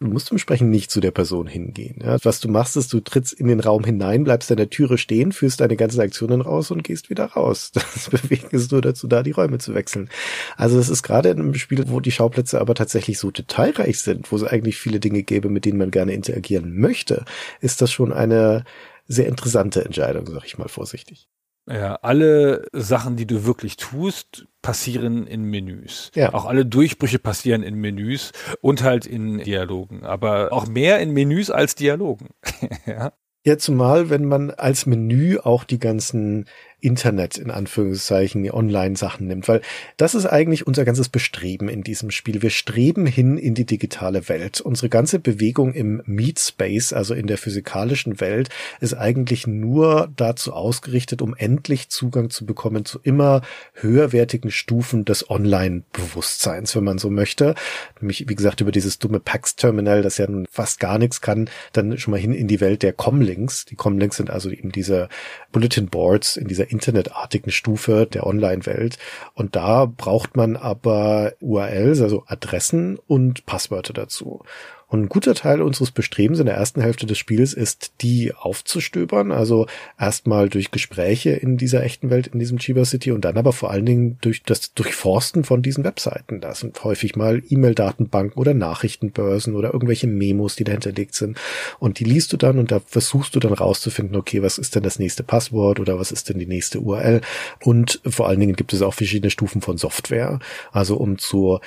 Du 0.00 0.08
musst 0.08 0.32
entsprechend 0.32 0.70
nicht 0.70 0.90
zu 0.90 0.98
der 1.00 1.12
Person 1.12 1.46
hingehen. 1.46 2.00
Ja, 2.02 2.16
was 2.24 2.40
du 2.40 2.48
machst, 2.48 2.76
ist, 2.76 2.92
du 2.92 3.00
trittst 3.00 3.34
in 3.34 3.46
den 3.46 3.60
Raum 3.60 3.84
hinein, 3.84 4.24
bleibst 4.24 4.50
an 4.50 4.56
der 4.56 4.70
Türe 4.70 4.98
stehen, 4.98 5.30
führst 5.30 5.60
deine 5.60 5.76
ganzen 5.76 6.00
Aktionen 6.00 6.40
raus 6.40 6.72
und 6.72 6.82
gehst 6.82 7.08
wieder 7.10 7.26
raus. 7.26 7.70
Das 8.00 8.08
Bewegen 8.08 8.48
ist 8.50 8.72
nur 8.72 8.80
dazu 8.80 9.06
da, 9.06 9.22
die 9.22 9.30
Räume 9.30 9.58
zu 9.58 9.74
wechseln. 9.74 10.08
Also 10.56 10.78
es 10.78 10.88
ist 10.88 11.02
gerade 11.04 11.28
in 11.28 11.38
einem 11.38 11.54
Spiel, 11.54 11.84
wo 11.88 12.00
die 12.00 12.10
Schauplätze 12.10 12.60
aber 12.60 12.74
tatsächlich 12.74 13.18
so 13.18 13.30
detailreich 13.30 14.00
sind, 14.00 14.32
wo 14.32 14.36
es 14.36 14.44
eigentlich 14.44 14.78
viele 14.78 14.98
Dinge 14.98 15.22
gäbe, 15.22 15.50
mit 15.50 15.66
denen 15.66 15.78
man 15.78 15.90
gerne 15.90 16.14
interagieren 16.14 16.74
möchte, 16.76 17.24
ist 17.60 17.80
das 17.80 17.92
schon 17.92 18.12
eine 18.12 18.64
sehr 19.06 19.28
interessante 19.28 19.84
Entscheidung, 19.84 20.26
sag 20.26 20.44
ich 20.46 20.58
mal 20.58 20.68
vorsichtig. 20.68 21.28
Ja, 21.68 21.96
alle 21.96 22.66
Sachen, 22.72 23.16
die 23.16 23.26
du 23.26 23.44
wirklich 23.44 23.76
tust, 23.76 24.46
passieren 24.62 25.26
in 25.26 25.44
Menüs. 25.44 26.10
Ja. 26.14 26.34
Auch 26.34 26.46
alle 26.46 26.66
Durchbrüche 26.66 27.18
passieren 27.18 27.62
in 27.62 27.76
Menüs 27.76 28.32
und 28.60 28.82
halt 28.82 29.06
in 29.06 29.38
Dialogen. 29.38 30.04
Aber 30.04 30.52
auch 30.52 30.66
mehr 30.66 30.98
in 31.00 31.12
Menüs 31.12 31.50
als 31.50 31.74
Dialogen. 31.74 32.30
ja. 32.86 33.12
Ja, 33.42 33.56
zumal, 33.56 34.10
wenn 34.10 34.26
man 34.26 34.50
als 34.50 34.84
Menü 34.84 35.38
auch 35.38 35.64
die 35.64 35.78
ganzen 35.78 36.44
Internet 36.80 37.38
in 37.38 37.50
Anführungszeichen 37.50 38.50
Online-Sachen 38.50 39.26
nimmt, 39.26 39.48
weil 39.48 39.60
das 39.96 40.14
ist 40.14 40.26
eigentlich 40.26 40.66
unser 40.66 40.84
ganzes 40.84 41.08
Bestreben 41.08 41.68
in 41.68 41.82
diesem 41.82 42.10
Spiel. 42.10 42.42
Wir 42.42 42.50
streben 42.50 43.06
hin 43.06 43.38
in 43.38 43.54
die 43.54 43.64
digitale 43.64 44.28
Welt. 44.28 44.60
Unsere 44.60 44.88
ganze 44.88 45.18
Bewegung 45.18 45.74
im 45.74 46.02
Meat 46.06 46.38
Space, 46.38 46.92
also 46.92 47.14
in 47.14 47.26
der 47.26 47.38
physikalischen 47.38 48.20
Welt, 48.20 48.48
ist 48.80 48.94
eigentlich 48.94 49.46
nur 49.46 50.10
dazu 50.16 50.52
ausgerichtet, 50.52 51.22
um 51.22 51.34
endlich 51.36 51.88
Zugang 51.88 52.30
zu 52.30 52.46
bekommen 52.46 52.84
zu 52.84 53.00
immer 53.02 53.42
höherwertigen 53.74 54.50
Stufen 54.50 55.04
des 55.04 55.30
Online-Bewusstseins, 55.30 56.74
wenn 56.76 56.84
man 56.84 56.98
so 56.98 57.10
möchte. 57.10 57.54
Nämlich, 58.00 58.28
wie 58.28 58.34
gesagt, 58.34 58.60
über 58.60 58.72
dieses 58.72 58.98
dumme 58.98 59.20
PAX-Terminal, 59.20 60.02
das 60.02 60.18
ja 60.18 60.26
nun 60.26 60.46
fast 60.50 60.80
gar 60.80 60.98
nichts 60.98 61.20
kann, 61.20 61.48
dann 61.72 61.98
schon 61.98 62.12
mal 62.12 62.20
hin 62.20 62.32
in 62.32 62.48
die 62.48 62.60
Welt 62.60 62.82
der 62.82 62.92
Comlinks. 62.92 63.64
Die 63.64 63.76
Comlinks 63.76 64.16
sind 64.16 64.30
also 64.30 64.50
eben 64.50 64.72
diese 64.72 65.08
Bulletin 65.52 65.88
Boards 65.88 66.36
in 66.36 66.48
dieser 66.48 66.69
internetartigen 66.70 67.52
Stufe 67.52 68.06
der 68.06 68.26
Online-Welt. 68.26 68.98
Und 69.34 69.56
da 69.56 69.86
braucht 69.86 70.36
man 70.36 70.56
aber 70.56 71.32
URLs, 71.40 72.00
also 72.00 72.24
Adressen 72.26 72.98
und 73.06 73.46
Passwörter 73.46 73.92
dazu. 73.92 74.42
Und 74.90 75.02
ein 75.02 75.08
guter 75.08 75.34
Teil 75.34 75.62
unseres 75.62 75.92
Bestrebens 75.92 76.40
in 76.40 76.46
der 76.46 76.56
ersten 76.56 76.80
Hälfte 76.80 77.06
des 77.06 77.16
Spiels 77.16 77.54
ist, 77.54 77.92
die 78.00 78.34
aufzustöbern. 78.34 79.30
Also 79.30 79.66
erstmal 79.98 80.48
durch 80.48 80.72
Gespräche 80.72 81.30
in 81.30 81.56
dieser 81.56 81.84
echten 81.84 82.10
Welt, 82.10 82.26
in 82.26 82.40
diesem 82.40 82.58
Chiba 82.58 82.84
City 82.84 83.12
und 83.12 83.24
dann 83.24 83.38
aber 83.38 83.52
vor 83.52 83.70
allen 83.70 83.86
Dingen 83.86 84.18
durch 84.20 84.42
das 84.42 84.74
Durchforsten 84.74 85.44
von 85.44 85.62
diesen 85.62 85.84
Webseiten. 85.84 86.40
Da 86.40 86.54
sind 86.56 86.82
häufig 86.82 87.14
mal 87.14 87.40
E-Mail-Datenbanken 87.48 88.36
oder 88.40 88.52
Nachrichtenbörsen 88.52 89.54
oder 89.54 89.72
irgendwelche 89.72 90.08
Memos, 90.08 90.56
die 90.56 90.64
dahinterlegt 90.64 91.14
sind. 91.14 91.38
Und 91.78 92.00
die 92.00 92.04
liest 92.04 92.32
du 92.32 92.36
dann 92.36 92.58
und 92.58 92.72
da 92.72 92.80
versuchst 92.80 93.36
du 93.36 93.40
dann 93.40 93.52
rauszufinden, 93.52 94.16
okay, 94.16 94.42
was 94.42 94.58
ist 94.58 94.74
denn 94.74 94.82
das 94.82 94.98
nächste 94.98 95.22
Passwort 95.22 95.78
oder 95.78 96.00
was 96.00 96.10
ist 96.10 96.28
denn 96.28 96.40
die 96.40 96.46
nächste 96.46 96.80
URL? 96.80 97.20
Und 97.62 98.00
vor 98.04 98.28
allen 98.28 98.40
Dingen 98.40 98.56
gibt 98.56 98.72
es 98.72 98.82
auch 98.82 98.94
verschiedene 98.94 99.30
Stufen 99.30 99.60
von 99.60 99.78
Software. 99.78 100.40
Also 100.72 100.96
um 100.96 101.16
zur 101.16 101.60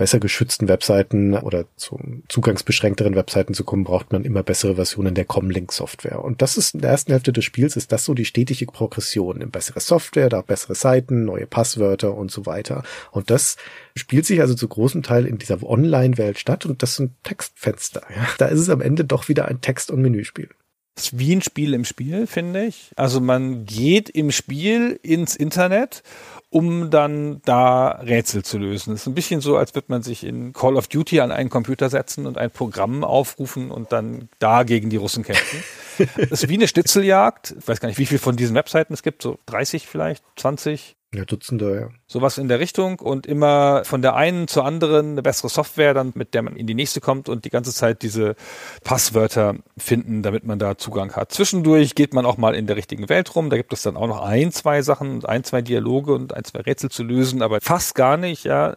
besser 0.00 0.18
geschützten 0.18 0.66
Webseiten 0.66 1.34
oder 1.34 1.66
zu 1.76 2.00
zugangsbeschränkteren 2.26 3.14
Webseiten 3.16 3.52
zu 3.52 3.64
kommen, 3.64 3.84
braucht 3.84 4.12
man 4.12 4.24
immer 4.24 4.42
bessere 4.42 4.76
Versionen 4.76 5.14
der 5.14 5.26
Comlink-Software. 5.26 6.24
Und 6.24 6.40
das 6.40 6.56
ist 6.56 6.72
in 6.72 6.80
der 6.80 6.88
ersten 6.88 7.12
Hälfte 7.12 7.34
des 7.34 7.44
Spiels 7.44 7.76
ist 7.76 7.92
das 7.92 8.06
so 8.06 8.14
die 8.14 8.24
stetige 8.24 8.64
Progression. 8.64 9.42
In 9.42 9.50
bessere 9.50 9.80
Software, 9.80 10.30
da 10.30 10.40
bessere 10.40 10.74
Seiten, 10.74 11.26
neue 11.26 11.46
Passwörter 11.46 12.14
und 12.14 12.30
so 12.30 12.46
weiter. 12.46 12.82
Und 13.10 13.28
das 13.28 13.58
spielt 13.94 14.24
sich 14.24 14.40
also 14.40 14.54
zu 14.54 14.68
großem 14.68 15.02
Teil 15.02 15.26
in 15.26 15.36
dieser 15.36 15.62
Online-Welt 15.62 16.38
statt 16.38 16.64
und 16.64 16.82
das 16.82 16.96
sind 16.96 17.12
Textfenster. 17.22 18.00
Ja. 18.08 18.26
Da 18.38 18.46
ist 18.46 18.60
es 18.60 18.70
am 18.70 18.80
Ende 18.80 19.04
doch 19.04 19.28
wieder 19.28 19.48
ein 19.48 19.60
Text- 19.60 19.90
und 19.90 20.00
Menüspiel 20.00 20.48
ist 20.96 21.18
wie 21.18 21.34
ein 21.34 21.42
Spiel 21.42 21.74
im 21.74 21.84
Spiel, 21.84 22.26
finde 22.26 22.64
ich. 22.64 22.92
Also 22.96 23.20
man 23.20 23.64
geht 23.64 24.10
im 24.10 24.30
Spiel 24.30 24.98
ins 25.02 25.36
Internet 25.36 26.02
um 26.50 26.90
dann 26.90 27.40
da 27.44 27.90
Rätsel 27.90 28.44
zu 28.44 28.58
lösen. 28.58 28.92
Es 28.92 29.02
ist 29.02 29.06
ein 29.06 29.14
bisschen 29.14 29.40
so, 29.40 29.56
als 29.56 29.74
würde 29.76 29.86
man 29.88 30.02
sich 30.02 30.24
in 30.24 30.52
Call 30.52 30.76
of 30.76 30.88
Duty 30.88 31.20
an 31.20 31.30
einen 31.30 31.48
Computer 31.48 31.88
setzen 31.88 32.26
und 32.26 32.36
ein 32.36 32.50
Programm 32.50 33.04
aufrufen 33.04 33.70
und 33.70 33.92
dann 33.92 34.28
da 34.40 34.64
gegen 34.64 34.90
die 34.90 34.96
Russen 34.96 35.24
kämpfen. 35.24 35.62
Es 36.16 36.30
ist 36.30 36.48
wie 36.48 36.54
eine 36.54 36.66
Schnitzeljagd. 36.66 37.56
Ich 37.58 37.68
weiß 37.68 37.78
gar 37.78 37.88
nicht, 37.88 37.98
wie 37.98 38.06
viel 38.06 38.18
von 38.18 38.34
diesen 38.34 38.56
Webseiten 38.56 38.94
es 38.94 39.02
gibt, 39.02 39.20
so 39.20 39.38
30 39.44 39.86
vielleicht, 39.86 40.24
20. 40.36 40.96
Ja, 41.12 41.24
Dutzende, 41.24 41.80
ja. 41.80 41.88
Sowas 42.06 42.38
in 42.38 42.46
der 42.46 42.60
Richtung 42.60 43.00
und 43.00 43.26
immer 43.26 43.84
von 43.84 44.00
der 44.00 44.14
einen 44.14 44.46
zur 44.46 44.64
anderen 44.64 45.12
eine 45.12 45.22
bessere 45.22 45.48
Software, 45.48 45.92
dann 45.92 46.12
mit 46.14 46.34
der 46.34 46.42
man 46.42 46.54
in 46.54 46.68
die 46.68 46.74
nächste 46.74 47.00
kommt 47.00 47.28
und 47.28 47.44
die 47.44 47.50
ganze 47.50 47.74
Zeit 47.74 48.02
diese 48.02 48.36
Passwörter 48.84 49.56
finden, 49.76 50.22
damit 50.22 50.44
man 50.44 50.60
da 50.60 50.78
Zugang 50.78 51.16
hat. 51.16 51.32
Zwischendurch 51.32 51.96
geht 51.96 52.14
man 52.14 52.24
auch 52.26 52.36
mal 52.36 52.54
in 52.54 52.68
der 52.68 52.76
richtigen 52.76 53.08
Welt 53.08 53.34
rum. 53.34 53.50
Da 53.50 53.56
gibt 53.56 53.72
es 53.72 53.82
dann 53.82 53.96
auch 53.96 54.06
noch 54.06 54.22
ein, 54.22 54.52
zwei 54.52 54.82
Sachen, 54.82 55.24
ein, 55.24 55.42
zwei 55.42 55.62
Dialoge 55.62 56.14
und 56.14 56.32
ein, 56.32 56.44
zwei 56.44 56.60
Rätsel 56.60 56.90
zu 56.90 57.02
lösen, 57.02 57.42
aber 57.42 57.60
fast 57.60 57.96
gar 57.96 58.16
nicht, 58.16 58.44
ja. 58.44 58.76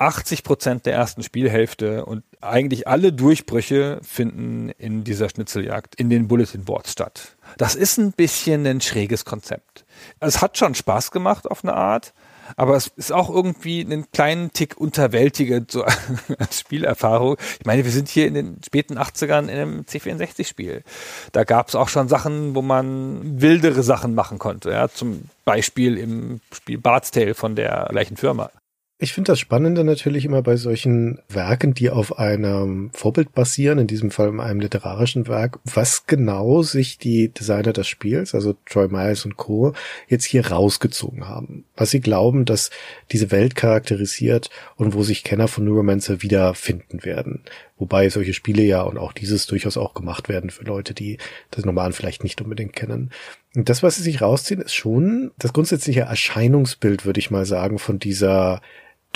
80 0.00 0.44
Prozent 0.44 0.86
der 0.86 0.94
ersten 0.94 1.22
Spielhälfte 1.22 2.06
und 2.06 2.24
eigentlich 2.40 2.88
alle 2.88 3.12
Durchbrüche 3.12 4.00
finden 4.02 4.70
in 4.78 5.04
dieser 5.04 5.28
Schnitzeljagd 5.28 5.94
in 5.94 6.08
den 6.08 6.26
Bulletin 6.26 6.64
Boards 6.64 6.92
statt. 6.92 7.36
Das 7.58 7.74
ist 7.74 7.98
ein 7.98 8.12
bisschen 8.12 8.66
ein 8.66 8.80
schräges 8.80 9.26
Konzept. 9.26 9.84
Es 10.18 10.40
hat 10.40 10.56
schon 10.56 10.74
Spaß 10.74 11.10
gemacht 11.10 11.50
auf 11.50 11.64
eine 11.64 11.74
Art, 11.74 12.14
aber 12.56 12.76
es 12.76 12.86
ist 12.96 13.12
auch 13.12 13.28
irgendwie 13.28 13.84
einen 13.84 14.10
kleinen 14.10 14.52
Tick 14.52 14.78
unterwältigend 14.78 15.70
so 15.70 15.84
als 16.38 16.60
Spielerfahrung. 16.60 17.36
Ich 17.58 17.66
meine, 17.66 17.84
wir 17.84 17.92
sind 17.92 18.08
hier 18.08 18.26
in 18.26 18.32
den 18.32 18.60
späten 18.64 18.98
80ern 18.98 19.42
in 19.42 19.50
einem 19.50 19.80
C64-Spiel. 19.82 20.82
Da 21.32 21.44
gab 21.44 21.68
es 21.68 21.74
auch 21.74 21.90
schon 21.90 22.08
Sachen, 22.08 22.54
wo 22.54 22.62
man 22.62 23.40
wildere 23.42 23.82
Sachen 23.82 24.14
machen 24.14 24.38
konnte. 24.38 24.70
Ja? 24.70 24.88
Zum 24.88 25.24
Beispiel 25.44 25.98
im 25.98 26.40
Spiel 26.52 26.78
Bart's 26.78 27.10
Tale 27.10 27.34
von 27.34 27.54
der 27.54 27.88
gleichen 27.90 28.16
Firma. 28.16 28.50
Ich 29.02 29.14
finde 29.14 29.32
das 29.32 29.38
Spannende 29.38 29.82
natürlich 29.82 30.26
immer 30.26 30.42
bei 30.42 30.56
solchen 30.56 31.20
Werken, 31.26 31.72
die 31.72 31.88
auf 31.88 32.18
einem 32.18 32.90
Vorbild 32.92 33.32
basieren, 33.32 33.78
in 33.78 33.86
diesem 33.86 34.10
Fall 34.10 34.28
in 34.28 34.40
einem 34.40 34.60
literarischen 34.60 35.26
Werk, 35.26 35.58
was 35.64 36.06
genau 36.06 36.60
sich 36.60 36.98
die 36.98 37.28
Designer 37.32 37.72
des 37.72 37.88
Spiels, 37.88 38.34
also 38.34 38.56
Troy 38.66 38.88
Miles 38.88 39.24
und 39.24 39.38
Co., 39.38 39.72
jetzt 40.08 40.26
hier 40.26 40.46
rausgezogen 40.48 41.26
haben. 41.26 41.64
Was 41.78 41.92
sie 41.92 42.00
glauben, 42.00 42.44
dass 42.44 42.68
diese 43.10 43.30
Welt 43.30 43.54
charakterisiert 43.54 44.50
und 44.76 44.92
wo 44.92 45.02
sich 45.02 45.24
Kenner 45.24 45.48
von 45.48 45.64
Neuromancer 45.64 46.20
wiederfinden 46.20 47.02
werden. 47.02 47.40
Wobei 47.78 48.10
solche 48.10 48.34
Spiele 48.34 48.64
ja 48.64 48.82
und 48.82 48.98
auch 48.98 49.14
dieses 49.14 49.46
durchaus 49.46 49.78
auch 49.78 49.94
gemacht 49.94 50.28
werden 50.28 50.50
für 50.50 50.64
Leute, 50.64 50.92
die 50.92 51.16
das 51.50 51.64
Normalen 51.64 51.94
vielleicht 51.94 52.22
nicht 52.22 52.42
unbedingt 52.42 52.74
kennen. 52.74 53.12
Und 53.56 53.70
das, 53.70 53.82
was 53.82 53.96
sie 53.96 54.02
sich 54.02 54.20
rausziehen, 54.20 54.60
ist 54.60 54.74
schon 54.74 55.30
das 55.38 55.54
grundsätzliche 55.54 56.02
Erscheinungsbild, 56.02 57.06
würde 57.06 57.18
ich 57.20 57.30
mal 57.30 57.46
sagen, 57.46 57.78
von 57.78 57.98
dieser 57.98 58.60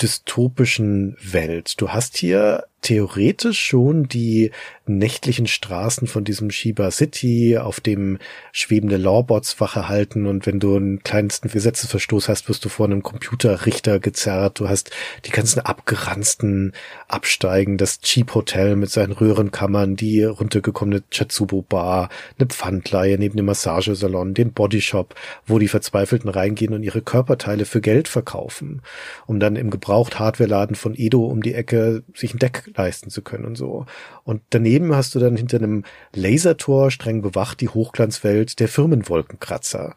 dystopischen 0.01 1.17
Welt. 1.21 1.79
Du 1.79 1.89
hast 1.89 2.17
hier 2.17 2.65
theoretisch 2.85 3.59
schon 3.59 4.07
die 4.07 4.51
nächtlichen 4.85 5.47
Straßen 5.47 6.07
von 6.07 6.23
diesem 6.23 6.51
Shiba 6.51 6.91
City, 6.91 7.57
auf 7.57 7.79
dem 7.79 8.19
schwebende 8.51 8.97
Lawbots 8.97 9.59
Wache 9.59 9.89
halten 9.89 10.27
und 10.27 10.45
wenn 10.45 10.59
du 10.59 10.75
einen 10.75 11.01
kleinsten 11.01 11.49
Gesetzesverstoß 11.49 12.29
hast, 12.29 12.47
wirst 12.47 12.63
du 12.63 12.69
vor 12.69 12.85
einem 12.85 13.01
Computerrichter 13.01 13.99
gezerrt. 13.99 14.59
Du 14.59 14.69
hast 14.69 14.91
die 15.25 15.31
ganzen 15.31 15.61
abgeranzten 15.61 16.73
Absteigen, 17.07 17.77
das 17.77 18.01
Cheap 18.01 18.35
Hotel 18.35 18.75
mit 18.75 18.91
seinen 18.91 19.13
Röhrenkammern, 19.13 19.95
die 19.95 20.23
runtergekommene 20.23 21.01
Chatsubo 21.09 21.63
Bar, 21.63 22.09
eine 22.37 22.47
Pfandleihe 22.47 23.17
neben 23.17 23.37
dem 23.37 23.47
Massagesalon, 23.47 24.35
den 24.35 24.53
Bodyshop, 24.53 25.15
wo 25.47 25.57
die 25.57 25.67
Verzweifelten 25.67 26.29
reingehen 26.29 26.75
und 26.75 26.83
ihre 26.83 27.01
Körperteile 27.01 27.65
für 27.65 27.81
Geld 27.81 28.07
verkaufen, 28.07 28.83
um 29.25 29.39
dann 29.39 29.55
im 29.55 29.71
Gebraucht-Hardware-Laden 29.71 30.75
von 30.75 30.93
Edo 30.95 31.25
um 31.25 31.41
die 31.41 31.55
Ecke 31.55 32.03
sich 32.13 32.35
ein 32.35 32.39
Deck 32.39 32.65
leisten 32.75 33.09
zu 33.09 33.21
können 33.21 33.45
und 33.45 33.55
so. 33.55 33.85
Und 34.23 34.41
daneben 34.49 34.95
hast 34.95 35.15
du 35.15 35.19
dann 35.19 35.35
hinter 35.35 35.57
einem 35.57 35.83
Lasertor 36.13 36.91
streng 36.91 37.21
bewacht 37.21 37.61
die 37.61 37.69
Hochglanzwelt 37.69 38.59
der 38.59 38.67
Firmenwolkenkratzer 38.67 39.95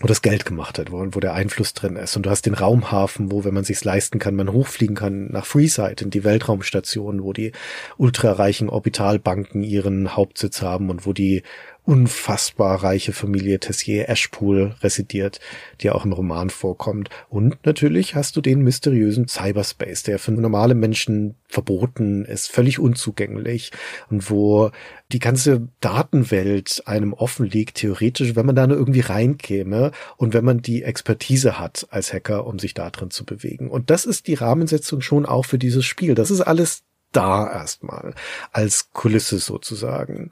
wo 0.00 0.08
das 0.08 0.22
Geld 0.22 0.44
gemacht 0.44 0.78
hat, 0.78 0.90
wo, 0.90 0.98
wo 1.12 1.20
der 1.20 1.34
Einfluss 1.34 1.72
drin 1.72 1.96
ist. 1.96 2.16
Und 2.16 2.26
du 2.26 2.30
hast 2.30 2.46
den 2.46 2.54
Raumhafen, 2.54 3.30
wo, 3.30 3.44
wenn 3.44 3.54
man 3.54 3.64
sich's 3.64 3.84
leisten 3.84 4.18
kann, 4.18 4.34
man 4.34 4.52
hochfliegen 4.52 4.96
kann 4.96 5.28
nach 5.30 5.46
Freeside 5.46 6.02
in 6.02 6.10
die 6.10 6.24
Weltraumstation, 6.24 7.22
wo 7.22 7.32
die 7.32 7.52
ultrareichen 7.96 8.68
Orbitalbanken 8.68 9.62
ihren 9.62 10.16
Hauptsitz 10.16 10.62
haben 10.62 10.90
und 10.90 11.06
wo 11.06 11.12
die 11.12 11.42
unfassbar 11.84 12.82
reiche 12.82 13.12
Familie 13.12 13.60
Tessier 13.60 14.08
Ashpool 14.08 14.74
residiert, 14.82 15.40
die 15.80 15.90
auch 15.90 16.04
im 16.04 16.12
Roman 16.12 16.50
vorkommt. 16.50 17.10
Und 17.28 17.64
natürlich 17.66 18.14
hast 18.14 18.36
du 18.36 18.40
den 18.40 18.62
mysteriösen 18.62 19.28
Cyberspace, 19.28 20.02
der 20.02 20.18
für 20.18 20.32
normale 20.32 20.74
Menschen 20.74 21.34
verboten 21.46 22.24
ist, 22.24 22.50
völlig 22.50 22.78
unzugänglich 22.78 23.70
und 24.10 24.30
wo 24.30 24.70
die 25.12 25.18
ganze 25.18 25.68
Datenwelt 25.80 26.82
einem 26.86 27.12
offen 27.12 27.46
liegt, 27.46 27.76
theoretisch, 27.76 28.34
wenn 28.34 28.46
man 28.46 28.56
da 28.56 28.66
nur 28.66 28.78
irgendwie 28.78 29.00
reinkäme, 29.00 29.92
und 30.16 30.32
wenn 30.32 30.44
man 30.44 30.62
die 30.62 30.82
Expertise 30.82 31.58
hat 31.58 31.86
als 31.90 32.12
Hacker, 32.12 32.46
um 32.46 32.58
sich 32.58 32.74
da 32.74 32.90
drin 32.90 33.10
zu 33.10 33.24
bewegen. 33.24 33.70
Und 33.70 33.90
das 33.90 34.04
ist 34.06 34.26
die 34.26 34.34
Rahmensetzung 34.34 35.00
schon 35.00 35.26
auch 35.26 35.44
für 35.44 35.58
dieses 35.58 35.84
Spiel. 35.84 36.14
Das 36.14 36.30
ist 36.30 36.40
alles 36.40 36.82
da 37.12 37.50
erstmal 37.50 38.14
als 38.52 38.90
Kulisse 38.92 39.38
sozusagen. 39.38 40.30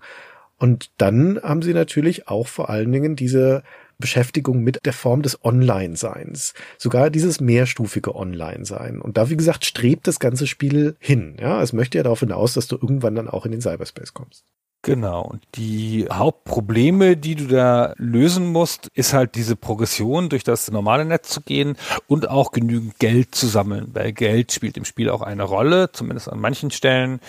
Und 0.63 0.93
dann 0.97 1.41
haben 1.43 1.61
sie 1.61 1.75
natürlich 1.75 2.29
auch 2.29 2.47
vor 2.47 2.71
allen 2.71 2.93
Dingen 2.93 3.17
diese 3.17 3.65
Beschäftigung 3.99 4.63
mit 4.63 4.79
der 4.87 4.93
Form 4.93 5.23
des 5.23 5.45
Online-Seins. 5.45 6.55
Sogar 6.79 7.11
dieses 7.11 7.41
mehrstufige 7.41 8.15
Online-Sein. 8.15 9.01
Und 9.01 9.17
da, 9.17 9.29
wie 9.29 9.37
gesagt, 9.37 9.65
strebt 9.65 10.07
das 10.07 10.21
ganze 10.21 10.47
Spiel 10.47 10.95
hin. 11.01 11.37
Ja, 11.41 11.61
es 11.63 11.73
möchte 11.73 11.99
ja 11.99 12.05
darauf 12.05 12.21
hinaus, 12.21 12.55
dass 12.55 12.69
du 12.69 12.77
irgendwann 12.77 13.17
dann 13.17 13.29
auch 13.29 13.45
in 13.45 13.51
den 13.51 13.61
Cyberspace 13.61 14.15
kommst. 14.15 14.45
Genau. 14.85 15.23
Und 15.23 15.45
die 15.55 16.09
Hauptprobleme, 16.13 17.17
die 17.17 17.37
du 17.37 17.47
da 17.47 17.95
lösen 17.99 18.51
musst, 18.51 18.89
ist 18.95 19.13
halt 19.13 19.37
diese 19.37 19.55
Progression 19.55 20.29
durch 20.29 20.43
das 20.43 20.69
normale 20.73 21.05
Netz 21.05 21.29
zu 21.29 21.41
gehen 21.41 21.77
und 22.09 22.29
auch 22.29 22.51
genügend 22.51 22.99
Geld 22.99 23.33
zu 23.33 23.47
sammeln, 23.47 23.91
weil 23.93 24.13
Geld 24.13 24.51
spielt 24.51 24.77
im 24.77 24.85
Spiel 24.85 25.09
auch 25.09 25.23
eine 25.23 25.45
Rolle, 25.45 25.93
zumindest 25.93 26.29
an 26.29 26.41
manchen 26.41 26.73
Stellen. 26.73 27.21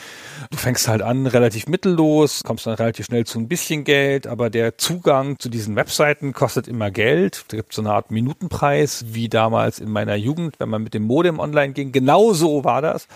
Du 0.50 0.58
fängst 0.58 0.88
halt 0.88 1.04
an 1.04 1.28
relativ 1.28 1.68
mittellos, 1.68 2.42
kommst 2.44 2.66
dann 2.66 2.74
relativ 2.74 3.06
schnell 3.06 3.26
zu 3.26 3.38
ein 3.38 3.48
bisschen 3.48 3.84
Geld, 3.84 4.26
aber 4.26 4.50
der 4.50 4.80
Zugang 4.80 5.38
zu 5.38 5.48
diesen 5.48 5.76
Webseiten 5.76 6.34
kostet 6.34 6.68
immer 6.68 6.90
Geld. 6.90 7.46
Da 7.50 7.58
gibt 7.58 7.72
so 7.72 7.84
eine 7.84 7.94
Art 7.94 8.10
Minutenpreis, 8.10 9.06
wie 9.10 9.30
damals 9.30 9.78
in 9.78 9.92
meiner 9.92 10.16
Jugend, 10.16 10.60
wenn 10.60 10.70
man 10.70 10.82
mit 10.82 10.96
dem 10.96 11.04
Modem 11.04 11.38
online 11.38 11.74
ging. 11.74 11.92
Genau 11.92 12.34
so 12.34 12.64
war 12.64 12.82
das. 12.82 13.08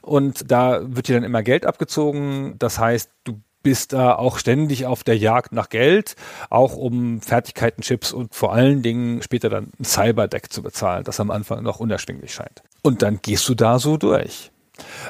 Und 0.00 0.50
da 0.50 0.80
wird 0.82 1.08
dir 1.08 1.16
dann 1.16 1.24
immer 1.24 1.42
Geld 1.42 1.66
abgezogen. 1.66 2.54
Das 2.58 2.78
heißt, 2.78 3.10
du 3.24 3.40
bist 3.64 3.92
da 3.92 4.14
auch 4.14 4.38
ständig 4.38 4.86
auf 4.86 5.02
der 5.02 5.18
Jagd 5.18 5.50
nach 5.52 5.68
Geld, 5.68 6.14
auch 6.50 6.76
um 6.76 7.20
Fertigkeiten, 7.20 7.82
Chips 7.82 8.12
und 8.12 8.32
vor 8.34 8.52
allen 8.52 8.82
Dingen 8.82 9.22
später 9.22 9.48
dann 9.48 9.72
ein 9.80 9.84
Cyberdeck 9.84 10.52
zu 10.52 10.62
bezahlen, 10.62 11.02
das 11.02 11.18
am 11.18 11.32
Anfang 11.32 11.64
noch 11.64 11.80
unerschwinglich 11.80 12.32
scheint. 12.32 12.62
Und 12.82 13.02
dann 13.02 13.18
gehst 13.20 13.48
du 13.48 13.56
da 13.56 13.80
so 13.80 13.96
durch. 13.96 14.52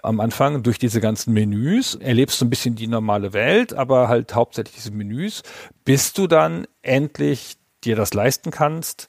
Am 0.03 0.21
Anfang 0.21 0.63
durch 0.63 0.79
diese 0.79 1.01
ganzen 1.01 1.35
Menüs 1.35 1.95
erlebst 1.95 2.41
du 2.41 2.47
ein 2.47 2.51
bisschen 2.51 2.77
die 2.77 2.87
normale 2.87 3.33
Welt, 3.33 3.75
aber 3.75 4.09
halt 4.09 4.35
hauptsächlich 4.35 4.77
diese 4.77 4.93
Menüs, 4.93 5.43
bis 5.85 6.13
du 6.13 6.27
dann 6.27 6.67
endlich 6.83 7.57
dir 7.83 7.97
das 7.97 8.15
leisten 8.15 8.51
kannst, 8.51 9.09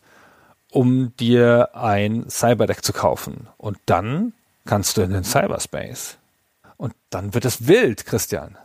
um 0.71 1.15
dir 1.17 1.75
ein 1.75 2.29
Cyberdeck 2.29 2.83
zu 2.83 2.93
kaufen. 2.93 3.47
Und 3.57 3.77
dann 3.85 4.33
kannst 4.65 4.97
du 4.97 5.01
in 5.01 5.11
den 5.11 5.23
Cyberspace. 5.23 6.17
Und 6.77 6.93
dann 7.09 7.33
wird 7.33 7.45
es 7.45 7.67
wild, 7.67 8.05
Christian. 8.05 8.57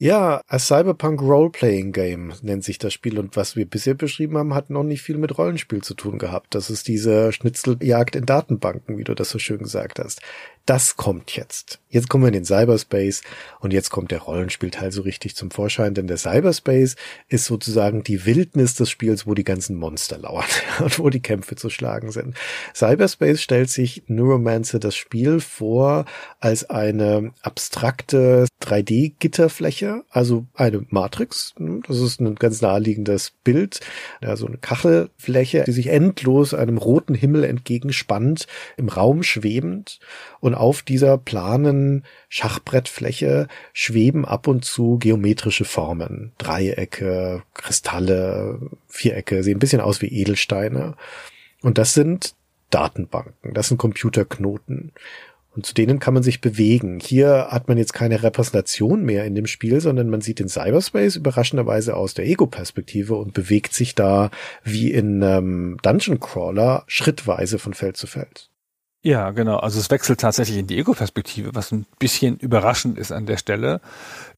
Ja, 0.00 0.42
a 0.46 0.60
Cyberpunk 0.60 1.20
Role-Playing 1.20 1.90
Game 1.90 2.32
nennt 2.42 2.62
sich 2.62 2.78
das 2.78 2.92
Spiel 2.92 3.18
und 3.18 3.34
was 3.36 3.56
wir 3.56 3.66
bisher 3.66 3.94
beschrieben 3.94 4.38
haben, 4.38 4.54
hat 4.54 4.70
noch 4.70 4.84
nicht 4.84 5.02
viel 5.02 5.18
mit 5.18 5.36
Rollenspiel 5.36 5.82
zu 5.82 5.94
tun 5.94 6.18
gehabt. 6.18 6.54
Das 6.54 6.70
ist 6.70 6.86
diese 6.86 7.32
Schnitzeljagd 7.32 8.14
in 8.14 8.24
Datenbanken, 8.24 8.96
wie 8.96 9.02
du 9.02 9.14
das 9.16 9.30
so 9.30 9.40
schön 9.40 9.58
gesagt 9.58 9.98
hast 9.98 10.20
das 10.68 10.98
kommt 10.98 11.34
jetzt. 11.34 11.80
Jetzt 11.88 12.10
kommen 12.10 12.24
wir 12.24 12.28
in 12.28 12.34
den 12.34 12.44
Cyberspace 12.44 13.22
und 13.60 13.72
jetzt 13.72 13.88
kommt 13.88 14.10
der 14.10 14.20
Rollenspielteil 14.20 14.92
so 14.92 15.00
richtig 15.00 15.34
zum 15.34 15.50
Vorschein, 15.50 15.94
denn 15.94 16.06
der 16.06 16.18
Cyberspace 16.18 16.96
ist 17.28 17.46
sozusagen 17.46 18.02
die 18.02 18.26
Wildnis 18.26 18.74
des 18.74 18.90
Spiels, 18.90 19.26
wo 19.26 19.32
die 19.32 19.44
ganzen 19.44 19.76
Monster 19.76 20.18
lauern 20.18 20.44
und 20.80 20.98
wo 20.98 21.08
die 21.08 21.22
Kämpfe 21.22 21.56
zu 21.56 21.70
schlagen 21.70 22.12
sind. 22.12 22.36
Cyberspace 22.74 23.40
stellt 23.40 23.70
sich 23.70 24.02
Neuromancer 24.08 24.78
das 24.78 24.94
Spiel 24.94 25.40
vor 25.40 26.04
als 26.38 26.68
eine 26.68 27.32
abstrakte 27.40 28.44
3D-Gitterfläche, 28.62 30.04
also 30.10 30.46
eine 30.52 30.84
Matrix. 30.90 31.54
Das 31.86 31.98
ist 31.98 32.20
ein 32.20 32.34
ganz 32.34 32.60
naheliegendes 32.60 33.32
Bild, 33.42 33.80
ja, 34.20 34.36
so 34.36 34.46
eine 34.46 34.58
Kachelfläche, 34.58 35.64
die 35.64 35.72
sich 35.72 35.86
endlos 35.86 36.52
einem 36.52 36.76
roten 36.76 37.14
Himmel 37.14 37.44
entgegenspannt, 37.44 38.46
im 38.76 38.90
Raum 38.90 39.22
schwebend 39.22 40.00
und 40.40 40.57
auf 40.58 40.82
dieser 40.82 41.18
planen 41.18 42.04
Schachbrettfläche 42.28 43.48
schweben 43.72 44.24
ab 44.24 44.46
und 44.46 44.64
zu 44.64 44.98
geometrische 44.98 45.64
Formen. 45.64 46.32
Dreiecke, 46.38 47.42
Kristalle, 47.54 48.60
Vierecke, 48.86 49.42
sehen 49.42 49.56
ein 49.56 49.60
bisschen 49.60 49.80
aus 49.80 50.02
wie 50.02 50.08
Edelsteine. 50.08 50.94
Und 51.62 51.78
das 51.78 51.94
sind 51.94 52.34
Datenbanken, 52.70 53.54
das 53.54 53.68
sind 53.68 53.78
Computerknoten. 53.78 54.92
Und 55.58 55.66
zu 55.66 55.74
denen 55.74 55.98
kann 55.98 56.14
man 56.14 56.22
sich 56.22 56.40
bewegen. 56.40 57.00
Hier 57.00 57.48
hat 57.50 57.66
man 57.66 57.78
jetzt 57.78 57.92
keine 57.92 58.22
Repräsentation 58.22 59.02
mehr 59.02 59.24
in 59.24 59.34
dem 59.34 59.48
Spiel, 59.48 59.80
sondern 59.80 60.08
man 60.08 60.20
sieht 60.20 60.38
den 60.38 60.48
Cyberspace 60.48 61.16
überraschenderweise 61.16 61.96
aus 61.96 62.14
der 62.14 62.26
Ego-Perspektive 62.26 63.16
und 63.16 63.34
bewegt 63.34 63.74
sich 63.74 63.96
da 63.96 64.30
wie 64.62 64.92
in 64.92 65.20
ähm, 65.22 65.78
Dungeon 65.82 66.20
Crawler 66.20 66.84
schrittweise 66.86 67.58
von 67.58 67.74
Feld 67.74 67.96
zu 67.96 68.06
Feld. 68.06 68.50
Ja, 69.02 69.30
genau. 69.30 69.58
Also 69.58 69.78
es 69.78 69.90
wechselt 69.90 70.20
tatsächlich 70.20 70.58
in 70.58 70.66
die 70.66 70.76
Ego-Perspektive, 70.76 71.54
was 71.54 71.70
ein 71.70 71.86
bisschen 72.00 72.36
überraschend 72.38 72.98
ist 72.98 73.12
an 73.12 73.26
der 73.26 73.36
Stelle. 73.36 73.80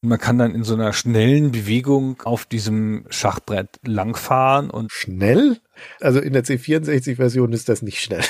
Man 0.01 0.19
kann 0.19 0.37
dann 0.37 0.53
in 0.53 0.63
so 0.63 0.75
einer 0.75 0.93
schnellen 0.93 1.51
Bewegung 1.51 2.21
auf 2.23 2.45
diesem 2.45 3.05
Schachbrett 3.09 3.79
langfahren 3.83 4.69
und 4.69 4.91
schnell? 4.91 5.59
Also 5.99 6.19
in 6.19 6.33
der 6.33 6.43
C64-Version 6.43 7.53
ist 7.53 7.69
das 7.69 7.81
nicht 7.81 8.01
schnell. 8.01 8.23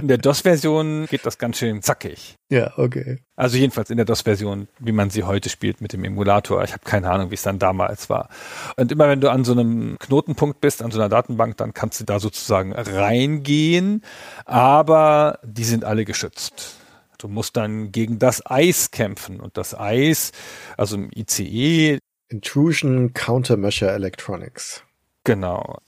in 0.00 0.08
der 0.08 0.18
DOS-Version 0.18 1.06
geht 1.06 1.26
das 1.26 1.38
ganz 1.38 1.58
schön 1.58 1.82
zackig. 1.82 2.36
Ja, 2.50 2.72
okay. 2.76 3.18
Also 3.36 3.56
jedenfalls 3.56 3.90
in 3.90 3.96
der 3.96 4.06
DOS-Version, 4.06 4.68
wie 4.78 4.92
man 4.92 5.10
sie 5.10 5.24
heute 5.24 5.48
spielt 5.48 5.80
mit 5.80 5.92
dem 5.92 6.04
Emulator. 6.04 6.62
Ich 6.64 6.72
habe 6.72 6.84
keine 6.84 7.10
Ahnung, 7.10 7.30
wie 7.30 7.34
es 7.34 7.42
dann 7.42 7.58
damals 7.58 8.10
war. 8.10 8.28
Und 8.76 8.92
immer 8.92 9.08
wenn 9.08 9.20
du 9.20 9.30
an 9.30 9.44
so 9.44 9.52
einem 9.52 9.96
Knotenpunkt 9.98 10.60
bist, 10.60 10.82
an 10.82 10.90
so 10.90 10.98
einer 10.98 11.08
Datenbank, 11.08 11.56
dann 11.56 11.74
kannst 11.74 12.00
du 12.00 12.04
da 12.04 12.20
sozusagen 12.20 12.72
reingehen, 12.72 14.02
aber 14.44 15.38
die 15.44 15.64
sind 15.64 15.84
alle 15.84 16.04
geschützt. 16.04 16.76
Du 17.18 17.26
musst 17.26 17.56
dann 17.56 17.90
gegen 17.90 18.20
das 18.20 18.46
Eis 18.46 18.92
kämpfen 18.92 19.40
und 19.40 19.56
das 19.56 19.78
Eis, 19.78 20.30
also 20.76 20.96
im 20.96 21.10
ICE. 21.14 21.98
Intrusion 22.28 23.12
Countermeasure 23.12 23.90
Electronics. 23.90 24.84
Genau. 25.24 25.78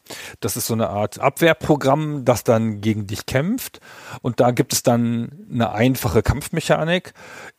Das 0.40 0.56
ist 0.56 0.66
so 0.66 0.74
eine 0.74 0.90
Art 0.90 1.18
Abwehrprogramm, 1.18 2.24
das 2.24 2.44
dann 2.44 2.80
gegen 2.80 3.06
dich 3.06 3.26
kämpft. 3.26 3.80
Und 4.22 4.40
da 4.40 4.50
gibt 4.50 4.72
es 4.72 4.82
dann 4.82 5.46
eine 5.52 5.72
einfache 5.72 6.22
Kampfmechanik, 6.22 7.14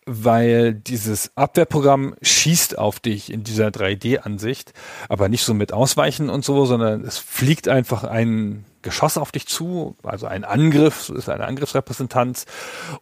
weil 0.06 0.74
dieses 0.74 1.32
Abwehrprogramm 1.36 2.16
schießt 2.22 2.78
auf 2.78 2.99
dich 2.99 3.32
in 3.32 3.43
dieser 3.43 3.68
3D-Ansicht, 3.68 4.74
aber 5.10 5.30
nicht 5.30 5.43
so 5.43 5.54
mit 5.54 5.74
Ausweichen 5.74 6.30
und 6.30 6.43
so, 6.43 6.66
sondern 6.66 7.04
es 7.06 7.18
fliegt 7.18 7.68
einfach 7.68 8.04
ein 8.04 8.66
Geschoss 8.82 9.18
auf 9.18 9.32
dich 9.32 9.47
zu, 9.47 9.95
also 10.04 10.26
ein 10.26 10.43
Angriff, 10.43 11.04
so 11.04 11.14
ist 11.14 11.30
eine 11.30 11.45
Angriffsrepräsentanz 11.45 12.45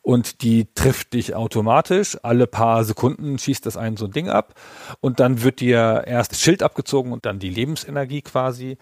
und 0.02 0.41
die 0.41 0.68
trifft 0.74 1.14
dich 1.14 1.36
automatisch. 1.36 2.18
Alle 2.22 2.47
paar 2.47 2.84
Sekunden 2.84 3.39
schießt 3.39 3.66
das 3.66 3.78
ein 3.78 3.95
so 3.97 4.06
ein 4.06 4.12
Ding 4.12 4.30
ab 4.30 4.56
und 5.00 5.20
dann 5.20 5.41
wird 5.41 5.62
dir 5.62 6.04
erst 6.06 6.34
das 6.34 6.41
Schild 6.41 6.64
abgezogen 6.64 7.14
und 7.14 7.26
dann 7.26 7.39
die 7.39 7.50
Lebensenergie 7.50 8.22
quasi. 8.22 8.78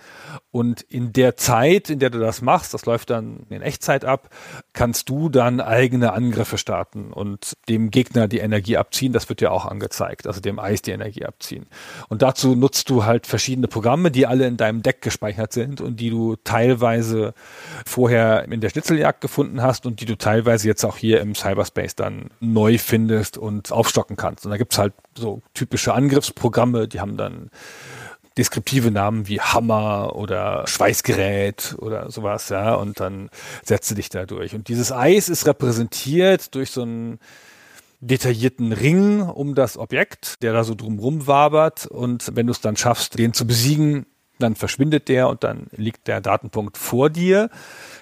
Und 0.58 0.82
in 0.82 1.14
der 1.14 1.38
Zeit, 1.38 1.88
in 1.92 2.00
der 2.00 2.10
du 2.10 2.18
das 2.18 2.42
machst, 2.42 2.74
das 2.74 2.88
läuft 2.88 3.12
dann 3.12 3.46
in 3.52 3.62
Echtzeit 3.62 4.04
ab, 4.04 4.32
kannst 4.74 5.08
du 5.08 5.30
dann 5.30 5.62
eigene 5.62 6.14
Angriffe 6.14 6.58
starten 6.58 7.14
und 7.14 7.54
dem 7.70 7.92
Gegner 7.92 8.28
die 8.28 8.40
Energie 8.40 8.76
abziehen. 8.76 9.14
Das 9.14 9.30
wird 9.30 9.40
dir 9.40 9.52
auch 9.52 9.68
angezeigt, 9.68 10.26
also 10.26 10.42
dem 10.42 10.58
Eis 10.58 10.82
die 10.82 10.90
Energie 10.90 11.26
abziehen. 11.26 11.68
Und 12.10 12.24
dazu 12.24 12.56
nutzt 12.56 12.90
du 12.90 13.06
halt 13.06 13.28
verschiedene 13.28 13.68
Programme, 13.68 14.10
die 14.10 14.26
alle 14.26 14.48
in 14.48 14.58
deinem 14.58 14.82
Deck 14.82 15.04
gespeichert 15.04 15.54
sind 15.54 15.80
und 15.80 16.00
die 16.00 16.10
du 16.10 16.36
teilweise 16.44 17.36
vorher 17.86 18.52
in 18.52 18.60
der 18.60 18.70
Schnitzeljagd 18.70 19.22
gefunden 19.22 19.62
hast 19.62 19.86
und 19.86 20.02
die 20.02 20.06
du 20.06 20.18
teilweise 20.18 20.68
jetzt 20.68 20.84
auch 20.84 20.98
hier 20.98 21.22
im 21.22 21.36
Cyberspace 21.36 21.94
dann 21.94 22.32
neu 22.40 22.80
findest 22.80 23.38
und 23.38 23.72
aufstocken 23.72 24.16
kannst. 24.16 24.44
Und 24.44 24.50
da 24.50 24.58
gibt 24.58 24.74
es 24.74 24.80
halt 24.80 24.94
so 25.16 25.44
typische 25.54 25.94
Angriffsprogramme, 25.94 26.88
die 26.88 27.00
haben 27.00 27.16
dann 27.16 27.52
deskriptive 28.38 28.92
Namen 28.92 29.28
wie 29.28 29.42
Hammer 29.42 30.16
oder 30.16 30.66
Schweißgerät 30.68 31.76
oder 31.80 32.12
sowas, 32.12 32.50
ja, 32.50 32.76
und 32.76 33.00
dann 33.00 33.30
setze 33.64 33.96
dich 33.96 34.10
da 34.10 34.26
durch. 34.26 34.54
Und 34.54 34.68
dieses 34.68 34.92
Eis 34.92 35.30
ist 35.30 35.48
repräsentiert 35.48 36.54
durch 36.56 36.72
so 36.72 36.84
einen 36.84 37.20
detaillierten 38.00 38.74
Ring 38.74 39.22
um 39.22 39.56
das 39.56 39.78
Objekt, 39.78 40.42
der 40.44 40.54
da 40.54 40.64
so 40.64 40.76
drumrum 40.76 41.28
wabert. 41.28 41.88
Und 41.88 42.36
wenn 42.36 42.46
du 42.48 42.52
es 42.52 42.62
dann 42.62 42.78
schaffst, 42.78 43.18
den 43.18 43.34
zu 43.34 43.48
besiegen, 43.48 44.06
dann 44.40 44.56
verschwindet 44.56 45.08
der 45.08 45.30
und 45.30 45.44
dann 45.44 45.68
liegt 45.72 46.08
der 46.08 46.22
Datenpunkt 46.22 46.78
vor 46.78 47.10
dir, 47.10 47.50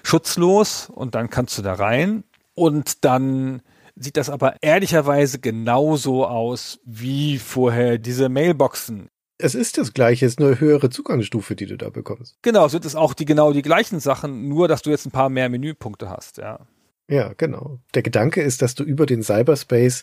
schutzlos 0.02 0.90
und 0.90 1.14
dann 1.14 1.30
kannst 1.30 1.56
du 1.56 1.62
da 1.62 1.72
rein 1.72 2.24
und 2.54 3.04
dann 3.04 3.62
sieht 3.94 4.18
das 4.18 4.28
aber 4.28 4.56
ehrlicherweise 4.62 5.38
genauso 5.38 6.26
aus 6.26 6.78
wie 6.84 7.38
vorher 7.38 7.96
diese 7.96 8.28
Mailboxen. 8.28 9.08
Es 9.38 9.54
ist 9.54 9.76
das 9.76 9.92
gleiche, 9.92 10.24
es 10.24 10.32
ist 10.32 10.40
eine 10.40 10.60
höhere 10.60 10.88
Zugangsstufe, 10.88 11.56
die 11.56 11.66
du 11.66 11.76
da 11.76 11.90
bekommst. 11.90 12.38
Genau, 12.42 12.66
es 12.66 12.72
sind 12.72 12.84
es 12.84 12.94
auch 12.94 13.12
die 13.12 13.26
genau 13.26 13.52
die 13.52 13.62
gleichen 13.62 14.00
Sachen, 14.00 14.48
nur 14.48 14.66
dass 14.66 14.82
du 14.82 14.90
jetzt 14.90 15.06
ein 15.06 15.10
paar 15.10 15.28
mehr 15.28 15.48
Menüpunkte 15.48 16.08
hast, 16.08 16.38
ja. 16.38 16.66
Ja, 17.08 17.32
genau. 17.36 17.78
Der 17.94 18.02
Gedanke 18.02 18.42
ist, 18.42 18.62
dass 18.62 18.74
du 18.74 18.82
über 18.82 19.06
den 19.06 19.22
Cyberspace 19.22 20.02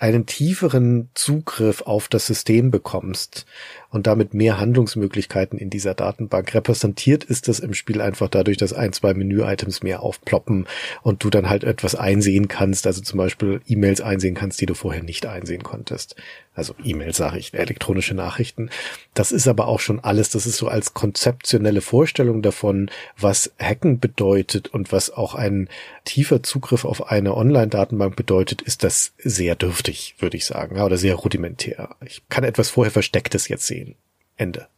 einen 0.00 0.24
tieferen 0.24 1.10
Zugriff 1.14 1.82
auf 1.82 2.08
das 2.08 2.26
System 2.26 2.70
bekommst 2.70 3.44
und 3.90 4.06
damit 4.06 4.32
mehr 4.32 4.58
Handlungsmöglichkeiten 4.58 5.58
in 5.58 5.68
dieser 5.68 5.94
Datenbank. 5.94 6.54
Repräsentiert 6.54 7.22
ist 7.24 7.48
das 7.48 7.58
im 7.60 7.74
Spiel 7.74 8.00
einfach 8.00 8.28
dadurch, 8.28 8.56
dass 8.56 8.72
ein, 8.72 8.94
zwei 8.94 9.12
Menü-Items 9.12 9.82
mehr 9.82 10.02
aufploppen 10.02 10.66
und 11.02 11.22
du 11.22 11.28
dann 11.28 11.50
halt 11.50 11.64
etwas 11.64 11.94
einsehen 11.96 12.48
kannst, 12.48 12.86
also 12.86 13.02
zum 13.02 13.18
Beispiel 13.18 13.60
E-Mails 13.66 14.00
einsehen 14.00 14.34
kannst, 14.34 14.60
die 14.60 14.66
du 14.66 14.74
vorher 14.74 15.02
nicht 15.02 15.26
einsehen 15.26 15.62
konntest. 15.62 16.16
Also 16.54 16.74
E-Mails 16.84 17.16
sage 17.16 17.38
ich, 17.38 17.54
elektronische 17.54 18.14
Nachrichten. 18.14 18.70
Das 19.14 19.32
ist 19.32 19.48
aber 19.48 19.66
auch 19.66 19.80
schon 19.80 20.00
alles, 20.00 20.30
das 20.30 20.46
ist 20.46 20.56
so 20.56 20.68
als 20.68 20.94
konzeptionelle 20.94 21.80
Vorstellung 21.80 22.42
davon, 22.42 22.90
was 23.18 23.52
Hacken 23.58 23.98
bedeutet 23.98 24.68
und 24.68 24.92
was 24.92 25.10
auch 25.10 25.34
ein 25.34 25.68
tiefer 26.04 26.42
Zugriff 26.42 26.84
auf 26.84 27.10
eine 27.10 27.36
Online-Datenbank 27.36 28.14
bedeutet, 28.14 28.62
ist 28.62 28.84
das 28.84 29.14
sehr 29.18 29.54
dürftig, 29.54 29.89
würde 30.18 30.36
ich 30.36 30.46
sagen, 30.46 30.80
oder 30.80 30.96
sehr 30.96 31.14
rudimentär. 31.14 31.96
Ich 32.04 32.22
kann 32.28 32.44
etwas 32.44 32.70
vorher 32.70 32.92
Verstecktes 32.92 33.48
jetzt 33.48 33.66
sehen. 33.66 33.96
Ende. 34.36 34.68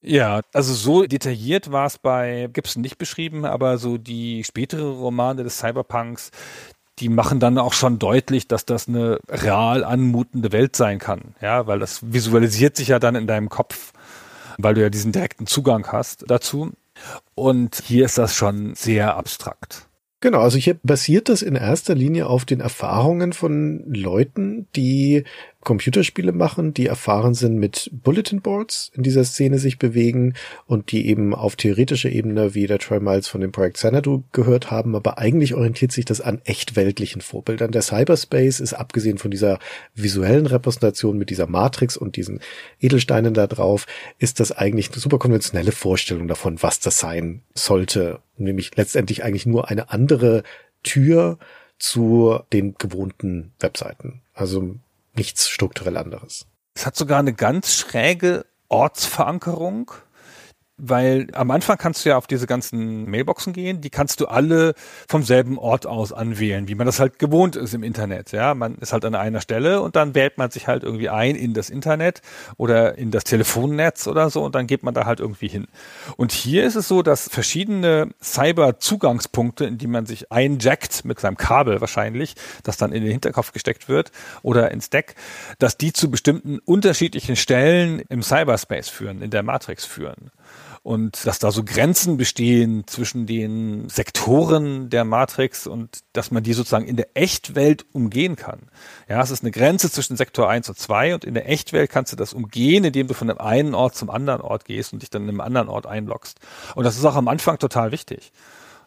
Ja, 0.00 0.40
also 0.52 0.74
so 0.74 1.04
detailliert 1.04 1.70
war 1.70 1.86
es 1.86 1.98
bei 1.98 2.48
Gibson 2.52 2.82
nicht 2.82 2.98
beschrieben, 2.98 3.44
aber 3.44 3.78
so 3.78 3.98
die 3.98 4.42
spätere 4.42 4.90
Romane 4.90 5.44
des 5.44 5.58
Cyberpunks, 5.58 6.32
die 6.98 7.08
machen 7.08 7.38
dann 7.40 7.56
auch 7.56 7.72
schon 7.72 7.98
deutlich, 7.98 8.48
dass 8.48 8.66
das 8.66 8.88
eine 8.88 9.18
real 9.28 9.84
anmutende 9.84 10.52
Welt 10.52 10.74
sein 10.74 10.98
kann. 10.98 11.34
Ja, 11.40 11.66
weil 11.66 11.78
das 11.78 12.00
visualisiert 12.12 12.76
sich 12.76 12.88
ja 12.88 12.98
dann 12.98 13.14
in 13.14 13.28
deinem 13.28 13.48
Kopf, 13.48 13.92
weil 14.58 14.74
du 14.74 14.82
ja 14.82 14.90
diesen 14.90 15.12
direkten 15.12 15.46
Zugang 15.46 15.86
hast 15.86 16.24
dazu. 16.28 16.72
Und 17.34 17.82
hier 17.84 18.04
ist 18.04 18.18
das 18.18 18.34
schon 18.34 18.74
sehr 18.74 19.16
abstrakt. 19.16 19.86
Genau, 20.22 20.38
also 20.38 20.56
hier 20.56 20.78
basiert 20.84 21.28
das 21.28 21.42
in 21.42 21.56
erster 21.56 21.96
Linie 21.96 22.28
auf 22.28 22.44
den 22.44 22.60
Erfahrungen 22.60 23.32
von 23.32 23.82
Leuten, 23.92 24.68
die 24.76 25.24
Computerspiele 25.62 26.32
machen, 26.32 26.74
die 26.74 26.86
erfahren 26.86 27.34
sind 27.34 27.56
mit 27.56 27.90
Bulletin 27.92 28.40
Boards 28.40 28.90
in 28.94 29.02
dieser 29.02 29.24
Szene 29.24 29.58
sich 29.58 29.78
bewegen 29.78 30.34
und 30.66 30.92
die 30.92 31.06
eben 31.06 31.34
auf 31.34 31.56
theoretischer 31.56 32.10
Ebene 32.10 32.54
wie 32.54 32.66
der 32.66 32.78
Troy 32.78 33.00
Miles 33.00 33.28
von 33.28 33.40
dem 33.40 33.52
Projekt 33.52 33.76
Xanadu 33.76 34.24
gehört 34.32 34.70
haben, 34.70 34.96
aber 34.96 35.18
eigentlich 35.18 35.54
orientiert 35.54 35.92
sich 35.92 36.04
das 36.04 36.20
an 36.20 36.40
echt 36.44 36.76
weltlichen 36.76 37.20
Vorbildern. 37.20 37.70
Der 37.70 37.82
Cyberspace 37.82 38.60
ist 38.60 38.74
abgesehen 38.74 39.18
von 39.18 39.30
dieser 39.30 39.58
visuellen 39.94 40.46
Repräsentation 40.46 41.16
mit 41.16 41.30
dieser 41.30 41.46
Matrix 41.46 41.96
und 41.96 42.16
diesen 42.16 42.40
Edelsteinen 42.80 43.34
da 43.34 43.46
drauf, 43.46 43.86
ist 44.18 44.40
das 44.40 44.52
eigentlich 44.52 44.90
eine 44.90 45.00
super 45.00 45.18
konventionelle 45.18 45.72
Vorstellung 45.72 46.28
davon, 46.28 46.62
was 46.62 46.80
das 46.80 46.98
sein 46.98 47.42
sollte, 47.54 48.18
nämlich 48.36 48.76
letztendlich 48.76 49.22
eigentlich 49.22 49.46
nur 49.46 49.68
eine 49.68 49.90
andere 49.90 50.42
Tür 50.82 51.38
zu 51.78 52.38
den 52.52 52.74
gewohnten 52.74 53.52
Webseiten. 53.60 54.22
Also 54.34 54.76
nichts 55.14 55.48
strukturell 55.48 55.96
anderes. 55.96 56.46
Es 56.74 56.86
hat 56.86 56.96
sogar 56.96 57.18
eine 57.18 57.34
ganz 57.34 57.74
schräge 57.74 58.46
Ortsverankerung 58.68 59.90
weil 60.84 61.28
am 61.32 61.52
Anfang 61.52 61.78
kannst 61.78 62.04
du 62.04 62.08
ja 62.08 62.16
auf 62.16 62.26
diese 62.26 62.48
ganzen 62.48 63.08
Mailboxen 63.08 63.52
gehen, 63.52 63.80
die 63.80 63.88
kannst 63.88 64.20
du 64.20 64.26
alle 64.26 64.74
vom 65.08 65.22
selben 65.22 65.56
Ort 65.56 65.86
aus 65.86 66.12
anwählen, 66.12 66.66
wie 66.66 66.74
man 66.74 66.86
das 66.86 66.98
halt 66.98 67.20
gewohnt 67.20 67.54
ist 67.54 67.72
im 67.72 67.84
Internet. 67.84 68.32
Ja, 68.32 68.54
man 68.54 68.74
ist 68.78 68.92
halt 68.92 69.04
an 69.04 69.14
einer 69.14 69.40
Stelle 69.40 69.80
und 69.80 69.94
dann 69.94 70.16
wählt 70.16 70.38
man 70.38 70.50
sich 70.50 70.66
halt 70.66 70.82
irgendwie 70.82 71.08
ein 71.08 71.36
in 71.36 71.54
das 71.54 71.70
Internet 71.70 72.20
oder 72.56 72.98
in 72.98 73.12
das 73.12 73.22
Telefonnetz 73.22 74.08
oder 74.08 74.28
so 74.28 74.44
und 74.44 74.56
dann 74.56 74.66
geht 74.66 74.82
man 74.82 74.92
da 74.92 75.06
halt 75.06 75.20
irgendwie 75.20 75.46
hin. 75.46 75.68
Und 76.16 76.32
hier 76.32 76.64
ist 76.64 76.74
es 76.74 76.88
so, 76.88 77.02
dass 77.02 77.28
verschiedene 77.28 78.08
Cyber-Zugangspunkte, 78.20 79.64
in 79.64 79.78
die 79.78 79.86
man 79.86 80.06
sich 80.06 80.32
einjackt 80.32 81.04
mit 81.04 81.20
seinem 81.20 81.36
Kabel 81.36 81.80
wahrscheinlich, 81.80 82.34
das 82.64 82.76
dann 82.76 82.90
in 82.90 83.04
den 83.04 83.12
Hinterkopf 83.12 83.52
gesteckt 83.52 83.88
wird 83.88 84.10
oder 84.42 84.72
ins 84.72 84.90
Deck, 84.90 85.14
dass 85.60 85.78
die 85.78 85.92
zu 85.92 86.10
bestimmten 86.10 86.58
unterschiedlichen 86.58 87.36
Stellen 87.36 88.02
im 88.08 88.24
Cyberspace 88.24 88.88
führen, 88.88 89.22
in 89.22 89.30
der 89.30 89.44
Matrix 89.44 89.84
führen 89.84 90.32
und 90.82 91.26
dass 91.26 91.38
da 91.38 91.52
so 91.52 91.62
Grenzen 91.62 92.16
bestehen 92.16 92.84
zwischen 92.86 93.26
den 93.26 93.88
Sektoren 93.88 94.90
der 94.90 95.04
Matrix 95.04 95.66
und 95.66 96.00
dass 96.12 96.32
man 96.32 96.42
die 96.42 96.54
sozusagen 96.54 96.86
in 96.86 96.96
der 96.96 97.08
Echtwelt 97.14 97.86
umgehen 97.92 98.34
kann. 98.34 98.68
Ja, 99.08 99.22
es 99.22 99.30
ist 99.30 99.44
eine 99.44 99.52
Grenze 99.52 99.90
zwischen 99.90 100.16
Sektor 100.16 100.50
1 100.50 100.68
und 100.68 100.78
2 100.78 101.14
und 101.14 101.24
in 101.24 101.34
der 101.34 101.48
Echtwelt 101.48 101.90
kannst 101.90 102.12
du 102.12 102.16
das 102.16 102.32
umgehen, 102.32 102.84
indem 102.84 103.06
du 103.06 103.14
von 103.14 103.28
dem 103.28 103.38
einen 103.38 103.74
Ort 103.74 103.94
zum 103.94 104.10
anderen 104.10 104.40
Ort 104.40 104.64
gehst 104.64 104.92
und 104.92 105.02
dich 105.02 105.10
dann 105.10 105.22
in 105.22 105.28
einem 105.28 105.40
anderen 105.40 105.68
Ort 105.68 105.86
einloggst. 105.86 106.40
Und 106.74 106.84
das 106.84 106.96
ist 106.96 107.04
auch 107.04 107.16
am 107.16 107.28
Anfang 107.28 107.58
total 107.58 107.92
wichtig. 107.92 108.32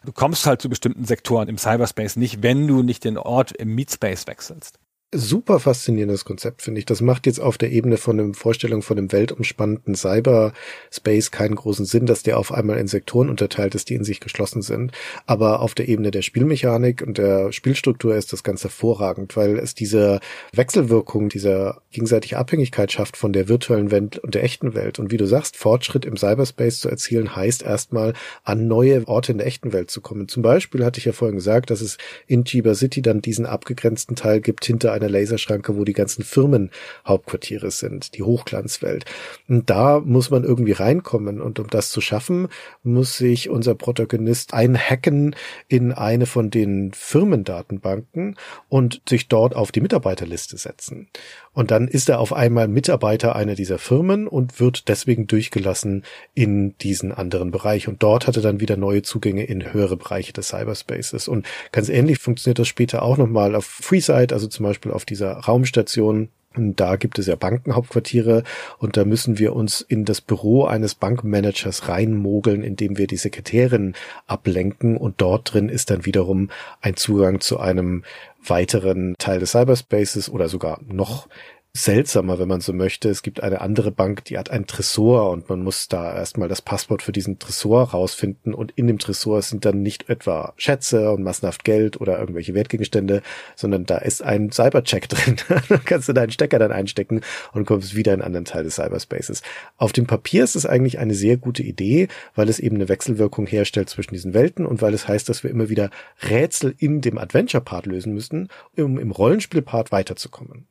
Du 0.04 0.12
kommst 0.12 0.44
halt 0.46 0.60
zu 0.60 0.68
bestimmten 0.68 1.06
Sektoren 1.06 1.48
im 1.48 1.56
Cyberspace 1.56 2.16
nicht, 2.16 2.42
wenn 2.42 2.68
du 2.68 2.82
nicht 2.82 3.04
den 3.04 3.16
Ort 3.16 3.52
im 3.52 3.74
Meetspace 3.74 4.26
wechselst 4.26 4.78
super 5.12 5.60
faszinierendes 5.60 6.24
Konzept, 6.24 6.62
finde 6.62 6.80
ich. 6.80 6.84
Das 6.84 7.00
macht 7.00 7.26
jetzt 7.26 7.40
auf 7.40 7.58
der 7.58 7.70
Ebene 7.70 7.96
von 7.96 8.18
einem 8.18 8.34
Vorstellung 8.34 8.82
von 8.82 8.98
einem 8.98 9.12
weltumspannenden 9.12 9.94
Cyberspace 9.94 11.30
keinen 11.30 11.54
großen 11.54 11.86
Sinn, 11.86 12.06
dass 12.06 12.24
der 12.24 12.38
auf 12.38 12.52
einmal 12.52 12.78
in 12.78 12.88
Sektoren 12.88 13.30
unterteilt 13.30 13.76
ist, 13.76 13.88
die 13.88 13.94
in 13.94 14.02
sich 14.02 14.18
geschlossen 14.18 14.62
sind. 14.62 14.90
Aber 15.24 15.60
auf 15.60 15.74
der 15.74 15.88
Ebene 15.88 16.10
der 16.10 16.22
Spielmechanik 16.22 17.02
und 17.06 17.18
der 17.18 17.52
Spielstruktur 17.52 18.16
ist 18.16 18.32
das 18.32 18.42
ganz 18.42 18.64
hervorragend, 18.64 19.36
weil 19.36 19.58
es 19.58 19.74
diese 19.74 20.18
Wechselwirkung, 20.52 21.28
dieser 21.28 21.82
gegenseitige 21.92 22.38
Abhängigkeit 22.38 22.90
schafft 22.90 23.16
von 23.16 23.32
der 23.32 23.48
virtuellen 23.48 23.92
Welt 23.92 24.18
und 24.18 24.34
der 24.34 24.42
echten 24.42 24.74
Welt. 24.74 24.98
Und 24.98 25.12
wie 25.12 25.18
du 25.18 25.26
sagst, 25.26 25.56
Fortschritt 25.56 26.04
im 26.04 26.16
Cyberspace 26.16 26.80
zu 26.80 26.88
erzielen, 26.88 27.36
heißt 27.36 27.62
erstmal 27.62 28.14
an 28.42 28.66
neue 28.66 29.06
Orte 29.06 29.30
in 29.30 29.38
der 29.38 29.46
echten 29.46 29.72
Welt 29.72 29.88
zu 29.90 30.00
kommen. 30.00 30.26
Zum 30.26 30.42
Beispiel 30.42 30.84
hatte 30.84 30.98
ich 30.98 31.04
ja 31.04 31.12
vorhin 31.12 31.36
gesagt, 31.36 31.70
dass 31.70 31.80
es 31.80 31.96
in 32.26 32.44
Chiba 32.44 32.74
City 32.74 33.02
dann 33.02 33.22
diesen 33.22 33.46
abgegrenzten 33.46 34.16
Teil 34.16 34.40
gibt 34.40 34.64
hinter 34.64 34.95
einer 34.96 35.08
Laserschranke, 35.08 35.76
wo 35.76 35.84
die 35.84 35.92
ganzen 35.92 36.24
Firmenhauptquartiere 36.24 37.70
sind, 37.70 38.16
die 38.16 38.22
Hochglanzwelt. 38.22 39.04
Und 39.48 39.70
da 39.70 40.00
muss 40.00 40.30
man 40.30 40.44
irgendwie 40.44 40.72
reinkommen. 40.72 41.40
Und 41.40 41.58
um 41.58 41.68
das 41.68 41.90
zu 41.90 42.00
schaffen, 42.00 42.48
muss 42.82 43.16
sich 43.16 43.48
unser 43.48 43.74
Protagonist 43.74 44.54
einhacken 44.54 45.36
in 45.68 45.92
eine 45.92 46.26
von 46.26 46.50
den 46.50 46.92
Firmendatenbanken 46.92 48.36
und 48.68 49.02
sich 49.08 49.28
dort 49.28 49.54
auf 49.54 49.72
die 49.72 49.80
Mitarbeiterliste 49.80 50.56
setzen. 50.56 51.08
Und 51.56 51.70
dann 51.70 51.88
ist 51.88 52.10
er 52.10 52.20
auf 52.20 52.34
einmal 52.34 52.68
Mitarbeiter 52.68 53.34
einer 53.34 53.54
dieser 53.54 53.78
Firmen 53.78 54.28
und 54.28 54.60
wird 54.60 54.88
deswegen 54.88 55.26
durchgelassen 55.26 56.04
in 56.34 56.76
diesen 56.76 57.12
anderen 57.12 57.50
Bereich. 57.50 57.88
Und 57.88 58.02
dort 58.02 58.26
hat 58.26 58.36
er 58.36 58.42
dann 58.42 58.60
wieder 58.60 58.76
neue 58.76 59.00
Zugänge 59.00 59.42
in 59.44 59.72
höhere 59.72 59.96
Bereiche 59.96 60.34
des 60.34 60.48
Cyberspaces. 60.48 61.28
Und 61.28 61.46
ganz 61.72 61.88
ähnlich 61.88 62.18
funktioniert 62.18 62.58
das 62.58 62.68
später 62.68 63.02
auch 63.02 63.16
nochmal 63.16 63.54
auf 63.54 63.64
Freeside, 63.64 64.34
also 64.34 64.48
zum 64.48 64.66
Beispiel 64.66 64.92
auf 64.92 65.06
dieser 65.06 65.32
Raumstation 65.32 66.28
und 66.56 66.80
da 66.80 66.96
gibt 66.96 67.18
es 67.18 67.26
ja 67.26 67.36
Bankenhauptquartiere. 67.36 68.42
Und 68.78 68.96
da 68.96 69.04
müssen 69.04 69.38
wir 69.38 69.54
uns 69.54 69.80
in 69.80 70.04
das 70.04 70.20
Büro 70.20 70.64
eines 70.64 70.94
Bankmanagers 70.94 71.88
reinmogeln, 71.88 72.62
indem 72.62 72.98
wir 72.98 73.06
die 73.06 73.16
Sekretärin 73.16 73.94
ablenken. 74.26 74.96
Und 74.96 75.20
dort 75.20 75.52
drin 75.52 75.68
ist 75.68 75.90
dann 75.90 76.06
wiederum 76.06 76.50
ein 76.80 76.96
Zugang 76.96 77.40
zu 77.40 77.58
einem 77.60 78.04
weiteren 78.44 79.14
Teil 79.18 79.40
des 79.40 79.52
Cyberspaces 79.52 80.30
oder 80.30 80.48
sogar 80.48 80.80
noch 80.86 81.28
seltsamer, 81.76 82.38
wenn 82.38 82.48
man 82.48 82.60
so 82.60 82.72
möchte. 82.72 83.08
Es 83.08 83.22
gibt 83.22 83.42
eine 83.42 83.60
andere 83.60 83.90
Bank, 83.90 84.24
die 84.24 84.38
hat 84.38 84.50
einen 84.50 84.66
Tresor 84.66 85.30
und 85.30 85.48
man 85.48 85.62
muss 85.62 85.88
da 85.88 86.14
erstmal 86.14 86.48
das 86.48 86.62
Passwort 86.62 87.02
für 87.02 87.12
diesen 87.12 87.38
Tresor 87.38 87.90
rausfinden 87.90 88.54
und 88.54 88.72
in 88.72 88.86
dem 88.86 88.98
Tresor 88.98 89.42
sind 89.42 89.64
dann 89.64 89.82
nicht 89.82 90.08
etwa 90.08 90.54
Schätze 90.56 91.10
und 91.10 91.22
massenhaft 91.22 91.64
Geld 91.64 92.00
oder 92.00 92.18
irgendwelche 92.18 92.54
Wertgegenstände, 92.54 93.22
sondern 93.54 93.86
da 93.86 93.98
ist 93.98 94.22
ein 94.22 94.50
Cybercheck 94.50 95.08
drin. 95.08 95.36
da 95.48 95.78
kannst 95.78 96.08
du 96.08 96.12
deinen 96.12 96.30
Stecker 96.30 96.58
dann 96.58 96.72
einstecken 96.72 97.20
und 97.52 97.66
kommst 97.66 97.94
wieder 97.94 98.14
in 98.14 98.20
einen 98.20 98.26
anderen 98.26 98.44
Teil 98.44 98.64
des 98.64 98.76
Cyberspaces. 98.76 99.42
Auf 99.76 99.92
dem 99.92 100.06
Papier 100.06 100.44
ist 100.44 100.56
es 100.56 100.66
eigentlich 100.66 100.98
eine 100.98 101.14
sehr 101.14 101.36
gute 101.36 101.62
Idee, 101.62 102.08
weil 102.34 102.48
es 102.48 102.58
eben 102.58 102.76
eine 102.76 102.88
Wechselwirkung 102.88 103.46
herstellt 103.46 103.90
zwischen 103.90 104.14
diesen 104.14 104.34
Welten 104.34 104.66
und 104.66 104.82
weil 104.82 104.94
es 104.94 105.06
heißt, 105.06 105.28
dass 105.28 105.42
wir 105.42 105.50
immer 105.50 105.68
wieder 105.68 105.90
Rätsel 106.28 106.74
in 106.78 107.00
dem 107.00 107.18
Adventure-Part 107.18 107.86
lösen 107.86 108.14
müssen, 108.14 108.48
um 108.76 108.98
im 108.98 109.10
Rollenspiel-Part 109.10 109.92
weiterzukommen. 109.92 110.66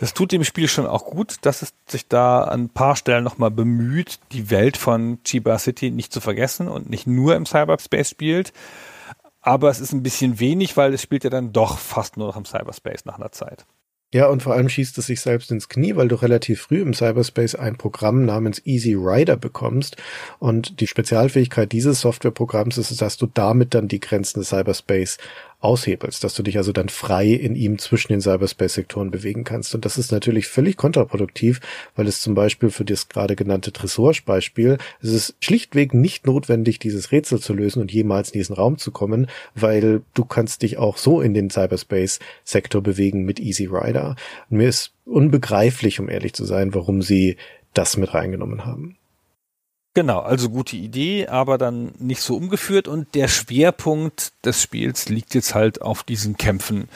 Das 0.00 0.14
tut 0.14 0.30
dem 0.30 0.44
Spiel 0.44 0.68
schon 0.68 0.86
auch 0.86 1.06
gut, 1.06 1.38
dass 1.42 1.60
es 1.60 1.74
sich 1.88 2.06
da 2.06 2.44
an 2.44 2.62
ein 2.62 2.68
paar 2.68 2.94
Stellen 2.94 3.24
nochmal 3.24 3.50
bemüht, 3.50 4.20
die 4.30 4.48
Welt 4.48 4.76
von 4.76 5.18
Chiba 5.24 5.58
City 5.58 5.90
nicht 5.90 6.12
zu 6.12 6.20
vergessen 6.20 6.68
und 6.68 6.88
nicht 6.88 7.08
nur 7.08 7.34
im 7.34 7.46
Cyberspace 7.46 8.08
spielt. 8.08 8.52
Aber 9.40 9.70
es 9.70 9.80
ist 9.80 9.92
ein 9.92 10.04
bisschen 10.04 10.38
wenig, 10.38 10.76
weil 10.76 10.94
es 10.94 11.02
spielt 11.02 11.24
ja 11.24 11.30
dann 11.30 11.52
doch 11.52 11.78
fast 11.78 12.16
nur 12.16 12.28
noch 12.28 12.36
im 12.36 12.44
Cyberspace 12.44 13.06
nach 13.06 13.18
einer 13.18 13.32
Zeit. 13.32 13.66
Ja, 14.14 14.28
und 14.28 14.42
vor 14.42 14.54
allem 14.54 14.70
schießt 14.70 14.96
es 14.96 15.06
sich 15.06 15.20
selbst 15.20 15.50
ins 15.50 15.68
Knie, 15.68 15.94
weil 15.94 16.08
du 16.08 16.14
relativ 16.14 16.62
früh 16.62 16.80
im 16.80 16.94
Cyberspace 16.94 17.56
ein 17.56 17.76
Programm 17.76 18.24
namens 18.24 18.64
Easy 18.64 18.94
Rider 18.94 19.36
bekommst. 19.36 19.96
Und 20.38 20.80
die 20.80 20.86
Spezialfähigkeit 20.86 21.72
dieses 21.72 22.00
Softwareprogramms 22.00 22.78
ist, 22.78 23.02
dass 23.02 23.18
du 23.18 23.26
damit 23.26 23.74
dann 23.74 23.86
die 23.86 24.00
Grenzen 24.00 24.40
des 24.40 24.48
Cyberspace 24.48 25.18
aushebelst, 25.60 26.22
dass 26.22 26.34
du 26.34 26.42
dich 26.42 26.56
also 26.56 26.72
dann 26.72 26.88
frei 26.88 27.26
in 27.26 27.56
ihm 27.56 27.78
zwischen 27.78 28.12
den 28.12 28.20
Cyberspace-Sektoren 28.20 29.10
bewegen 29.10 29.42
kannst. 29.42 29.74
Und 29.74 29.84
das 29.84 29.98
ist 29.98 30.12
natürlich 30.12 30.46
völlig 30.46 30.76
kontraproduktiv, 30.76 31.60
weil 31.96 32.06
es 32.06 32.20
zum 32.20 32.34
Beispiel 32.34 32.70
für 32.70 32.84
das 32.84 33.08
gerade 33.08 33.34
genannte 33.34 33.72
Tresors-Beispiel, 33.72 34.78
es 35.02 35.12
ist 35.12 35.34
schlichtweg 35.40 35.94
nicht 35.94 36.26
notwendig, 36.26 36.78
dieses 36.78 37.10
Rätsel 37.10 37.40
zu 37.40 37.54
lösen 37.54 37.80
und 37.80 37.92
jemals 37.92 38.30
in 38.30 38.38
diesen 38.38 38.54
Raum 38.54 38.78
zu 38.78 38.92
kommen, 38.92 39.26
weil 39.54 40.02
du 40.14 40.24
kannst 40.24 40.62
dich 40.62 40.78
auch 40.78 40.96
so 40.96 41.20
in 41.20 41.34
den 41.34 41.50
Cyberspace-Sektor 41.50 42.82
bewegen 42.82 43.24
mit 43.24 43.40
Easy 43.40 43.66
Rider. 43.66 44.14
Und 44.50 44.58
mir 44.58 44.68
ist 44.68 44.92
unbegreiflich, 45.04 45.98
um 45.98 46.08
ehrlich 46.08 46.34
zu 46.34 46.44
sein, 46.44 46.74
warum 46.74 47.02
sie 47.02 47.36
das 47.74 47.96
mit 47.96 48.14
reingenommen 48.14 48.64
haben. 48.64 48.97
Genau, 49.94 50.20
also 50.20 50.50
gute 50.50 50.76
Idee, 50.76 51.26
aber 51.26 51.58
dann 51.58 51.92
nicht 51.98 52.20
so 52.20 52.36
umgeführt 52.36 52.88
und 52.88 53.14
der 53.14 53.26
Schwerpunkt 53.26 54.32
des 54.44 54.62
Spiels 54.62 55.08
liegt 55.08 55.34
jetzt 55.34 55.54
halt 55.54 55.82
auf 55.82 56.02
diesen 56.04 56.36
Kämpfen. 56.36 56.88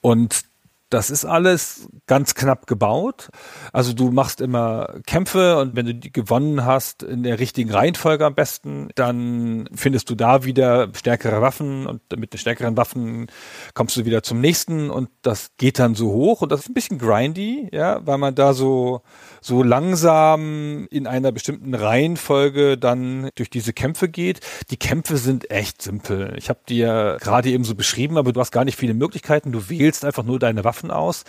Und 0.00 0.44
das 0.90 1.10
ist 1.10 1.24
alles 1.24 1.88
ganz 2.06 2.34
knapp 2.34 2.66
gebaut. 2.66 3.28
Also 3.72 3.92
du 3.92 4.10
machst 4.10 4.40
immer 4.40 4.94
Kämpfe 5.06 5.58
und 5.58 5.76
wenn 5.76 5.86
du 5.86 5.94
die 5.94 6.12
gewonnen 6.12 6.64
hast, 6.64 7.02
in 7.02 7.22
der 7.22 7.38
richtigen 7.38 7.70
Reihenfolge 7.70 8.24
am 8.24 8.34
besten, 8.34 8.88
dann 8.94 9.68
findest 9.74 10.08
du 10.08 10.14
da 10.14 10.44
wieder 10.44 10.88
stärkere 10.94 11.42
Waffen 11.42 11.86
und 11.86 12.00
mit 12.16 12.32
den 12.32 12.38
stärkeren 12.38 12.76
Waffen 12.76 13.26
kommst 13.74 13.96
du 13.96 14.04
wieder 14.06 14.22
zum 14.22 14.40
nächsten 14.40 14.88
und 14.90 15.10
das 15.22 15.50
geht 15.58 15.78
dann 15.78 15.94
so 15.94 16.10
hoch 16.10 16.40
und 16.40 16.52
das 16.52 16.60
ist 16.60 16.70
ein 16.70 16.74
bisschen 16.74 16.98
grindy, 16.98 17.68
ja, 17.72 18.00
weil 18.06 18.18
man 18.18 18.34
da 18.34 18.54
so 18.54 19.02
so 19.40 19.62
langsam 19.62 20.86
in 20.90 21.06
einer 21.06 21.32
bestimmten 21.32 21.74
Reihenfolge 21.74 22.78
dann 22.78 23.30
durch 23.34 23.50
diese 23.50 23.72
Kämpfe 23.72 24.08
geht. 24.08 24.40
Die 24.70 24.76
Kämpfe 24.76 25.16
sind 25.16 25.50
echt 25.50 25.82
simpel. 25.82 26.34
Ich 26.36 26.48
habe 26.48 26.60
dir 26.68 27.18
gerade 27.20 27.50
eben 27.50 27.64
so 27.64 27.74
beschrieben, 27.74 28.16
aber 28.16 28.32
du 28.32 28.40
hast 28.40 28.52
gar 28.52 28.64
nicht 28.64 28.76
viele 28.76 28.94
Möglichkeiten. 28.94 29.52
Du 29.52 29.68
wählst 29.68 30.04
einfach 30.04 30.24
nur 30.24 30.38
deine 30.38 30.64
Waffen 30.78 30.90
aus, 30.92 31.24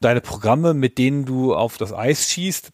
deine 0.00 0.20
Programme, 0.20 0.74
mit 0.74 0.98
denen 0.98 1.24
du 1.24 1.54
auf 1.54 1.76
das 1.76 1.92
Eis 1.92 2.28
schießt. 2.30 2.70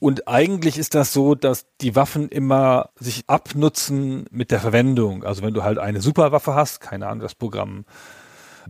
Und 0.00 0.28
eigentlich 0.28 0.78
ist 0.78 0.94
das 0.94 1.12
so, 1.12 1.34
dass 1.34 1.66
die 1.80 1.96
Waffen 1.96 2.28
immer 2.28 2.90
sich 2.96 3.24
abnutzen 3.26 4.26
mit 4.30 4.50
der 4.50 4.60
Verwendung. 4.60 5.24
Also 5.24 5.42
wenn 5.42 5.54
du 5.54 5.64
halt 5.64 5.78
eine 5.78 6.00
Superwaffe 6.00 6.54
hast, 6.54 6.80
keine 6.80 7.06
Ahnung, 7.08 7.20
das 7.20 7.34
Programm 7.34 7.84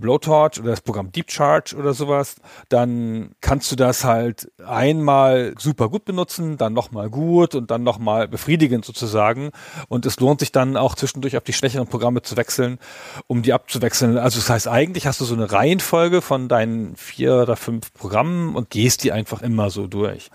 Blowtorch 0.00 0.58
oder 0.58 0.70
das 0.70 0.80
Programm 0.80 1.12
Deep 1.12 1.30
Charge 1.30 1.76
oder 1.76 1.94
sowas, 1.94 2.36
dann 2.68 3.32
kannst 3.40 3.70
du 3.72 3.76
das 3.76 4.04
halt 4.04 4.50
einmal 4.64 5.54
super 5.58 5.88
gut 5.88 6.04
benutzen, 6.04 6.56
dann 6.56 6.72
nochmal 6.72 7.10
gut 7.10 7.54
und 7.54 7.70
dann 7.70 7.82
nochmal 7.82 8.28
befriedigend 8.28 8.84
sozusagen. 8.84 9.50
Und 9.88 10.06
es 10.06 10.18
lohnt 10.20 10.40
sich 10.40 10.52
dann 10.52 10.76
auch 10.76 10.94
zwischendurch 10.94 11.36
auf 11.36 11.44
die 11.44 11.52
schwächeren 11.52 11.86
Programme 11.86 12.22
zu 12.22 12.36
wechseln, 12.36 12.78
um 13.26 13.42
die 13.42 13.52
abzuwechseln. 13.52 14.18
Also 14.18 14.38
das 14.38 14.50
heißt, 14.50 14.68
eigentlich 14.68 15.06
hast 15.06 15.20
du 15.20 15.24
so 15.24 15.34
eine 15.34 15.50
Reihenfolge 15.50 16.22
von 16.22 16.48
deinen 16.48 16.96
vier 16.96 17.36
oder 17.42 17.56
fünf 17.56 17.92
Programmen 17.92 18.54
und 18.54 18.70
gehst 18.70 19.04
die 19.04 19.12
einfach 19.12 19.42
immer 19.42 19.70
so 19.70 19.86
durch. 19.86 20.30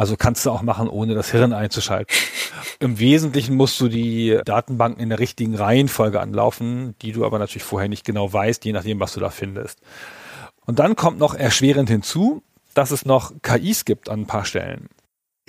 Also 0.00 0.16
kannst 0.16 0.46
du 0.46 0.50
auch 0.50 0.62
machen, 0.62 0.88
ohne 0.88 1.14
das 1.14 1.30
Hirn 1.30 1.52
einzuschalten. 1.52 2.16
Im 2.78 2.98
Wesentlichen 2.98 3.54
musst 3.54 3.78
du 3.82 3.88
die 3.88 4.40
Datenbanken 4.46 5.02
in 5.02 5.10
der 5.10 5.18
richtigen 5.18 5.54
Reihenfolge 5.54 6.20
anlaufen, 6.20 6.94
die 7.02 7.12
du 7.12 7.26
aber 7.26 7.38
natürlich 7.38 7.64
vorher 7.64 7.90
nicht 7.90 8.06
genau 8.06 8.32
weißt, 8.32 8.64
je 8.64 8.72
nachdem, 8.72 8.98
was 8.98 9.12
du 9.12 9.20
da 9.20 9.28
findest. 9.28 9.78
Und 10.64 10.78
dann 10.78 10.96
kommt 10.96 11.18
noch 11.18 11.34
erschwerend 11.34 11.90
hinzu, 11.90 12.42
dass 12.72 12.92
es 12.92 13.04
noch 13.04 13.34
KIs 13.42 13.84
gibt 13.84 14.08
an 14.08 14.20
ein 14.20 14.26
paar 14.26 14.46
Stellen. 14.46 14.88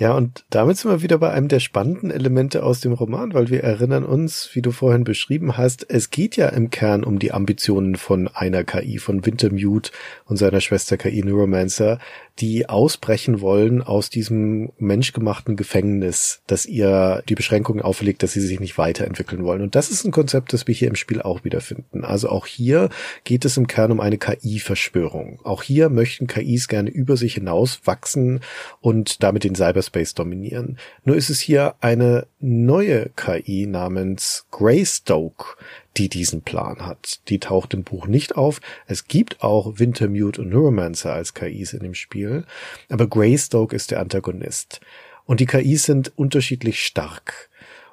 Ja, 0.02 0.16
und 0.16 0.44
damit 0.50 0.78
sind 0.78 0.90
wir 0.90 1.00
wieder 1.00 1.18
bei 1.18 1.30
einem 1.30 1.46
der 1.46 1.60
spannenden 1.60 2.10
Elemente 2.10 2.64
aus 2.64 2.80
dem 2.80 2.92
Roman, 2.92 3.34
weil 3.34 3.50
wir 3.50 3.62
erinnern 3.62 4.04
uns, 4.04 4.50
wie 4.52 4.60
du 4.60 4.72
vorhin 4.72 5.04
beschrieben 5.04 5.56
hast, 5.56 5.88
es 5.88 6.10
geht 6.10 6.36
ja 6.36 6.48
im 6.48 6.70
Kern 6.70 7.04
um 7.04 7.20
die 7.20 7.30
Ambitionen 7.30 7.94
von 7.94 8.26
einer 8.26 8.64
KI, 8.64 8.98
von 8.98 9.24
Wintermute 9.24 9.92
und 10.24 10.38
seiner 10.38 10.60
Schwester 10.60 10.96
KI 10.96 11.22
Neuromancer, 11.22 12.00
die 12.38 12.68
ausbrechen 12.68 13.40
wollen 13.40 13.82
aus 13.82 14.10
diesem 14.10 14.72
menschgemachten 14.78 15.56
Gefängnis, 15.56 16.42
das 16.46 16.66
ihr 16.66 17.22
die 17.28 17.34
Beschränkungen 17.34 17.82
auferlegt, 17.82 18.22
dass 18.22 18.32
sie 18.32 18.40
sich 18.40 18.58
nicht 18.58 18.78
weiterentwickeln 18.78 19.44
wollen. 19.44 19.62
Und 19.62 19.74
das 19.74 19.90
ist 19.90 20.04
ein 20.04 20.12
Konzept, 20.12 20.52
das 20.52 20.66
wir 20.66 20.74
hier 20.74 20.88
im 20.88 20.96
Spiel 20.96 21.20
auch 21.20 21.44
wiederfinden. 21.44 22.04
Also 22.04 22.28
auch 22.30 22.46
hier 22.46 22.88
geht 23.24 23.44
es 23.44 23.56
im 23.56 23.66
Kern 23.66 23.92
um 23.92 24.00
eine 24.00 24.18
KI-Verschwörung. 24.18 25.40
Auch 25.44 25.62
hier 25.62 25.88
möchten 25.88 26.26
KIs 26.26 26.68
gerne 26.68 26.90
über 26.90 27.16
sich 27.16 27.34
hinaus 27.34 27.80
wachsen 27.84 28.40
und 28.80 29.22
damit 29.22 29.44
den 29.44 29.54
Cyberspace 29.54 30.14
dominieren. 30.14 30.78
Nur 31.04 31.16
ist 31.16 31.30
es 31.30 31.40
hier 31.40 31.74
eine 31.80 32.26
neue 32.40 33.10
KI 33.14 33.66
namens 33.66 34.46
Greystoke, 34.50 35.56
die 35.96 36.08
diesen 36.08 36.42
Plan 36.42 36.86
hat. 36.86 37.20
Die 37.28 37.38
taucht 37.38 37.74
im 37.74 37.84
Buch 37.84 38.06
nicht 38.06 38.36
auf. 38.36 38.60
Es 38.86 39.08
gibt 39.08 39.42
auch 39.42 39.78
Wintermute 39.78 40.42
und 40.42 40.50
Neuromancer 40.50 41.12
als 41.12 41.34
KIs 41.34 41.72
in 41.72 41.80
dem 41.80 41.94
Spiel, 41.94 42.44
aber 42.88 43.06
Greystoke 43.06 43.74
ist 43.74 43.90
der 43.90 44.00
Antagonist. 44.00 44.80
Und 45.24 45.40
die 45.40 45.46
KIs 45.46 45.84
sind 45.84 46.12
unterschiedlich 46.16 46.84
stark. 46.84 47.48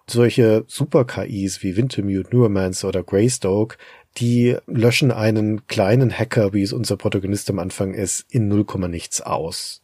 Solche 0.07 0.63
Super-KIs 0.67 1.61
wie 1.61 1.75
Wintermute, 1.77 2.35
Neuromancer 2.35 2.87
oder 2.87 3.03
Greystoke, 3.03 3.77
die 4.17 4.57
löschen 4.65 5.11
einen 5.11 5.67
kleinen 5.67 6.11
Hacker, 6.11 6.53
wie 6.53 6.63
es 6.63 6.73
unser 6.73 6.97
Protagonist 6.97 7.49
am 7.49 7.59
Anfang 7.59 7.93
ist, 7.93 8.25
in 8.29 8.47
null 8.47 8.65
nichts 8.89 9.21
aus. 9.21 9.81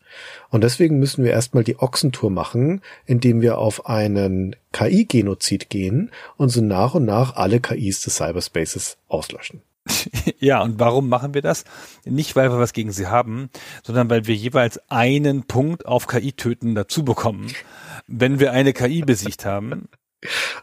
Und 0.49 0.63
deswegen 0.63 0.99
müssen 0.99 1.23
wir 1.23 1.31
erstmal 1.31 1.63
die 1.63 1.79
Ochsentour 1.79 2.31
machen, 2.31 2.81
indem 3.05 3.41
wir 3.41 3.57
auf 3.57 3.87
einen 3.87 4.55
KI-Genozid 4.71 5.69
gehen 5.69 6.11
und 6.37 6.49
so 6.49 6.61
nach 6.61 6.95
und 6.95 7.05
nach 7.05 7.35
alle 7.35 7.59
KIs 7.59 8.01
des 8.01 8.15
Cyberspaces 8.15 8.97
auslöschen. 9.07 9.61
Ja, 10.39 10.61
und 10.61 10.79
warum 10.79 11.09
machen 11.09 11.33
wir 11.33 11.41
das? 11.41 11.63
Nicht, 12.05 12.35
weil 12.35 12.51
wir 12.51 12.59
was 12.59 12.73
gegen 12.73 12.91
sie 12.91 13.07
haben, 13.07 13.49
sondern 13.83 14.09
weil 14.09 14.27
wir 14.27 14.35
jeweils 14.35 14.79
einen 14.89 15.43
Punkt 15.43 15.85
auf 15.85 16.07
KI-Töten 16.07 16.75
dazu 16.75 17.03
bekommen, 17.03 17.51
wenn 18.07 18.39
wir 18.39 18.51
eine 18.51 18.73
KI 18.73 19.01
besiegt 19.01 19.45
haben. 19.45 19.87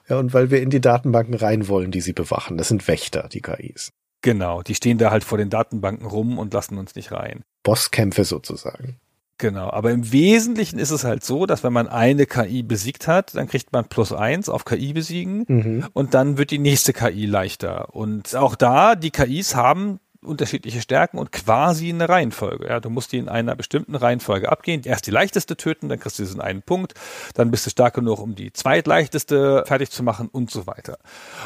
Ja, 0.08 0.18
und 0.18 0.34
weil 0.34 0.50
wir 0.50 0.60
in 0.60 0.70
die 0.70 0.80
Datenbanken 0.80 1.34
rein 1.34 1.68
wollen, 1.68 1.92
die 1.92 2.00
sie 2.00 2.12
bewachen. 2.12 2.56
Das 2.56 2.66
sind 2.66 2.88
Wächter, 2.88 3.28
die 3.28 3.40
KIs. 3.40 3.92
Genau, 4.20 4.62
die 4.62 4.74
stehen 4.74 4.98
da 4.98 5.12
halt 5.12 5.22
vor 5.22 5.38
den 5.38 5.50
Datenbanken 5.50 6.06
rum 6.06 6.36
und 6.36 6.52
lassen 6.52 6.78
uns 6.78 6.96
nicht 6.96 7.12
rein. 7.12 7.44
Bosskämpfe 7.62 8.24
sozusagen. 8.24 8.96
Genau, 9.42 9.70
aber 9.70 9.90
im 9.90 10.12
Wesentlichen 10.12 10.78
ist 10.78 10.92
es 10.92 11.02
halt 11.02 11.24
so, 11.24 11.46
dass 11.46 11.64
wenn 11.64 11.72
man 11.72 11.88
eine 11.88 12.26
KI 12.26 12.62
besiegt 12.62 13.08
hat, 13.08 13.34
dann 13.34 13.48
kriegt 13.48 13.72
man 13.72 13.86
plus 13.86 14.12
eins 14.12 14.48
auf 14.48 14.64
KI 14.64 14.92
besiegen 14.92 15.44
mhm. 15.48 15.88
und 15.94 16.14
dann 16.14 16.38
wird 16.38 16.52
die 16.52 16.60
nächste 16.60 16.92
KI 16.92 17.26
leichter. 17.26 17.92
Und 17.92 18.36
auch 18.36 18.54
da, 18.54 18.94
die 18.94 19.10
KIs 19.10 19.56
haben 19.56 19.98
unterschiedliche 20.24 20.80
Stärken 20.80 21.18
und 21.18 21.32
quasi 21.32 21.88
eine 21.88 22.08
Reihenfolge. 22.08 22.68
Ja, 22.68 22.78
du 22.78 22.88
musst 22.88 23.10
die 23.10 23.18
in 23.18 23.28
einer 23.28 23.56
bestimmten 23.56 23.96
Reihenfolge 23.96 24.48
abgehen. 24.48 24.82
Erst 24.84 25.08
die 25.08 25.10
leichteste 25.10 25.56
töten, 25.56 25.88
dann 25.88 25.98
kriegst 25.98 26.20
du 26.20 26.22
diesen 26.22 26.40
einen 26.40 26.62
Punkt, 26.62 26.94
dann 27.34 27.50
bist 27.50 27.66
du 27.66 27.70
stark 27.70 27.94
genug, 27.94 28.20
um 28.20 28.36
die 28.36 28.52
zweitleichteste 28.52 29.64
fertig 29.66 29.90
zu 29.90 30.04
machen 30.04 30.28
und 30.30 30.52
so 30.52 30.68
weiter. 30.68 30.98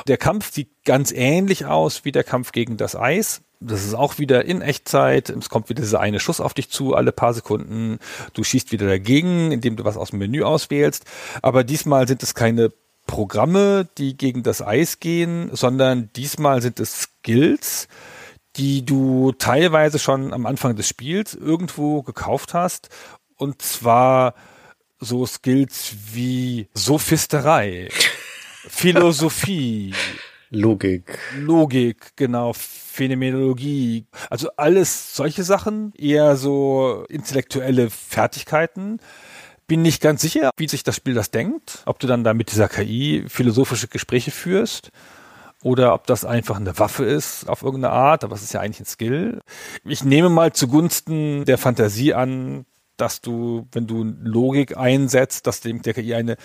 Der 0.07 0.19
Kampf 0.19 0.53
sieht 0.53 0.85
ganz 0.85 1.13
ähnlich 1.13 1.65
aus 1.65 2.05
wie 2.05 2.13
der 2.13 2.25
Kampf 2.25 2.53
gegen 2.53 2.77
das 2.77 2.95
Eis. 2.95 3.41
Das 3.61 3.85
ist 3.85 3.95
auch 3.95 4.19
wieder 4.19 4.45
in 4.45 4.61
Echtzeit. 4.61 5.31
Es 5.31 5.49
kommt 5.49 5.69
wieder 5.69 5.83
dieser 5.83 6.01
eine 6.01 6.21
Schuss 6.21 6.41
auf 6.41 6.53
dich 6.53 6.69
zu, 6.71 6.95
alle 6.95 7.13
paar 7.13 7.33
Sekunden. 7.33 7.99
Du 8.35 8.45
schießt 8.45 8.71
wieder 8.71 8.87
dagegen, 8.87 9.51
indem 9.51 9.77
du 9.77 9.85
was 9.85 9.97
aus 9.97 10.11
dem 10.11 10.19
Menü 10.19 10.43
auswählst. 10.43 11.05
Aber 11.43 11.65
diesmal 11.65 12.07
sind 12.07 12.23
es 12.23 12.35
keine 12.35 12.71
Programme, 13.07 13.89
die 13.99 14.17
gegen 14.17 14.43
das 14.43 14.61
Eis 14.61 15.01
gehen, 15.01 15.51
sondern 15.53 16.11
diesmal 16.17 16.61
sind 16.61 16.81
es 16.81 17.03
Skills, 17.03 17.89
die 18.57 18.85
du 18.85 19.33
teilweise 19.33 19.99
schon 19.99 20.33
am 20.33 20.45
Anfang 20.45 20.77
des 20.77 20.89
Spiels 20.89 21.35
irgendwo 21.35 22.03
gekauft 22.03 22.53
hast. 22.53 22.91
Und 23.37 23.63
zwar 23.63 24.35
so 24.99 25.25
Skills 25.27 25.95
wie 26.13 26.69
Sophisterei, 26.75 27.89
Philosophie, 28.69 29.95
Logik. 30.51 31.19
Logik, 31.39 32.17
genau, 32.17 32.53
Phänomenologie. 32.53 34.07
Also 34.31 34.51
alles 34.57 35.15
solche 35.15 35.43
Sachen, 35.43 35.93
eher 35.97 36.37
so 36.37 37.05
intellektuelle 37.09 37.91
Fertigkeiten. 37.91 39.01
Bin 39.67 39.83
nicht 39.83 40.01
ganz 40.01 40.23
sicher, 40.23 40.51
wie 40.57 40.69
sich 40.69 40.85
das 40.85 40.95
Spiel 40.95 41.15
das 41.15 41.33
denkt, 41.33 41.83
ob 41.87 41.99
du 41.99 42.07
dann 42.07 42.23
da 42.23 42.35
mit 42.35 42.53
dieser 42.53 42.69
KI 42.69 43.25
philosophische 43.27 43.89
Gespräche 43.89 44.31
führst 44.31 44.91
oder 45.63 45.95
ob 45.95 46.07
das 46.07 46.25
einfach 46.25 46.57
eine 46.57 46.79
Waffe 46.79 47.05
ist 47.05 47.49
auf 47.49 47.63
irgendeine 47.63 47.93
Art, 47.93 48.23
aber 48.23 48.37
es 48.37 48.43
ist 48.43 48.53
ja 48.53 48.61
eigentlich 48.61 48.81
ein 48.81 48.87
Skill. 48.87 49.41
Ich 49.85 50.05
nehme 50.05 50.29
mal 50.29 50.53
zugunsten 50.53 51.45
der 51.45 51.59
Fantasie 51.59 52.15
an, 52.15 52.67
dass 52.97 53.21
du, 53.21 53.67
wenn 53.73 53.87
du 53.87 54.03
Logik 54.03 54.77
einsetzt, 54.77 55.47
dass 55.47 55.61
dem 55.61 55.83
der 55.83 55.95
KI 55.95 56.15
ein 56.15 56.37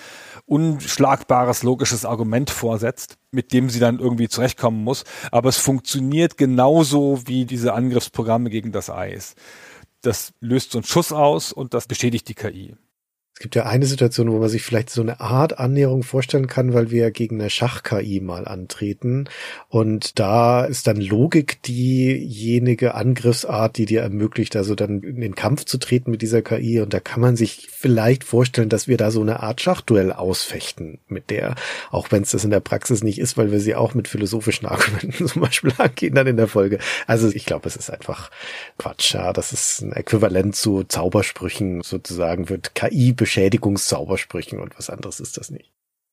unschlagbares 0.46 1.64
logisches 1.64 2.06
Argument 2.06 2.50
vorsetzt, 2.50 3.18
mit 3.32 3.54
dem 3.54 3.70
sie 3.70 3.80
dann 3.80 4.00
irgendwie 4.00 4.30
zurechtkommen 4.30 4.84
muss. 4.84 5.04
Aber 5.32 5.50
es 5.50 5.58
funktioniert 5.58 6.38
genauso 6.38 7.22
wie 7.26 7.46
diese 7.46 7.74
Angriffsprogramme 7.74 8.50
gegen 8.50 8.72
das 8.72 8.90
Eis. 8.90 9.36
Das 10.02 10.34
löst 10.40 10.72
so 10.72 10.80
einen 10.80 10.86
Schuss 10.86 11.12
aus 11.12 11.54
und 11.54 11.74
das 11.74 11.88
beschädigt 11.88 12.28
die 12.28 12.36
KI. 12.36 12.76
Gibt 13.42 13.56
ja 13.56 13.66
eine 13.66 13.88
Situation, 13.88 14.32
wo 14.32 14.38
man 14.38 14.50
sich 14.50 14.62
vielleicht 14.62 14.92
so 14.92 15.02
eine 15.02 15.20
Art 15.20 15.58
Annäherung 15.58 16.04
vorstellen 16.04 16.46
kann, 16.46 16.76
weil 16.76 16.92
wir 16.92 17.10
gegen 17.10 17.42
eine 17.42 17.50
Schach-KI 17.50 18.20
mal 18.22 18.48
antreten. 18.48 19.28
Und 19.68 20.20
da 20.20 20.64
ist 20.64 20.86
dann 20.86 21.02
Logik 21.02 21.60
diejenige 21.64 22.94
Angriffsart, 22.94 23.78
die 23.78 23.88
dir 23.88 24.02
ermöglicht, 24.02 24.56
also 24.56 24.76
dann 24.76 25.02
in 25.02 25.22
den 25.22 25.34
Kampf 25.34 25.66
zu 25.66 25.80
treten 25.80 26.12
mit 26.12 26.22
dieser 26.22 26.44
KI. 26.44 26.82
Und 26.82 26.94
da 26.94 27.00
kann 27.00 27.20
man 27.20 27.36
sich 27.36 27.68
vielleicht 27.72 28.24
vorstellen, 28.24 28.70
dass 28.70 28.88
wir 28.88 28.98
da 28.98 29.10
so 29.10 29.22
eine 29.22 29.40
Art 29.40 29.60
Schachduell 29.60 30.14
ausfechten 30.14 31.00
mit 31.08 31.32
der, 31.32 31.56
auch 31.90 32.12
wenn 32.12 32.22
es 32.22 32.30
das 32.30 32.44
in 32.44 32.52
der 32.52 32.60
Praxis 32.60 33.04
nicht 33.04 33.18
ist, 33.18 33.38
weil 33.38 33.52
wir 33.52 33.60
sie 33.60 33.74
auch 33.74 33.96
mit 33.96 34.08
philosophischen 34.08 34.68
Argumenten 34.68 35.28
zum 35.28 35.42
Beispiel 35.42 35.74
angehen 35.80 36.14
dann 36.14 36.28
in 36.28 36.38
der 36.38 36.48
Folge. 36.48 36.78
Also 37.08 37.30
ich 37.30 37.46
glaube, 37.46 37.68
es 37.68 37.76
ist 37.76 37.90
einfach 37.90 38.30
Quatsch. 38.78 39.16
Ja, 39.16 39.34
das 39.34 39.52
ist 39.52 39.82
ein 39.82 39.94
Äquivalent 39.94 40.56
zu 40.56 40.84
Zaubersprüchen 40.84 41.82
sozusagen, 41.82 42.50
wird 42.50 42.76
KI 42.76 43.14
Beschädigungszaubersprüchen 43.32 44.60
und 44.60 44.78
was 44.78 44.90
anderes 44.90 45.22
ist 45.22 45.38
das 45.38 45.52
nicht. 45.52 45.72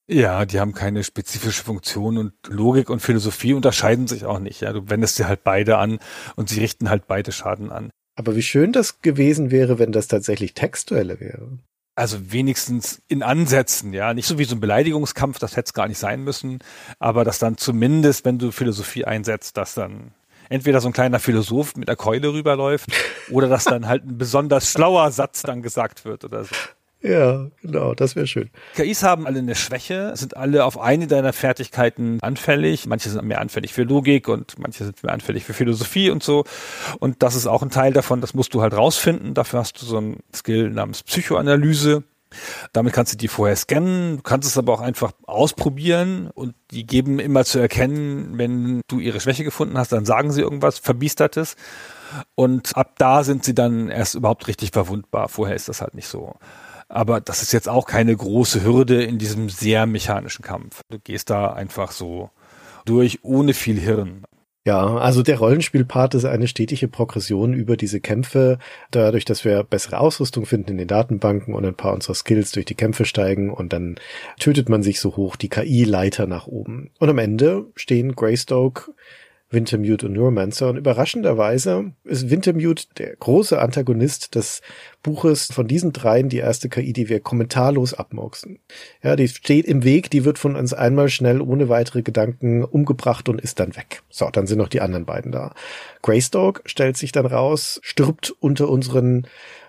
Ja, 0.09 0.47
die 0.47 0.61
haben 0.61 0.73
keine 0.73 1.03
spezifische 1.03 1.65
Funktion 1.65 2.17
und 2.17 2.33
Logik 2.47 2.91
und 2.91 3.01
Philosophie 3.01 3.55
unterscheiden 3.55 4.07
sich 4.07 4.25
auch 4.25 4.39
nicht. 4.39 4.61
Ja, 4.61 4.73
du 4.73 4.89
wendest 4.89 5.17
sie 5.17 5.25
halt 5.25 5.43
beide 5.43 5.79
an 5.79 5.99
und 6.37 6.49
sie 6.49 6.61
richten 6.61 6.89
halt 6.89 7.09
beide 7.09 7.33
Schaden 7.33 7.73
an. 7.73 7.91
Aber 8.17 8.37
wie 8.37 8.43
schön 8.43 8.73
das 8.73 9.03
gewesen 9.03 9.51
wäre, 9.51 9.81
wenn 9.81 9.91
das 9.91 10.07
tatsächlich 10.07 10.55
Textuelle 10.55 11.19
wäre. 11.19 11.59
Also 11.97 12.33
wenigstens 12.33 13.03
in 13.09 13.25
Ansätzen, 13.25 13.93
ja. 13.93 14.15
Nicht 14.15 14.27
so 14.27 14.39
wie 14.39 14.45
so 14.45 14.55
ein 14.55 14.61
Beleidigungskampf, 14.61 15.41
das 15.41 15.57
hätte 15.57 15.71
es 15.71 15.75
gar 15.75 15.89
nicht 15.89 15.99
sein 15.99 16.23
müssen, 16.23 16.61
aber 17.01 17.25
dass 17.25 17.41
dann 17.41 17.59
zumindest, 17.59 18.25
wenn 18.25 18.39
du 18.39 18.53
Philosophie 18.53 19.05
einsetzt, 19.05 19.57
dass 19.57 19.75
dann 19.75 20.13
entweder 20.49 20.81
so 20.81 20.89
ein 20.89 20.95
kleiner 20.95 21.19
Philosoph 21.19 21.75
mit 21.75 21.89
der 21.89 21.97
Keule 21.97 22.33
rüberläuft 22.33 22.89
oder 23.31 23.49
dass 23.49 23.65
dann 23.65 23.89
halt 23.89 24.05
ein 24.05 24.19
besonders 24.19 24.71
schlauer 24.71 25.11
Satz 25.11 25.43
dann 25.43 25.63
gesagt 25.63 26.05
wird 26.05 26.25
oder 26.25 26.45
so. 26.45 26.55
Ja, 27.01 27.47
genau, 27.63 27.95
das 27.95 28.17
wäre 28.17 28.27
schön. 28.27 28.51
KIs 28.75 29.05
haben 29.05 29.27
alle 29.27 29.39
eine 29.39 29.55
Schwäche, 29.55 30.13
sind 30.17 30.37
alle 30.37 30.65
auf 30.65 30.81
eine 30.81 31.07
deiner 31.07 31.33
Fertigkeiten 31.33 32.19
anfällig. 32.23 32.87
Manche 32.87 33.09
sind 33.09 33.25
mehr 33.25 33.41
anfällig 33.41 33.73
für 33.73 33.85
Logik 33.85 34.27
und 34.29 34.59
manche 34.59 34.85
sind 34.85 35.03
mehr 35.05 35.13
anfällig 35.13 35.45
für 35.45 35.55
Philosophie 35.55 36.11
und 36.11 36.25
so. 36.25 36.45
Und 36.99 37.23
das 37.23 37.37
ist 37.37 37.47
auch 37.47 37.63
ein 37.63 37.71
Teil 37.71 37.93
davon, 37.93 38.21
das 38.21 38.35
musst 38.35 38.53
du 38.53 38.63
halt 38.63 38.75
rausfinden. 38.75 39.35
Dafür 39.35 39.61
hast 39.61 39.81
du 39.81 39.87
so 39.87 40.01
ein 40.01 40.17
Skill 40.35 40.71
namens 40.71 41.05
Psychoanalyse. 41.05 42.03
Damit 42.73 42.93
kannst 42.93 43.13
du 43.13 43.17
die 43.17 43.29
vorher 43.29 43.57
scannen, 43.57 44.19
du 44.19 44.23
kannst 44.23 44.47
es 44.47 44.59
aber 44.59 44.75
auch 44.75 44.81
einfach 44.81 45.13
ausprobieren 45.27 46.29
und 46.35 46.55
die 46.71 46.87
geben 46.87 47.21
immer 47.21 47.45
zu 47.45 47.59
erkennen, 47.59 48.37
wenn 48.37 48.83
du 48.89 48.99
ihre 48.99 49.21
Schwäche 49.21 49.45
gefunden 49.45 49.79
hast, 49.79 49.93
dann 49.93 50.05
sagen 50.05 50.31
sie 50.31 50.43
irgendwas 50.43 50.79
Verbiestertes. 50.79 51.57
Und 52.35 52.77
ab 52.77 52.95
da 52.99 53.25
sind 53.25 53.45
sie 53.45 53.55
dann 53.55 53.89
erst 53.89 54.15
überhaupt 54.15 54.47
richtig 54.47 54.73
verwundbar. 54.73 55.29
Vorher 55.29 55.57
ist 55.57 55.69
das 55.69 55.81
halt 55.81 55.95
nicht 55.95 56.09
so. 56.09 56.35
Aber 56.89 57.21
das 57.21 57.43
ist 57.43 57.53
jetzt 57.53 57.69
auch 57.69 57.87
keine 57.87 58.17
große 58.17 58.65
Hürde 58.65 59.03
in 59.05 59.19
diesem 59.19 59.49
sehr 59.49 59.87
mechanischen 59.87 60.43
Kampf. 60.43 60.81
Du 60.91 60.99
gehst 60.99 61.31
da 61.31 61.53
einfach 61.53 61.93
so 61.93 62.31
durch, 62.87 63.21
ohne 63.23 63.53
viel 63.53 63.79
Hirn. 63.79 64.25
Ja, 64.69 64.97
also 64.99 65.23
der 65.23 65.39
Rollenspielpart 65.39 66.15
ist 66.15 66.27
eine 66.27 66.47
stetige 66.47 66.89
Progression 66.89 67.55
über 67.55 67.79
diese 67.79 68.01
Kämpfe, 68.01 68.59
dadurch, 68.91 69.25
dass 69.25 69.43
wir 69.43 69.63
bessere 69.63 69.99
Ausrüstung 69.99 70.45
finden 70.45 70.73
in 70.73 70.77
den 70.79 70.89
Datenbanken 70.89 71.55
und 71.55 71.65
ein 71.65 71.75
paar 71.75 71.95
unserer 71.95 72.15
Skills 72.15 72.53
durch 72.53 72.67
die 72.67 72.75
Kämpfe 72.75 73.07
steigen 73.07 73.51
und 73.51 73.73
dann 73.73 73.97
tötet 74.39 74.69
man 74.69 74.83
sich 74.83 75.01
so 75.01 75.17
hoch 75.17 75.37
die 75.37 75.49
KI-Leiter 75.49 76.27
nach 76.27 76.47
oben. 76.47 76.91
Und 76.99 77.09
am 77.09 77.17
Ende 77.17 77.67
stehen 77.77 78.15
Greystoke 78.15 78.93
Wintermute 79.51 80.07
und 80.07 80.13
Neuromancer. 80.13 80.69
Und 80.69 80.77
überraschenderweise 80.77 81.93
ist 82.05 82.31
Wintermute 82.31 82.85
der 82.99 83.17
große 83.17 83.59
Antagonist 83.61 84.35
des 84.35 84.61
Buches 85.03 85.47
von 85.53 85.67
diesen 85.67 85.93
dreien 85.93 86.29
die 86.29 86.39
erste 86.39 86.69
KI, 86.69 86.93
die 86.93 87.09
wir 87.09 87.21
kommentarlos 87.21 87.95
abmurksen. 87.95 88.59
Ja, 89.03 89.17
die 89.17 89.29
steht 89.29 89.65
im 89.67 89.85
Weg, 89.85 90.11
die 90.11 90.25
wird 90.25 90.39
von 90.39 90.57
uns 90.57 90.75
einmal 90.75 91.09
schnell 91.09 91.41
ohne 91.41 91.69
weitere 91.69 92.03
Gedanken 92.03 92.65
umgebracht 92.65 93.29
und 93.29 93.41
ist 93.41 93.59
dann 93.61 93.77
weg. 93.77 94.03
So, 94.11 94.29
dann 94.31 94.47
sind 94.47 94.59
noch 94.59 94.69
die 94.69 94.81
anderen 94.81 95.07
beiden 95.07 95.33
da. 95.33 95.55
Greystoke 96.03 96.63
stellt 96.67 96.97
sich 96.97 97.13
dann 97.13 97.27
raus, 97.27 97.81
stirbt 97.83 98.31
unter 98.41 98.69
unseren 98.69 99.27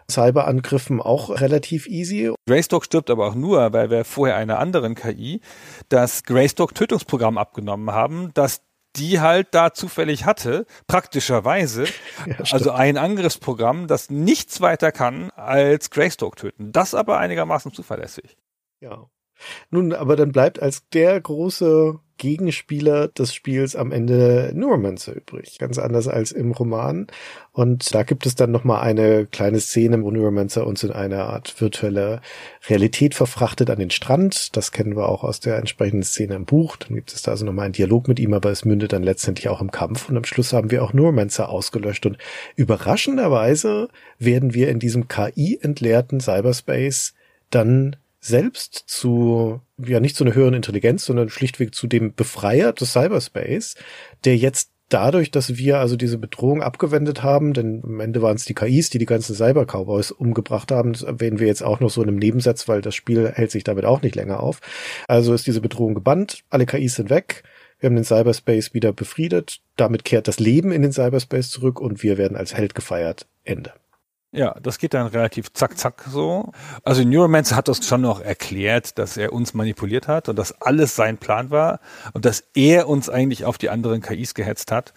Cyberangriffen 0.09 0.99
auch 0.99 1.29
relativ 1.29 1.87
easy. 1.87 2.33
Greystoke 2.47 2.85
stirbt 2.85 3.09
aber 3.09 3.27
auch 3.27 3.35
nur, 3.35 3.71
weil 3.73 3.89
wir 3.89 4.03
vorher 4.03 4.35
einer 4.35 4.59
anderen 4.59 4.95
KI 4.95 5.41
das 5.87 6.23
Greystoke 6.23 6.73
Tötungsprogramm 6.73 7.37
abgenommen 7.37 7.91
haben, 7.91 8.31
das 8.33 8.61
die 8.95 9.19
halt 9.19 9.49
da 9.51 9.73
zufällig 9.73 10.25
hatte, 10.25 10.65
praktischerweise. 10.87 11.85
Ja, 12.25 12.35
also 12.51 12.71
ein 12.71 12.97
Angriffsprogramm, 12.97 13.87
das 13.87 14.09
nichts 14.09 14.59
weiter 14.59 14.91
kann 14.91 15.31
als 15.31 15.89
Greystoke 15.89 16.35
töten. 16.35 16.71
Das 16.73 16.93
aber 16.93 17.17
einigermaßen 17.17 17.71
zuverlässig. 17.71 18.37
Ja. 18.81 19.09
Nun, 19.69 19.93
aber 19.93 20.17
dann 20.17 20.33
bleibt 20.33 20.61
als 20.61 20.89
der 20.89 21.19
große 21.21 21.99
Gegenspieler 22.19 23.07
des 23.07 23.33
Spiels 23.33 23.75
am 23.75 23.91
Ende 23.91 24.51
Neuromancer 24.53 25.15
übrig. 25.15 25.57
Ganz 25.57 25.79
anders 25.79 26.07
als 26.07 26.31
im 26.31 26.51
Roman. 26.51 27.07
Und 27.51 27.95
da 27.95 28.03
gibt 28.03 28.27
es 28.27 28.35
dann 28.35 28.51
nochmal 28.51 28.81
eine 28.81 29.25
kleine 29.25 29.59
Szene, 29.59 30.03
wo 30.03 30.11
Neuromancer 30.11 30.67
uns 30.67 30.83
in 30.83 30.91
eine 30.91 31.23
Art 31.23 31.59
virtuelle 31.59 32.21
Realität 32.67 33.15
verfrachtet 33.15 33.71
an 33.71 33.79
den 33.79 33.89
Strand. 33.89 34.55
Das 34.55 34.71
kennen 34.71 34.95
wir 34.95 35.09
auch 35.09 35.23
aus 35.23 35.39
der 35.39 35.57
entsprechenden 35.57 36.03
Szene 36.03 36.35
im 36.35 36.45
Buch. 36.45 36.75
Dann 36.75 36.93
gibt 36.93 37.11
es 37.11 37.23
da 37.23 37.31
also 37.31 37.45
nochmal 37.45 37.65
einen 37.65 37.73
Dialog 37.73 38.07
mit 38.07 38.19
ihm, 38.19 38.33
aber 38.33 38.51
es 38.51 38.65
mündet 38.65 38.93
dann 38.93 39.01
letztendlich 39.03 39.49
auch 39.49 39.61
im 39.61 39.71
Kampf. 39.71 40.09
Und 40.09 40.17
am 40.17 40.25
Schluss 40.25 40.53
haben 40.53 40.69
wir 40.69 40.83
auch 40.83 40.93
Neuromancer 40.93 41.49
ausgelöscht. 41.49 42.05
Und 42.05 42.17
überraschenderweise 42.55 43.87
werden 44.19 44.53
wir 44.53 44.69
in 44.69 44.79
diesem 44.79 45.07
KI-entleerten 45.07 46.19
Cyberspace 46.19 47.13
dann 47.49 47.95
selbst 48.19 48.83
zu, 48.87 49.61
ja 49.77 49.99
nicht 49.99 50.15
zu 50.15 50.23
einer 50.23 50.35
höheren 50.35 50.53
Intelligenz, 50.53 51.05
sondern 51.05 51.29
schlichtweg 51.29 51.73
zu 51.73 51.87
dem 51.87 52.13
Befreier 52.13 52.73
des 52.73 52.93
Cyberspace, 52.93 53.75
der 54.25 54.37
jetzt 54.37 54.71
dadurch, 54.89 55.31
dass 55.31 55.57
wir 55.57 55.79
also 55.79 55.95
diese 55.95 56.17
Bedrohung 56.17 56.61
abgewendet 56.61 57.23
haben, 57.23 57.53
denn 57.53 57.81
am 57.83 57.99
Ende 57.99 58.21
waren 58.21 58.35
es 58.35 58.45
die 58.45 58.55
KIs, 58.55 58.89
die 58.89 58.97
die 58.97 59.05
ganzen 59.05 59.35
Cyber-Cowboys 59.35 60.11
umgebracht 60.11 60.71
haben, 60.71 60.93
das 60.93 61.03
erwähnen 61.03 61.39
wir 61.39 61.47
jetzt 61.47 61.63
auch 61.63 61.79
noch 61.79 61.89
so 61.89 62.01
in 62.01 62.09
einem 62.09 62.17
Nebensatz, 62.17 62.67
weil 62.67 62.81
das 62.81 62.95
Spiel 62.95 63.31
hält 63.33 63.51
sich 63.51 63.63
damit 63.63 63.85
auch 63.85 64.01
nicht 64.01 64.15
länger 64.15 64.41
auf. 64.41 64.61
Also 65.07 65.33
ist 65.33 65.47
diese 65.47 65.61
Bedrohung 65.61 65.93
gebannt, 65.93 66.43
alle 66.49 66.65
KIs 66.65 66.95
sind 66.95 67.09
weg, 67.09 67.43
wir 67.79 67.87
haben 67.87 67.95
den 67.95 68.03
Cyberspace 68.03 68.73
wieder 68.73 68.91
befriedet, 68.91 69.61
damit 69.77 70.03
kehrt 70.03 70.27
das 70.27 70.39
Leben 70.39 70.71
in 70.71 70.81
den 70.81 70.91
Cyberspace 70.91 71.49
zurück 71.49 71.79
und 71.79 72.03
wir 72.03 72.17
werden 72.17 72.35
als 72.35 72.53
Held 72.53 72.75
gefeiert. 72.75 73.27
Ende. 73.45 73.71
Ja, 74.31 74.55
das 74.61 74.77
geht 74.77 74.93
dann 74.93 75.07
relativ 75.07 75.51
zack, 75.53 75.75
zack 75.79 76.05
so. 76.07 76.51
Also 76.83 77.03
Neuromancer 77.03 77.55
hat 77.55 77.67
das 77.67 77.83
schon 77.85 78.01
noch 78.01 78.21
erklärt, 78.21 78.99
dass 78.99 79.17
er 79.17 79.33
uns 79.33 79.55
manipuliert 79.55 80.07
hat 80.07 80.29
und 80.29 80.35
dass 80.37 80.61
alles 80.61 80.95
sein 80.95 81.17
Plan 81.17 81.49
war 81.49 81.79
und 82.13 82.25
dass 82.25 82.43
er 82.53 82.87
uns 82.87 83.09
eigentlich 83.09 83.45
auf 83.45 83.57
die 83.57 83.71
anderen 83.71 84.01
KIs 84.01 84.35
gehetzt 84.35 84.71
hat. 84.71 84.93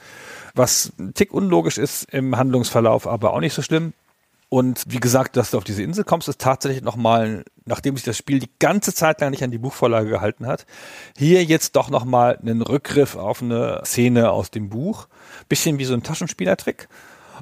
Was 0.55 0.93
ein 0.99 1.15
Tick 1.15 1.33
unlogisch 1.33 1.79
ist 1.79 2.05
im 2.13 2.37
Handlungsverlauf, 2.37 3.07
aber 3.07 3.33
auch 3.33 3.41
nicht 3.41 3.55
so 3.55 3.63
schlimm. 3.63 3.95
Und 4.51 4.85
wie 4.87 5.01
gesagt, 5.01 5.39
dass 5.39 5.53
du 5.53 5.57
auf 5.57 5.65
diese 5.65 5.83
Insel 5.83 6.05
kommst, 6.05 6.29
ist 6.29 6.39
tatsächlich 6.39 6.83
nochmal, 6.83 7.47
nachdem 7.65 7.97
sich 7.97 8.05
das 8.05 8.19
Spiel 8.19 8.39
die 8.39 8.51
ganze 8.59 8.93
Zeit 8.93 9.23
lang 9.23 9.31
nicht 9.31 9.43
an 9.43 9.51
die 9.51 9.57
Buchvorlage 9.57 10.11
gehalten 10.11 10.47
hat, 10.47 10.67
hier 11.17 11.43
jetzt 11.43 11.75
doch 11.75 11.89
nochmal 11.89 12.37
einen 12.37 12.61
Rückgriff 12.61 13.17
auf 13.17 13.41
eine 13.41 13.81
Szene 13.87 14.31
aus 14.31 14.51
dem 14.51 14.69
Buch. 14.69 15.09
Bisschen 15.49 15.79
wie 15.79 15.87
so 15.87 15.95
ein 15.95 16.03
Taschenspielertrick 16.03 16.87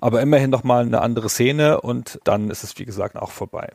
aber 0.01 0.21
immerhin 0.23 0.51
noch 0.51 0.65
mal 0.65 0.85
eine 0.85 1.01
andere 1.01 1.29
Szene 1.29 1.81
und 1.81 2.21
dann 2.25 2.51
ist 2.51 2.65
es 2.65 2.79
wie 2.79 2.85
gesagt 2.85 3.17
auch 3.17 3.31
vorbei. 3.31 3.73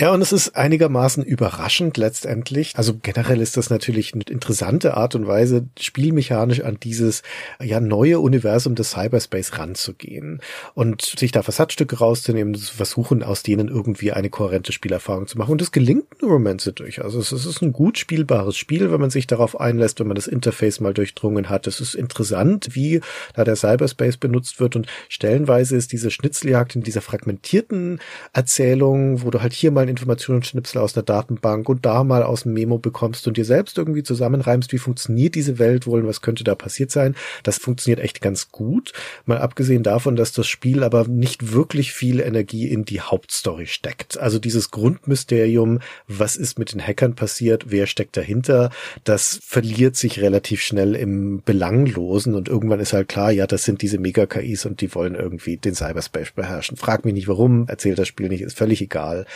Ja, 0.00 0.10
und 0.12 0.20
es 0.22 0.32
ist 0.32 0.56
einigermaßen 0.56 1.22
überraschend 1.22 1.96
letztendlich. 1.98 2.72
Also 2.74 2.98
generell 3.00 3.40
ist 3.40 3.56
das 3.56 3.70
natürlich 3.70 4.12
eine 4.12 4.24
interessante 4.28 4.96
Art 4.96 5.14
und 5.14 5.28
Weise, 5.28 5.68
spielmechanisch 5.78 6.62
an 6.62 6.78
dieses 6.82 7.22
ja 7.62 7.78
neue 7.78 8.18
Universum 8.18 8.74
des 8.74 8.90
Cyberspace 8.90 9.56
ranzugehen 9.56 10.40
und 10.74 11.02
sich 11.02 11.30
da 11.30 11.44
Versatzstücke 11.44 11.96
rauszunehmen, 11.98 12.56
zu 12.56 12.74
versuchen, 12.74 13.22
aus 13.22 13.44
denen 13.44 13.68
irgendwie 13.68 14.10
eine 14.10 14.30
kohärente 14.30 14.72
Spielerfahrung 14.72 15.28
zu 15.28 15.38
machen. 15.38 15.52
Und 15.52 15.60
das 15.60 15.70
gelingt 15.70 16.20
Neuromancer 16.20 16.72
durch. 16.72 17.04
Also 17.04 17.20
es 17.20 17.30
ist 17.30 17.62
ein 17.62 17.72
gut 17.72 17.96
spielbares 17.96 18.56
Spiel, 18.56 18.90
wenn 18.90 19.00
man 19.00 19.10
sich 19.10 19.28
darauf 19.28 19.60
einlässt, 19.60 20.00
wenn 20.00 20.08
man 20.08 20.16
das 20.16 20.26
Interface 20.26 20.80
mal 20.80 20.92
durchdrungen 20.92 21.48
hat. 21.50 21.68
Es 21.68 21.80
ist 21.80 21.94
interessant, 21.94 22.70
wie 22.74 23.00
da 23.34 23.44
der 23.44 23.54
Cyberspace 23.54 24.16
benutzt 24.16 24.58
wird 24.58 24.74
und 24.74 24.88
stellenweise 25.08 25.76
ist 25.76 25.92
diese 25.92 26.10
Schnitzeljagd 26.10 26.74
in 26.74 26.82
dieser 26.82 27.00
fragmentierten 27.00 28.00
Erzählung, 28.32 29.22
wo 29.22 29.30
du 29.30 29.40
halt 29.40 29.52
hier 29.52 29.70
mal 29.70 29.83
mal 29.84 29.90
Informationsschnipsel 29.90 30.80
aus 30.80 30.92
der 30.92 31.02
Datenbank 31.02 31.68
und 31.68 31.84
da 31.84 32.04
mal 32.04 32.22
aus 32.22 32.42
dem 32.42 32.54
Memo 32.54 32.78
bekommst 32.78 33.26
und 33.28 33.36
dir 33.36 33.44
selbst 33.44 33.78
irgendwie 33.78 34.02
zusammenreimst, 34.02 34.72
wie 34.72 34.78
funktioniert 34.78 35.34
diese 35.34 35.58
Welt 35.58 35.86
wohl 35.86 36.00
und 36.00 36.08
was 36.08 36.22
könnte 36.22 36.44
da 36.44 36.54
passiert 36.54 36.90
sein. 36.90 37.14
Das 37.42 37.58
funktioniert 37.58 38.00
echt 38.00 38.20
ganz 38.20 38.50
gut. 38.50 38.92
Mal 39.26 39.38
abgesehen 39.38 39.82
davon, 39.82 40.16
dass 40.16 40.32
das 40.32 40.46
Spiel 40.46 40.82
aber 40.82 41.06
nicht 41.06 41.52
wirklich 41.52 41.92
viel 41.92 42.20
Energie 42.20 42.68
in 42.68 42.84
die 42.84 43.00
Hauptstory 43.00 43.66
steckt. 43.66 44.18
Also 44.18 44.38
dieses 44.38 44.70
Grundmysterium, 44.70 45.80
was 46.08 46.36
ist 46.36 46.58
mit 46.58 46.72
den 46.72 46.80
Hackern 46.80 47.14
passiert, 47.14 47.66
wer 47.68 47.86
steckt 47.86 48.16
dahinter, 48.16 48.70
das 49.04 49.38
verliert 49.42 49.96
sich 49.96 50.20
relativ 50.20 50.62
schnell 50.62 50.94
im 50.94 51.42
Belanglosen 51.44 52.34
und 52.34 52.48
irgendwann 52.48 52.80
ist 52.80 52.92
halt 52.92 53.08
klar, 53.08 53.30
ja, 53.30 53.46
das 53.46 53.64
sind 53.64 53.82
diese 53.82 53.98
Mega-KIs 53.98 54.66
und 54.66 54.80
die 54.80 54.94
wollen 54.94 55.14
irgendwie 55.14 55.56
den 55.56 55.74
Cyberspace 55.74 56.32
beherrschen. 56.32 56.76
Frag 56.76 57.04
mich 57.04 57.14
nicht 57.14 57.28
warum, 57.28 57.68
erzählt 57.68 57.98
das 57.98 58.08
Spiel 58.08 58.28
nicht, 58.28 58.42
ist 58.42 58.56
völlig 58.56 58.80
egal. 58.80 59.26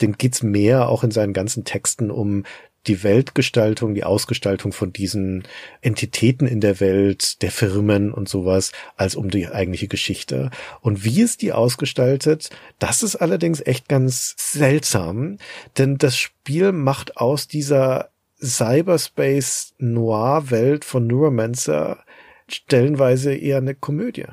Dem 0.00 0.18
geht's 0.18 0.42
mehr 0.42 0.88
auch 0.88 1.04
in 1.04 1.10
seinen 1.10 1.32
ganzen 1.32 1.64
Texten 1.64 2.10
um 2.10 2.44
die 2.86 3.02
Weltgestaltung, 3.02 3.94
die 3.94 4.04
Ausgestaltung 4.04 4.72
von 4.72 4.92
diesen 4.92 5.44
Entitäten 5.80 6.46
in 6.46 6.60
der 6.60 6.80
Welt, 6.80 7.40
der 7.42 7.50
Firmen 7.50 8.12
und 8.12 8.28
sowas, 8.28 8.72
als 8.96 9.16
um 9.16 9.30
die 9.30 9.48
eigentliche 9.48 9.88
Geschichte. 9.88 10.50
Und 10.80 11.04
wie 11.04 11.22
es 11.22 11.36
die 11.36 11.52
ausgestaltet, 11.52 12.50
das 12.78 13.02
ist 13.02 13.16
allerdings 13.16 13.60
echt 13.60 13.88
ganz 13.88 14.34
seltsam, 14.38 15.38
denn 15.78 15.98
das 15.98 16.16
Spiel 16.16 16.72
macht 16.72 17.16
aus 17.16 17.48
dieser 17.48 18.10
Cyberspace 18.42 19.74
Noir 19.78 20.50
Welt 20.50 20.84
von 20.84 21.06
Neuromancer 21.06 22.04
stellenweise 22.48 23.34
eher 23.34 23.58
eine 23.58 23.74
Komödie. 23.74 24.26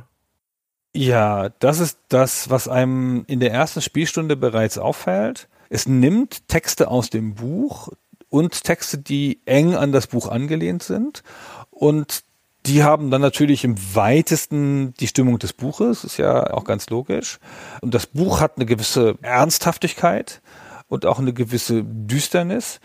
Ja, 0.93 1.49
das 1.59 1.79
ist 1.79 1.99
das, 2.09 2.49
was 2.49 2.67
einem 2.67 3.23
in 3.27 3.39
der 3.39 3.53
ersten 3.53 3.81
Spielstunde 3.81 4.35
bereits 4.35 4.77
auffällt. 4.77 5.47
Es 5.73 5.85
nimmt 5.85 6.49
Texte 6.49 6.89
aus 6.89 7.09
dem 7.09 7.35
Buch 7.35 7.87
und 8.27 8.65
Texte, 8.65 8.97
die 8.97 9.39
eng 9.45 9.73
an 9.73 9.93
das 9.93 10.07
Buch 10.07 10.27
angelehnt 10.27 10.83
sind 10.83 11.23
und 11.69 12.23
die 12.65 12.83
haben 12.83 13.09
dann 13.09 13.21
natürlich 13.21 13.63
im 13.63 13.77
weitesten 13.95 14.93
die 14.99 15.07
Stimmung 15.07 15.39
des 15.39 15.53
Buches, 15.53 16.03
ist 16.03 16.17
ja 16.17 16.51
auch 16.53 16.65
ganz 16.65 16.89
logisch. 16.89 17.39
Und 17.79 17.93
das 17.93 18.05
Buch 18.05 18.41
hat 18.41 18.57
eine 18.57 18.65
gewisse 18.65 19.15
Ernsthaftigkeit 19.21 20.41
und 20.89 21.05
auch 21.05 21.19
eine 21.19 21.33
gewisse 21.33 21.83
Düsternis. 21.85 22.81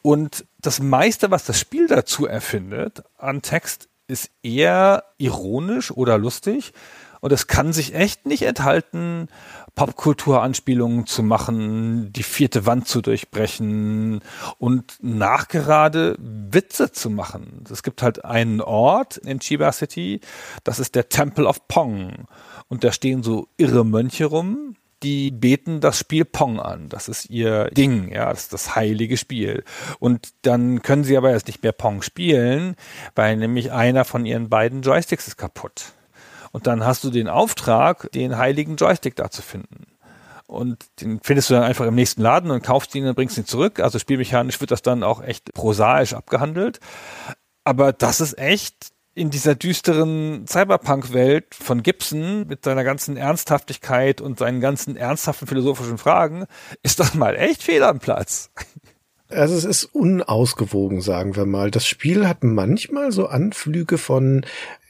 Und 0.00 0.46
das 0.60 0.80
meiste, 0.80 1.32
was 1.32 1.44
das 1.44 1.58
Spiel 1.58 1.88
dazu 1.88 2.24
erfindet 2.24 3.02
an 3.18 3.42
Text, 3.42 3.88
ist 4.06 4.30
eher 4.44 5.02
ironisch 5.18 5.90
oder 5.90 6.16
lustig. 6.16 6.72
Und 7.20 7.32
es 7.32 7.46
kann 7.46 7.72
sich 7.72 7.94
echt 7.94 8.26
nicht 8.26 8.42
enthalten, 8.42 9.28
Popkulturanspielungen 9.74 11.06
zu 11.06 11.22
machen, 11.22 12.12
die 12.12 12.22
vierte 12.22 12.66
Wand 12.66 12.88
zu 12.88 13.00
durchbrechen 13.00 14.20
und 14.58 14.98
nachgerade 15.00 16.16
Witze 16.18 16.90
zu 16.90 17.10
machen. 17.10 17.64
Es 17.70 17.82
gibt 17.82 18.02
halt 18.02 18.24
einen 18.24 18.60
Ort 18.60 19.18
in 19.18 19.40
Chiba 19.40 19.70
City, 19.72 20.20
das 20.64 20.80
ist 20.80 20.94
der 20.94 21.08
Temple 21.08 21.46
of 21.46 21.68
Pong. 21.68 22.26
Und 22.68 22.84
da 22.84 22.92
stehen 22.92 23.22
so 23.22 23.48
irre 23.56 23.84
Mönche 23.84 24.26
rum, 24.26 24.74
die 25.02 25.30
beten 25.30 25.80
das 25.80 25.98
Spiel 25.98 26.24
Pong 26.24 26.58
an. 26.58 26.88
Das 26.88 27.08
ist 27.08 27.30
ihr 27.30 27.70
Ding, 27.70 28.12
ja, 28.12 28.30
das 28.30 28.42
ist 28.42 28.52
das 28.52 28.74
heilige 28.74 29.16
Spiel. 29.16 29.64
Und 30.00 30.30
dann 30.42 30.82
können 30.82 31.04
sie 31.04 31.16
aber 31.16 31.30
jetzt 31.30 31.46
nicht 31.46 31.62
mehr 31.62 31.72
Pong 31.72 32.02
spielen, 32.02 32.74
weil 33.14 33.36
nämlich 33.36 33.72
einer 33.72 34.04
von 34.04 34.26
ihren 34.26 34.48
beiden 34.48 34.82
Joysticks 34.82 35.28
ist 35.28 35.36
kaputt. 35.36 35.92
Und 36.58 36.66
dann 36.66 36.84
hast 36.84 37.04
du 37.04 37.10
den 37.10 37.28
Auftrag, 37.28 38.10
den 38.10 38.36
heiligen 38.36 38.74
Joystick 38.74 39.14
da 39.14 39.30
zu 39.30 39.42
finden. 39.42 39.86
Und 40.48 40.86
den 41.00 41.20
findest 41.22 41.50
du 41.50 41.54
dann 41.54 41.62
einfach 41.62 41.86
im 41.86 41.94
nächsten 41.94 42.20
Laden 42.20 42.50
und 42.50 42.64
kaufst 42.64 42.92
ihn 42.96 43.06
und 43.06 43.14
bringst 43.14 43.38
ihn 43.38 43.46
zurück. 43.46 43.78
Also 43.78 44.00
spielmechanisch 44.00 44.60
wird 44.60 44.72
das 44.72 44.82
dann 44.82 45.04
auch 45.04 45.22
echt 45.22 45.54
prosaisch 45.54 46.14
abgehandelt. 46.14 46.80
Aber 47.62 47.92
das 47.92 48.20
ist 48.20 48.36
echt 48.38 48.88
in 49.14 49.30
dieser 49.30 49.54
düsteren 49.54 50.48
Cyberpunk-Welt 50.48 51.54
von 51.54 51.84
Gibson 51.84 52.48
mit 52.48 52.64
seiner 52.64 52.82
ganzen 52.82 53.16
Ernsthaftigkeit 53.16 54.20
und 54.20 54.40
seinen 54.40 54.60
ganzen 54.60 54.96
ernsthaften 54.96 55.46
philosophischen 55.46 55.98
Fragen, 55.98 56.46
ist 56.82 56.98
das 56.98 57.14
mal 57.14 57.36
echt 57.36 57.62
fehl 57.62 57.84
am 57.84 58.00
Platz. 58.00 58.50
Also 59.30 59.54
es 59.54 59.64
ist 59.64 59.84
unausgewogen, 59.84 61.02
sagen 61.02 61.36
wir 61.36 61.46
mal. 61.46 61.70
Das 61.70 61.86
Spiel 61.86 62.26
hat 62.26 62.42
manchmal 62.42 63.12
so 63.12 63.28
Anflüge 63.28 63.96
von 63.96 64.44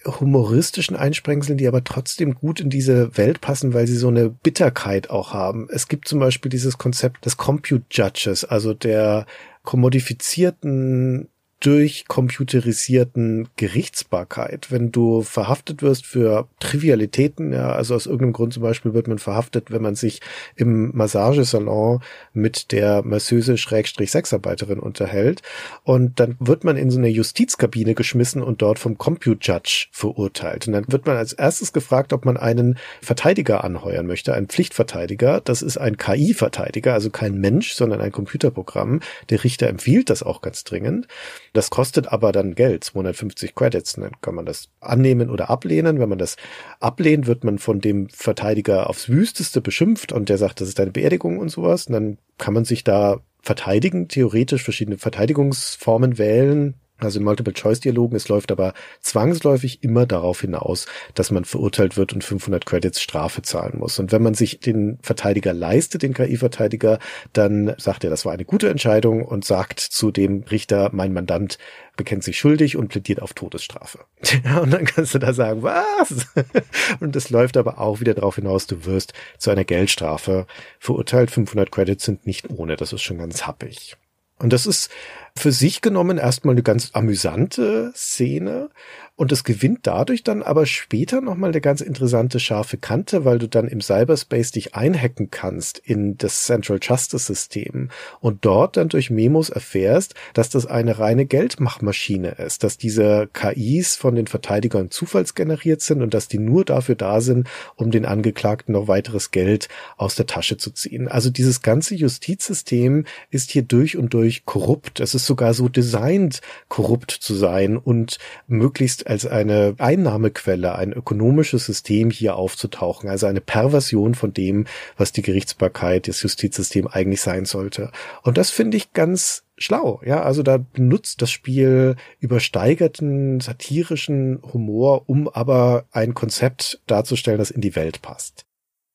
humoristischen 0.05 0.97
Einsprengseln, 0.97 1.59
die 1.59 1.67
aber 1.67 1.83
trotzdem 1.85 2.35
gut 2.35 2.61
in 2.61 2.71
diese 2.71 3.17
Welt 3.17 3.41
passen, 3.41 3.75
weil 3.75 3.87
sie 3.87 3.97
so 3.97 4.09
eine 4.09 4.31
Bitterkeit 4.31 5.11
auch 5.11 5.33
haben. 5.33 5.69
Es 5.71 5.89
gibt 5.89 6.09
zum 6.09 6.21
Beispiel 6.21 6.51
dieses 6.51 6.79
Konzept 6.79 7.27
des 7.27 7.37
Compute 7.37 7.85
Judges, 7.91 8.45
also 8.45 8.75
der 8.75 9.27
kommodifizierten 9.65 11.29
durch 11.61 12.07
computerisierten 12.07 13.49
Gerichtsbarkeit. 13.57 14.71
Wenn 14.71 14.93
du 14.93 15.23
verhaftet 15.23 15.83
wirst 15.83 16.07
für 16.07 16.47
Trivialitäten, 16.61 17.53
ja, 17.53 17.73
also 17.73 17.97
aus 17.97 18.07
irgendeinem 18.07 18.33
Grund 18.33 18.55
zum 18.55 18.63
Beispiel 18.63 18.95
wird 18.95 19.09
man 19.09 19.19
verhaftet, 19.19 19.73
wenn 19.73 19.83
man 19.83 19.97
sich 19.97 20.21
im 20.55 20.97
Massagesalon 20.97 22.01
mit 22.33 22.71
der 22.71 23.03
Masseuse 23.03 23.59
Schrägstrich 23.59 24.13
Sexarbeiterin 24.13 24.79
unterhält 24.79 25.43
und 25.83 26.21
dann 26.21 26.37
wird 26.39 26.63
man 26.63 26.77
in 26.77 26.91
so 26.91 26.99
eine 26.99 27.09
Justizkabine 27.09 27.95
geschmissen 27.95 28.43
und 28.43 28.63
dort 28.63 28.79
vom 28.79 28.97
Compute 28.97 29.41
Judge 29.41 29.89
verurteilt. 29.91 30.69
Und 30.69 30.75
dann 30.75 30.85
wird 30.93 31.07
man 31.07 31.17
als 31.17 31.33
erstes 31.33 31.73
gefragt, 31.73 32.13
ob 32.13 32.25
man 32.25 32.37
einen 32.37 32.79
Verteidiger 33.03 33.65
anheuern 33.65 34.07
möchte, 34.07 34.33
einen 34.33 34.47
Pflichtverteidiger. 34.47 35.41
Das 35.41 35.63
ist 35.63 35.77
ein 35.77 35.97
KI-Verteidiger, 35.97 36.95
also 36.95 37.11
kein 37.11 37.39
Mensch, 37.39 37.73
sondern 37.73 38.01
ein 38.01 38.13
Computerprogramm. 38.13 39.01
Der 39.31 39.43
Richter 39.43 39.67
empfiehlt 39.67 40.09
das 40.09 40.23
auch 40.23 40.41
ganz 40.41 40.63
dringend. 40.63 41.09
Das 41.53 41.71
kostet 41.71 42.13
aber 42.13 42.33
dann 42.33 42.55
Geld, 42.55 42.85
250 42.85 43.55
Credits. 43.55 43.95
Dann 43.95 44.13
kann 44.21 44.35
man 44.35 44.47
das 44.47 44.69
annehmen 44.81 45.31
oder 45.31 45.51
ablehnen. 45.51 45.99
Wenn 45.99 46.09
man 46.09 46.19
das 46.19 46.37
ablehnt, 46.81 47.27
wird 47.27 47.45
man 47.45 47.59
von 47.59 47.81
dem 47.81 48.09
Verteidiger 48.09 48.89
aufs 48.89 49.09
Wüsteste 49.09 49.61
beschimpft 49.61 50.13
und 50.13 50.29
der 50.29 50.39
sagt, 50.39 50.61
das 50.61 50.69
ist 50.69 50.81
eine 50.81 50.91
Beerdigung 50.91 51.39
und 51.39 51.49
sowas. 51.49 51.87
Und 51.87 51.93
dann 51.95 52.19
kann 52.39 52.55
man 52.55 52.65
sich 52.65 52.85
da 52.85 53.21
verteidigen, 53.43 54.09
theoretisch 54.09 54.63
verschiedene 54.63 54.99
Verteidigungsformen 54.99 56.19
wählen, 56.19 56.75
also 56.99 57.19
in 57.19 57.25
Multiple-Choice-Dialogen. 57.25 58.17
Es 58.17 58.29
läuft 58.29 58.51
aber 58.53 58.75
zwangsläufig 59.01 59.83
immer 59.83 60.07
darauf 60.07 60.41
hinaus, 60.41 60.87
dass 61.15 61.31
man 61.31 61.45
verurteilt 61.45 61.97
wird 61.97 62.13
und 62.13 62.25
500 62.25 62.67
Credits 62.67 63.01
Strafe 63.01 63.43
zahlen 63.43 63.79
muss. 63.79 63.99
Und 63.99 64.13
wenn 64.13 64.23
man 64.23 64.35
sich 64.35 64.61
den 64.61 64.99
Verteidiger 65.03 65.53
leistet, 65.53 66.03
den 66.03 66.15
KI-Verteidiger, 66.15 66.99
dann 67.33 67.75
sagt 67.79 68.05
er, 68.05 68.11
das 68.11 68.25
war 68.25 68.33
eine 68.33 68.45
gute 68.45 68.69
Entscheidung 68.69 69.25
und 69.25 69.45
sagt 69.45 69.81
zu 69.81 70.11
dem 70.11 70.43
Richter, 70.51 70.91
mein 70.93 71.13
Mandant 71.13 71.59
bekennt 71.97 72.25
sich 72.25 72.39
schuldig 72.39 72.77
und 72.77 72.89
plädiert 72.89 73.21
auf 73.21 73.35
Todesstrafe. 73.35 74.01
Ja, 74.45 74.59
und 74.61 74.71
dann 74.71 74.85
kannst 74.85 75.15
du 75.15 75.19
da 75.19 75.33
sagen, 75.33 75.63
was? 75.63 76.27
Und 77.01 77.17
das 77.17 77.29
läuft 77.31 77.57
aber 77.57 77.81
auch 77.81 78.01
wieder 78.01 78.15
darauf 78.15 78.37
hinaus, 78.37 78.67
du 78.67 78.85
wirst 78.85 79.13
zu 79.37 79.51
einer 79.51 79.65
Geldstrafe 79.65 80.47
verurteilt. 80.79 81.31
500 81.31 81.73
Credits 81.73 82.05
sind 82.05 82.25
nicht 82.25 82.49
ohne, 82.51 82.77
das 82.77 82.93
ist 82.93 83.03
schon 83.03 83.19
ganz 83.19 83.47
happig. 83.47 83.97
Und 84.39 84.53
das 84.53 84.67
ist 84.67 84.91
für 85.37 85.53
sich 85.53 85.81
genommen 85.81 86.19
erstmal 86.19 86.55
eine 86.55 86.63
ganz 86.63 86.91
amüsante 86.93 87.93
Szene, 87.95 88.71
und 89.19 89.33
es 89.33 89.43
gewinnt 89.43 89.81
dadurch 89.83 90.23
dann 90.23 90.45
aber 90.45 90.65
später 90.65 91.21
nochmal 91.21 91.51
eine 91.51 91.61
ganz 91.61 91.81
interessante 91.81 92.39
scharfe 92.39 92.79
Kante, 92.79 93.25
weil 93.25 93.41
du 93.41 93.49
dann 93.49 93.67
im 93.67 93.81
Cyberspace 93.81 94.53
dich 94.53 94.77
einhacken 94.77 95.33
kannst 95.33 95.79
in 95.79 96.17
das 96.17 96.45
Central 96.45 96.79
Justice 96.81 97.27
System 97.27 97.91
und 98.21 98.45
dort 98.45 98.77
dann 98.77 98.89
durch 98.89 99.11
Memos 99.11 99.51
erfährst, 99.51 100.15
dass 100.35 100.51
das 100.51 100.67
eine 100.67 101.01
reine 101.01 101.27
Geldmachmaschine 101.27 102.29
ist, 102.29 102.63
dass 102.63 102.79
diese 102.79 103.29
KIs 103.33 103.97
von 103.97 104.15
den 104.15 104.29
Verteidigern 104.29 104.93
zufallsgeneriert 104.93 105.81
sind 105.83 106.01
und 106.01 106.15
dass 106.15 106.29
die 106.29 106.39
nur 106.39 106.65
dafür 106.65 106.95
da 106.95 107.21
sind, 107.21 107.49
um 107.75 107.91
den 107.91 108.07
Angeklagten 108.07 108.73
noch 108.73 108.87
weiteres 108.87 109.33
Geld 109.33 109.69
aus 109.97 110.15
der 110.15 110.27
Tasche 110.27 110.59
zu 110.59 110.71
ziehen. 110.71 111.09
Also 111.09 111.31
dieses 111.31 111.63
ganze 111.63 111.97
Justizsystem 111.97 113.05
ist 113.31 113.51
hier 113.51 113.63
durch 113.63 113.97
und 113.97 114.15
durch 114.15 114.45
korrupt. 114.45 115.01
Es 115.01 115.17
ist 115.17 115.27
sogar 115.27 115.55
so 115.55 115.69
designt, 115.69 116.41
korrupt 116.69 117.11
zu 117.11 117.35
sein 117.35 117.77
und 117.77 118.19
möglichst 118.47 119.08
als 119.09 119.27
eine 119.27 119.75
Einnahmequelle, 119.79 120.75
ein 120.75 120.93
ökonomisches 120.93 121.65
System 121.65 122.11
hier 122.11 122.37
aufzutauchen, 122.37 123.09
also 123.09 123.27
eine 123.27 123.41
Perversion 123.41 124.15
von 124.15 124.35
dem, 124.35 124.67
was 124.97 125.13
die 125.13 125.23
Gerichtsbarkeit, 125.23 126.09
das 126.09 126.23
Justizsystem 126.23 126.87
eigentlich 126.87 127.23
sein 127.23 127.47
sollte. 127.47 127.91
Und 128.23 128.37
das 128.37 128.51
finde 128.51 128.77
ich 128.77 128.93
ganz 128.93 129.45
schlau, 129.57 130.01
ja, 130.05 130.23
also 130.23 130.43
da 130.43 130.59
benutzt 130.59 131.23
das 131.23 131.31
Spiel 131.31 131.97
übersteigerten 132.21 133.41
satirischen 133.41 134.41
Humor, 134.53 135.09
um 135.09 135.29
aber 135.29 135.87
ein 135.91 136.15
Konzept 136.15 136.81
darzustellen, 136.87 137.39
das 137.39 137.51
in 137.51 137.61
die 137.61 137.77
Welt 137.77 138.03
passt 138.03 138.48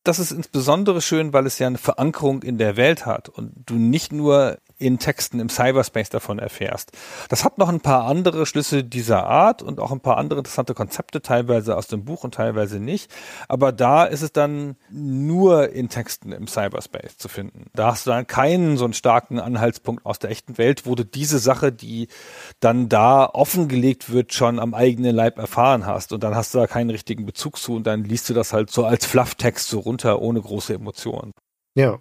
das 0.03 0.19
ist 0.19 0.31
insbesondere 0.31 1.01
schön, 1.01 1.33
weil 1.33 1.45
es 1.45 1.59
ja 1.59 1.67
eine 1.67 1.77
Verankerung 1.77 2.43
in 2.43 2.57
der 2.57 2.75
Welt 2.75 3.05
hat 3.05 3.29
und 3.29 3.53
du 3.65 3.75
nicht 3.75 4.11
nur 4.11 4.57
in 4.83 4.99
Texten 4.99 5.39
im 5.39 5.49
Cyberspace 5.49 6.09
davon 6.09 6.39
erfährst. 6.39 6.91
Das 7.29 7.45
hat 7.45 7.57
noch 7.57 7.69
ein 7.69 7.79
paar 7.79 8.05
andere 8.05 8.45
Schlüsse 8.45 8.83
dieser 8.83 9.25
Art 9.25 9.61
und 9.61 9.79
auch 9.79 9.91
ein 9.91 10.01
paar 10.01 10.17
andere 10.17 10.39
interessante 10.39 10.73
Konzepte, 10.73 11.21
teilweise 11.21 11.77
aus 11.77 11.87
dem 11.87 12.03
Buch 12.03 12.23
und 12.23 12.33
teilweise 12.33 12.79
nicht. 12.79 13.09
Aber 13.47 13.71
da 13.71 14.03
ist 14.03 14.21
es 14.21 14.33
dann 14.33 14.75
nur 14.91 15.69
in 15.69 15.89
Texten 15.89 16.31
im 16.31 16.47
Cyberspace 16.47 17.17
zu 17.17 17.29
finden. 17.29 17.67
Da 17.73 17.91
hast 17.91 18.05
du 18.05 18.11
dann 18.11 18.27
keinen 18.27 18.77
so 18.77 18.83
einen 18.83 18.93
starken 18.93 19.39
Anhaltspunkt 19.39 20.05
aus 20.05 20.19
der 20.19 20.31
echten 20.31 20.57
Welt, 20.57 20.85
wo 20.85 20.95
du 20.95 21.05
diese 21.05 21.39
Sache, 21.39 21.71
die 21.71 22.09
dann 22.59 22.89
da 22.89 23.25
offengelegt 23.25 24.11
wird, 24.11 24.33
schon 24.33 24.59
am 24.59 24.73
eigenen 24.73 25.15
Leib 25.15 25.37
erfahren 25.37 25.85
hast. 25.85 26.11
Und 26.11 26.23
dann 26.23 26.35
hast 26.35 26.53
du 26.53 26.57
da 26.57 26.67
keinen 26.67 26.89
richtigen 26.89 27.25
Bezug 27.25 27.57
zu 27.57 27.75
und 27.75 27.87
dann 27.87 28.03
liest 28.03 28.29
du 28.29 28.33
das 28.33 28.51
halt 28.51 28.69
so 28.69 28.85
als 28.85 29.05
Flufftext 29.05 29.69
so 29.69 29.79
runter, 29.79 29.92
ohne 30.21 30.41
große 30.41 30.73
Emotionen. 30.73 31.31
Ja, 31.75 31.99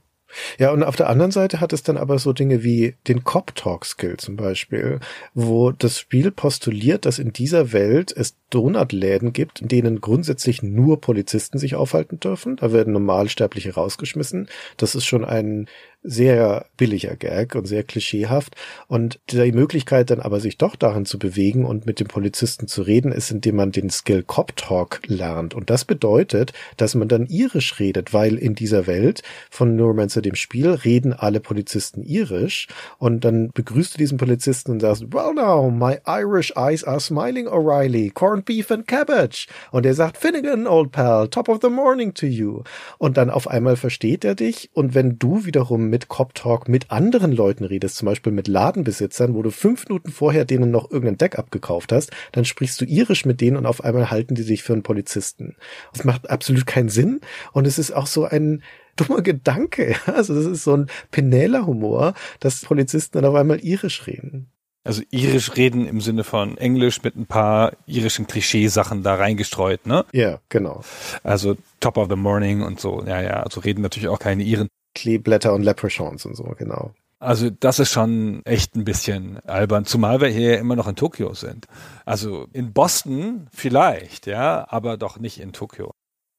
ja, 0.59 0.73
und 0.73 0.83
auf 0.83 0.97
der 0.97 1.09
anderen 1.09 1.31
Seite 1.31 1.61
hat 1.61 1.73
es 1.73 1.83
dann 1.83 1.97
aber 1.97 2.19
so 2.19 2.33
Dinge 2.33 2.63
wie 2.63 2.95
den 3.07 3.25
Cop-Talk-Skill 3.25 4.17
zum 4.17 4.37
Beispiel, 4.37 5.01
wo 5.35 5.73
das 5.73 5.99
Spiel 5.99 6.31
postuliert, 6.31 7.05
dass 7.05 7.19
in 7.19 7.33
dieser 7.33 7.73
Welt 7.73 8.13
es 8.17 8.37
Donutläden 8.51 9.33
gibt, 9.33 9.61
in 9.61 9.69
denen 9.69 10.01
grundsätzlich 10.01 10.63
nur 10.63 11.01
Polizisten 11.01 11.59
sich 11.59 11.75
aufhalten 11.75 12.21
dürfen. 12.21 12.57
Da 12.57 12.73
werden 12.73 12.93
Normalsterbliche 12.93 13.75
rausgeschmissen. 13.75 14.49
Das 14.77 14.95
ist 14.95 15.05
schon 15.05 15.25
ein 15.25 15.69
sehr 16.03 16.67
billiger 16.77 17.17
Gag 17.17 17.55
und 17.55 17.67
sehr 17.67 17.85
klischeehaft. 17.85 18.57
Und 18.89 19.21
die 19.31 19.53
Möglichkeit 19.53 20.11
dann 20.11 20.21
aber 20.21 20.41
sich 20.41 20.59
doch 20.59 20.77
darin 20.77 21.07
zu 21.07 21.19
bewegen 21.19 21.65
und 21.65 21.87
mit 21.87 22.01
dem 22.01 22.09
Polizisten 22.09 22.67
zu 22.67 22.83
reden, 22.83 23.13
ist, 23.13 23.31
indem 23.31 23.57
man 23.57 23.73
den 23.73 23.91
Skill 23.91 24.23
Cop 24.23 24.57
Talk 24.57 25.01
lernt. 25.07 25.55
Und 25.55 25.71
das 25.71 25.85
bedeutet, 25.85 26.53
dass 26.77 26.95
man 26.95 27.09
dann 27.09 27.27
irisch 27.27 27.79
redet, 27.79 28.13
weil 28.13 28.37
in 28.37 28.55
dieser 28.55 28.87
Welt 28.87 29.23
von 29.51 29.77
Neuromancer 29.77 30.23
dem 30.23 30.35
Spiel 30.35 30.71
reden 30.71 31.13
alle 31.13 31.41
Polizisten 31.41 32.03
irisch. 32.03 32.67
Und 32.99 33.25
dann 33.25 33.51
begrüßt 33.53 33.95
du 33.95 33.99
diesen 33.99 34.19
Polizisten 34.19 34.73
und 34.73 34.81
sagst, 34.81 35.13
well 35.13 35.33
now, 35.35 35.71
my 35.71 35.99
Irish 36.07 36.53
eyes 36.57 36.83
are 36.85 37.01
smiling, 37.01 37.47
O'Reilly, 37.47 38.13
corned 38.13 38.45
beef 38.45 38.71
and 38.71 38.89
cabbage. 38.89 39.47
Und 39.71 39.87
er 39.87 39.95
sagt, 39.95 40.19
Finnegan, 40.19 40.67
old 40.67 40.91
pal, 40.91 41.29
top 41.29 41.49
of 41.49 41.59
the 41.63 41.69
morning 41.69 42.13
to 42.15 42.27
you. 42.27 42.63
Und 42.99 43.17
dann 43.17 43.31
auf 43.31 43.49
einmal 43.49 43.77
versteht 43.77 44.25
er 44.25 44.35
dich. 44.35 44.71
Und 44.73 44.95
wenn 44.95 45.19
du 45.19 45.45
wiederum 45.45 45.92
mit 45.93 46.09
Cop 46.09 46.35
Talk 46.35 46.71
mit 46.71 46.91
anderen 46.91 47.33
Leuten 47.33 47.65
redest, 47.65 47.97
zum 47.97 48.07
Beispiel 48.07 48.33
mit 48.33 48.49
Ladenbesitzern, 48.49 49.35
wo 49.35 49.43
du 49.43 49.51
fünf 49.51 49.87
Minuten 49.87 50.11
vorher 50.11 50.47
denen 50.47 50.71
noch 50.71 50.91
irgendein 50.91 51.19
Deck 51.19 51.39
abgekauft 51.39 51.93
hast, 51.93 52.11
dann 52.33 52.47
sprichst 52.47 52.81
du 52.81 52.87
irisch 52.87 53.27
mit 53.27 53.43
denen 53.43 53.59
und 53.59 53.67
auf 53.67 53.85
einmal 53.85 54.11
halten 54.11 54.35
die 54.35 54.43
sich 54.43 54.63
für 54.63 54.73
einen 54.73 54.83
Polizisten. 54.83 55.55
Das 55.93 56.05
macht 56.05 56.31
absolut 56.31 56.67
keinen 56.67 56.89
Sinn 56.89 57.21
und 57.53 57.67
es 57.67 57.79
ist 57.79 57.93
auch 57.93 58.07
so 58.07 58.25
ein 58.25 58.63
dummer 58.97 59.23
Gedanke. 59.23 59.95
Also 60.07 60.35
das 60.35 60.47
ist 60.47 60.65
so 60.65 60.77
ein 60.77 60.87
Penela-Humor, 61.11 62.15
dass 62.41 62.63
Polizisten 62.63 63.19
dann 63.19 63.25
auf 63.25 63.35
einmal 63.35 63.61
irisch 63.61 64.07
reden. 64.07 64.51
Also 64.85 65.03
irisch 65.11 65.57
reden 65.57 65.87
im 65.87 66.01
Sinne 66.01 66.25
von 66.25 66.59
Englisch 66.59 67.03
mit 67.03 67.17
ein 67.17 67.27
paar 67.27 67.73
irischen 67.87 68.27
Klischeesachen 68.27 69.03
da 69.03 69.15
reingestreut, 69.15 69.87
ne? 69.87 70.05
Ja, 70.13 70.41
genau. 70.49 70.83
Also 71.23 71.57
Top 71.81 71.99
of 71.99 72.09
the 72.09 72.17
Morning 72.17 72.63
und 72.63 72.81
so. 72.81 73.05
Ja, 73.07 73.21
ja, 73.21 73.43
also 73.43 73.61
reden 73.61 73.83
natürlich 73.83 74.09
auch 74.09 74.19
keine 74.19 74.43
Iren. 74.43 74.69
Kleeblätter 74.95 75.53
und 75.53 75.63
Leprechauns 75.63 76.27
und 76.27 76.37
so, 76.37 76.45
genau. 76.59 76.93
Also 77.19 77.51
das 77.51 77.79
ist 77.79 77.93
schon 77.93 78.43
echt 78.45 78.75
ein 78.75 78.85
bisschen 78.85 79.39
albern, 79.47 79.85
zumal 79.85 80.21
wir 80.21 80.29
hier 80.29 80.59
immer 80.59 80.75
noch 80.75 80.89
in 80.89 80.97
Tokio 80.97 81.35
sind. 81.35 81.67
Also 82.05 82.49
in 82.53 82.73
Boston 82.73 83.47
vielleicht, 83.53 84.27
ja, 84.27 84.67
aber 84.69 84.97
doch 84.97 85.21
nicht 85.21 85.39
in 85.39 85.53
Tokio. 85.53 85.93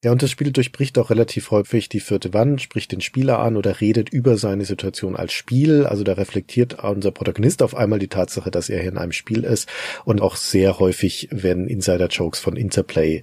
Ja, 0.04 0.12
und 0.12 0.22
das 0.22 0.30
Spiel 0.30 0.52
durchbricht 0.52 0.98
auch 0.98 1.08
relativ 1.08 1.50
häufig 1.50 1.88
die 1.88 1.98
vierte 1.98 2.34
Wand, 2.34 2.60
spricht 2.60 2.92
den 2.92 3.00
Spieler 3.00 3.38
an 3.38 3.56
oder 3.56 3.80
redet 3.80 4.10
über 4.10 4.36
seine 4.36 4.66
Situation 4.66 5.16
als 5.16 5.32
Spiel. 5.32 5.86
Also 5.86 6.04
da 6.04 6.12
reflektiert 6.12 6.84
unser 6.84 7.10
Protagonist 7.10 7.62
auf 7.62 7.74
einmal 7.74 7.98
die 8.00 8.08
Tatsache, 8.08 8.50
dass 8.50 8.68
er 8.68 8.82
hier 8.82 8.90
in 8.90 8.98
einem 8.98 9.12
Spiel 9.12 9.44
ist. 9.44 9.66
Und 10.04 10.20
auch 10.20 10.36
sehr 10.36 10.78
häufig 10.78 11.28
werden 11.30 11.68
Insider-Jokes 11.68 12.38
von 12.38 12.54
Interplay 12.56 13.22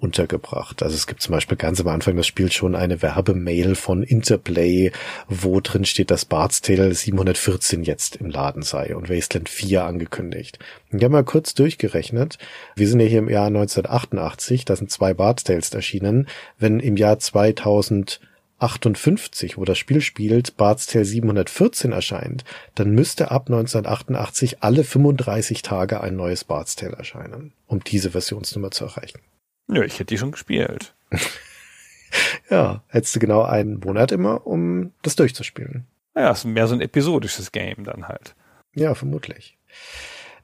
untergebracht. 0.00 0.82
Also 0.82 0.96
es 0.96 1.06
gibt 1.06 1.20
zum 1.20 1.32
Beispiel 1.32 1.58
ganz 1.58 1.82
am 1.82 1.88
Anfang 1.88 2.16
des 2.16 2.26
Spiels 2.26 2.54
schon 2.54 2.76
eine 2.76 3.02
Werbemail 3.02 3.74
von 3.74 4.02
Interplay, 4.02 4.90
wo 5.28 5.60
drin 5.60 5.84
steht, 5.84 6.10
dass 6.10 6.24
Bart's 6.24 6.62
Tale 6.62 6.94
714 6.94 7.82
jetzt 7.82 8.16
im 8.16 8.30
Laden 8.30 8.62
sei 8.62 8.96
und 8.96 9.10
Wasteland 9.10 9.50
4 9.50 9.84
angekündigt. 9.84 10.58
Ich 10.94 11.02
habe 11.02 11.12
mal 11.12 11.24
kurz 11.24 11.54
durchgerechnet. 11.54 12.36
Wir 12.76 12.86
sind 12.86 13.00
ja 13.00 13.06
hier 13.06 13.20
im 13.20 13.30
Jahr 13.30 13.46
1988, 13.46 14.66
da 14.66 14.76
sind 14.76 14.90
zwei 14.90 15.14
Bart's 15.14 15.44
Tales 15.44 15.72
erschienen 15.72 16.28
wenn 16.58 16.80
im 16.80 16.98
Jahr 16.98 17.18
2058, 17.18 19.56
wo 19.56 19.64
das 19.64 19.78
Spiel 19.78 20.02
spielt, 20.02 20.58
Bart's 20.58 20.86
Tale 20.86 21.06
714 21.06 21.92
erscheint, 21.92 22.44
dann 22.74 22.90
müsste 22.90 23.30
ab 23.30 23.48
1988 23.48 24.62
alle 24.62 24.84
35 24.84 25.62
Tage 25.62 26.02
ein 26.02 26.14
neues 26.14 26.44
Bart's 26.44 26.76
Tale 26.76 26.96
erscheinen, 26.96 27.54
um 27.66 27.82
diese 27.82 28.10
Versionsnummer 28.10 28.70
zu 28.70 28.84
erreichen. 28.84 29.20
Nö, 29.68 29.82
ich 29.84 29.94
hätte 29.94 30.04
die 30.06 30.18
schon 30.18 30.32
gespielt. 30.32 30.94
ja, 32.50 32.82
hättest 32.88 33.16
du 33.16 33.20
genau 33.20 33.40
einen 33.42 33.80
Monat 33.80 34.12
immer, 34.12 34.46
um 34.46 34.92
das 35.00 35.16
durchzuspielen. 35.16 35.86
Ja, 36.14 36.32
ist 36.32 36.44
mehr 36.44 36.68
so 36.68 36.74
ein 36.74 36.82
episodisches 36.82 37.50
Game 37.52 37.84
dann 37.84 38.08
halt. 38.08 38.34
Ja, 38.74 38.94
vermutlich. 38.94 39.56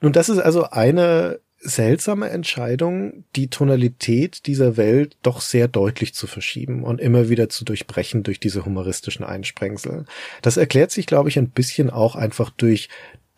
Nun, 0.01 0.13
das 0.13 0.29
ist 0.29 0.39
also 0.39 0.63
eine 0.63 1.39
seltsame 1.61 2.29
Entscheidung, 2.29 3.25
die 3.35 3.49
Tonalität 3.49 4.45
dieser 4.47 4.77
Welt 4.77 5.17
doch 5.23 5.41
sehr 5.41 5.67
deutlich 5.67 6.13
zu 6.13 6.25
verschieben 6.25 6.83
und 6.83 7.01
immer 7.01 7.27
wieder 7.27 7.49
zu 7.49 7.65
durchbrechen 7.65 8.23
durch 8.23 8.39
diese 8.39 8.65
humoristischen 8.65 9.25
Einsprengsel. 9.25 10.05
Das 10.41 10.55
erklärt 10.55 10.91
sich, 10.91 11.05
glaube 11.05 11.27
ich, 11.27 11.37
ein 11.37 11.49
bisschen 11.49 11.89
auch 11.89 12.15
einfach 12.15 12.49
durch 12.49 12.87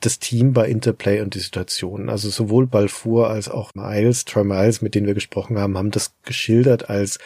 das 0.01 0.19
Team 0.19 0.53
bei 0.53 0.67
Interplay 0.67 1.21
und 1.21 1.35
die 1.35 1.39
Situation. 1.39 2.09
Also 2.09 2.29
sowohl 2.29 2.67
Balfour 2.67 3.29
als 3.29 3.49
auch 3.49 3.73
Miles, 3.75 4.25
Troy 4.25 4.43
Miles, 4.43 4.81
mit 4.81 4.95
denen 4.95 5.07
wir 5.07 5.13
gesprochen 5.13 5.57
haben, 5.57 5.77
haben 5.77 5.91
das 5.91 6.15
geschildert 6.23 6.89
als 6.89 7.19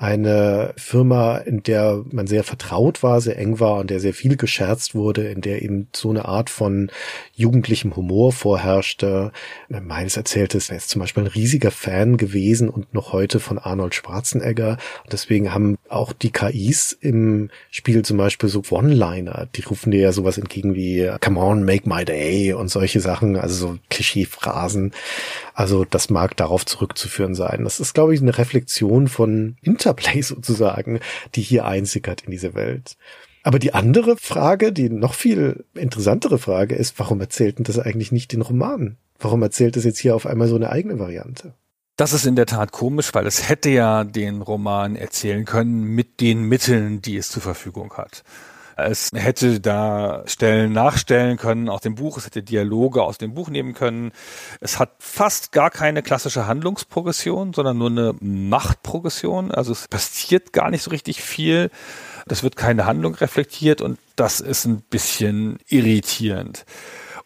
eine 0.00 0.72
Firma, 0.78 1.36
in 1.36 1.62
der 1.62 2.02
man 2.10 2.26
sehr 2.26 2.42
vertraut 2.42 3.02
war, 3.02 3.20
sehr 3.20 3.36
eng 3.36 3.60
war 3.60 3.76
und 3.76 3.90
der 3.90 4.00
sehr 4.00 4.14
viel 4.14 4.38
gescherzt 4.38 4.94
wurde, 4.94 5.28
in 5.28 5.42
der 5.42 5.60
eben 5.60 5.88
so 5.94 6.08
eine 6.08 6.24
Art 6.24 6.48
von 6.48 6.90
jugendlichem 7.34 7.94
Humor 7.94 8.32
vorherrschte. 8.32 9.30
Miles 9.68 10.16
erzählte 10.16 10.56
es, 10.56 10.70
er 10.70 10.78
ist 10.78 10.88
zum 10.88 11.00
Beispiel 11.00 11.24
ein 11.24 11.26
riesiger 11.26 11.70
Fan 11.70 12.16
gewesen 12.16 12.70
und 12.70 12.94
noch 12.94 13.12
heute 13.12 13.40
von 13.40 13.58
Arnold 13.58 13.94
Schwarzenegger. 13.94 14.78
Und 15.04 15.12
deswegen 15.12 15.52
haben 15.52 15.76
auch 15.90 16.14
die 16.14 16.30
KIs 16.30 16.92
im 16.92 17.50
Spiel 17.70 18.02
zum 18.02 18.16
Beispiel 18.16 18.48
so 18.48 18.62
One-Liner, 18.70 19.48
die 19.54 19.62
rufen 19.64 19.90
dir 19.90 20.00
ja 20.00 20.12
sowas 20.12 20.38
entgegen 20.38 20.74
wie 20.74 21.10
Come 21.20 21.38
on, 21.38 21.62
make 21.62 21.86
my 21.86 22.06
day 22.06 22.54
und 22.54 22.68
solche 22.68 23.00
Sachen, 23.00 23.36
also 23.36 23.54
so 23.54 23.78
Klischee-Phrasen. 23.90 24.92
Also 25.52 25.84
das 25.84 26.08
mag 26.08 26.38
darauf 26.38 26.64
zurückzuführen 26.64 27.34
sein. 27.34 27.64
Das 27.64 27.80
ist, 27.80 27.92
glaube 27.92 28.14
ich, 28.14 28.22
eine 28.22 28.38
Reflexion 28.38 29.06
von 29.06 29.56
Interplay 29.90 30.22
sozusagen, 30.22 31.00
die 31.34 31.42
hier 31.42 31.64
einsickert 31.64 32.22
in 32.22 32.30
diese 32.30 32.54
Welt. 32.54 32.96
Aber 33.42 33.58
die 33.58 33.74
andere 33.74 34.16
Frage, 34.16 34.72
die 34.72 34.90
noch 34.90 35.14
viel 35.14 35.64
interessantere 35.74 36.38
Frage 36.38 36.74
ist, 36.74 36.98
warum 36.98 37.20
erzählt 37.20 37.58
denn 37.58 37.64
das 37.64 37.78
eigentlich 37.78 38.12
nicht 38.12 38.32
den 38.32 38.42
Roman? 38.42 38.96
Warum 39.18 39.42
erzählt 39.42 39.76
es 39.76 39.84
jetzt 39.84 39.98
hier 39.98 40.14
auf 40.14 40.26
einmal 40.26 40.48
so 40.48 40.56
eine 40.56 40.70
eigene 40.70 40.98
Variante? 40.98 41.54
Das 41.96 42.12
ist 42.12 42.26
in 42.26 42.36
der 42.36 42.46
Tat 42.46 42.72
komisch, 42.72 43.12
weil 43.12 43.26
es 43.26 43.48
hätte 43.48 43.70
ja 43.70 44.04
den 44.04 44.40
Roman 44.42 44.96
erzählen 44.96 45.44
können 45.44 45.82
mit 45.82 46.20
den 46.20 46.42
Mitteln, 46.42 47.02
die 47.02 47.16
es 47.16 47.28
zur 47.28 47.42
Verfügung 47.42 47.94
hat. 47.94 48.24
Es 48.76 49.10
hätte 49.14 49.60
da 49.60 50.22
Stellen 50.26 50.72
nachstellen 50.72 51.36
können 51.36 51.68
aus 51.68 51.80
dem 51.80 51.94
Buch, 51.94 52.18
es 52.18 52.26
hätte 52.26 52.42
Dialoge 52.42 53.02
aus 53.02 53.18
dem 53.18 53.34
Buch 53.34 53.48
nehmen 53.48 53.74
können. 53.74 54.12
Es 54.60 54.78
hat 54.78 54.90
fast 54.98 55.52
gar 55.52 55.70
keine 55.70 56.02
klassische 56.02 56.46
Handlungsprogression, 56.46 57.52
sondern 57.52 57.78
nur 57.78 57.90
eine 57.90 58.14
Machtprogression. 58.20 59.50
Also 59.50 59.72
es 59.72 59.88
passiert 59.88 60.52
gar 60.52 60.70
nicht 60.70 60.82
so 60.82 60.90
richtig 60.90 61.22
viel. 61.22 61.70
Das 62.26 62.42
wird 62.42 62.56
keine 62.56 62.86
Handlung 62.86 63.14
reflektiert 63.14 63.80
und 63.80 63.98
das 64.16 64.40
ist 64.40 64.64
ein 64.64 64.82
bisschen 64.82 65.58
irritierend. 65.68 66.64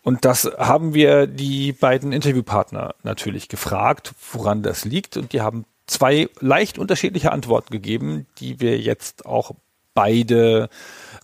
Und 0.02 0.26
das 0.26 0.44
haben 0.58 0.92
wir 0.92 1.26
die 1.26 1.72
beiden 1.72 2.12
Interviewpartner 2.12 2.94
natürlich 3.02 3.48
gefragt, 3.48 4.12
woran 4.32 4.62
das 4.62 4.84
liegt. 4.84 5.16
Und 5.16 5.32
die 5.32 5.40
haben 5.40 5.64
zwei 5.86 6.28
leicht 6.40 6.78
unterschiedliche 6.78 7.32
Antworten 7.32 7.72
gegeben, 7.72 8.26
die 8.38 8.60
wir 8.60 8.78
jetzt 8.78 9.24
auch 9.24 9.52
beide 9.94 10.68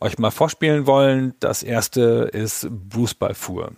euch 0.00 0.18
mal 0.18 0.30
vorspielen 0.30 0.86
wollen. 0.86 1.34
Das 1.40 1.62
erste 1.62 2.30
ist 2.32 2.68
Bruce 2.70 3.14
Balfour. 3.14 3.72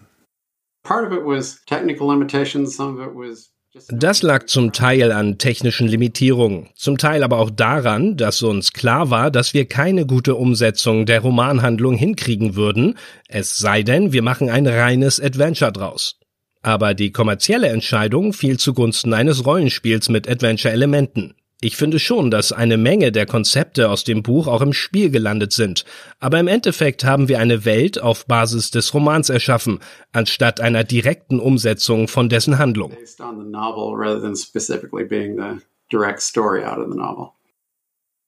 Das 3.89 4.23
lag 4.23 4.47
zum 4.47 4.73
Teil 4.73 5.13
an 5.13 5.39
technischen 5.39 5.89
Limitierungen, 5.89 6.69
zum 6.75 6.99
Teil 6.99 7.23
aber 7.23 7.39
auch 7.39 7.49
daran, 7.49 8.19
dass 8.19 8.43
uns 8.43 8.75
klar 8.75 9.09
war, 9.09 9.31
dass 9.31 9.55
wir 9.55 9.67
keine 9.67 10.05
gute 10.05 10.35
Umsetzung 10.35 11.07
der 11.07 11.21
Romanhandlung 11.21 11.95
hinkriegen 11.95 12.55
würden, 12.55 12.99
es 13.29 13.57
sei 13.57 13.83
denn, 13.83 14.13
wir 14.13 14.21
machen 14.21 14.51
ein 14.51 14.67
reines 14.67 15.19
Adventure 15.21 15.73
draus. 15.73 16.21
Aber 16.61 16.93
die 16.93 17.13
kommerzielle 17.13 17.69
Entscheidung 17.69 18.35
fiel 18.35 18.59
zugunsten 18.59 19.15
eines 19.15 19.47
Rollenspiels 19.47 20.11
mit 20.11 20.29
Adventure-Elementen. 20.29 21.35
Ich 21.65 21.77
finde 21.77 22.01
schon, 22.01 22.33
dass 22.33 22.51
eine 22.51 22.77
Menge 22.77 23.13
der 23.13 23.25
Konzepte 23.25 23.89
aus 23.89 24.03
dem 24.03 24.25
Buch 24.25 24.49
auch 24.49 24.63
im 24.63 24.73
Spiel 24.73 25.11
gelandet 25.11 25.53
sind, 25.53 25.85
aber 26.19 26.41
im 26.41 26.49
Endeffekt 26.49 27.05
haben 27.05 27.29
wir 27.29 27.39
eine 27.39 27.65
Welt 27.65 28.03
auf 28.03 28.27
Basis 28.27 28.73
des 28.73 28.93
Romans 28.93 29.31
erschaffen, 29.31 29.79
anstatt 30.11 30.61
einer 30.61 30.83
direkten 30.83 31.39
Umsetzung 31.39 32.09
von 32.09 32.29
dessen 32.29 32.59
Handlung. 32.59 32.91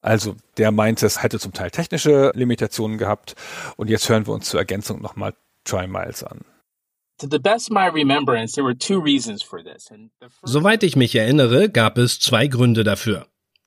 Also, 0.01 0.36
der 0.56 0.70
meint, 0.70 1.02
es 1.02 1.20
hätte 1.20 1.40
zum 1.40 1.52
Teil 1.52 1.73
technische 1.73 2.31
Limitationen 2.36 2.98
gehabt 2.98 3.35
und 3.77 3.90
jetzt 3.90 4.09
hören 4.09 4.28
wir 4.28 4.35
uns 4.35 4.48
zur 4.48 4.61
Ergänzung 4.61 5.02
nochmal 5.02 5.35
Try 5.65 5.89
Miles 5.89 6.23
an. 6.23 6.43
Soweit 10.43 10.82
ich 10.82 10.97
mich 10.97 11.15
erinnere, 11.15 11.70
gab 11.70 11.99
es 11.99 12.19
zwei 12.19 12.49
Gründe 12.49 12.82
dafür. 12.82 13.27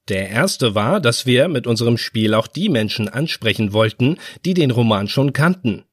Der 0.09 0.29
erste 0.29 0.75
war, 0.75 1.01
dass 1.01 1.25
wir 1.25 1.47
mit 1.47 1.67
unserem 1.67 1.97
Spiel 1.97 2.33
auch 2.33 2.47
die 2.47 2.69
Menschen 2.69 3.09
ansprechen 3.09 3.73
wollten, 3.73 4.17
die 4.45 4.53
den 4.53 4.71
Roman 4.71 5.07
schon 5.07 5.33
kannten. 5.33 5.83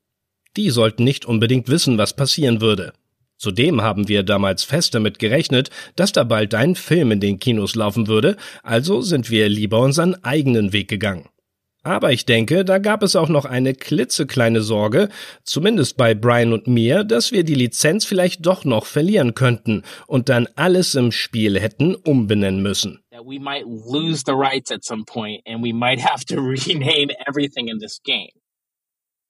Die 0.56 0.70
sollten 0.70 1.02
nicht 1.04 1.24
unbedingt 1.24 1.68
wissen, 1.68 1.98
was 1.98 2.14
passieren 2.14 2.60
würde. 2.60 2.92
Zudem 3.36 3.82
haben 3.82 4.08
wir 4.08 4.22
damals 4.22 4.62
fest 4.62 4.94
damit 4.94 5.18
gerechnet, 5.18 5.70
dass 5.96 6.12
da 6.12 6.22
bald 6.24 6.54
ein 6.54 6.76
Film 6.76 7.10
in 7.10 7.20
den 7.20 7.40
Kinos 7.40 7.74
laufen 7.74 8.06
würde, 8.06 8.36
also 8.62 9.00
sind 9.00 9.30
wir 9.30 9.48
lieber 9.48 9.80
unseren 9.80 10.14
eigenen 10.22 10.72
Weg 10.72 10.88
gegangen. 10.88 11.28
Aber 11.84 12.12
ich 12.12 12.24
denke, 12.24 12.64
da 12.64 12.78
gab 12.78 13.02
es 13.02 13.14
auch 13.14 13.28
noch 13.28 13.44
eine 13.44 13.74
klitzekleine 13.74 14.62
Sorge, 14.62 15.10
zumindest 15.44 15.96
bei 15.98 16.14
Brian 16.14 16.54
und 16.54 16.66
mir, 16.66 17.04
dass 17.04 17.30
wir 17.30 17.44
die 17.44 17.54
Lizenz 17.54 18.06
vielleicht 18.06 18.44
doch 18.46 18.64
noch 18.64 18.86
verlieren 18.86 19.34
könnten 19.34 19.82
und 20.06 20.30
dann 20.30 20.48
alles 20.56 20.94
im 20.94 21.12
Spiel 21.12 21.60
hätten 21.60 21.94
umbenennen 21.94 22.62
müssen. 22.62 23.00
we 23.26 23.38
might 23.38 23.64
lose 23.66 24.22
the 24.26 24.34
rights 24.34 24.70
at 24.70 24.84
some 24.84 25.04
point 25.04 25.40
and 25.46 25.62
we 25.62 25.72
might 25.72 26.00
have 26.00 26.24
to 26.26 26.40
rename 26.40 27.10
everything 27.26 27.68
in 27.68 27.78
this 27.78 28.00
game. 28.02 28.30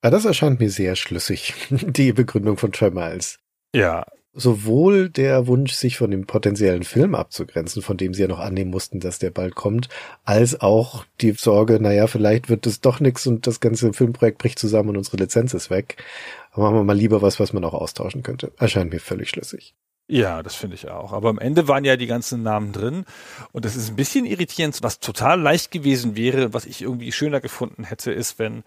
Ja, 0.04 0.10
das 0.10 0.24
erscheint 0.24 0.60
mir 0.60 0.70
sehr 0.70 0.96
schlüssig, 0.96 1.54
die 1.70 2.12
Begründung 2.12 2.56
von 2.56 2.72
Trey 2.72 2.90
Miles. 2.90 3.38
Ja, 3.74 4.04
sowohl 4.34 5.08
der 5.08 5.46
Wunsch, 5.46 5.72
sich 5.72 5.96
von 5.96 6.10
dem 6.10 6.26
potenziellen 6.26 6.82
Film 6.82 7.14
abzugrenzen, 7.14 7.82
von 7.82 7.96
dem 7.96 8.14
sie 8.14 8.22
ja 8.22 8.28
noch 8.28 8.40
annehmen 8.40 8.70
mussten, 8.70 9.00
dass 9.00 9.18
der 9.18 9.30
bald 9.30 9.54
kommt, 9.54 9.88
als 10.24 10.60
auch 10.60 11.04
die 11.20 11.32
Sorge, 11.32 11.80
naja, 11.80 12.06
vielleicht 12.06 12.48
wird 12.48 12.66
es 12.66 12.80
doch 12.80 13.00
nichts 13.00 13.26
und 13.26 13.46
das 13.46 13.60
ganze 13.60 13.92
Filmprojekt 13.92 14.38
bricht 14.38 14.58
zusammen 14.58 14.90
und 14.90 14.96
unsere 14.96 15.16
Lizenz 15.18 15.54
ist 15.54 15.70
weg. 15.70 16.02
Aber 16.52 16.64
machen 16.64 16.76
wir 16.76 16.84
mal 16.84 16.96
lieber 16.96 17.22
was, 17.22 17.40
was 17.40 17.52
man 17.52 17.64
auch 17.64 17.74
austauschen 17.74 18.22
könnte. 18.22 18.52
Erscheint 18.58 18.92
mir 18.92 19.00
völlig 19.00 19.30
schlüssig. 19.30 19.74
Ja, 20.06 20.42
das 20.42 20.54
finde 20.54 20.76
ich 20.76 20.90
auch. 20.90 21.12
Aber 21.12 21.30
am 21.30 21.38
Ende 21.38 21.66
waren 21.66 21.84
ja 21.84 21.96
die 21.96 22.06
ganzen 22.06 22.42
Namen 22.42 22.72
drin. 22.72 23.06
Und 23.52 23.64
das 23.64 23.74
ist 23.74 23.88
ein 23.88 23.96
bisschen 23.96 24.26
irritierend. 24.26 24.78
Was 24.82 25.00
total 25.00 25.40
leicht 25.40 25.70
gewesen 25.70 26.14
wäre, 26.14 26.52
was 26.52 26.66
ich 26.66 26.82
irgendwie 26.82 27.10
schöner 27.10 27.40
gefunden 27.40 27.84
hätte, 27.84 28.12
ist, 28.12 28.38
wenn 28.38 28.64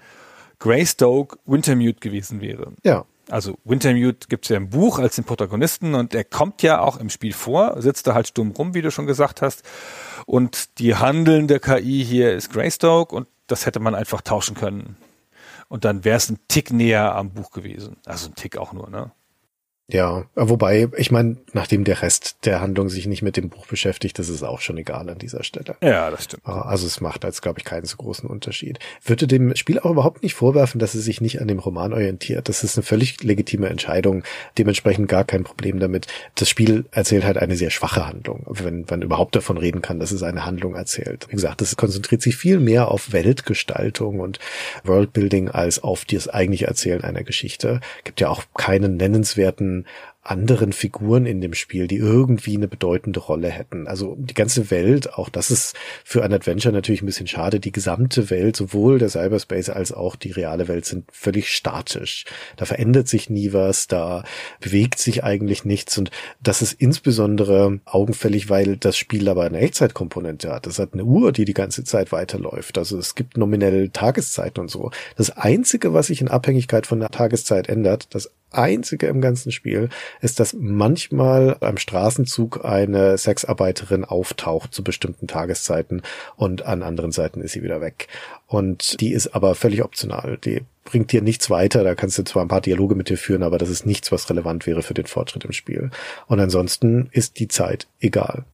Greystoke 0.59 1.37
Wintermute 1.45 1.99
gewesen 1.99 2.41
wäre. 2.41 2.73
Ja. 2.83 3.05
Also 3.29 3.57
Wintermute 3.65 4.27
gibt 4.29 4.45
es 4.45 4.49
ja 4.49 4.57
im 4.57 4.69
Buch 4.69 4.99
als 4.99 5.15
den 5.15 5.25
Protagonisten 5.25 5.95
und 5.95 6.15
er 6.15 6.23
kommt 6.23 6.61
ja 6.63 6.79
auch 6.79 6.97
im 6.97 7.09
Spiel 7.09 7.33
vor, 7.33 7.81
sitzt 7.81 8.07
da 8.07 8.13
halt 8.13 8.27
stumm 8.27 8.51
rum, 8.51 8.73
wie 8.73 8.81
du 8.81 8.89
schon 8.89 9.05
gesagt 9.05 9.41
hast. 9.41 9.63
Und 10.25 10.79
die 10.79 10.95
handelnde 10.95 11.59
KI 11.59 12.03
hier 12.05 12.33
ist 12.33 12.51
Greystoke 12.51 13.13
und 13.13 13.27
das 13.47 13.65
hätte 13.65 13.79
man 13.79 13.95
einfach 13.95 14.21
tauschen 14.21 14.55
können. 14.55 14.97
Und 15.67 15.83
dann 15.83 16.05
wäre 16.05 16.17
es 16.17 16.29
ein 16.29 16.39
Tick 16.47 16.71
näher 16.71 17.15
am 17.15 17.31
Buch 17.31 17.51
gewesen. 17.51 17.97
Also 18.05 18.29
ein 18.29 18.35
Tick 18.35 18.57
auch 18.57 18.71
nur, 18.71 18.89
ne? 18.89 19.11
Ja, 19.89 20.25
wobei, 20.35 20.89
ich 20.97 21.11
meine, 21.11 21.37
nachdem 21.53 21.85
der 21.85 22.01
Rest 22.01 22.39
der 22.43 22.59
Handlung 22.59 22.89
sich 22.89 23.07
nicht 23.07 23.21
mit 23.21 23.37
dem 23.37 23.47
Buch 23.47 23.67
beschäftigt, 23.67 24.19
das 24.19 24.27
ist 24.27 24.43
auch 24.43 24.59
schon 24.59 24.77
egal 24.77 25.09
an 25.09 25.17
dieser 25.17 25.45
Stelle. 25.45 25.77
Ja, 25.81 26.11
das 26.11 26.25
stimmt. 26.25 26.45
Also 26.45 26.85
es 26.85 26.99
macht 26.99 27.23
jetzt, 27.23 27.41
glaube 27.41 27.59
ich, 27.59 27.65
keinen 27.65 27.85
so 27.85 27.95
großen 27.95 28.29
Unterschied. 28.29 28.79
Würde 29.01 29.27
dem 29.27 29.55
Spiel 29.55 29.79
auch 29.79 29.91
überhaupt 29.91 30.23
nicht 30.23 30.33
vorwerfen, 30.33 30.79
dass 30.79 30.93
es 30.93 31.05
sich 31.05 31.21
nicht 31.21 31.39
an 31.39 31.47
dem 31.47 31.59
Roman 31.59 31.93
orientiert. 31.93 32.49
Das 32.49 32.65
ist 32.65 32.75
eine 32.75 32.83
völlig 32.83 33.23
legitime 33.23 33.69
Entscheidung, 33.69 34.23
dementsprechend 34.57 35.07
gar 35.07 35.23
kein 35.23 35.45
Problem 35.45 35.79
damit. 35.79 36.07
Das 36.35 36.49
Spiel 36.49 36.83
erzählt 36.91 37.23
halt 37.23 37.37
eine 37.37 37.55
sehr 37.55 37.69
schwache 37.69 38.05
Handlung, 38.05 38.45
wenn 38.49 38.85
man 38.89 39.01
überhaupt 39.01 39.37
davon 39.37 39.57
reden 39.57 39.81
kann, 39.81 40.01
dass 40.01 40.11
es 40.11 40.21
eine 40.21 40.45
Handlung 40.45 40.75
erzählt. 40.75 41.27
Wie 41.29 41.35
gesagt, 41.35 41.61
es 41.61 41.77
konzentriert 41.77 42.21
sich 42.21 42.35
viel 42.35 42.59
mehr 42.59 42.91
auf 42.91 43.13
Weltgestaltung 43.13 44.19
und 44.19 44.39
Worldbuilding 44.83 45.47
als 45.47 45.81
auf 45.81 46.03
das 46.03 46.27
eigentliche 46.27 46.67
Erzählen 46.67 47.05
einer 47.05 47.23
Geschichte. 47.23 47.79
Gibt 48.03 48.19
ja 48.19 48.27
auch 48.27 48.43
keinen 48.53 48.97
nennenswerten 48.97 49.76
anderen 50.29 50.73
Figuren 50.73 51.25
in 51.25 51.39
dem 51.39 51.53
Spiel, 51.53 51.87
die 51.87 51.97
irgendwie 51.97 52.55
eine 52.55 52.67
bedeutende 52.67 53.19
Rolle 53.19 53.49
hätten. 53.49 53.87
Also 53.87 54.15
die 54.19 54.33
ganze 54.33 54.69
Welt, 54.71 55.13
auch 55.13 55.29
das 55.29 55.51
ist 55.51 55.75
für 56.03 56.23
ein 56.23 56.33
Adventure 56.33 56.73
natürlich 56.73 57.01
ein 57.01 57.05
bisschen 57.05 57.27
schade. 57.27 57.59
Die 57.59 57.71
gesamte 57.71 58.29
Welt, 58.29 58.55
sowohl 58.55 58.99
der 58.99 59.09
Cyberspace 59.09 59.69
als 59.69 59.93
auch 59.93 60.15
die 60.15 60.31
reale 60.31 60.67
Welt 60.67 60.85
sind 60.85 61.05
völlig 61.11 61.49
statisch. 61.49 62.25
Da 62.57 62.65
verändert 62.65 63.07
sich 63.07 63.29
nie 63.29 63.53
was, 63.53 63.87
da 63.87 64.23
bewegt 64.59 64.99
sich 64.99 65.23
eigentlich 65.23 65.63
nichts 65.63 65.97
und 65.97 66.11
das 66.41 66.61
ist 66.61 66.73
insbesondere 66.73 67.79
augenfällig, 67.85 68.49
weil 68.49 68.75
das 68.75 68.97
Spiel 68.97 69.29
aber 69.29 69.43
eine 69.43 69.59
Echtzeitkomponente 69.59 70.51
hat. 70.51 70.65
Das 70.65 70.79
hat 70.79 70.93
eine 70.93 71.05
Uhr, 71.05 71.31
die 71.31 71.45
die 71.45 71.53
ganze 71.53 71.85
Zeit 71.85 72.11
weiterläuft. 72.11 72.77
Also 72.77 72.97
es 72.97 73.15
gibt 73.15 73.37
nominell 73.37 73.89
Tageszeiten 73.89 74.61
und 74.61 74.69
so. 74.69 74.91
Das 75.15 75.29
Einzige, 75.29 75.93
was 75.93 76.07
sich 76.07 76.19
in 76.19 76.27
Abhängigkeit 76.27 76.85
von 76.85 76.99
der 76.99 77.09
Tageszeit 77.09 77.69
ändert, 77.69 78.13
das 78.13 78.29
einzige 78.51 79.07
im 79.07 79.21
ganzen 79.21 79.51
Spiel 79.51 79.89
ist, 80.21 80.39
dass 80.39 80.55
manchmal 80.57 81.57
am 81.59 81.77
Straßenzug 81.77 82.63
eine 82.65 83.17
Sexarbeiterin 83.17 84.05
auftaucht 84.05 84.73
zu 84.73 84.83
bestimmten 84.83 85.27
Tageszeiten 85.27 86.01
und 86.35 86.65
an 86.65 86.83
anderen 86.83 87.11
Seiten 87.11 87.41
ist 87.41 87.53
sie 87.53 87.63
wieder 87.63 87.81
weg. 87.81 88.07
Und 88.47 88.99
die 89.01 89.11
ist 89.11 89.35
aber 89.35 89.55
völlig 89.55 89.83
optional. 89.83 90.37
Die 90.37 90.61
bringt 90.85 91.11
dir 91.11 91.21
nichts 91.21 91.49
weiter. 91.49 91.83
Da 91.83 91.95
kannst 91.95 92.17
du 92.17 92.23
zwar 92.23 92.43
ein 92.43 92.47
paar 92.47 92.61
Dialoge 92.61 92.95
mit 92.95 93.09
dir 93.09 93.17
führen, 93.17 93.43
aber 93.43 93.57
das 93.57 93.69
ist 93.69 93.85
nichts, 93.85 94.11
was 94.11 94.29
relevant 94.29 94.65
wäre 94.65 94.81
für 94.81 94.93
den 94.93 95.05
Fortschritt 95.05 95.45
im 95.45 95.51
Spiel. 95.51 95.91
Und 96.27 96.39
ansonsten 96.39 97.09
ist 97.11 97.39
die 97.39 97.49
Zeit 97.49 97.87
egal. 97.99 98.45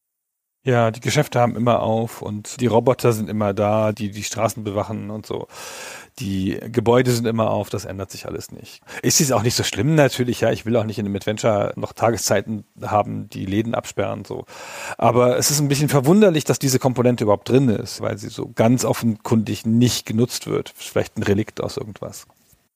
Ja, 0.65 0.91
die 0.91 1.02
Geschäfte 1.02 1.41
haben 1.41 1.57
immer 1.57 1.81
auf 1.81 2.22
und 2.22 2.61
die 2.61 2.68
Roboter 2.68 3.11
sind 3.11 3.30
immer 3.30 3.53
da, 3.53 3.91
die 3.91 4.11
die 4.11 4.23
Straßen 4.23 4.64
bewachen 4.64 5.10
und 5.10 5.26
so. 5.26 5.48
Die 6.19 6.57
Gebäude 6.72 7.11
sind 7.11 7.26
immer 7.27 7.49
auf, 7.49 7.69
das 7.69 7.84
ändert 7.84 8.11
sich 8.11 8.27
alles 8.27 8.49
nicht. 8.52 8.81
Ist 9.02 9.19
es 9.19 9.34
auch 9.34 9.44
nicht 9.44 9.56
so 9.56 9.64
schlimm 9.64 9.95
natürlich, 9.95 10.40
ja. 10.40 10.52
Ich 10.52 10.65
will 10.65 10.77
auch 10.77 10.85
nicht 10.85 10.99
in 10.99 11.06
einem 11.06 11.18
Adventure 11.18 11.73
noch 11.76 11.91
Tageszeiten 11.91 12.64
haben, 12.81 13.27
die 13.27 13.45
Läden 13.45 13.76
absperren, 13.76 14.23
so. 14.23 14.45
Aber 14.98 15.38
es 15.38 15.52
ist 15.52 15.60
ein 15.60 15.68
bisschen 15.68 15.90
verwunderlich, 15.90 16.45
dass 16.45 16.60
diese 16.60 16.80
Komponente 16.80 17.26
überhaupt 17.26 17.49
drin 17.49 17.68
ist, 17.68 17.99
weil 17.99 18.18
sie 18.18 18.30
so 18.30 18.49
ganz 18.56 18.85
offenkundig 18.85 19.65
nicht 19.65 20.06
genutzt 20.06 20.48
wird. 20.48 20.72
Vielleicht 20.77 21.18
ein 21.18 21.23
Relikt 21.23 21.61
aus 21.61 21.76
irgendwas. 21.76 22.26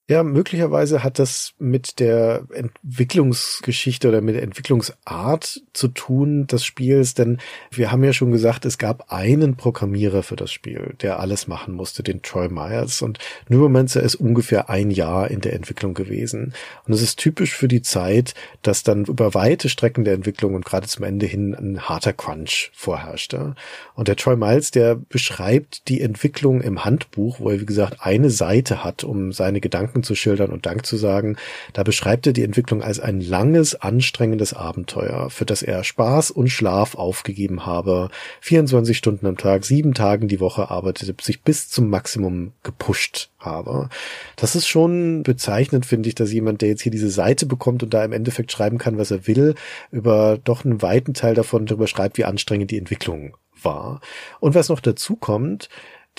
Ja, 0.10 0.24
möglicherweise 0.24 1.04
hat 1.04 1.20
das 1.20 1.54
mit 1.60 2.00
der 2.00 2.46
Entwicklungsgeschichte 2.54 4.08
oder 4.08 4.22
mit 4.22 4.36
der 4.36 4.44
Entwicklungsart 4.44 5.64
zu 5.74 5.90
tun 5.90 6.48
des 6.48 6.64
Spiels, 6.64 7.14
denn 7.14 7.40
wir 7.72 7.92
haben 7.92 8.06
ja 8.06 8.14
schon 8.14 8.32
gesagt, 8.32 8.64
es 8.64 8.78
gab 8.78 9.12
einen 9.12 9.58
Programmierer 9.58 10.24
für 10.24 10.38
das 10.38 10.50
Spiel, 10.50 10.96
der 11.02 11.20
alles 11.20 11.48
machen 11.48 11.74
musste, 11.74 12.04
den 12.04 12.22
Troy 12.22 12.48
Myers. 12.48 13.02
Und 13.02 13.20
Neuromancer 13.50 14.02
ist 14.02 14.16
ungefähr 14.16 14.70
ein 14.70 14.92
Jahr 14.92 15.30
in 15.30 15.42
der 15.42 15.52
Entwicklung 15.52 15.94
gewesen. 15.94 16.54
Und 16.86 16.94
es 16.94 17.02
ist 17.02 17.20
typisch 17.20 17.54
für 17.54 17.68
die 17.68 17.82
Zeit, 17.82 18.34
dass 18.62 18.84
dann 18.84 19.04
über 19.04 19.34
weite 19.34 19.68
Strecken 19.68 20.06
der 20.06 20.14
Entwicklung 20.14 20.56
und 20.56 20.64
gerade 20.64 20.88
zum 20.88 21.04
Ende 21.04 21.26
hin 21.26 21.54
ein 21.54 21.82
harter 21.82 22.14
Crunch 22.14 22.72
vorherrschte. 22.74 23.56
Und 23.94 24.08
der 24.08 24.16
Troy 24.16 24.38
Miles, 24.38 24.72
der 24.72 24.96
beschreibt 24.96 25.90
die 25.90 26.00
Entwicklung 26.00 26.62
im 26.62 26.86
Handbuch, 26.86 27.42
wo 27.42 27.50
er 27.50 27.60
wie 27.60 27.66
gesagt 27.66 27.98
eine 28.00 28.30
Seite 28.30 28.86
hat, 28.86 29.04
um 29.04 29.34
seine 29.34 29.60
Gedanken 29.60 29.97
Gedanken 29.98 30.04
zu 30.04 30.16
schildern 30.16 30.52
und 30.52 30.66
Dank 30.66 30.86
zu 30.86 30.98
sagen. 30.98 31.38
Da 31.74 31.84
beschreibt 31.84 32.28
er 32.28 32.34
die 32.34 32.44
Entwicklung 32.44 32.82
als 32.82 33.00
ein 33.00 33.22
langes, 33.22 33.76
anstrengendes 33.76 34.54
Abenteuer, 34.54 35.30
für 35.30 35.46
das 35.46 35.62
er 35.62 35.84
Spaß 35.84 36.32
und 36.32 36.50
Schlaf 36.50 36.96
aufgegeben 36.96 37.66
habe, 37.66 38.10
24 38.42 38.98
Stunden 38.98 39.26
am 39.26 39.38
Tag, 39.38 39.66
sieben 39.66 39.94
Tagen 39.94 40.28
die 40.28 40.40
Woche 40.40 40.70
arbeitete, 40.70 41.16
sich 41.22 41.42
bis 41.42 41.70
zum 41.70 41.90
Maximum 41.90 42.54
gepusht 42.64 43.30
habe. 43.40 43.90
Das 44.36 44.56
ist 44.56 44.68
schon 44.68 45.24
bezeichnend, 45.24 45.86
finde 45.86 46.10
ich, 46.10 46.16
dass 46.16 46.32
jemand, 46.32 46.62
der 46.62 46.70
jetzt 46.70 46.82
hier 46.82 46.92
diese 46.92 47.10
Seite 47.10 47.46
bekommt 47.46 47.84
und 47.84 47.94
da 47.94 48.04
im 48.04 48.14
Endeffekt 48.14 48.52
schreiben 48.52 48.78
kann, 48.78 48.98
was 48.98 49.12
er 49.12 49.28
will, 49.28 49.56
über 49.92 50.38
doch 50.44 50.66
einen 50.66 50.82
weiten 50.82 51.14
Teil 51.14 51.34
davon 51.34 51.66
darüber 51.66 51.88
schreibt, 51.88 52.18
wie 52.18 52.26
anstrengend 52.26 52.72
die 52.72 52.78
Entwicklung 52.78 53.36
war. 53.64 54.02
Und 54.40 54.56
was 54.56 54.70
noch 54.70 54.80
dazu 54.80 55.16
kommt, 55.16 55.70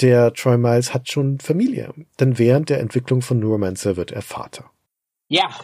der 0.01 0.33
Troy 0.33 0.57
Miles 0.57 0.95
hat 0.95 1.09
schon 1.09 1.39
Familie, 1.39 1.93
denn 2.21 2.39
während 2.39 2.69
der 2.69 2.81
Entwicklung 2.81 3.23
von 3.23 3.39
Neuromancer 3.39 3.97
wird 3.97 4.13
er 4.13 4.23
Vater. 4.23 4.71
Yeah, 5.31 5.55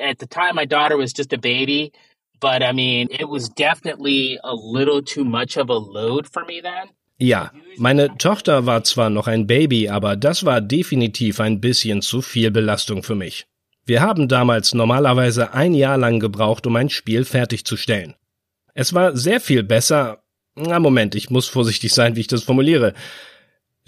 at 0.00 0.18
the 0.20 0.26
time 0.26 0.54
my 0.54 0.66
daughter 0.66 0.98
was 0.98 1.12
just 1.16 1.32
a 1.32 1.38
baby, 1.38 1.92
but 2.40 2.62
I 2.62 2.72
mean, 2.72 3.08
it 3.10 3.28
was 3.28 3.48
definitely 3.48 4.38
a 4.42 4.54
little 4.54 5.02
too 5.02 5.24
much 5.24 5.56
of 5.56 5.70
a 5.70 5.78
load 5.78 6.26
for 6.30 6.44
me 6.44 6.60
then. 6.62 6.90
Ja, 7.18 7.50
meine 7.78 8.18
Tochter 8.18 8.66
war 8.66 8.84
zwar 8.84 9.08
noch 9.08 9.26
ein 9.26 9.46
Baby, 9.46 9.88
aber 9.88 10.16
das 10.16 10.44
war 10.44 10.60
definitiv 10.60 11.40
ein 11.40 11.62
bisschen 11.62 12.02
zu 12.02 12.20
viel 12.20 12.50
Belastung 12.50 13.02
für 13.02 13.14
mich. 13.14 13.46
Wir 13.86 14.02
haben 14.02 14.28
damals 14.28 14.74
normalerweise 14.74 15.54
ein 15.54 15.72
Jahr 15.72 15.96
lang 15.96 16.20
gebraucht, 16.20 16.66
um 16.66 16.76
ein 16.76 16.90
Spiel 16.90 17.24
fertigzustellen. 17.24 18.14
Es 18.74 18.92
war 18.92 19.16
sehr 19.16 19.40
viel 19.40 19.62
besser. 19.62 20.22
Na 20.56 20.78
Moment, 20.78 21.14
ich 21.14 21.30
muss 21.30 21.48
vorsichtig 21.48 21.94
sein, 21.94 22.16
wie 22.16 22.20
ich 22.20 22.26
das 22.26 22.42
formuliere. 22.42 22.92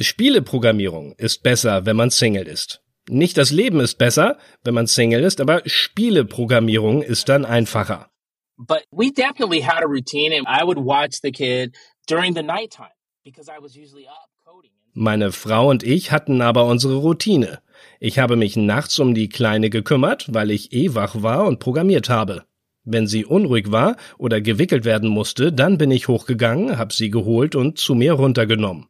Spieleprogrammierung 0.01 1.15
ist 1.19 1.43
besser, 1.43 1.85
wenn 1.85 1.97
man 1.97 2.11
Single 2.11 2.47
ist. 2.47 2.83
Nicht 3.11 3.37
das 3.37 3.51
Leben 3.51 3.81
ist 3.81 3.99
besser, 3.99 4.39
wenn 4.62 4.75
man 4.75 4.87
Single 4.87 5.25
ist, 5.25 5.41
aber 5.41 5.62
Spieleprogrammierung 5.66 7.03
ist 7.03 7.29
dann 7.29 7.45
einfacher. 7.45 8.09
But 8.57 8.85
we 8.93 9.11
definitely 9.11 9.61
had 9.62 9.83
a 9.83 9.87
routine 9.87 10.33
and 10.33 10.47
I 10.47 10.65
would 10.65 10.79
watch 10.79 11.20
the 11.20 11.33
kid 11.33 11.77
during 12.09 12.35
the 12.35 12.43
nighttime 12.43 12.93
because 13.25 13.51
I 13.51 13.61
was 13.61 13.75
usually 13.77 14.07
up 14.07 14.31
coding. 14.45 14.70
Meine 14.95 15.33
Frau 15.33 15.69
und 15.69 15.83
ich 15.83 16.12
hatten 16.12 16.43
aber 16.43 16.66
unsere 16.66 16.97
Routine. 16.97 17.59
Ich 17.99 18.20
habe 18.20 18.37
mich 18.37 18.57
nachts 18.57 19.01
um 19.01 19.15
die 19.15 19.29
Kleine 19.29 19.69
gekümmert, 19.69 20.33
weil 20.33 20.53
ich 20.53 20.73
eh 20.73 20.95
wach 20.95 21.23
war 21.23 21.47
und 21.47 21.59
programmiert 21.59 22.09
habe. 22.09 22.45
Wenn 22.85 23.09
sie 23.09 23.25
unruhig 23.25 23.73
war 23.73 23.97
oder 24.16 24.41
gewickelt 24.41 24.85
werden 24.85 25.09
musste, 25.09 25.53
dann 25.53 25.77
bin 25.77 25.91
ich 25.91 26.07
hochgegangen, 26.07 26.79
hab 26.79 26.93
sie 26.93 27.11
geholt 27.11 27.57
und 27.57 27.79
zu 27.79 27.97
mir 27.97 28.12
runtergenommen. 28.12 28.87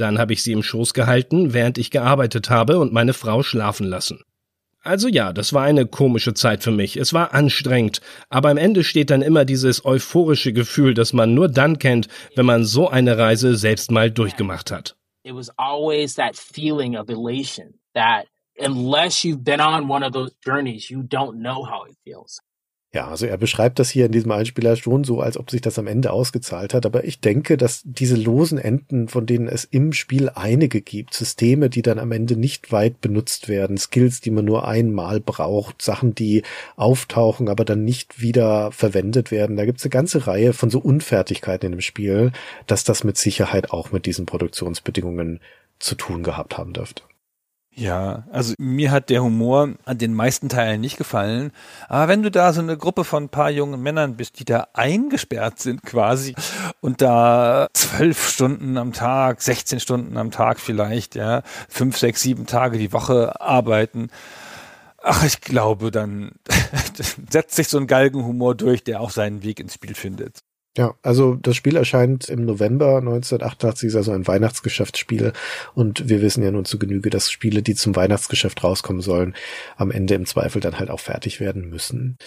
Dann 0.00 0.18
habe 0.18 0.32
ich 0.32 0.42
sie 0.42 0.52
im 0.52 0.62
Schoß 0.62 0.94
gehalten, 0.94 1.52
während 1.52 1.78
ich 1.78 1.90
gearbeitet 1.90 2.50
habe 2.50 2.78
und 2.78 2.92
meine 2.92 3.12
Frau 3.12 3.42
schlafen 3.42 3.86
lassen. 3.86 4.20
Also 4.82 5.08
ja, 5.08 5.32
das 5.34 5.52
war 5.52 5.64
eine 5.64 5.86
komische 5.86 6.32
Zeit 6.32 6.62
für 6.62 6.70
mich. 6.70 6.96
Es 6.96 7.12
war 7.12 7.34
anstrengend, 7.34 8.00
aber 8.30 8.48
am 8.48 8.56
Ende 8.56 8.82
steht 8.82 9.10
dann 9.10 9.20
immer 9.20 9.44
dieses 9.44 9.84
euphorische 9.84 10.54
Gefühl, 10.54 10.94
das 10.94 11.12
man 11.12 11.34
nur 11.34 11.48
dann 11.48 11.78
kennt, 11.78 12.08
wenn 12.34 12.46
man 12.46 12.64
so 12.64 12.88
eine 12.88 13.18
Reise 13.18 13.56
selbst 13.56 13.90
mal 13.90 14.10
durchgemacht 14.10 14.70
hat. 14.70 14.96
it 15.24 15.32
was 15.32 15.50
always 15.58 16.14
that 16.14 16.36
feeling 16.36 16.96
of 16.96 17.10
elation 17.10 17.74
that 17.94 18.26
unless 18.58 19.24
you've 19.24 19.44
been 19.44 19.60
on 19.60 19.88
one 19.88 20.02
of 20.02 20.12
those 20.12 20.34
journeys, 20.44 20.90
you 20.90 21.02
don't 21.02 21.40
know 21.40 21.62
how 21.64 21.84
it 21.84 21.96
feels. 22.04 22.40
Ja, 22.92 23.06
also 23.06 23.24
er 23.24 23.36
beschreibt 23.36 23.78
das 23.78 23.88
hier 23.88 24.06
in 24.06 24.12
diesem 24.12 24.32
Einspieler 24.32 24.74
schon 24.74 25.04
so, 25.04 25.20
als 25.20 25.38
ob 25.38 25.48
sich 25.48 25.60
das 25.60 25.78
am 25.78 25.86
Ende 25.86 26.10
ausgezahlt 26.10 26.74
hat. 26.74 26.84
Aber 26.86 27.04
ich 27.04 27.20
denke, 27.20 27.56
dass 27.56 27.82
diese 27.84 28.16
losen 28.16 28.58
Enden, 28.58 29.06
von 29.06 29.26
denen 29.26 29.46
es 29.46 29.64
im 29.64 29.92
Spiel 29.92 30.28
einige 30.34 30.80
gibt, 30.80 31.14
Systeme, 31.14 31.70
die 31.70 31.82
dann 31.82 32.00
am 32.00 32.10
Ende 32.10 32.36
nicht 32.36 32.72
weit 32.72 33.00
benutzt 33.00 33.48
werden, 33.48 33.78
Skills, 33.78 34.20
die 34.22 34.32
man 34.32 34.44
nur 34.44 34.66
einmal 34.66 35.20
braucht, 35.20 35.82
Sachen, 35.82 36.16
die 36.16 36.42
auftauchen, 36.74 37.48
aber 37.48 37.64
dann 37.64 37.84
nicht 37.84 38.20
wieder 38.20 38.72
verwendet 38.72 39.30
werden. 39.30 39.56
Da 39.56 39.66
gibt 39.66 39.78
es 39.78 39.84
eine 39.84 39.90
ganze 39.90 40.26
Reihe 40.26 40.52
von 40.52 40.68
so 40.68 40.80
Unfertigkeiten 40.80 41.66
in 41.66 41.72
dem 41.72 41.80
Spiel, 41.82 42.32
dass 42.66 42.82
das 42.82 43.04
mit 43.04 43.16
Sicherheit 43.16 43.70
auch 43.70 43.92
mit 43.92 44.04
diesen 44.04 44.26
Produktionsbedingungen 44.26 45.38
zu 45.78 45.94
tun 45.94 46.24
gehabt 46.24 46.58
haben 46.58 46.72
dürfte. 46.72 47.04
Ja, 47.72 48.24
also 48.32 48.54
mir 48.58 48.90
hat 48.90 49.10
der 49.10 49.22
Humor 49.22 49.70
an 49.84 49.98
den 49.98 50.12
meisten 50.12 50.48
Teilen 50.48 50.80
nicht 50.80 50.96
gefallen. 50.96 51.52
Aber 51.88 52.08
wenn 52.08 52.22
du 52.22 52.30
da 52.30 52.52
so 52.52 52.60
eine 52.60 52.76
Gruppe 52.76 53.04
von 53.04 53.24
ein 53.24 53.28
paar 53.28 53.50
jungen 53.50 53.80
Männern 53.80 54.16
bist, 54.16 54.38
die 54.40 54.44
da 54.44 54.66
eingesperrt 54.74 55.60
sind 55.60 55.82
quasi 55.82 56.34
und 56.80 57.00
da 57.00 57.68
zwölf 57.72 58.28
Stunden 58.28 58.76
am 58.76 58.92
Tag, 58.92 59.40
16 59.40 59.80
Stunden 59.80 60.16
am 60.16 60.30
Tag 60.30 60.58
vielleicht, 60.58 61.14
ja, 61.14 61.42
fünf, 61.68 61.96
sechs, 61.96 62.22
sieben 62.22 62.46
Tage 62.46 62.76
die 62.76 62.92
Woche 62.92 63.40
arbeiten, 63.40 64.08
ach, 65.02 65.24
ich 65.24 65.40
glaube, 65.40 65.90
dann 65.90 66.32
setzt 67.30 67.54
sich 67.56 67.68
so 67.68 67.78
ein 67.78 67.86
Galgenhumor 67.86 68.56
durch, 68.56 68.84
der 68.84 69.00
auch 69.00 69.10
seinen 69.10 69.42
Weg 69.42 69.60
ins 69.60 69.74
Spiel 69.74 69.94
findet. 69.94 70.40
Ja, 70.76 70.94
also 71.02 71.34
das 71.34 71.56
Spiel 71.56 71.74
erscheint 71.74 72.28
im 72.28 72.44
November 72.44 72.98
1988, 72.98 73.88
ist 73.88 73.96
also 73.96 74.12
ein 74.12 74.28
Weihnachtsgeschäftsspiel 74.28 75.32
und 75.74 76.08
wir 76.08 76.22
wissen 76.22 76.44
ja 76.44 76.52
nun 76.52 76.64
zu 76.64 76.78
Genüge, 76.78 77.10
dass 77.10 77.32
Spiele, 77.32 77.62
die 77.62 77.74
zum 77.74 77.96
Weihnachtsgeschäft 77.96 78.62
rauskommen 78.62 79.02
sollen, 79.02 79.34
am 79.76 79.90
Ende 79.90 80.14
im 80.14 80.26
Zweifel 80.26 80.60
dann 80.60 80.78
halt 80.78 80.90
auch 80.90 81.00
fertig 81.00 81.40
werden 81.40 81.68
müssen. 81.68 82.18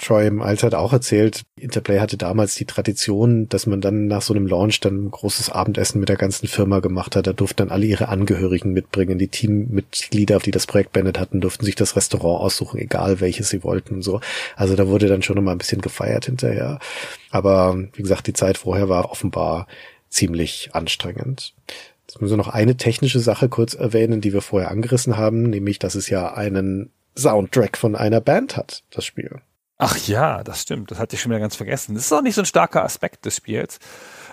Troy 0.00 0.26
im 0.26 0.40
Alter 0.40 0.68
hat 0.68 0.74
auch 0.74 0.94
erzählt, 0.94 1.42
Interplay 1.58 2.00
hatte 2.00 2.16
damals 2.16 2.54
die 2.54 2.64
Tradition, 2.64 3.50
dass 3.50 3.66
man 3.66 3.82
dann 3.82 4.06
nach 4.06 4.22
so 4.22 4.32
einem 4.32 4.46
Launch 4.46 4.80
dann 4.80 5.04
ein 5.04 5.10
großes 5.10 5.50
Abendessen 5.50 6.00
mit 6.00 6.08
der 6.08 6.16
ganzen 6.16 6.48
Firma 6.48 6.80
gemacht 6.80 7.16
hat. 7.16 7.26
Da 7.26 7.34
durften 7.34 7.58
dann 7.58 7.70
alle 7.70 7.84
ihre 7.84 8.08
Angehörigen 8.08 8.72
mitbringen. 8.72 9.18
Die 9.18 9.28
Teammitglieder, 9.28 10.38
die 10.38 10.52
das 10.52 10.66
Projekt 10.66 10.94
beendet 10.94 11.20
hatten, 11.20 11.42
durften 11.42 11.66
sich 11.66 11.74
das 11.74 11.96
Restaurant 11.96 12.40
aussuchen, 12.40 12.80
egal 12.80 13.20
welches 13.20 13.50
sie 13.50 13.62
wollten 13.62 13.96
und 13.96 14.02
so. 14.02 14.20
Also 14.56 14.74
da 14.74 14.88
wurde 14.88 15.06
dann 15.06 15.22
schon 15.22 15.42
mal 15.44 15.52
ein 15.52 15.58
bisschen 15.58 15.82
gefeiert 15.82 16.24
hinterher. 16.24 16.78
Aber 17.30 17.76
wie 17.92 18.02
gesagt, 18.02 18.26
die 18.26 18.32
Zeit 18.32 18.56
vorher 18.56 18.88
war 18.88 19.10
offenbar 19.10 19.66
ziemlich 20.08 20.70
anstrengend. 20.72 21.54
Jetzt 22.08 22.22
müssen 22.22 22.32
wir 22.32 22.38
noch 22.38 22.48
eine 22.48 22.76
technische 22.78 23.20
Sache 23.20 23.50
kurz 23.50 23.74
erwähnen, 23.74 24.22
die 24.22 24.32
wir 24.32 24.40
vorher 24.40 24.70
angerissen 24.70 25.18
haben, 25.18 25.42
nämlich, 25.42 25.78
dass 25.78 25.94
es 25.94 26.08
ja 26.08 26.32
einen 26.32 26.90
Soundtrack 27.16 27.76
von 27.76 27.96
einer 27.96 28.22
Band 28.22 28.56
hat, 28.56 28.82
das 28.90 29.04
Spiel. 29.04 29.42
Ach 29.82 29.96
ja, 30.06 30.44
das 30.44 30.60
stimmt. 30.60 30.90
Das 30.90 30.98
hatte 30.98 31.16
ich 31.16 31.22
schon 31.22 31.30
wieder 31.30 31.40
ganz 31.40 31.56
vergessen. 31.56 31.94
Das 31.94 32.04
ist 32.04 32.12
auch 32.12 32.20
nicht 32.20 32.34
so 32.34 32.42
ein 32.42 32.46
starker 32.46 32.84
Aspekt 32.84 33.24
des 33.24 33.36
Spiels. 33.36 33.78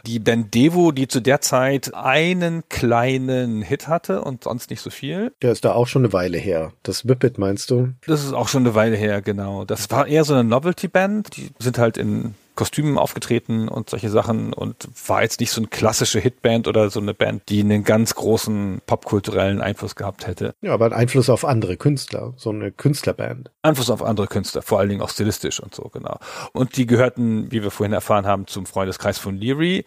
Die 0.06 0.20
Band 0.20 0.54
Devo, 0.54 0.92
die 0.92 1.08
zu 1.08 1.22
der 1.22 1.40
Zeit 1.40 1.94
einen 1.96 2.68
kleinen 2.68 3.62
Hit 3.62 3.88
hatte 3.88 4.22
und 4.22 4.44
sonst 4.44 4.70
nicht 4.70 4.82
so 4.82 4.90
viel. 4.90 5.32
Der 5.42 5.54
ist 5.54 5.64
da 5.64 5.72
auch 5.72 5.88
schon 5.88 6.04
eine 6.04 6.12
Weile 6.12 6.38
her. 6.38 6.74
Das 6.84 7.08
Whippet 7.08 7.38
meinst 7.38 7.72
du? 7.72 7.94
Das 8.06 8.26
ist 8.26 8.34
auch 8.34 8.50
schon 8.50 8.64
eine 8.64 8.76
Weile 8.76 8.98
her, 8.98 9.22
genau. 9.22 9.64
Das 9.64 9.90
war 9.90 10.06
eher 10.06 10.26
so 10.26 10.34
eine 10.34 10.44
Novelty-Band. 10.44 11.38
Die 11.38 11.50
sind 11.60 11.78
halt 11.78 11.98
in 11.98 12.36
Kostümen 12.58 12.98
aufgetreten 12.98 13.70
und 13.70 13.90
solche 13.90 14.10
Sachen 14.10 14.52
und 14.52 14.90
war 15.08 15.22
jetzt 15.22 15.40
nicht 15.40 15.52
so 15.52 15.62
eine 15.62 15.68
klassische 15.68 16.20
Hitband 16.20 16.68
oder 16.68 16.90
so 16.90 17.00
eine 17.00 17.14
Band, 17.14 17.44
die 17.48 17.62
einen 17.62 17.86
ganz 17.86 18.16
großen 18.16 18.82
popkulturellen 18.86 19.62
Einfluss 19.62 19.96
gehabt 19.96 20.28
hätte. 20.28 20.54
Ja, 20.62 20.74
aber 20.74 20.86
einen 20.86 20.96
Einfluss 20.96 21.30
auf 21.30 21.46
andere 21.46 21.78
Künstler, 21.78 22.34
so 22.36 22.50
eine 22.50 22.74
Künstlerband. 22.74 23.52
Einfluss 23.62 23.90
auf 23.90 24.04
andere 24.04 24.28
Künstler, 24.28 24.62
vor 24.62 24.80
allen 24.80 24.90
Dingen 24.90 25.02
auch 25.02 25.10
stilistisch 25.10 25.62
und 25.62 25.74
so, 25.74 25.84
genau. 25.94 26.20
Und 26.52 26.76
die 26.76 26.86
gehörten, 26.86 27.52
wie 27.52 27.64
wir 27.64 27.72
vorhin 27.72 27.94
erfahren 27.94 28.26
haben, 28.26 28.48
zum 28.48 28.66
Freundeskreis 28.66 29.18
von 29.18 29.38
Leary 29.38 29.86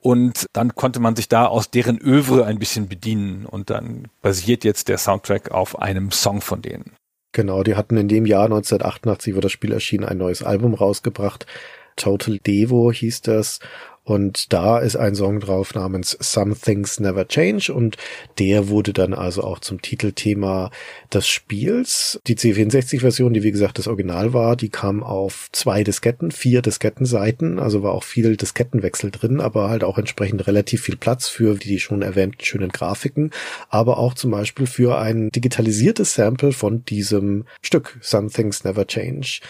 und 0.00 0.46
dann 0.52 0.74
konnte 0.74 0.98
man 0.98 1.14
sich 1.14 1.28
da 1.28 1.46
aus 1.46 1.70
deren 1.70 1.98
Övre 1.98 2.46
ein 2.46 2.58
bisschen 2.58 2.88
bedienen 2.88 3.46
und 3.46 3.70
dann 3.70 4.08
basiert 4.22 4.64
jetzt 4.64 4.88
der 4.88 4.98
Soundtrack 4.98 5.52
auf 5.52 5.80
einem 5.80 6.10
Song 6.10 6.40
von 6.40 6.62
denen. 6.62 6.96
Genau, 7.36 7.62
die 7.62 7.74
hatten 7.74 7.98
in 7.98 8.08
dem 8.08 8.24
Jahr 8.24 8.44
1988, 8.44 9.36
wo 9.36 9.40
das 9.40 9.52
Spiel 9.52 9.70
erschien, 9.70 10.04
ein 10.04 10.16
neues 10.16 10.42
Album 10.42 10.72
rausgebracht. 10.72 11.44
Total 11.96 12.38
Devo 12.38 12.92
hieß 12.92 13.22
das. 13.22 13.60
Und 14.06 14.52
da 14.52 14.78
ist 14.78 14.94
ein 14.94 15.16
Song 15.16 15.40
drauf 15.40 15.74
namens 15.74 16.16
Some 16.20 16.54
Things 16.54 17.00
Never 17.00 17.26
Change 17.26 17.74
und 17.74 17.96
der 18.38 18.68
wurde 18.68 18.92
dann 18.92 19.12
also 19.12 19.42
auch 19.42 19.58
zum 19.58 19.82
Titelthema 19.82 20.70
des 21.12 21.26
Spiels. 21.26 22.20
Die 22.28 22.36
C64-Version, 22.36 23.34
die 23.34 23.42
wie 23.42 23.50
gesagt 23.50 23.78
das 23.78 23.88
Original 23.88 24.32
war, 24.32 24.54
die 24.54 24.68
kam 24.68 25.02
auf 25.02 25.48
zwei 25.50 25.82
Disketten, 25.82 26.30
vier 26.30 26.62
Diskettenseiten, 26.62 27.58
also 27.58 27.82
war 27.82 27.94
auch 27.94 28.04
viel 28.04 28.36
Diskettenwechsel 28.36 29.10
drin, 29.10 29.40
aber 29.40 29.68
halt 29.68 29.82
auch 29.82 29.98
entsprechend 29.98 30.46
relativ 30.46 30.82
viel 30.82 30.96
Platz 30.96 31.26
für 31.26 31.56
die 31.56 31.80
schon 31.80 32.02
erwähnten 32.02 32.44
schönen 32.44 32.70
Grafiken, 32.70 33.32
aber 33.70 33.98
auch 33.98 34.14
zum 34.14 34.30
Beispiel 34.30 34.68
für 34.68 34.98
ein 34.98 35.30
digitalisiertes 35.30 36.14
Sample 36.14 36.52
von 36.52 36.84
diesem 36.84 37.44
Stück 37.60 37.98
Some 38.02 38.30
Things 38.30 38.62
Never 38.62 38.86
Change. 38.86 39.40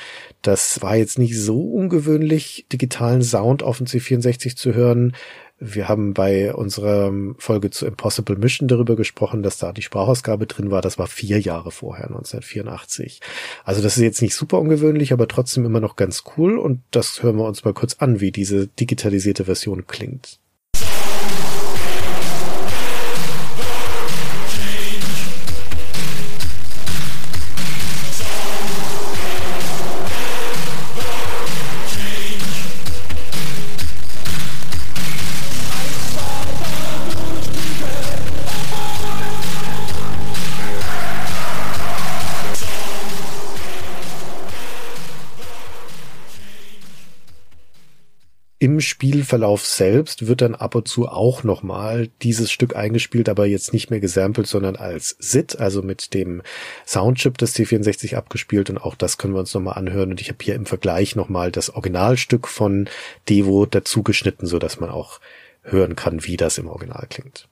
Das 0.46 0.80
war 0.80 0.94
jetzt 0.94 1.18
nicht 1.18 1.36
so 1.36 1.60
ungewöhnlich, 1.60 2.66
digitalen 2.72 3.22
Sound 3.22 3.64
auf 3.64 3.78
dem 3.78 3.88
C64 3.88 4.54
zu 4.54 4.74
hören. 4.74 5.16
Wir 5.58 5.88
haben 5.88 6.14
bei 6.14 6.54
unserer 6.54 7.12
Folge 7.36 7.70
zu 7.70 7.84
Impossible 7.84 8.36
Mission 8.36 8.68
darüber 8.68 8.94
gesprochen, 8.94 9.42
dass 9.42 9.58
da 9.58 9.72
die 9.72 9.82
Sprachausgabe 9.82 10.46
drin 10.46 10.70
war. 10.70 10.82
Das 10.82 10.98
war 10.98 11.08
vier 11.08 11.40
Jahre 11.40 11.72
vorher, 11.72 12.04
1984. 12.06 13.20
Also 13.64 13.82
das 13.82 13.96
ist 13.96 14.04
jetzt 14.04 14.22
nicht 14.22 14.36
super 14.36 14.60
ungewöhnlich, 14.60 15.12
aber 15.12 15.26
trotzdem 15.26 15.64
immer 15.64 15.80
noch 15.80 15.96
ganz 15.96 16.22
cool. 16.36 16.58
Und 16.58 16.80
das 16.92 17.24
hören 17.24 17.38
wir 17.38 17.46
uns 17.46 17.64
mal 17.64 17.74
kurz 17.74 17.94
an, 17.94 18.20
wie 18.20 18.30
diese 18.30 18.68
digitalisierte 18.68 19.46
Version 19.46 19.88
klingt. 19.88 20.38
Im 48.66 48.80
Spielverlauf 48.80 49.64
selbst 49.64 50.26
wird 50.26 50.40
dann 50.40 50.56
ab 50.56 50.74
und 50.74 50.88
zu 50.88 51.06
auch 51.06 51.44
nochmal 51.44 52.08
dieses 52.22 52.50
Stück 52.50 52.74
eingespielt, 52.74 53.28
aber 53.28 53.46
jetzt 53.46 53.72
nicht 53.72 53.92
mehr 53.92 54.00
gesampelt, 54.00 54.48
sondern 54.48 54.74
als 54.74 55.16
SID, 55.20 55.60
also 55.60 55.82
mit 55.82 56.14
dem 56.14 56.42
Soundchip 56.84 57.38
des 57.38 57.54
C64 57.54 58.16
abgespielt 58.16 58.68
und 58.68 58.78
auch 58.78 58.96
das 58.96 59.18
können 59.18 59.34
wir 59.34 59.38
uns 59.38 59.54
nochmal 59.54 59.78
anhören 59.78 60.10
und 60.10 60.20
ich 60.20 60.30
habe 60.30 60.42
hier 60.42 60.56
im 60.56 60.66
Vergleich 60.66 61.14
nochmal 61.14 61.52
das 61.52 61.70
Originalstück 61.70 62.48
von 62.48 62.88
Devo 63.28 63.66
dazu 63.66 64.02
geschnitten, 64.02 64.46
so 64.46 64.58
man 64.80 64.90
auch 64.90 65.20
hören 65.62 65.94
kann, 65.94 66.24
wie 66.24 66.36
das 66.36 66.58
im 66.58 66.66
Original 66.66 67.06
klingt. 67.08 67.48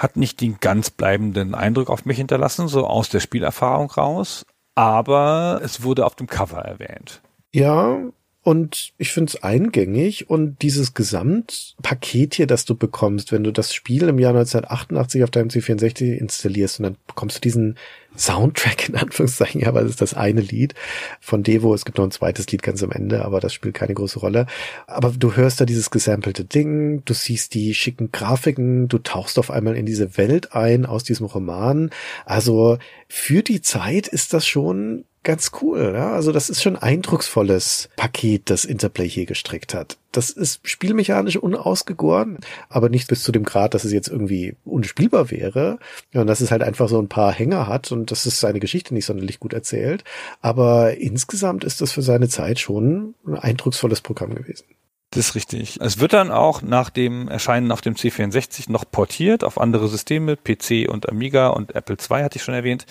Hat 0.00 0.16
nicht 0.16 0.40
den 0.40 0.58
ganz 0.60 0.90
bleibenden 0.90 1.54
Eindruck 1.54 1.90
auf 1.90 2.04
mich 2.04 2.16
hinterlassen, 2.16 2.68
so 2.68 2.86
aus 2.86 3.08
der 3.10 3.20
Spielerfahrung 3.20 3.90
raus. 3.90 4.44
aber 4.74 5.60
es 5.62 5.82
wurde 5.82 6.06
auf 6.06 6.16
dem 6.16 6.26
Cover 6.26 6.60
erwähnt. 6.60 7.20
Ja, 7.52 8.00
und 8.42 8.92
ich 8.96 9.12
finde 9.12 9.30
es 9.34 9.42
eingängig 9.42 10.30
und 10.30 10.62
dieses 10.62 10.94
Gesamtpaket 10.94 12.34
hier, 12.34 12.46
das 12.46 12.64
du 12.64 12.74
bekommst, 12.74 13.32
wenn 13.32 13.44
du 13.44 13.52
das 13.52 13.74
Spiel 13.74 14.08
im 14.08 14.18
Jahr 14.18 14.34
1988 14.34 15.24
auf 15.24 15.30
deinem 15.30 15.48
C64 15.48 16.14
installierst 16.14 16.80
und 16.80 16.84
dann 16.84 16.96
bekommst 17.06 17.36
du 17.36 17.40
diesen 17.42 17.76
Soundtrack 18.16 18.88
in 18.88 18.96
Anführungszeichen, 18.96 19.60
ja, 19.60 19.72
weil 19.74 19.84
es 19.84 19.92
ist 19.92 20.00
das 20.00 20.14
eine 20.14 20.40
Lied 20.40 20.74
von 21.20 21.42
Devo. 21.42 21.74
Es 21.74 21.84
gibt 21.84 21.98
noch 21.98 22.04
ein 22.04 22.10
zweites 22.10 22.46
Lied 22.48 22.62
ganz 22.62 22.82
am 22.82 22.92
Ende, 22.92 23.24
aber 23.24 23.40
das 23.40 23.54
spielt 23.54 23.74
keine 23.74 23.94
große 23.94 24.18
Rolle. 24.18 24.46
Aber 24.86 25.10
du 25.10 25.36
hörst 25.36 25.60
da 25.60 25.64
dieses 25.64 25.90
gesampelte 25.90 26.44
Ding, 26.44 27.04
du 27.04 27.14
siehst 27.14 27.54
die 27.54 27.74
schicken 27.74 28.12
Grafiken, 28.12 28.88
du 28.88 28.98
tauchst 28.98 29.38
auf 29.38 29.50
einmal 29.50 29.76
in 29.76 29.86
diese 29.86 30.16
Welt 30.16 30.54
ein 30.54 30.86
aus 30.86 31.04
diesem 31.04 31.26
Roman. 31.26 31.90
Also 32.24 32.78
für 33.08 33.42
die 33.42 33.62
Zeit 33.62 34.08
ist 34.08 34.34
das 34.34 34.46
schon 34.46 35.04
ganz 35.22 35.52
cool. 35.62 35.92
Ja? 35.94 36.12
Also 36.12 36.32
das 36.32 36.50
ist 36.50 36.62
schon 36.62 36.76
ein 36.76 36.82
eindrucksvolles 36.82 37.88
Paket, 37.96 38.50
das 38.50 38.64
Interplay 38.64 39.08
hier 39.08 39.26
gestrickt 39.26 39.74
hat. 39.74 39.99
Das 40.12 40.30
ist 40.30 40.66
spielmechanisch 40.66 41.36
unausgegoren, 41.36 42.38
aber 42.68 42.88
nicht 42.88 43.08
bis 43.08 43.22
zu 43.22 43.32
dem 43.32 43.44
Grad, 43.44 43.74
dass 43.74 43.84
es 43.84 43.92
jetzt 43.92 44.08
irgendwie 44.08 44.56
unspielbar 44.64 45.30
wäre. 45.30 45.78
Und 46.14 46.26
dass 46.26 46.40
es 46.40 46.50
halt 46.50 46.62
einfach 46.62 46.88
so 46.88 47.00
ein 47.00 47.08
paar 47.08 47.32
Hänger 47.32 47.66
hat 47.66 47.92
und 47.92 48.10
dass 48.10 48.26
es 48.26 48.40
seine 48.40 48.60
Geschichte 48.60 48.92
nicht 48.94 49.06
sonderlich 49.06 49.38
gut 49.38 49.52
erzählt. 49.52 50.04
Aber 50.40 50.96
insgesamt 50.96 51.64
ist 51.64 51.80
das 51.80 51.92
für 51.92 52.02
seine 52.02 52.28
Zeit 52.28 52.58
schon 52.58 53.14
ein 53.26 53.36
eindrucksvolles 53.36 54.00
Programm 54.00 54.34
gewesen. 54.34 54.64
Das 55.12 55.30
ist 55.30 55.34
richtig. 55.34 55.80
Es 55.80 55.98
wird 55.98 56.12
dann 56.12 56.30
auch 56.30 56.62
nach 56.62 56.88
dem 56.88 57.26
Erscheinen 57.26 57.72
auf 57.72 57.80
dem 57.80 57.94
C64 57.94 58.70
noch 58.70 58.84
portiert 58.88 59.42
auf 59.42 59.60
andere 59.60 59.88
Systeme, 59.88 60.36
PC 60.36 60.88
und 60.88 61.08
Amiga 61.08 61.48
und 61.48 61.74
Apple 61.74 61.96
II 61.96 62.22
hatte 62.22 62.36
ich 62.36 62.44
schon 62.44 62.54
erwähnt. 62.54 62.86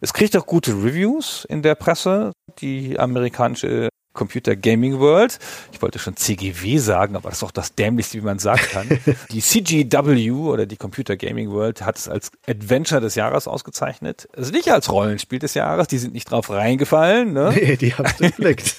Es 0.00 0.14
kriegt 0.14 0.34
auch 0.36 0.46
gute 0.46 0.72
Reviews 0.72 1.44
in 1.46 1.60
der 1.60 1.74
Presse. 1.74 2.32
Die 2.60 2.98
amerikanische 2.98 3.90
Computer 4.18 4.56
Gaming 4.56 4.98
World. 4.98 5.38
Ich 5.70 5.80
wollte 5.80 6.00
schon 6.00 6.16
CGW 6.16 6.78
sagen, 6.78 7.14
aber 7.14 7.28
das 7.28 7.38
ist 7.38 7.44
auch 7.44 7.52
das 7.52 7.76
dämlichste, 7.76 8.18
wie 8.18 8.22
man 8.22 8.40
sagen 8.40 8.60
kann. 8.72 8.88
die 9.30 9.40
CGW 9.40 10.32
oder 10.32 10.66
die 10.66 10.76
Computer 10.76 11.16
Gaming 11.16 11.52
World 11.52 11.82
hat 11.82 11.98
es 11.98 12.08
als 12.08 12.32
Adventure 12.48 13.00
des 13.00 13.14
Jahres 13.14 13.46
ausgezeichnet. 13.46 14.28
Also 14.36 14.50
nicht 14.50 14.72
als 14.72 14.90
Rollenspiel 14.90 15.38
des 15.38 15.54
Jahres, 15.54 15.86
die 15.86 15.98
sind 15.98 16.14
nicht 16.14 16.32
drauf 16.32 16.50
reingefallen. 16.50 17.32
Ne? 17.32 17.52
Nee, 17.54 17.76
die 17.76 17.94
haben 17.94 18.06
es 18.06 18.16
geblickt. 18.36 18.76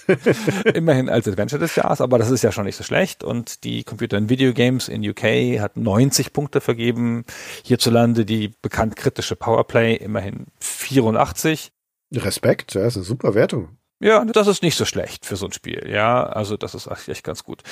Immerhin 0.74 1.08
als 1.08 1.26
Adventure 1.26 1.60
des 1.60 1.74
Jahres, 1.78 2.02
aber 2.02 2.20
das 2.20 2.30
ist 2.32 2.44
ja 2.44 2.52
schon 2.52 2.66
nicht 2.66 2.76
so 2.76 2.84
schlecht. 2.84 3.24
Und 3.24 3.64
die 3.64 3.86
Computer 3.86 4.18
and 4.18 4.30
Video 4.30 4.52
Games 4.52 4.90
in 4.90 5.10
UK 5.10 5.62
hat 5.62 5.78
90 5.78 6.34
Punkte 6.34 6.60
vergeben. 6.60 7.24
Hierzulande 7.64 8.26
die 8.26 8.52
bekannt 8.62 8.98
kritische 8.98 9.38
Powerplay 9.38 9.96
immerhin 9.96 10.48
84. 10.60 11.72
Respekt, 12.12 12.74
ja, 12.74 12.86
ist 12.86 12.98
eine 12.98 13.06
super 13.06 13.36
Wertung. 13.36 13.79
Ja, 14.00 14.24
das 14.24 14.48
ist 14.48 14.64
nicht 14.64 14.78
so 14.78 14.86
schlecht 14.86 15.26
für 15.26 15.36
so 15.36 15.46
ein 15.46 15.52
Spiel. 15.52 15.90
Ja, 15.90 16.24
also 16.24 16.56
das 16.56 16.74
ist 16.74 16.88
echt 17.08 17.24
ganz 17.24 17.44
gut. 17.44 17.64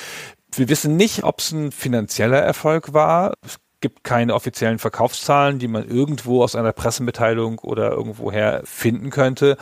Wir 0.52 0.68
wissen 0.68 0.96
nicht, 0.96 1.24
ob 1.24 1.38
es 1.40 1.52
ein 1.52 1.72
finanzieller 1.72 2.38
Erfolg 2.38 2.92
war. 2.92 3.32
Es 3.44 3.58
gibt 3.80 4.04
keine 4.04 4.34
offiziellen 4.34 4.78
Verkaufszahlen, 4.78 5.58
die 5.58 5.68
man 5.68 5.88
irgendwo 5.88 6.42
aus 6.42 6.54
einer 6.54 6.72
Pressemitteilung 6.72 7.60
oder 7.60 7.92
irgendwoher 7.92 8.60
finden 8.64 9.08
könnte. 9.10 9.56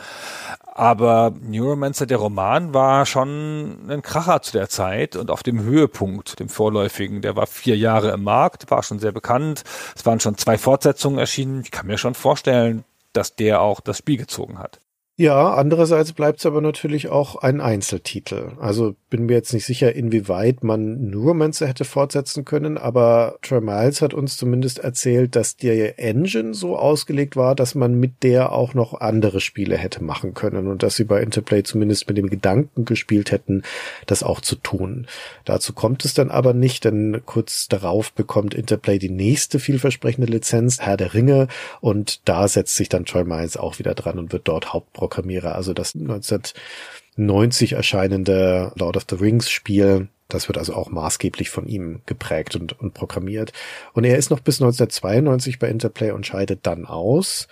Aber 0.73 1.33
Neuromancer, 1.39 2.05
der 2.05 2.17
Roman, 2.17 2.73
war 2.73 3.05
schon 3.05 3.89
ein 3.89 4.01
Kracher 4.01 4.41
zu 4.41 4.51
der 4.51 4.69
Zeit 4.69 5.15
und 5.15 5.31
auf 5.31 5.43
dem 5.43 5.61
Höhepunkt, 5.61 6.39
dem 6.39 6.49
vorläufigen. 6.49 7.21
Der 7.21 7.35
war 7.35 7.47
vier 7.47 7.77
Jahre 7.77 8.11
im 8.11 8.23
Markt, 8.23 8.69
war 8.69 8.83
schon 8.83 8.99
sehr 8.99 9.11
bekannt. 9.11 9.63
Es 9.95 10.05
waren 10.05 10.19
schon 10.19 10.37
zwei 10.37 10.57
Fortsetzungen 10.57 11.19
erschienen. 11.19 11.61
Ich 11.61 11.71
kann 11.71 11.87
mir 11.87 11.97
schon 11.97 12.13
vorstellen, 12.13 12.83
dass 13.13 13.35
der 13.35 13.61
auch 13.61 13.79
das 13.79 13.99
Spiel 13.99 14.17
gezogen 14.17 14.59
hat. 14.59 14.79
Ja, 15.19 15.55
andererseits 15.55 16.13
bleibt 16.13 16.37
es 16.37 16.45
aber 16.45 16.61
natürlich 16.61 17.09
auch 17.09 17.37
ein 17.37 17.59
Einzeltitel. 17.59 18.51
Also 18.59 18.95
bin 19.09 19.25
mir 19.25 19.33
jetzt 19.33 19.51
nicht 19.51 19.65
sicher, 19.65 19.95
inwieweit 19.95 20.63
man 20.63 21.09
Neuromancer 21.09 21.65
hätte 21.65 21.85
fortsetzen 21.85 22.45
können, 22.45 22.77
aber 22.77 23.39
Troy 23.41 23.59
Miles 23.59 24.03
hat 24.03 24.13
uns 24.13 24.37
zumindest 24.37 24.77
erzählt, 24.77 25.35
dass 25.35 25.55
die 25.55 25.71
Engine 25.97 26.53
so 26.53 26.77
ausgelegt 26.77 27.35
war, 27.35 27.55
dass 27.55 27.73
man 27.73 27.95
mit 27.95 28.21
der 28.21 28.51
auch 28.51 28.75
noch 28.75 29.01
andere 29.01 29.41
Spiele 29.41 29.75
hätte 29.75 30.03
machen 30.03 30.35
können 30.35 30.67
und 30.67 30.83
dass 30.83 30.97
sie 30.97 31.05
bei 31.05 31.19
Interplay 31.23 31.63
zumindest 31.63 32.07
mit 32.07 32.19
dem 32.19 32.29
Gedanken 32.29 32.85
gespielt 32.85 33.31
hätten, 33.31 33.63
das 34.05 34.21
auch 34.21 34.39
zu 34.39 34.55
tun. 34.55 35.07
Dazu 35.45 35.73
kommt 35.73 36.05
es 36.05 36.13
dann 36.13 36.29
aber 36.29 36.53
nicht, 36.53 36.85
denn 36.85 37.23
kurz 37.25 37.67
darauf 37.67 38.13
bekommt 38.13 38.53
Interplay 38.53 38.99
die 38.99 39.09
nächste 39.09 39.57
vielversprechende 39.57 40.31
Lizenz, 40.31 40.79
Herr 40.79 40.95
der 40.95 41.15
Ringe, 41.15 41.47
und 41.81 42.21
da 42.29 42.47
setzt 42.47 42.75
sich 42.75 42.87
dann 42.87 43.05
Troy 43.05 43.23
Miles 43.23 43.57
auch 43.57 43.79
wieder 43.79 43.95
dran 43.95 44.19
und 44.19 44.31
wird 44.31 44.47
dort 44.47 44.73
Hauptprogramm 44.73 45.06
Programmierer. 45.07 45.55
Also 45.55 45.73
das 45.73 45.95
1990 45.95 47.73
erscheinende 47.73 48.73
Lord 48.75 48.97
of 48.97 49.05
the 49.09 49.15
Rings 49.15 49.49
Spiel, 49.49 50.09
das 50.27 50.49
wird 50.49 50.57
also 50.57 50.73
auch 50.73 50.89
maßgeblich 50.89 51.49
von 51.49 51.65
ihm 51.65 52.01
geprägt 52.05 52.57
und, 52.57 52.77
und 52.79 52.93
programmiert. 52.93 53.53
Und 53.93 54.03
er 54.03 54.17
ist 54.17 54.29
noch 54.29 54.41
bis 54.41 54.61
1992 54.61 55.59
bei 55.59 55.69
Interplay 55.69 56.11
und 56.11 56.25
scheidet 56.25 56.65
dann 56.67 56.85
aus, 56.85 57.47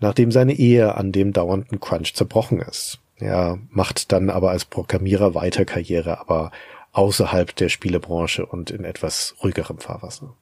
nachdem 0.00 0.30
seine 0.30 0.52
Ehe 0.52 0.94
an 0.96 1.12
dem 1.12 1.32
dauernden 1.32 1.80
Crunch 1.80 2.14
zerbrochen 2.14 2.60
ist. 2.60 2.98
Er 3.16 3.58
macht 3.70 4.12
dann 4.12 4.28
aber 4.28 4.50
als 4.50 4.66
Programmierer 4.66 5.34
weiter 5.34 5.64
Karriere, 5.64 6.20
aber 6.20 6.50
außerhalb 6.92 7.56
der 7.56 7.70
Spielebranche 7.70 8.44
und 8.44 8.70
in 8.70 8.84
etwas 8.84 9.34
ruhigerem 9.42 9.78
Fahrwasser. 9.78 10.36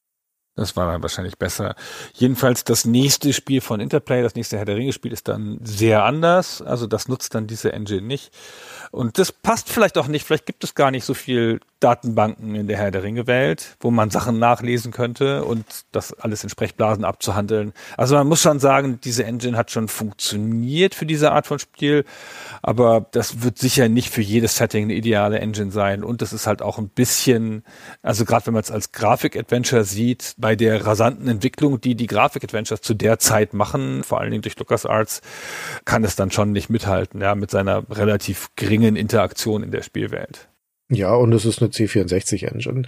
Das 0.57 0.77
war 0.77 0.91
dann 0.93 1.03
wahrscheinlich 1.03 1.39
besser. 1.39 1.75
Jedenfalls 2.13 2.65
das 2.65 2.85
nächste 2.85 3.33
Spiel 3.33 3.61
von 3.61 3.81
Interplay, 3.81 4.23
das 4.23 4.35
nächste 4.35 4.59
Herr 4.59 4.65
der 4.65 4.77
Ringe 4.77 4.93
Spiel 4.93 5.13
ist 5.13 5.29
dann 5.29 5.59
sehr 5.63 6.05
anders. 6.05 6.61
Also 6.61 6.87
das 6.87 7.09
nutzt 7.09 7.35
dann 7.35 7.47
diese 7.47 7.73
Engine 7.73 8.03
nicht. 8.03 8.33
Und 8.91 9.19
das 9.19 9.33
passt 9.33 9.71
vielleicht 9.71 9.97
auch 9.97 10.09
nicht. 10.09 10.27
Vielleicht 10.27 10.47
gibt 10.47 10.65
es 10.65 10.75
gar 10.75 10.91
nicht 10.91 11.05
so 11.05 11.15
viel 11.15 11.61
Datenbanken 11.81 12.55
in 12.55 12.67
der 12.67 12.77
Herr 12.77 12.91
der 12.91 13.03
Ringe 13.03 13.27
Welt, 13.27 13.77
wo 13.81 13.91
man 13.91 14.11
Sachen 14.11 14.39
nachlesen 14.39 14.93
könnte 14.93 15.45
und 15.45 15.65
das 15.93 16.13
alles 16.13 16.45
in 16.45 16.51
Sprechblasen 16.51 17.05
abzuhandeln. 17.05 17.73
Also 17.97 18.17
man 18.17 18.27
muss 18.27 18.43
schon 18.43 18.61
sagen, 18.61 19.01
diese 19.03 19.25
Engine 19.25 19.57
hat 19.57 19.71
schon 19.71 19.89
funktioniert 19.89 20.95
für 20.95 21.07
diese 21.07 21.33
Art 21.33 21.47
von 21.47 21.59
Spiel, 21.59 22.05
aber 22.61 23.07
das 23.13 23.43
wird 23.43 23.57
sicher 23.57 23.89
nicht 23.89 24.11
für 24.11 24.21
jedes 24.21 24.57
Setting 24.57 24.85
eine 24.85 24.95
ideale 24.95 25.39
Engine 25.39 25.71
sein 25.71 26.05
und 26.05 26.21
das 26.21 26.35
ist 26.35 26.47
halt 26.47 26.61
auch 26.61 26.79
ein 26.79 26.91
bisschen, 26.91 27.65
also 28.03 28.27
gerade 28.27 28.47
wenn 28.47 28.55
man 28.55 28.63
es 28.63 28.71
als 28.71 28.93
Grafik-Adventure 28.93 29.85
sieht, 29.85 30.35
bei 30.41 30.57
der 30.57 30.87
rasanten 30.87 31.29
Entwicklung, 31.29 31.81
die 31.81 31.95
die 31.95 32.07
Grafik-Adventures 32.07 32.81
zu 32.81 32.95
der 32.95 33.19
Zeit 33.19 33.55
machen, 33.55 34.03
vor 34.03 34.21
allen 34.21 34.31
Dingen 34.31 34.43
durch 34.43 34.59
LucasArts, 34.59 35.21
kann 35.85 36.05
es 36.05 36.17
dann 36.17 36.31
schon 36.31 36.53
nicht 36.53 36.71
mithalten, 36.71 37.21
ja, 37.21 37.35
mit 37.35 37.51
seiner 37.51 37.85
relativ 37.91 38.49
geringen 38.57 38.97
Interaktion 38.97 39.62
in 39.62 39.71
der 39.71 39.83
Spielwelt. 39.83 40.49
Ja, 40.93 41.15
und 41.15 41.33
es 41.33 41.45
ist 41.45 41.62
eine 41.62 41.71
C64-Engine. 41.71 42.83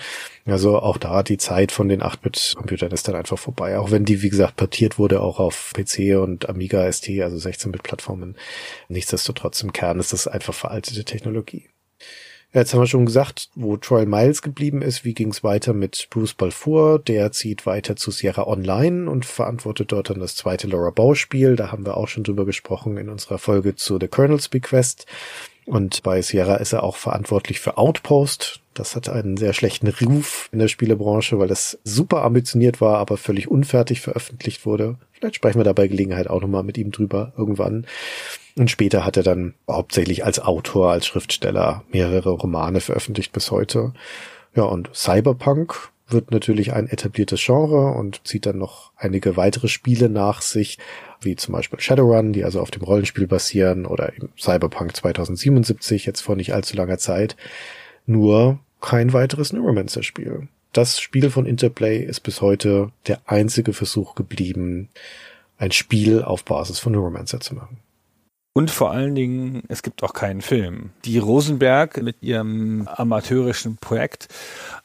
Also 0.44 0.80
auch 0.80 0.96
da 0.96 1.22
die 1.22 1.38
Zeit 1.38 1.70
von 1.70 1.88
den 1.88 2.02
8-Bit-Computern 2.02 2.90
ist 2.90 3.06
dann 3.06 3.14
einfach 3.14 3.38
vorbei. 3.38 3.78
Auch 3.78 3.92
wenn 3.92 4.04
die, 4.04 4.22
wie 4.22 4.28
gesagt, 4.28 4.56
portiert 4.56 4.98
wurde, 4.98 5.20
auch 5.20 5.38
auf 5.38 5.72
PC 5.72 6.20
und 6.20 6.48
Amiga 6.48 6.90
ST, 6.90 7.08
also 7.20 7.36
16-Bit-Plattformen. 7.36 8.36
Nichtsdestotrotz 8.88 9.62
im 9.62 9.72
Kern 9.72 10.00
ist 10.00 10.12
das 10.12 10.26
einfach 10.26 10.52
veraltete 10.52 11.04
Technologie. 11.04 11.68
Jetzt 12.54 12.74
haben 12.74 12.80
wir 12.80 12.86
schon 12.86 13.06
gesagt, 13.06 13.48
wo 13.54 13.78
Troy 13.78 14.04
Miles 14.04 14.42
geblieben 14.42 14.82
ist. 14.82 15.06
Wie 15.06 15.14
ging 15.14 15.30
es 15.30 15.42
weiter 15.42 15.72
mit 15.72 16.08
Bruce 16.10 16.34
Balfour? 16.34 16.98
Der 16.98 17.32
zieht 17.32 17.64
weiter 17.64 17.96
zu 17.96 18.10
Sierra 18.10 18.46
Online 18.46 19.10
und 19.10 19.24
verantwortet 19.24 19.90
dort 19.90 20.10
dann 20.10 20.20
das 20.20 20.36
zweite 20.36 20.66
Laura 20.66 20.90
Bow 20.90 21.14
Spiel. 21.14 21.56
Da 21.56 21.72
haben 21.72 21.86
wir 21.86 21.96
auch 21.96 22.08
schon 22.08 22.24
drüber 22.24 22.44
gesprochen 22.44 22.98
in 22.98 23.08
unserer 23.08 23.38
Folge 23.38 23.74
zu 23.74 23.98
The 23.98 24.08
Colonel's 24.08 24.50
Bequest. 24.50 25.06
Und 25.66 26.02
bei 26.02 26.20
Sierra 26.22 26.56
ist 26.56 26.72
er 26.72 26.82
auch 26.82 26.96
verantwortlich 26.96 27.60
für 27.60 27.78
Outpost. 27.78 28.60
Das 28.74 28.96
hat 28.96 29.08
einen 29.08 29.36
sehr 29.36 29.52
schlechten 29.52 29.88
Ruf 29.88 30.48
in 30.50 30.58
der 30.58 30.68
Spielebranche, 30.68 31.38
weil 31.38 31.48
das 31.48 31.78
super 31.84 32.24
ambitioniert 32.24 32.80
war, 32.80 32.98
aber 32.98 33.16
völlig 33.16 33.48
unfertig 33.48 34.00
veröffentlicht 34.00 34.66
wurde. 34.66 34.96
Vielleicht 35.12 35.36
sprechen 35.36 35.58
wir 35.58 35.64
da 35.64 35.72
bei 35.72 35.88
Gelegenheit 35.88 36.28
auch 36.28 36.40
nochmal 36.40 36.62
mit 36.62 36.78
ihm 36.78 36.90
drüber 36.90 37.32
irgendwann. 37.36 37.86
Und 38.56 38.70
später 38.70 39.04
hat 39.04 39.16
er 39.16 39.22
dann 39.22 39.54
hauptsächlich 39.70 40.24
als 40.24 40.40
Autor, 40.40 40.90
als 40.90 41.06
Schriftsteller 41.06 41.84
mehrere 41.90 42.30
Romane 42.30 42.80
veröffentlicht 42.80 43.32
bis 43.32 43.50
heute. 43.50 43.92
Ja, 44.54 44.64
und 44.64 44.90
Cyberpunk 44.94 45.90
wird 46.12 46.30
natürlich 46.30 46.72
ein 46.72 46.88
etabliertes 46.88 47.40
Genre 47.44 47.92
und 47.92 48.26
zieht 48.26 48.46
dann 48.46 48.58
noch 48.58 48.92
einige 48.96 49.36
weitere 49.36 49.68
Spiele 49.68 50.08
nach 50.08 50.42
sich, 50.42 50.78
wie 51.20 51.36
zum 51.36 51.52
Beispiel 51.52 51.80
Shadowrun, 51.80 52.32
die 52.32 52.44
also 52.44 52.60
auf 52.60 52.70
dem 52.70 52.82
Rollenspiel 52.82 53.26
basieren, 53.26 53.86
oder 53.86 54.12
Cyberpunk 54.38 54.96
2077, 54.96 56.06
jetzt 56.06 56.20
vor 56.20 56.36
nicht 56.36 56.54
allzu 56.54 56.76
langer 56.76 56.98
Zeit. 56.98 57.36
Nur 58.06 58.58
kein 58.80 59.12
weiteres 59.12 59.52
Neuromancer-Spiel. 59.52 60.48
Das 60.72 61.00
Spiel 61.00 61.30
von 61.30 61.46
Interplay 61.46 61.98
ist 61.98 62.20
bis 62.20 62.40
heute 62.40 62.90
der 63.06 63.20
einzige 63.26 63.72
Versuch 63.72 64.14
geblieben, 64.14 64.88
ein 65.58 65.70
Spiel 65.70 66.22
auf 66.22 66.44
Basis 66.44 66.78
von 66.78 66.92
Neuromancer 66.92 67.40
zu 67.40 67.54
machen. 67.54 67.81
Und 68.54 68.70
vor 68.70 68.90
allen 68.90 69.14
Dingen, 69.14 69.62
es 69.68 69.82
gibt 69.82 70.02
auch 70.02 70.12
keinen 70.12 70.42
Film. 70.42 70.90
Die 71.06 71.16
Rosenberg 71.16 72.02
mit 72.02 72.16
ihrem 72.20 72.86
amateurischen 72.86 73.78
Projekt 73.78 74.28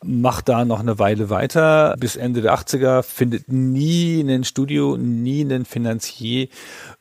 macht 0.02 0.48
da 0.48 0.64
noch 0.64 0.80
eine 0.80 1.00
Weile 1.00 1.30
weiter. 1.30 1.94
Bis 2.00 2.16
Ende 2.16 2.42
der 2.42 2.56
80er 2.56 3.04
findet 3.04 3.52
nie 3.52 4.22
ein 4.22 4.46
Studio, 4.46 4.96
nie 4.96 5.44
ein 5.44 5.66
Finanzier. 5.66 6.48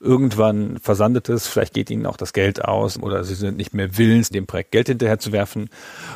Irgendwann 0.00 0.78
versandet 0.80 1.28
es, 1.28 1.46
vielleicht 1.46 1.72
geht 1.72 1.88
ihnen 1.88 2.04
auch 2.04 2.16
das 2.16 2.32
Geld 2.32 2.64
aus 2.64 3.00
oder 3.00 3.22
sie 3.22 3.36
sind 3.36 3.56
nicht 3.56 3.72
mehr 3.72 3.96
willens, 3.96 4.30
dem 4.30 4.48
Projekt 4.48 4.72
Geld 4.72 4.88
hinterher 4.88 5.20
zu 5.20 5.30
werfen. 5.30 5.70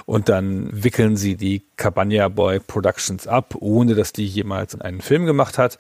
Und 0.05 0.29
dann 0.29 0.69
wickeln 0.73 1.17
sie 1.17 1.37
die 1.37 1.63
Cabana 1.77 2.29
Boy 2.29 2.59
Productions 2.59 3.29
ab, 3.29 3.55
ohne 3.61 3.95
dass 3.95 4.13
die 4.13 4.27
jemals 4.27 4.81
einen 4.81 5.01
Film 5.01 5.27
gemacht 5.27 5.59
hat. 5.59 5.79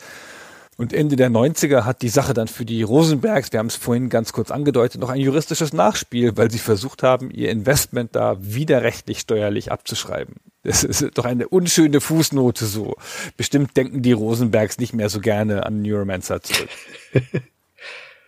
Und 0.80 0.94
Ende 0.94 1.16
der 1.16 1.28
90er 1.28 1.84
hat 1.84 2.00
die 2.00 2.08
Sache 2.08 2.32
dann 2.32 2.48
für 2.48 2.64
die 2.64 2.82
Rosenbergs, 2.82 3.52
wir 3.52 3.58
haben 3.58 3.66
es 3.66 3.76
vorhin 3.76 4.08
ganz 4.08 4.32
kurz 4.32 4.50
angedeutet, 4.50 4.98
noch 4.98 5.10
ein 5.10 5.20
juristisches 5.20 5.74
Nachspiel, 5.74 6.38
weil 6.38 6.50
sie 6.50 6.58
versucht 6.58 7.02
haben, 7.02 7.30
ihr 7.30 7.50
Investment 7.50 8.16
da 8.16 8.38
widerrechtlich 8.40 9.18
steuerlich 9.18 9.70
abzuschreiben. 9.70 10.36
Das 10.62 10.82
ist 10.82 11.06
doch 11.18 11.26
eine 11.26 11.48
unschöne 11.48 12.00
Fußnote 12.00 12.64
so. 12.64 12.96
Bestimmt 13.36 13.76
denken 13.76 14.00
die 14.00 14.12
Rosenbergs 14.12 14.78
nicht 14.78 14.94
mehr 14.94 15.10
so 15.10 15.20
gerne 15.20 15.66
an 15.66 15.82
Neuromancer 15.82 16.40
zurück. 16.40 16.70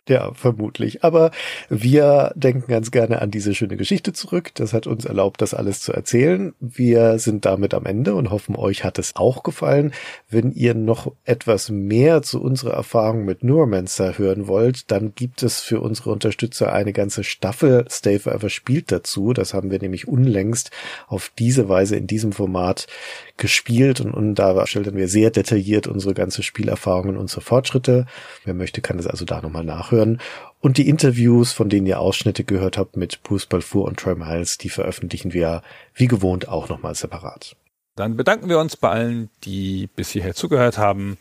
Ja, 0.08 0.34
vermutlich. 0.34 1.04
Aber 1.04 1.30
wir 1.68 2.32
denken 2.34 2.66
ganz 2.66 2.90
gerne 2.90 3.22
an 3.22 3.30
diese 3.30 3.54
schöne 3.54 3.76
Geschichte 3.76 4.12
zurück. 4.12 4.50
Das 4.54 4.72
hat 4.72 4.88
uns 4.88 5.04
erlaubt, 5.04 5.40
das 5.40 5.54
alles 5.54 5.80
zu 5.80 5.92
erzählen. 5.92 6.54
Wir 6.58 7.20
sind 7.20 7.44
damit 7.44 7.72
am 7.72 7.86
Ende 7.86 8.16
und 8.16 8.30
hoffen, 8.30 8.56
euch 8.56 8.82
hat 8.82 8.98
es 8.98 9.14
auch 9.14 9.44
gefallen. 9.44 9.92
Wenn 10.28 10.50
ihr 10.50 10.74
noch 10.74 11.12
etwas 11.24 11.70
mehr 11.70 12.22
zu 12.22 12.42
unserer 12.42 12.72
Erfahrung 12.72 13.24
mit 13.24 13.44
Neuromancer 13.44 14.18
hören 14.18 14.48
wollt, 14.48 14.90
dann 14.90 15.14
gibt 15.14 15.44
es 15.44 15.60
für 15.60 15.80
unsere 15.80 16.10
Unterstützer 16.10 16.72
eine 16.72 16.92
ganze 16.92 17.22
Staffel 17.22 17.84
Stay 17.88 18.18
Forever 18.18 18.50
spielt 18.50 18.90
dazu. 18.90 19.32
Das 19.32 19.54
haben 19.54 19.70
wir 19.70 19.78
nämlich 19.78 20.08
unlängst 20.08 20.72
auf 21.06 21.30
diese 21.38 21.68
Weise 21.68 21.94
in 21.94 22.08
diesem 22.08 22.32
Format 22.32 22.88
gespielt 23.36 24.00
und, 24.00 24.12
und 24.12 24.34
da 24.34 24.66
schildern 24.66 24.96
wir 24.96 25.06
sehr 25.06 25.30
detailliert 25.30 25.86
unsere 25.86 26.14
ganze 26.14 26.42
Spielerfahrung 26.42 27.10
und 27.10 27.16
unsere 27.16 27.40
Fortschritte. 27.40 28.06
Wer 28.44 28.54
möchte, 28.54 28.80
kann 28.80 28.96
das 28.96 29.06
also 29.06 29.24
da 29.24 29.40
nochmal 29.40 29.64
nachhören. 29.92 30.20
Und 30.60 30.78
die 30.78 30.88
Interviews, 30.88 31.52
von 31.52 31.68
denen 31.68 31.86
ihr 31.86 31.98
Ausschnitte 31.98 32.44
gehört 32.44 32.78
habt 32.78 32.96
mit 32.96 33.22
Bruce 33.24 33.46
Balfour 33.46 33.86
und 33.86 33.98
Troy 33.98 34.14
Miles, 34.14 34.58
die 34.58 34.68
veröffentlichen 34.68 35.32
wir 35.32 35.62
wie 35.94 36.06
gewohnt 36.06 36.48
auch 36.48 36.68
nochmal 36.68 36.94
separat. 36.94 37.56
Dann 37.96 38.16
bedanken 38.16 38.48
wir 38.48 38.58
uns 38.58 38.76
bei 38.76 38.88
allen, 38.88 39.28
die 39.44 39.88
bis 39.94 40.10
hierher 40.10 40.34
zugehört 40.34 40.78
haben. 40.78 41.18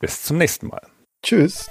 Bis 0.00 0.24
zum 0.24 0.38
nächsten 0.38 0.66
Mal. 0.66 0.82
Tschüss. 1.22 1.70